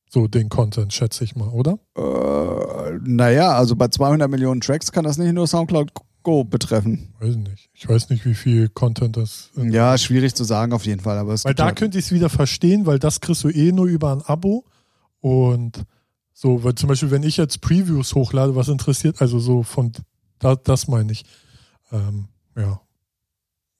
So 0.09 0.27
den 0.27 0.49
Content, 0.49 0.91
schätze 0.93 1.23
ich 1.23 1.35
mal, 1.35 1.49
oder? 1.49 1.77
Äh, 1.97 2.99
naja, 3.03 3.51
also 3.55 3.75
bei 3.75 3.87
200 3.87 4.29
Millionen 4.29 4.61
Tracks 4.61 4.91
kann 4.91 5.03
das 5.05 5.17
nicht 5.17 5.33
nur 5.33 5.45
SoundCloud 5.47 5.91
Go 6.23 6.43
betreffen. 6.43 7.13
Weiß 7.19 7.35
nicht. 7.35 7.69
Ich 7.73 7.87
weiß 7.87 8.09
nicht, 8.09 8.25
wie 8.25 8.33
viel 8.33 8.69
Content 8.69 9.17
das. 9.17 9.51
Ja, 9.55 9.95
schwierig 9.99 10.33
zu 10.33 10.43
sagen 10.43 10.73
auf 10.73 10.85
jeden 10.85 11.01
Fall, 11.01 11.17
aber 11.19 11.35
Weil 11.43 11.53
da 11.53 11.65
halt- 11.65 11.75
könnte 11.75 11.99
ich 11.99 12.05
es 12.05 12.11
wieder 12.11 12.29
verstehen, 12.29 12.87
weil 12.87 12.97
das 12.97 13.21
kriegst 13.21 13.43
du 13.43 13.49
eh 13.49 13.71
nur 13.71 13.85
über 13.85 14.11
ein 14.11 14.23
Abo. 14.23 14.65
Und 15.21 15.83
so, 16.37 16.63
weil 16.65 16.75
zum 16.75 16.89
Beispiel, 16.89 17.11
wenn 17.11 17.23
ich 17.23 17.37
jetzt 17.37 17.61
Previews 17.61 18.13
hochlade, 18.13 18.55
was 18.55 18.67
interessiert, 18.67 19.21
also 19.21 19.39
so 19.39 19.63
von, 19.63 19.93
da, 20.39 20.55
das 20.57 20.87
meine 20.89 21.13
ich. 21.13 21.23
Ähm, 21.93 22.27
ja. 22.57 22.81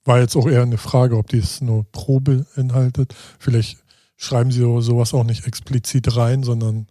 War 0.06 0.20
jetzt 0.20 0.36
auch 0.38 0.48
eher 0.48 0.62
eine 0.62 0.78
Frage, 0.78 1.18
ob 1.18 1.28
die 1.28 1.40
es 1.40 1.60
nur 1.62 1.84
Pro 1.92 2.22
beinhaltet. 2.22 3.14
Vielleicht 3.40 3.78
schreiben 4.16 4.52
sie 4.52 4.62
so- 4.62 4.80
sowas 4.80 5.14
auch 5.14 5.26
nicht 5.26 5.46
explizit 5.48 6.16
rein, 6.16 6.44
sondern 6.44 6.88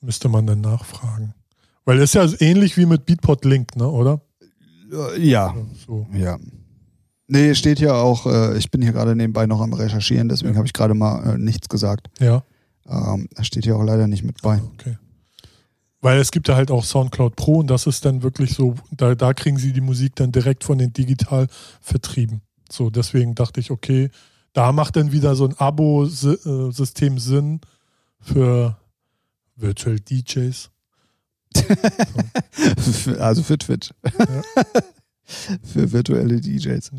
müsste 0.00 0.28
man 0.28 0.46
dann 0.46 0.60
nachfragen. 0.60 1.34
Weil 1.84 1.98
es 1.98 2.14
ist 2.14 2.38
ja 2.40 2.46
ähnlich 2.46 2.76
wie 2.76 2.86
mit 2.86 3.04
Beatport 3.04 3.44
Link, 3.44 3.74
ne, 3.76 3.88
oder? 3.88 4.20
Äh, 4.92 5.20
ja, 5.28 5.54
So. 5.86 6.06
ja. 6.12 6.38
Nee, 7.26 7.54
steht 7.56 7.78
hier 7.78 7.94
auch, 7.96 8.26
äh, 8.26 8.56
ich 8.58 8.70
bin 8.70 8.80
hier 8.82 8.92
gerade 8.92 9.16
nebenbei 9.16 9.46
noch 9.46 9.60
am 9.60 9.72
Recherchieren, 9.72 10.28
deswegen 10.28 10.52
Ja. 10.52 10.58
habe 10.58 10.66
ich 10.66 10.72
gerade 10.74 10.94
mal 10.94 11.34
äh, 11.34 11.38
nichts 11.38 11.68
gesagt. 11.68 12.08
Ja. 12.20 12.44
Ähm, 12.88 13.28
das 13.34 13.46
steht 13.46 13.64
hier 13.64 13.76
auch 13.76 13.82
leider 13.82 14.06
nicht 14.06 14.24
mit 14.24 14.42
bei. 14.42 14.62
Okay. 14.74 14.98
Weil 16.00 16.18
es 16.18 16.30
gibt 16.30 16.48
ja 16.48 16.56
halt 16.56 16.70
auch 16.70 16.84
Soundcloud 16.84 17.34
Pro 17.34 17.60
und 17.60 17.68
das 17.68 17.86
ist 17.86 18.04
dann 18.04 18.22
wirklich 18.22 18.52
so, 18.54 18.74
da, 18.90 19.14
da 19.14 19.32
kriegen 19.32 19.56
sie 19.56 19.72
die 19.72 19.80
Musik 19.80 20.14
dann 20.16 20.32
direkt 20.32 20.64
von 20.64 20.76
den 20.76 20.92
digital 20.92 21.46
vertrieben. 21.80 22.42
So, 22.70 22.90
deswegen 22.90 23.34
dachte 23.34 23.60
ich, 23.60 23.70
okay, 23.70 24.10
da 24.52 24.72
macht 24.72 24.96
dann 24.96 25.12
wieder 25.12 25.34
so 25.34 25.46
ein 25.46 25.54
Abo-System 25.56 27.18
Sinn 27.18 27.60
für 28.20 28.76
Virtual 29.56 29.98
DJs. 29.98 30.70
also 33.18 33.42
für 33.42 33.58
Twitch. 33.58 33.94
für 35.62 35.92
virtuelle 35.92 36.40
DJs. 36.40 36.90
Ja. 36.92 36.98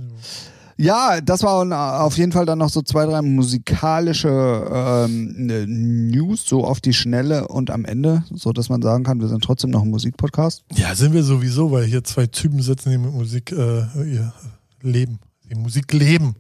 Ja, 0.77 1.21
das 1.21 1.43
waren 1.43 1.71
auf 1.71 2.17
jeden 2.17 2.31
Fall 2.33 2.45
dann 2.45 2.59
noch 2.59 2.69
so 2.69 2.81
zwei, 2.81 3.05
drei 3.05 3.21
musikalische 3.21 4.27
ähm, 4.29 5.33
ne, 5.37 5.65
News, 5.67 6.45
so 6.45 6.65
auf 6.65 6.81
die 6.81 6.93
Schnelle 6.93 7.47
und 7.47 7.71
am 7.71 7.85
Ende, 7.85 8.23
so 8.33 8.51
dass 8.51 8.67
man 8.67 8.81
sagen 8.81 9.03
kann, 9.03 9.21
wir 9.21 9.29
sind 9.29 9.43
trotzdem 9.43 9.69
noch 9.69 9.83
ein 9.83 9.89
Musikpodcast. 9.89 10.63
Ja, 10.75 10.93
sind 10.93 11.13
wir 11.13 11.23
sowieso, 11.23 11.71
weil 11.71 11.85
hier 11.85 12.03
zwei 12.03 12.27
Typen 12.27 12.61
sitzen, 12.61 12.91
die 12.91 12.97
mit 12.97 13.13
Musik 13.13 13.51
äh, 13.51 13.85
ihr 14.03 14.33
leben. 14.81 15.19
Die 15.49 15.55
Musik 15.55 15.93
leben. 15.93 16.35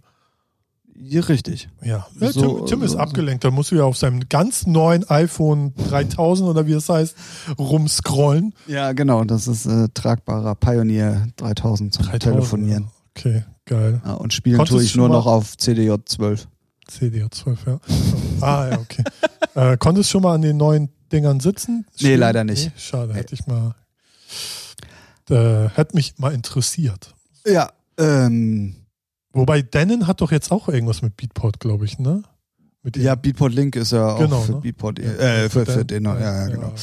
Ja, 0.97 1.21
richtig. 1.21 1.69
Ja, 1.81 2.07
ja 2.19 2.31
So, 2.31 2.59
Tim, 2.59 2.65
Tim 2.65 2.81
ist 2.83 2.91
so, 2.91 2.97
so. 2.97 3.03
abgelenkt. 3.03 3.43
Da 3.43 3.51
musst 3.51 3.71
du 3.71 3.75
ja 3.75 3.83
auf 3.83 3.97
seinem 3.97 4.27
ganz 4.29 4.65
neuen 4.65 5.07
iPhone 5.09 5.73
3000 5.89 6.49
oder 6.49 6.67
wie 6.67 6.73
es 6.73 6.87
heißt, 6.87 7.15
rumscrollen. 7.57 8.53
Ja, 8.67 8.93
genau. 8.93 9.23
Das 9.23 9.47
ist 9.47 9.65
äh, 9.65 9.89
tragbarer 9.93 10.55
Pioneer 10.55 11.27
3000 11.37 11.93
zum 11.93 12.05
3000, 12.05 12.23
Telefonieren. 12.23 12.87
Okay, 13.17 13.43
geil. 13.65 14.01
Ja, 14.05 14.13
und 14.13 14.33
spielen 14.33 14.57
Konntest 14.57 14.77
tue 14.77 14.83
ich 14.83 14.95
nur 14.95 15.09
noch 15.09 15.25
auf 15.25 15.57
CDJ 15.57 15.93
12. 16.05 16.47
CDR 16.87 17.31
12, 17.31 17.65
ja. 17.65 17.79
ah, 18.41 18.69
ja, 18.69 18.79
okay. 18.79 19.03
äh, 19.55 19.77
konntest 19.77 20.09
du 20.09 20.11
schon 20.11 20.23
mal 20.23 20.35
an 20.35 20.41
den 20.41 20.57
neuen 20.57 20.89
Dingern 21.11 21.39
sitzen? 21.39 21.85
Nee, 21.99 22.15
leider 22.15 22.43
nicht. 22.43 22.65
Nee, 22.65 22.71
schade, 22.77 23.13
hätte 23.13 23.33
ich 23.33 23.47
mal. 23.47 23.73
Äh, 25.29 25.69
hätte 25.69 25.95
mich 25.95 26.19
mal 26.19 26.33
interessiert. 26.33 27.15
Ja, 27.47 27.71
ähm, 27.97 28.75
Wobei 29.35 29.61
Denon 29.61 30.07
hat 30.07 30.21
doch 30.21 30.31
jetzt 30.31 30.49
auch 30.49 30.69
irgendwas 30.69 31.01
mit 31.01 31.17
Beatport, 31.17 31.59
glaube 31.59 31.83
ich, 31.83 31.99
ne? 31.99 32.23
Ja, 32.95 33.15
Beatport 33.15 33.53
Link 33.53 33.75
ist 33.75 33.91
ja 33.91 34.13
auch 34.13 34.19
Genau, 34.19 34.41
für 34.41 34.51
ne? 34.53 34.61
Beatport, 34.61 34.99
äh, 34.99 35.49
für, 35.49 35.65
für 35.65 35.85
den, 35.85 36.05
ja, 36.05 36.19
ja, 36.19 36.47
genau. 36.47 36.67
genau. 36.67 36.73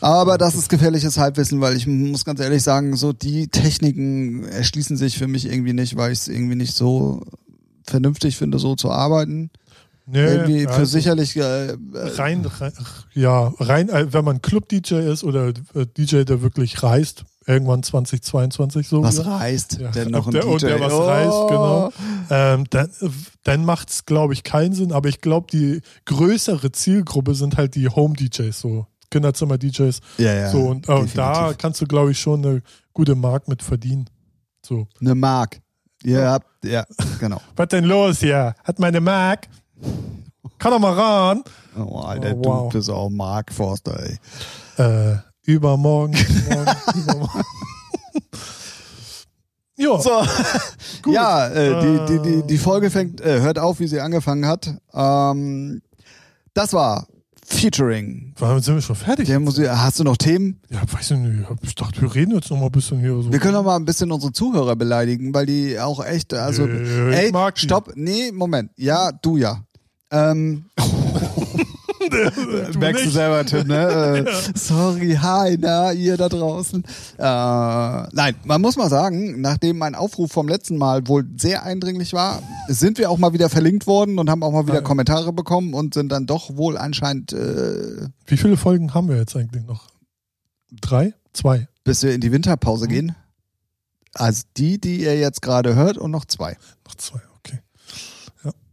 Aber 0.00 0.38
das 0.38 0.54
ist 0.54 0.68
gefährliches 0.68 1.18
Halbwissen, 1.18 1.60
weil 1.60 1.76
ich 1.76 1.86
muss 1.86 2.24
ganz 2.24 2.40
ehrlich 2.40 2.62
sagen, 2.62 2.96
so 2.96 3.12
die 3.12 3.48
Techniken 3.48 4.44
erschließen 4.44 4.96
sich 4.96 5.18
für 5.18 5.26
mich 5.28 5.46
irgendwie 5.46 5.72
nicht, 5.72 5.96
weil 5.96 6.12
ich 6.12 6.20
es 6.20 6.28
irgendwie 6.28 6.56
nicht 6.56 6.74
so 6.74 7.22
vernünftig 7.86 8.36
finde, 8.36 8.58
so 8.58 8.76
zu 8.76 8.90
arbeiten. 8.90 9.50
Nee, 10.06 10.24
irgendwie 10.24 10.62
für 10.62 10.70
also 10.70 10.84
sicherlich 10.86 11.36
äh, 11.36 11.76
Rein, 11.94 12.44
rein, 12.44 12.72
ja, 13.14 13.52
rein, 13.60 13.88
äh, 13.90 14.12
wenn 14.12 14.24
man 14.24 14.42
Club-DJ 14.42 14.94
ist 14.94 15.22
oder 15.22 15.48
äh, 15.74 15.86
DJ, 15.96 16.22
der 16.24 16.42
wirklich 16.42 16.82
reist, 16.82 17.24
irgendwann 17.50 17.82
2022 17.82 18.88
so. 18.88 19.02
was 19.02 19.18
wieder. 19.20 19.30
reißt 19.32 19.78
Ja, 19.80 19.90
denn 19.90 20.10
noch 20.10 20.26
ein 20.26 20.32
der, 20.32 20.42
DJ? 20.42 20.48
und 20.48 20.62
der 20.62 20.80
was 20.80 20.92
Oh. 20.92 21.02
reißt, 21.06 21.48
genau. 21.48 21.92
Ähm, 22.30 22.64
dann 22.70 22.90
dann 23.44 23.64
macht 23.64 23.90
es, 23.90 24.06
glaube 24.06 24.32
ich, 24.32 24.44
keinen 24.44 24.74
Sinn, 24.74 24.92
aber 24.92 25.08
ich 25.08 25.20
glaube, 25.20 25.46
die 25.52 25.80
größere 26.06 26.72
Zielgruppe 26.72 27.34
sind 27.34 27.56
halt 27.56 27.74
die 27.74 27.88
Home-DJs, 27.88 28.58
so 28.58 28.86
Kinderzimmer-DJs. 29.10 30.00
Ja, 30.18 30.32
ja. 30.34 30.50
so, 30.50 30.58
und, 30.68 30.88
äh, 30.88 30.92
und 30.92 31.18
da 31.18 31.52
kannst 31.56 31.80
du, 31.80 31.86
glaube 31.86 32.12
ich, 32.12 32.20
schon 32.20 32.44
eine 32.44 32.62
gute 32.92 33.14
Mark 33.14 33.48
mit 33.48 33.62
verdienen. 33.62 34.08
So. 34.64 34.86
Eine 35.00 35.14
Mark. 35.14 35.60
Ja, 36.04 36.38
ja, 36.64 36.84
genau. 37.18 37.40
Was 37.56 37.68
denn 37.68 37.84
los 37.84 38.20
hier? 38.20 38.54
Hat 38.64 38.78
meine 38.78 39.00
Mark? 39.00 39.48
Kann 40.58 40.72
doch 40.72 40.78
mal 40.78 40.92
ran. 40.92 41.42
Oh, 41.76 41.98
Alter, 42.00 42.34
Oh, 42.36 42.44
wow. 42.44 42.72
du 42.72 42.78
bist 42.78 42.90
auch 42.90 43.08
Mark 43.10 43.52
Forster, 43.52 43.98
ey. 44.02 44.18
Äh, 44.76 45.16
übermorgen. 45.54 46.14
morgen, 46.48 46.76
übermorgen. 46.96 47.42
ja, 49.76 49.98
So, 49.98 50.10
gut. 51.02 51.14
ja, 51.14 51.48
äh, 51.48 52.06
die, 52.06 52.18
die, 52.22 52.42
die, 52.46 52.54
Äh. 52.54 52.58
Folge 52.58 52.90
fängt, 52.90 53.20
äh, 53.20 53.40
hört 53.40 53.58
auf, 53.58 53.80
wie 53.80 53.86
sie 53.86 54.00
angefangen 54.00 54.46
hat. 54.46 54.74
Ähm, 54.92 55.82
das 56.54 56.72
war 56.72 57.06
Featuring. 57.52 58.32
Warum 58.38 58.60
sind 58.60 58.76
wir 58.76 58.80
schon 58.82 58.94
fertig? 58.94 59.26
Der 59.26 59.40
Musik, 59.40 59.68
hast 59.68 59.98
du 59.98 60.04
noch 60.04 60.16
Themen? 60.16 60.60
Ja, 60.68 60.82
weiß 60.86 61.10
ich 61.10 61.16
nicht. 61.16 61.48
Ich 61.62 61.74
dachte, 61.74 62.00
wir 62.00 62.14
reden 62.14 62.32
jetzt 62.32 62.48
noch 62.48 62.58
mal 62.58 62.66
ein 62.66 62.72
bisschen 62.72 63.00
hier. 63.00 63.20
So. 63.20 63.32
Wir 63.32 63.40
können 63.40 63.54
noch 63.54 63.64
mal 63.64 63.74
ein 63.74 63.84
bisschen 63.84 64.12
unsere 64.12 64.32
Zuhörer 64.32 64.76
beleidigen, 64.76 65.34
weil 65.34 65.46
die 65.46 65.76
auch 65.80 66.04
echt, 66.04 66.32
also, 66.32 66.68
ich 66.68 66.88
ey, 66.88 67.32
stopp, 67.54 67.90
nee, 67.96 68.30
Moment, 68.30 68.70
ja, 68.76 69.10
du 69.10 69.36
ja. 69.36 69.64
Ähm, 70.12 70.66
Merkst 72.78 73.06
du 73.06 73.10
selber, 73.10 73.44
Tim, 73.44 73.66
ne? 73.68 74.24
Äh, 74.26 74.52
Sorry, 74.54 75.18
hi, 75.20 75.56
na, 75.60 75.92
ihr 75.92 76.16
da 76.16 76.28
draußen. 76.28 76.82
Äh, 77.18 77.22
nein, 77.22 78.34
man 78.44 78.60
muss 78.60 78.76
mal 78.76 78.88
sagen, 78.88 79.40
nachdem 79.40 79.78
mein 79.78 79.94
Aufruf 79.94 80.32
vom 80.32 80.48
letzten 80.48 80.76
Mal 80.78 81.06
wohl 81.08 81.26
sehr 81.36 81.62
eindringlich 81.64 82.12
war, 82.12 82.42
sind 82.68 82.98
wir 82.98 83.10
auch 83.10 83.18
mal 83.18 83.32
wieder 83.32 83.48
verlinkt 83.50 83.86
worden 83.86 84.18
und 84.18 84.30
haben 84.30 84.42
auch 84.42 84.52
mal 84.52 84.64
wieder 84.66 84.76
Ja. 84.76 84.80
Kommentare 84.82 85.32
bekommen 85.32 85.74
und 85.74 85.94
sind 85.94 86.10
dann 86.10 86.26
doch 86.26 86.56
wohl 86.56 86.76
anscheinend, 86.78 87.32
äh, 87.32 88.08
Wie 88.26 88.36
viele 88.36 88.56
Folgen 88.56 88.94
haben 88.94 89.08
wir 89.08 89.16
jetzt 89.16 89.36
eigentlich 89.36 89.64
noch? 89.66 89.88
Drei? 90.80 91.14
Zwei? 91.32 91.68
bis 91.84 92.02
wir 92.02 92.14
in 92.14 92.20
die 92.20 92.30
Winterpause 92.32 92.84
Mhm. 92.86 92.90
gehen. 92.90 93.16
Also 94.14 94.42
die, 94.56 94.80
die 94.80 95.00
ihr 95.02 95.18
jetzt 95.18 95.40
gerade 95.42 95.74
hört 95.74 95.96
und 95.98 96.10
noch 96.10 96.24
zwei. 96.24 96.56
Noch 96.86 96.94
zwei, 96.96 97.20
okay. 97.38 97.60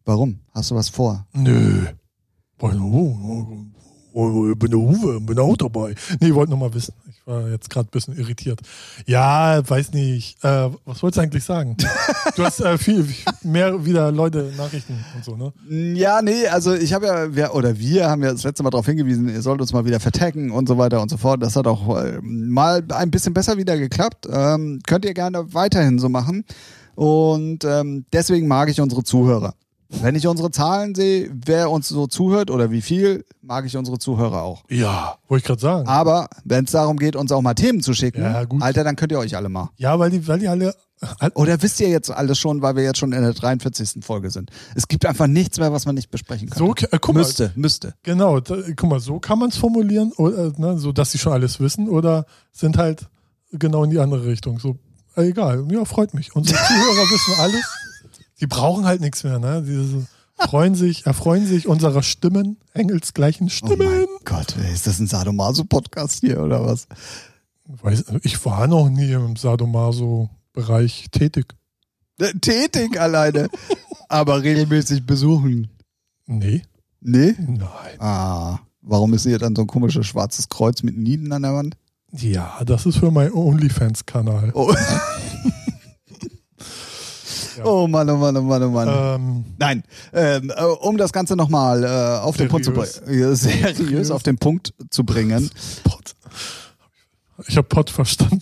Warum? 0.05 0.39
Hast 0.53 0.71
du 0.71 0.75
was 0.75 0.89
vor? 0.89 1.25
Nö. 1.33 1.85
Oh, 4.19 4.55
bin 4.55 4.71
der 4.71 4.79
Uwe, 4.79 5.21
bin 5.21 5.37
auch 5.37 5.55
dabei. 5.55 5.93
Nee, 6.19 6.29
ich 6.29 6.33
wollte 6.33 6.49
nur 6.49 6.57
mal 6.57 6.73
wissen. 6.73 6.91
Ich 7.07 7.27
war 7.27 7.49
jetzt 7.49 7.69
gerade 7.69 7.87
ein 7.87 7.91
bisschen 7.91 8.17
irritiert. 8.17 8.61
Ja, 9.05 9.61
weiß 9.63 9.93
nicht. 9.93 10.43
Äh, 10.43 10.71
was 10.85 11.03
wolltest 11.03 11.17
du 11.17 11.21
eigentlich 11.21 11.43
sagen? 11.43 11.77
Du 12.35 12.43
hast 12.43 12.59
äh, 12.59 12.77
viel 12.77 13.07
mehr 13.43 13.85
wieder 13.85 14.11
Leute 14.11 14.51
Nachrichten 14.57 15.03
und 15.15 15.23
so, 15.23 15.35
ne? 15.35 15.53
Ja, 15.95 16.21
nee, 16.21 16.47
also 16.47 16.73
ich 16.73 16.93
habe 16.93 17.05
ja, 17.05 17.35
wir, 17.35 17.53
oder 17.55 17.77
wir 17.77 18.09
haben 18.09 18.23
ja 18.23 18.31
das 18.31 18.43
letzte 18.43 18.63
Mal 18.63 18.69
darauf 18.69 18.85
hingewiesen, 18.85 19.29
ihr 19.29 19.41
sollt 19.41 19.61
uns 19.61 19.71
mal 19.73 19.85
wieder 19.85 19.99
vertaggen 19.99 20.51
und 20.51 20.67
so 20.67 20.77
weiter 20.77 21.01
und 21.01 21.09
so 21.09 21.17
fort. 21.17 21.41
Das 21.41 21.55
hat 21.55 21.67
auch 21.67 21.97
äh, 21.97 22.19
mal 22.21 22.83
ein 22.89 23.11
bisschen 23.11 23.33
besser 23.33 23.57
wieder 23.57 23.77
geklappt. 23.77 24.27
Ähm, 24.31 24.81
könnt 24.85 25.05
ihr 25.05 25.13
gerne 25.13 25.53
weiterhin 25.53 25.99
so 25.99 26.09
machen. 26.09 26.43
Und 26.95 27.63
ähm, 27.63 28.05
deswegen 28.11 28.47
mag 28.47 28.69
ich 28.69 28.81
unsere 28.81 29.03
Zuhörer. 29.03 29.53
Wenn 29.89 30.15
ich 30.15 30.27
unsere 30.27 30.51
Zahlen 30.51 30.95
sehe, 30.95 31.29
wer 31.45 31.71
uns 31.71 31.87
so 31.87 32.07
zuhört 32.07 32.51
oder 32.51 32.71
wie 32.71 32.81
viel, 32.81 33.23
mag 33.41 33.65
ich 33.65 33.77
unsere 33.77 33.99
Zuhörer 33.99 34.41
auch. 34.43 34.63
Ja, 34.69 35.17
wollte 35.27 35.43
ich 35.43 35.47
gerade 35.47 35.61
sagen. 35.61 35.87
Aber 35.87 36.27
wenn 36.43 36.65
es 36.65 36.71
darum 36.71 36.97
geht, 36.97 37.15
uns 37.15 37.31
auch 37.31 37.41
mal 37.41 37.53
Themen 37.53 37.81
zu 37.81 37.93
schicken, 37.93 38.21
Ja, 38.21 38.43
gut. 38.43 38.61
Alter, 38.61 38.83
dann 38.83 38.95
könnt 38.95 39.11
ihr 39.11 39.19
euch 39.19 39.35
alle 39.35 39.49
mal. 39.49 39.69
Ja, 39.77 39.97
weil 39.97 40.09
die, 40.09 40.27
weil 40.27 40.39
die 40.39 40.47
alle. 40.47 40.75
Oder 41.35 41.61
wisst 41.61 41.79
ihr 41.79 41.89
jetzt 41.89 42.09
alles 42.09 42.39
schon, 42.39 42.61
weil 42.61 42.75
wir 42.75 42.83
jetzt 42.83 42.97
schon 42.97 43.13
in 43.13 43.21
der 43.21 43.33
43. 43.33 44.03
Folge 44.03 44.31
sind? 44.31 44.49
Es 44.75 44.87
gibt 44.87 45.05
einfach 45.05 45.27
nichts 45.27 45.59
mehr, 45.59 45.71
was 45.71 45.85
man 45.85 45.95
nicht 45.95 46.09
besprechen 46.09 46.49
kann. 46.49 46.57
So, 46.57 46.73
äh, 46.73 46.97
guck 46.99 47.13
mal, 47.13 47.21
müsste, 47.21 47.51
müsste. 47.55 47.93
Genau, 48.03 48.39
da, 48.39 48.57
guck 48.75 48.89
mal, 48.89 48.99
so 48.99 49.19
kann 49.19 49.37
man 49.39 49.49
es 49.49 49.57
formulieren, 49.57 50.11
oder, 50.17 50.51
ne, 50.57 50.77
so 50.79 50.91
dass 50.91 51.11
sie 51.11 51.19
schon 51.19 51.33
alles 51.33 51.59
wissen, 51.59 51.87
oder 51.87 52.25
sind 52.51 52.77
halt 52.77 53.07
genau 53.51 53.83
in 53.83 53.91
die 53.91 53.99
andere 53.99 54.25
Richtung. 54.25 54.59
So, 54.59 54.79
äh, 55.15 55.29
egal, 55.29 55.67
ja, 55.71 55.85
freut 55.85 56.13
mich. 56.15 56.35
Unsere 56.35 56.57
Zuhörer 56.57 57.09
wissen 57.11 57.39
alles. 57.41 57.65
Die 58.39 58.47
brauchen 58.47 58.85
halt 58.85 59.01
nichts 59.01 59.23
mehr, 59.23 59.39
ne? 59.39 59.63
Die 59.63 59.73
so 59.87 60.03
freuen 60.39 60.75
sich, 60.75 61.05
erfreuen 61.07 61.45
sich 61.47 61.67
unserer 61.67 62.03
Stimmen, 62.03 62.57
engelsgleichen 62.73 63.47
Oh 63.47 63.49
Stimmen. 63.49 63.87
mein 63.89 64.05
Gott, 64.25 64.55
ey, 64.63 64.71
ist 64.73 64.85
das 64.85 64.99
ein 64.99 65.07
Sadomaso-Podcast 65.07 66.19
hier 66.19 66.41
oder 66.43 66.63
was? 66.65 66.87
Weiß, 67.65 68.05
ich 68.23 68.45
war 68.45 68.67
noch 68.67 68.89
nie 68.89 69.11
im 69.11 69.35
Sadomaso-Bereich 69.35 71.07
tätig. 71.11 71.53
Äh, 72.19 72.33
Tätig 72.39 72.99
alleine, 72.99 73.49
aber 74.09 74.41
regelmäßig 74.43 75.05
besuchen. 75.05 75.69
Nee, 76.25 76.61
Nee? 77.01 77.35
nein. 77.37 77.99
Ah, 77.99 78.59
warum 78.81 79.13
ist 79.13 79.23
hier 79.23 79.37
dann 79.39 79.55
so 79.55 79.61
ein 79.63 79.67
komisches 79.67 80.07
schwarzes 80.07 80.49
Kreuz 80.49 80.81
mit 80.83 80.97
Nieden 80.97 81.31
an 81.31 81.43
der 81.43 81.53
Wand? 81.53 81.77
Ja, 82.11 82.63
das 82.65 82.85
ist 82.85 82.97
für 82.97 83.11
meinen 83.11 83.33
OnlyFans-Kanal. 83.33 84.51
Oh. 84.53 84.73
Ja. 87.57 87.65
oh 87.65 87.87
Mann, 87.87 88.09
oh 88.09 88.17
Mann, 88.17 88.37
oh 88.37 88.41
Mann, 88.41 88.63
oh 88.63 88.69
Mann. 88.69 88.87
Ähm, 88.87 89.45
Nein, 89.57 89.83
ähm, 90.13 90.51
äh, 90.55 90.63
um 90.63 90.97
das 90.97 91.11
Ganze 91.11 91.35
nochmal 91.35 91.83
äh, 91.83 91.87
auf 92.23 92.37
den 92.37 92.47
Punkt 92.49 92.65
zu 92.65 92.71
Seriös. 92.73 92.99
bringen, 93.03 93.35
seriös 93.35 93.77
Seriös. 93.77 94.11
auf 94.11 94.23
den 94.23 94.37
Punkt 94.37 94.73
zu 94.89 95.03
bringen. 95.03 95.49
Pot. 95.83 96.15
Ich 97.47 97.57
habe 97.57 97.67
Pot 97.67 97.89
verstanden. 97.89 98.41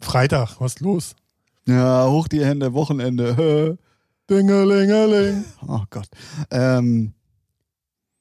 Freitag, 0.00 0.60
was 0.60 0.74
ist 0.74 0.80
los? 0.80 1.14
Ja, 1.66 2.06
hoch 2.08 2.28
die 2.28 2.44
Hände, 2.44 2.72
Wochenende. 2.74 3.78
Dingelingeling. 4.30 5.44
Oh 5.66 5.82
Gott. 5.90 6.08
Ähm, 6.50 7.12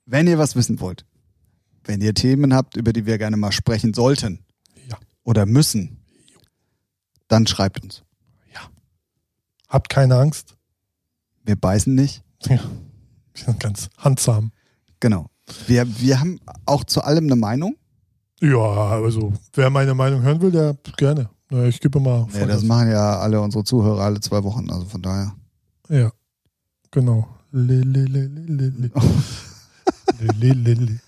wenn 0.06 0.28
ihr 0.28 0.38
was 0.38 0.56
wissen 0.56 0.80
wollt, 0.80 1.06
wenn 1.86 2.02
ihr 2.02 2.14
Themen 2.14 2.54
habt, 2.54 2.76
über 2.76 2.94
die 2.94 3.06
wir 3.06 3.18
gerne 3.18 3.38
mal 3.38 3.52
sprechen 3.52 3.94
sollten 3.94 4.40
Ja. 4.90 4.98
oder 5.24 5.46
müssen, 5.46 6.01
dann 7.32 7.48
schreibt 7.48 7.82
uns. 7.84 8.04
Habt 9.72 9.88
keine 9.88 10.18
Angst. 10.18 10.58
Wir 11.46 11.56
beißen 11.56 11.96
nicht. 11.96 12.24
Ja. 12.44 12.60
Wir 13.34 13.46
sind 13.46 13.60
ganz 13.62 13.90
handsam. 13.98 14.52
Genau. 15.00 15.28
Wir, 15.66 15.88
wir 16.00 16.20
haben 16.20 16.42
auch 16.66 16.84
zu 16.84 17.02
allem 17.02 17.26
eine 17.26 17.38
Meinung. 17.38 17.78
Ja, 18.42 18.58
also 18.58 19.32
wer 19.54 19.70
meine 19.70 19.94
Meinung 19.94 20.24
hören 20.24 20.42
will, 20.42 20.52
der 20.52 20.76
gerne. 20.98 21.30
Ich 21.70 21.80
gebe 21.80 22.02
mal. 22.02 22.28
Ja, 22.34 22.46
das 22.46 22.64
machen 22.64 22.92
ja 22.92 23.20
alle 23.20 23.40
unsere 23.40 23.64
Zuhörer 23.64 24.02
alle 24.02 24.20
zwei 24.20 24.44
Wochen, 24.44 24.70
also 24.70 24.86
von 24.86 25.02
daher. 25.02 25.34
Ja, 25.88 26.12
genau. 26.92 27.28
Le, 27.52 27.80
le, 27.82 28.06
le, 28.06 28.26
le, 28.28 28.46
le, 28.46 28.68
le. 28.68 28.92
Le, 30.20 30.28
le, 30.38 30.54
le, 30.54 30.74
le. 30.74 31.00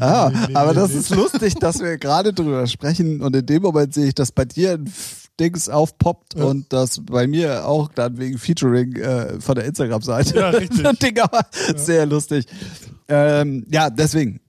Ah, 0.00 0.32
aber 0.54 0.74
das 0.74 0.90
ist 0.92 1.10
lustig, 1.10 1.54
dass 1.54 1.78
wir 1.78 1.98
gerade 1.98 2.32
drüber 2.32 2.66
sprechen 2.66 3.20
und 3.20 3.36
in 3.36 3.46
dem 3.46 3.62
Moment 3.62 3.94
sehe 3.94 4.08
ich, 4.08 4.14
dass 4.14 4.32
bei 4.32 4.44
dir 4.44 4.72
ein 4.72 4.92
Dings 5.42 5.68
aufpoppt 5.68 6.34
Ja. 6.38 6.44
und 6.44 6.72
das 6.72 7.00
bei 7.04 7.26
mir 7.26 7.66
auch 7.66 7.88
dann 7.88 8.16
wegen 8.18 8.38
Featuring 8.38 8.94
äh, 8.96 9.40
von 9.40 9.56
der 9.56 9.64
Instagram-Seite. 9.64 10.38
Ja, 10.38 10.50
richtig. 10.50 10.98
Ding, 11.00 11.18
aber 11.18 11.46
sehr 11.76 12.06
lustig. 12.06 12.46
Ähm, 13.08 13.66
ja, 13.70 13.90
deswegen 13.90 14.40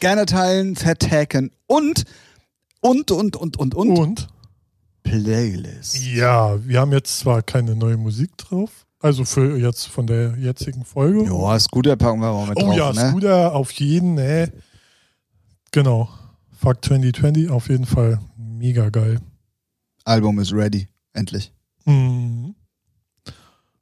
gerne 0.00 0.24
teilen, 0.26 0.76
vertagen 0.76 1.50
und 1.66 2.04
und 2.80 3.10
und 3.10 3.36
und 3.36 3.56
und 3.58 3.74
und, 3.74 3.98
Und? 3.98 4.28
Playlist. 5.02 5.98
Ja, 6.14 6.58
wir 6.64 6.80
haben 6.80 6.92
jetzt 6.92 7.18
zwar 7.18 7.42
keine 7.42 7.74
neue 7.74 7.96
Musik 7.96 8.36
drauf. 8.38 8.70
Also 9.00 9.24
für 9.24 9.56
jetzt 9.58 9.86
von 9.88 10.06
der 10.06 10.36
jetzigen 10.38 10.84
Folge. 10.84 11.24
Ja, 11.24 11.58
Scooter 11.58 11.96
packen 11.96 12.20
wir 12.20 12.32
mal 12.32 12.46
mit 12.48 12.58
Oh 12.58 12.66
drauf, 12.66 12.76
ja, 12.76 12.92
ne? 12.92 13.10
Scooter 13.10 13.54
auf 13.54 13.70
jeden, 13.72 14.14
ne? 14.14 14.52
Genau. 15.72 16.08
Fuck 16.60 16.84
2020 16.84 17.50
auf 17.50 17.68
jeden 17.68 17.86
Fall 17.86 18.18
mega 18.36 18.90
geil. 18.90 19.18
Album 20.08 20.38
ist 20.38 20.52
ready, 20.52 20.88
endlich. 21.12 21.52
Mhm. 21.84 22.54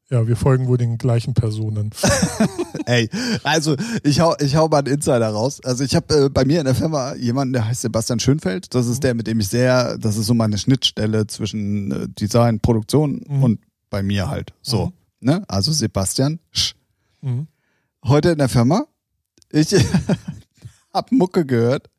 Ja, 0.08 0.26
wir 0.28 0.36
folgen 0.36 0.68
wohl 0.68 0.76
den 0.78 0.98
gleichen 0.98 1.34
Personen. 1.34 1.90
Ey, 2.86 3.08
also 3.42 3.74
ich 4.04 4.20
hau, 4.20 4.36
ich 4.38 4.54
hau 4.54 4.68
mal 4.68 4.78
einen 4.78 4.94
Insider 4.94 5.28
raus. 5.28 5.60
Also 5.64 5.82
ich 5.82 5.96
habe 5.96 6.26
äh, 6.26 6.28
bei 6.28 6.44
mir 6.44 6.60
in 6.60 6.64
der 6.64 6.76
Firma 6.76 7.14
jemanden, 7.16 7.54
der 7.54 7.66
heißt 7.66 7.80
Sebastian 7.82 8.20
Schönfeld. 8.20 8.72
Das 8.74 8.86
ist 8.86 9.02
der, 9.02 9.14
mit 9.14 9.26
dem 9.26 9.40
ich 9.40 9.48
sehr, 9.48 9.98
das 9.98 10.16
ist 10.16 10.26
so 10.26 10.34
meine 10.34 10.58
Schnittstelle 10.58 11.26
zwischen 11.26 11.90
äh, 11.90 12.08
Design, 12.08 12.60
Produktion 12.60 13.24
Mhm. 13.26 13.42
und 13.42 13.60
bei 13.90 14.02
mir 14.04 14.28
halt. 14.30 14.52
So, 14.62 14.92
ne? 15.20 15.42
Also 15.48 15.72
Sebastian. 15.72 16.38
Sch. 16.52 16.74
Mhm. 17.22 17.48
Heute 18.04 18.30
in 18.30 18.38
der 18.38 18.48
Firma. 18.48 18.86
Ich 19.50 19.74
hab 20.94 21.10
Mucke 21.10 21.44
gehört. 21.44 21.90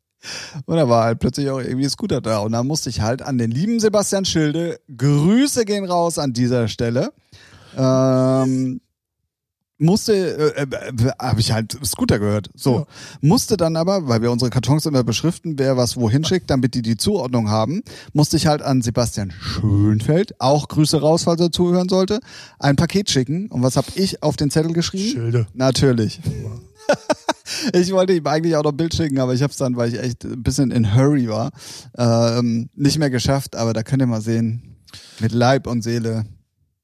Und 0.66 0.76
da 0.76 0.88
war 0.88 1.04
halt 1.04 1.20
plötzlich 1.20 1.48
auch 1.50 1.60
irgendwie 1.60 1.88
Scooter 1.88 2.20
da. 2.20 2.38
Und 2.38 2.52
da 2.52 2.62
musste 2.62 2.90
ich 2.90 3.00
halt 3.00 3.22
an 3.22 3.38
den 3.38 3.50
lieben 3.50 3.80
Sebastian 3.80 4.24
Schilde, 4.24 4.80
Grüße 4.96 5.64
gehen 5.64 5.84
raus 5.84 6.18
an 6.18 6.32
dieser 6.32 6.68
Stelle. 6.68 7.12
Ähm, 7.76 8.80
musste, 9.78 10.56
äh, 10.56 10.62
äh, 10.62 11.12
habe 11.20 11.40
ich 11.40 11.52
halt 11.52 11.78
Scooter 11.84 12.18
gehört. 12.18 12.50
So. 12.54 12.80
Ja. 12.80 12.86
Musste 13.20 13.56
dann 13.56 13.76
aber, 13.76 14.08
weil 14.08 14.22
wir 14.22 14.30
unsere 14.30 14.50
Kartons 14.50 14.86
immer 14.86 15.04
beschriften, 15.04 15.58
wer 15.58 15.76
was 15.76 15.96
wohin 15.96 16.24
schickt, 16.24 16.50
damit 16.50 16.74
die 16.74 16.82
die 16.82 16.96
Zuordnung 16.96 17.48
haben, 17.48 17.82
musste 18.12 18.36
ich 18.36 18.46
halt 18.46 18.60
an 18.60 18.82
Sebastian 18.82 19.30
Schönfeld, 19.30 20.40
auch 20.40 20.68
Grüße 20.68 21.00
raus, 21.00 21.24
falls 21.24 21.40
er 21.40 21.52
zuhören 21.52 21.88
sollte, 21.88 22.20
ein 22.58 22.76
Paket 22.76 23.10
schicken. 23.10 23.46
Und 23.48 23.62
was 23.62 23.76
habe 23.76 23.86
ich 23.94 24.22
auf 24.22 24.36
den 24.36 24.50
Zettel 24.50 24.72
geschrieben? 24.72 25.12
Schilde. 25.12 25.46
Natürlich. 25.54 26.20
Ich 27.72 27.90
wollte 27.92 28.12
ihm 28.12 28.26
eigentlich 28.26 28.54
auch 28.56 28.62
noch 28.62 28.72
ein 28.72 28.76
Bild 28.76 28.94
schicken, 28.94 29.18
aber 29.18 29.34
ich 29.34 29.42
habe 29.42 29.50
es 29.50 29.56
dann, 29.56 29.76
weil 29.76 29.92
ich 29.92 29.98
echt 29.98 30.24
ein 30.24 30.42
bisschen 30.42 30.70
in 30.70 30.94
Hurry 30.94 31.28
war, 31.28 31.50
ähm, 31.96 32.68
nicht 32.74 32.98
mehr 32.98 33.10
geschafft. 33.10 33.56
Aber 33.56 33.72
da 33.72 33.82
könnt 33.82 34.02
ihr 34.02 34.06
mal 34.06 34.20
sehen, 34.20 34.76
mit 35.18 35.32
Leib 35.32 35.66
und 35.66 35.82
Seele. 35.82 36.26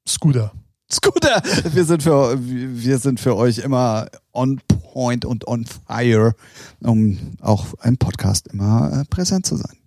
Scooter. 0.07 0.51
Scooter, 0.91 1.41
wir 1.73 1.85
sind 1.85 2.03
für 2.03 2.37
wir 2.39 2.99
sind 2.99 3.19
für 3.19 3.35
euch 3.35 3.59
immer 3.59 4.07
on 4.33 4.61
point 4.67 5.25
und 5.25 5.47
on 5.47 5.65
fire, 5.65 6.33
um 6.81 7.37
auch 7.41 7.73
im 7.83 7.97
Podcast 7.97 8.47
immer 8.47 9.01
äh, 9.01 9.05
präsent 9.05 9.45
zu 9.45 9.55
sein. 9.55 9.77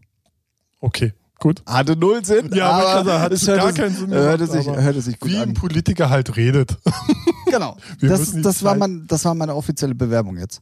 Okay, 0.80 1.12
gut. 1.38 1.62
Hatte 1.66 1.96
null 1.96 2.24
Sinn, 2.24 2.50
Ja, 2.54 2.70
aber 2.70 2.88
aber 2.88 3.02
klar, 3.04 3.20
hat 3.20 3.32
es 3.32 3.46
gar 3.46 3.56
hörte, 3.60 3.80
keinen 3.82 3.96
Sinn 3.96 4.10
hörte, 4.10 4.44
gemacht, 4.46 4.52
sich, 4.62 4.68
aber 4.68 4.82
hörte 4.82 5.00
sich 5.02 5.18
gut 5.20 5.30
Wie 5.30 5.36
an. 5.38 5.48
ein 5.50 5.54
Politiker 5.54 6.10
halt 6.10 6.36
redet. 6.36 6.76
Genau. 7.50 7.78
Wir 7.98 8.10
Das, 8.10 8.32
das, 8.42 8.62
war 8.62 8.74
mein, 8.74 9.06
das 9.06 9.24
war 9.24 9.34
meine 9.34 9.54
offizielle 9.54 9.94
Bewerbung 9.94 10.36
jetzt. 10.36 10.60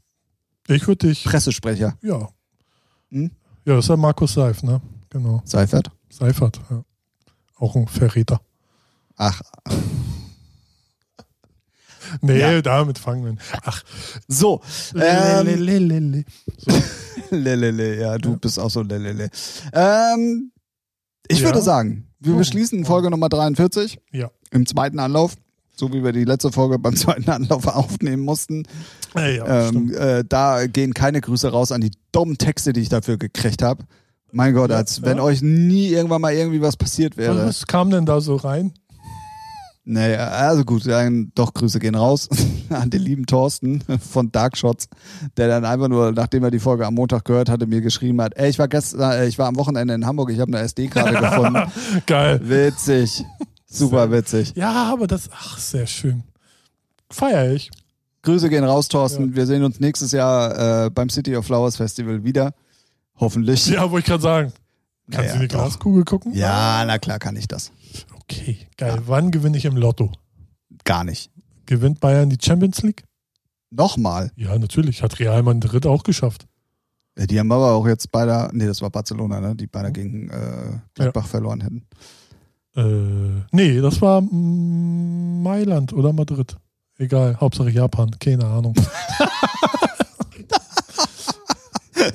Ich 0.68 0.86
würde 0.86 1.08
dich, 1.08 1.24
Pressesprecher. 1.24 1.96
ja. 2.00 2.28
Hm? 3.10 3.32
Ja, 3.64 3.74
das 3.74 3.86
ist 3.86 3.88
ja 3.88 3.96
Markus 3.96 4.34
Seif, 4.34 4.62
ne? 4.62 4.80
Genau. 5.10 5.42
Seifert. 5.44 5.90
Seifert, 6.08 6.60
ja. 6.70 6.84
Auch 7.56 7.74
ein 7.74 7.88
Verräter. 7.88 8.40
Ach. 9.16 9.40
Nee, 12.20 12.38
Ja. 12.38 12.62
damit 12.62 12.98
fangen 12.98 13.24
wir 13.24 13.30
an. 13.32 13.38
Ach, 13.64 13.82
So, 14.28 14.60
ähm, 14.94 15.44
lelelelele. 15.46 16.24
So. 16.58 17.36
lelele, 17.36 18.00
ja, 18.00 18.16
du 18.18 18.36
bist 18.36 18.60
auch 18.60 18.70
so 18.70 18.82
lelele. 18.82 19.28
Ähm, 19.72 20.52
ich 21.28 21.40
Ja. 21.40 21.46
würde 21.46 21.62
sagen, 21.62 22.08
wir 22.20 22.34
beschließen 22.34 22.84
Folge 22.84 23.10
Nummer 23.10 23.28
43 23.28 23.98
Ja. 24.12 24.30
im 24.50 24.66
zweiten 24.66 24.98
Anlauf, 24.98 25.34
so 25.76 25.92
wie 25.92 26.02
wir 26.02 26.12
die 26.12 26.24
letzte 26.24 26.50
Folge 26.52 26.78
beim 26.78 26.96
zweiten 26.96 27.28
Anlauf 27.30 27.66
aufnehmen 27.66 28.22
mussten. 28.24 28.64
Ja, 29.14 29.28
ja, 29.28 29.68
Ähm, 29.68 29.92
äh, 29.94 30.24
da 30.28 30.66
gehen 30.66 30.94
keine 30.94 31.20
Grüße 31.20 31.48
raus 31.50 31.72
an 31.72 31.80
die 31.80 31.90
dummen 32.12 32.38
Texte, 32.38 32.72
die 32.72 32.80
ich 32.80 32.88
dafür 32.88 33.16
gekriegt 33.18 33.62
habe. 33.62 33.84
Mein 34.32 34.54
Gott, 34.54 34.70
Ja, 34.70 34.76
als 34.76 35.02
wenn 35.02 35.18
ja. 35.18 35.22
euch 35.22 35.40
nie 35.42 35.88
irgendwann 35.88 36.20
mal 36.20 36.32
irgendwie 36.34 36.60
was 36.60 36.76
passiert 36.76 37.16
wäre. 37.16 37.46
Was 37.46 37.66
kam 37.66 37.90
denn 37.90 38.06
da 38.06 38.20
so 38.20 38.36
rein? 38.36 38.72
Naja, 39.88 40.26
also 40.30 40.64
gut, 40.64 40.84
dann 40.84 41.30
doch 41.36 41.54
Grüße 41.54 41.78
gehen 41.78 41.94
raus 41.94 42.28
an 42.70 42.90
den 42.90 43.00
lieben 43.02 43.24
Thorsten 43.24 43.84
von 44.10 44.32
Darkshots, 44.32 44.88
der 45.36 45.46
dann 45.46 45.64
einfach 45.64 45.86
nur, 45.86 46.10
nachdem 46.10 46.42
er 46.42 46.50
die 46.50 46.58
Folge 46.58 46.84
am 46.84 46.94
Montag 46.94 47.24
gehört 47.24 47.48
hatte, 47.48 47.66
mir 47.68 47.80
geschrieben 47.80 48.20
hat, 48.20 48.36
ey, 48.36 48.50
ich 48.50 48.58
war 48.58 48.66
gestern, 48.66 49.12
äh, 49.12 49.26
ich 49.28 49.38
war 49.38 49.46
am 49.46 49.54
Wochenende 49.54 49.94
in 49.94 50.04
Hamburg, 50.04 50.30
ich 50.30 50.40
habe 50.40 50.50
eine 50.52 50.64
SD-Karte 50.64 51.14
gefunden. 51.20 51.70
Geil. 52.06 52.40
Witzig. 52.42 53.24
Super 53.64 54.10
witzig. 54.10 54.54
Ja, 54.56 54.92
aber 54.92 55.06
das, 55.06 55.30
ach, 55.32 55.56
sehr 55.58 55.86
schön. 55.86 56.24
Feier 57.08 57.52
ich. 57.52 57.70
Grüße 58.22 58.48
gehen 58.48 58.64
raus, 58.64 58.88
Thorsten. 58.88 59.36
Wir 59.36 59.46
sehen 59.46 59.62
uns 59.62 59.78
nächstes 59.78 60.10
Jahr 60.10 60.86
äh, 60.86 60.90
beim 60.90 61.08
City 61.10 61.36
of 61.36 61.46
Flowers 61.46 61.76
Festival 61.76 62.24
wieder. 62.24 62.54
Hoffentlich. 63.20 63.66
Ja, 63.68 63.88
wollte 63.88 63.98
ich 64.00 64.06
gerade 64.06 64.22
sagen. 64.22 64.52
Kannst 65.12 65.28
Ja, 65.28 65.36
du 65.36 65.42
in 65.42 65.48
die. 65.48 65.54
Glaskugel 65.54 66.04
gucken? 66.04 66.34
Ja, 66.34 66.84
na 66.84 66.98
klar 66.98 67.20
kann 67.20 67.36
ich 67.36 67.46
das. 67.46 67.70
Okay, 68.28 68.58
geil. 68.76 69.02
Wann 69.06 69.30
gewinne 69.30 69.56
ich 69.56 69.64
im 69.64 69.76
Lotto? 69.76 70.10
Gar 70.84 71.04
nicht. 71.04 71.30
Gewinnt 71.66 72.00
Bayern 72.00 72.28
die 72.28 72.38
Champions 72.40 72.82
League? 72.82 73.04
Nochmal. 73.70 74.32
Ja, 74.36 74.58
natürlich. 74.58 75.02
Hat 75.02 75.18
Real 75.18 75.42
Madrid 75.42 75.86
auch 75.86 76.02
geschafft. 76.02 76.46
Ja, 77.18 77.26
Die 77.26 77.38
haben 77.38 77.50
aber 77.52 77.72
auch 77.72 77.86
jetzt 77.86 78.10
beide, 78.10 78.50
nee, 78.52 78.66
das 78.66 78.82
war 78.82 78.90
Barcelona, 78.90 79.40
ne? 79.40 79.54
die 79.56 79.66
beide 79.66 79.90
gegen 79.92 80.28
äh, 80.30 80.78
Gladbach 80.94 81.26
verloren 81.26 81.60
hätten. 81.60 81.86
Äh, 82.76 83.42
nee, 83.52 83.80
das 83.80 84.00
war 84.02 84.20
mm, 84.20 85.42
Mailand 85.42 85.92
oder 85.92 86.12
Madrid. 86.12 86.56
Egal, 86.98 87.38
Hauptsache 87.40 87.70
Japan. 87.70 88.10
Keine 88.18 88.44
Ahnung. 88.46 88.74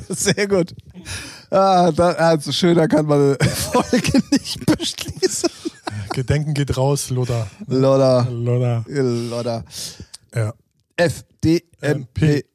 Sehr 0.09 0.47
gut. 0.47 0.73
Ah, 1.49 1.91
da, 1.91 2.11
also 2.11 2.51
schöner 2.51 2.87
kann 2.87 3.05
man 3.05 3.37
eine 3.39 3.49
Folge 3.49 4.21
nicht 4.31 4.65
beschließen. 4.65 5.49
Gedenken 6.13 6.53
geht 6.53 6.77
raus, 6.77 7.09
Lothar. 7.09 7.47
Lodder, 7.67 8.27
Lothar. 8.29 8.85
Lodder. 8.87 9.63
Ja. 10.35 10.53
FDMP 10.97 12.45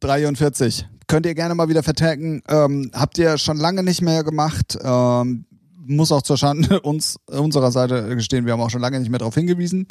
043. 0.00 0.86
Könnt 1.06 1.26
ihr 1.26 1.34
gerne 1.34 1.54
mal 1.54 1.68
wieder 1.68 1.82
vertagen. 1.82 2.42
Ähm, 2.48 2.90
habt 2.94 3.18
ihr 3.18 3.36
schon 3.38 3.58
lange 3.58 3.82
nicht 3.82 4.02
mehr 4.02 4.24
gemacht. 4.24 4.78
Ähm, 4.82 5.44
muss 5.86 6.12
auch 6.12 6.22
zur 6.22 6.36
Schande 6.36 6.80
uns, 6.82 7.18
unserer 7.26 7.70
Seite 7.70 8.14
gestehen, 8.16 8.46
wir 8.46 8.52
haben 8.52 8.60
auch 8.60 8.70
schon 8.70 8.80
lange 8.80 8.98
nicht 8.98 9.10
mehr 9.10 9.18
darauf 9.18 9.34
hingewiesen. 9.34 9.88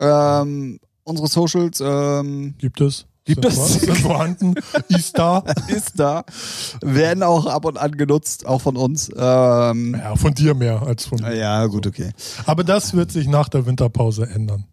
Ähm, 0.00 0.80
unsere 1.04 1.28
Socials 1.28 1.80
ähm, 1.80 2.54
Gibt 2.58 2.80
es? 2.80 3.06
Gibt 3.26 3.50
sind 3.52 3.98
vorhanden. 3.98 4.54
Ist 4.88 5.18
da. 5.18 5.40
ist 5.68 5.98
da, 5.98 6.24
werden 6.80 7.24
auch 7.24 7.46
ab 7.46 7.64
und 7.64 7.76
an 7.76 7.96
genutzt, 7.96 8.46
auch 8.46 8.62
von 8.62 8.76
uns. 8.76 9.10
Ähm, 9.16 9.94
Ja, 9.98 10.14
von 10.14 10.32
dir 10.32 10.54
mehr 10.54 10.82
als 10.82 11.06
von 11.06 11.20
mir. 11.20 11.34
ja, 11.34 11.66
gut, 11.66 11.86
okay. 11.88 12.12
Aber 12.46 12.62
das 12.62 12.94
wird 12.94 13.10
sich 13.10 13.26
nach 13.26 13.48
der 13.48 13.66
Winterpause 13.66 14.28
ändern. 14.28 14.64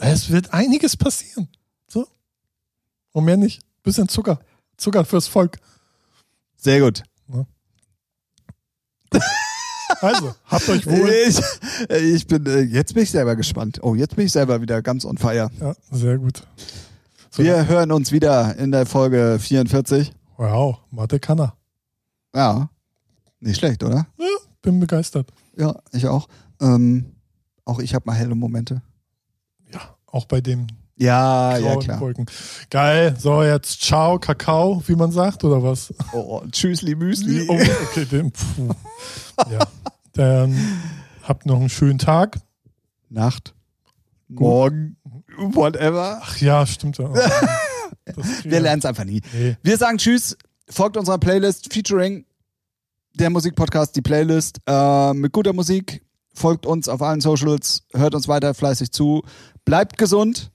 Es 0.00 0.30
wird 0.30 0.52
einiges 0.52 0.96
passieren. 0.96 1.48
So. 1.88 2.06
Und 3.12 3.24
mehr 3.24 3.36
nicht. 3.36 3.62
Bisschen 3.84 4.08
Zucker. 4.08 4.40
Zucker 4.76 5.04
fürs 5.04 5.28
Volk. 5.28 5.58
Sehr 6.56 6.80
gut. 6.80 7.04
Also, 10.00 10.34
habt 10.44 10.68
euch 10.68 10.84
wohl. 10.86 11.08
Ich, 11.08 11.40
ich 11.88 12.26
bin, 12.26 12.44
äh, 12.46 12.60
jetzt 12.60 12.92
bin 12.94 13.04
ich 13.04 13.10
selber 13.10 13.36
gespannt. 13.36 13.78
Oh, 13.82 13.94
jetzt 13.94 14.16
bin 14.16 14.26
ich 14.26 14.32
selber 14.32 14.60
wieder 14.60 14.82
ganz 14.82 15.04
on 15.04 15.16
fire. 15.16 15.50
Ja, 15.60 15.74
sehr 15.90 16.18
gut. 16.18 16.42
Wir 17.36 17.68
hören 17.68 17.92
uns 17.92 18.12
wieder 18.12 18.56
in 18.56 18.72
der 18.72 18.86
Folge 18.86 19.38
44. 19.38 20.12
Wow, 20.38 20.78
Mathe 20.90 21.20
kann 21.20 21.38
er. 21.38 21.54
Ja, 22.34 22.70
nicht 23.40 23.58
schlecht, 23.58 23.82
oder? 23.84 24.06
Ja, 24.18 24.26
bin 24.62 24.80
begeistert. 24.80 25.30
Ja, 25.56 25.76
ich 25.92 26.06
auch. 26.06 26.28
Ähm, 26.62 27.12
auch 27.66 27.78
ich 27.78 27.94
habe 27.94 28.04
mal 28.06 28.14
helle 28.14 28.34
Momente. 28.34 28.80
Ja, 29.70 29.80
auch 30.06 30.24
bei 30.24 30.40
dem 30.40 30.66
Ja, 30.96 31.58
ja, 31.58 31.76
klar. 31.76 32.00
Wolken. 32.00 32.24
Geil. 32.70 33.14
So, 33.18 33.42
jetzt 33.42 33.82
ciao, 33.82 34.18
Kakao, 34.18 34.82
wie 34.86 34.96
man 34.96 35.12
sagt, 35.12 35.44
oder 35.44 35.62
was? 35.62 35.92
Oh, 36.14 36.42
tschüssli, 36.50 36.94
Müsli. 36.94 37.46
Oh, 37.48 37.54
okay, 37.90 38.06
den, 38.06 38.32
puh. 38.32 38.70
Ja. 39.50 39.58
Dann 40.14 40.56
habt 41.22 41.44
noch 41.44 41.60
einen 41.60 41.68
schönen 41.68 41.98
Tag. 41.98 42.38
Nacht. 43.10 43.54
Morgen. 44.28 44.96
Whatever. 45.36 46.20
Ach 46.22 46.36
ja, 46.38 46.66
stimmt 46.66 46.98
ja. 46.98 47.10
Wir 48.44 48.60
lernen 48.60 48.78
es 48.78 48.84
einfach 48.84 49.04
nie. 49.04 49.20
Nee. 49.32 49.56
Wir 49.62 49.76
sagen 49.76 49.98
Tschüss. 49.98 50.36
Folgt 50.68 50.96
unserer 50.96 51.18
Playlist 51.18 51.72
featuring 51.72 52.24
der 53.14 53.30
Musikpodcast, 53.30 53.94
die 53.96 54.02
Playlist 54.02 54.58
äh, 54.66 55.12
mit 55.12 55.32
guter 55.32 55.52
Musik. 55.52 56.02
Folgt 56.34 56.66
uns 56.66 56.88
auf 56.88 57.00
allen 57.02 57.20
Socials. 57.20 57.84
Hört 57.94 58.14
uns 58.14 58.28
weiter 58.28 58.52
fleißig 58.54 58.90
zu. 58.90 59.22
Bleibt 59.64 59.96
gesund. 59.96 60.50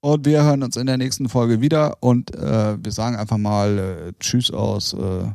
Und 0.00 0.26
wir 0.26 0.42
hören 0.42 0.62
uns 0.62 0.76
in 0.76 0.86
der 0.86 0.98
nächsten 0.98 1.28
Folge 1.28 1.60
wieder. 1.60 1.96
Und 2.00 2.34
äh, 2.34 2.76
wir 2.82 2.92
sagen 2.92 3.16
einfach 3.16 3.38
mal 3.38 3.78
äh, 3.78 4.12
Tschüss 4.20 4.50
aus 4.50 4.92
äh, 4.92 5.30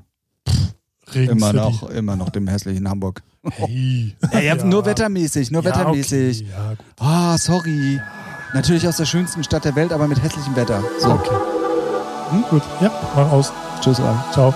Regen 1.16 1.32
immer, 1.32 1.54
noch, 1.54 1.90
immer 1.90 2.16
noch 2.16 2.30
dem 2.30 2.48
hässlichen 2.48 2.88
Hamburg. 2.90 3.24
Hey. 3.44 4.16
Ja, 4.34 4.40
ja, 4.40 4.64
nur 4.64 4.86
wettermäßig, 4.86 5.50
nur 5.50 5.64
Ja, 5.64 5.70
wettermäßig. 5.70 6.42
Okay. 6.42 6.52
Ja. 6.52 6.76
Ah, 6.98 7.38
sorry. 7.38 8.00
Natürlich 8.54 8.88
aus 8.88 8.98
der 8.98 9.06
schönsten 9.06 9.44
Stadt 9.44 9.66
der 9.66 9.76
Welt, 9.76 9.94
aber 9.94 10.08
mit 10.08 10.22
hässlichem 10.22 10.56
Wetter. 10.56 10.84
So, 11.00 11.12
Okay. 11.12 11.36
Hm, 12.32 12.44
gut. 12.50 12.64
Ja, 12.80 12.92
mach 13.16 13.32
aus. 13.32 13.52
tschüss. 13.82 14.00
Alter. 14.00 14.24
Ciao. 14.32 14.54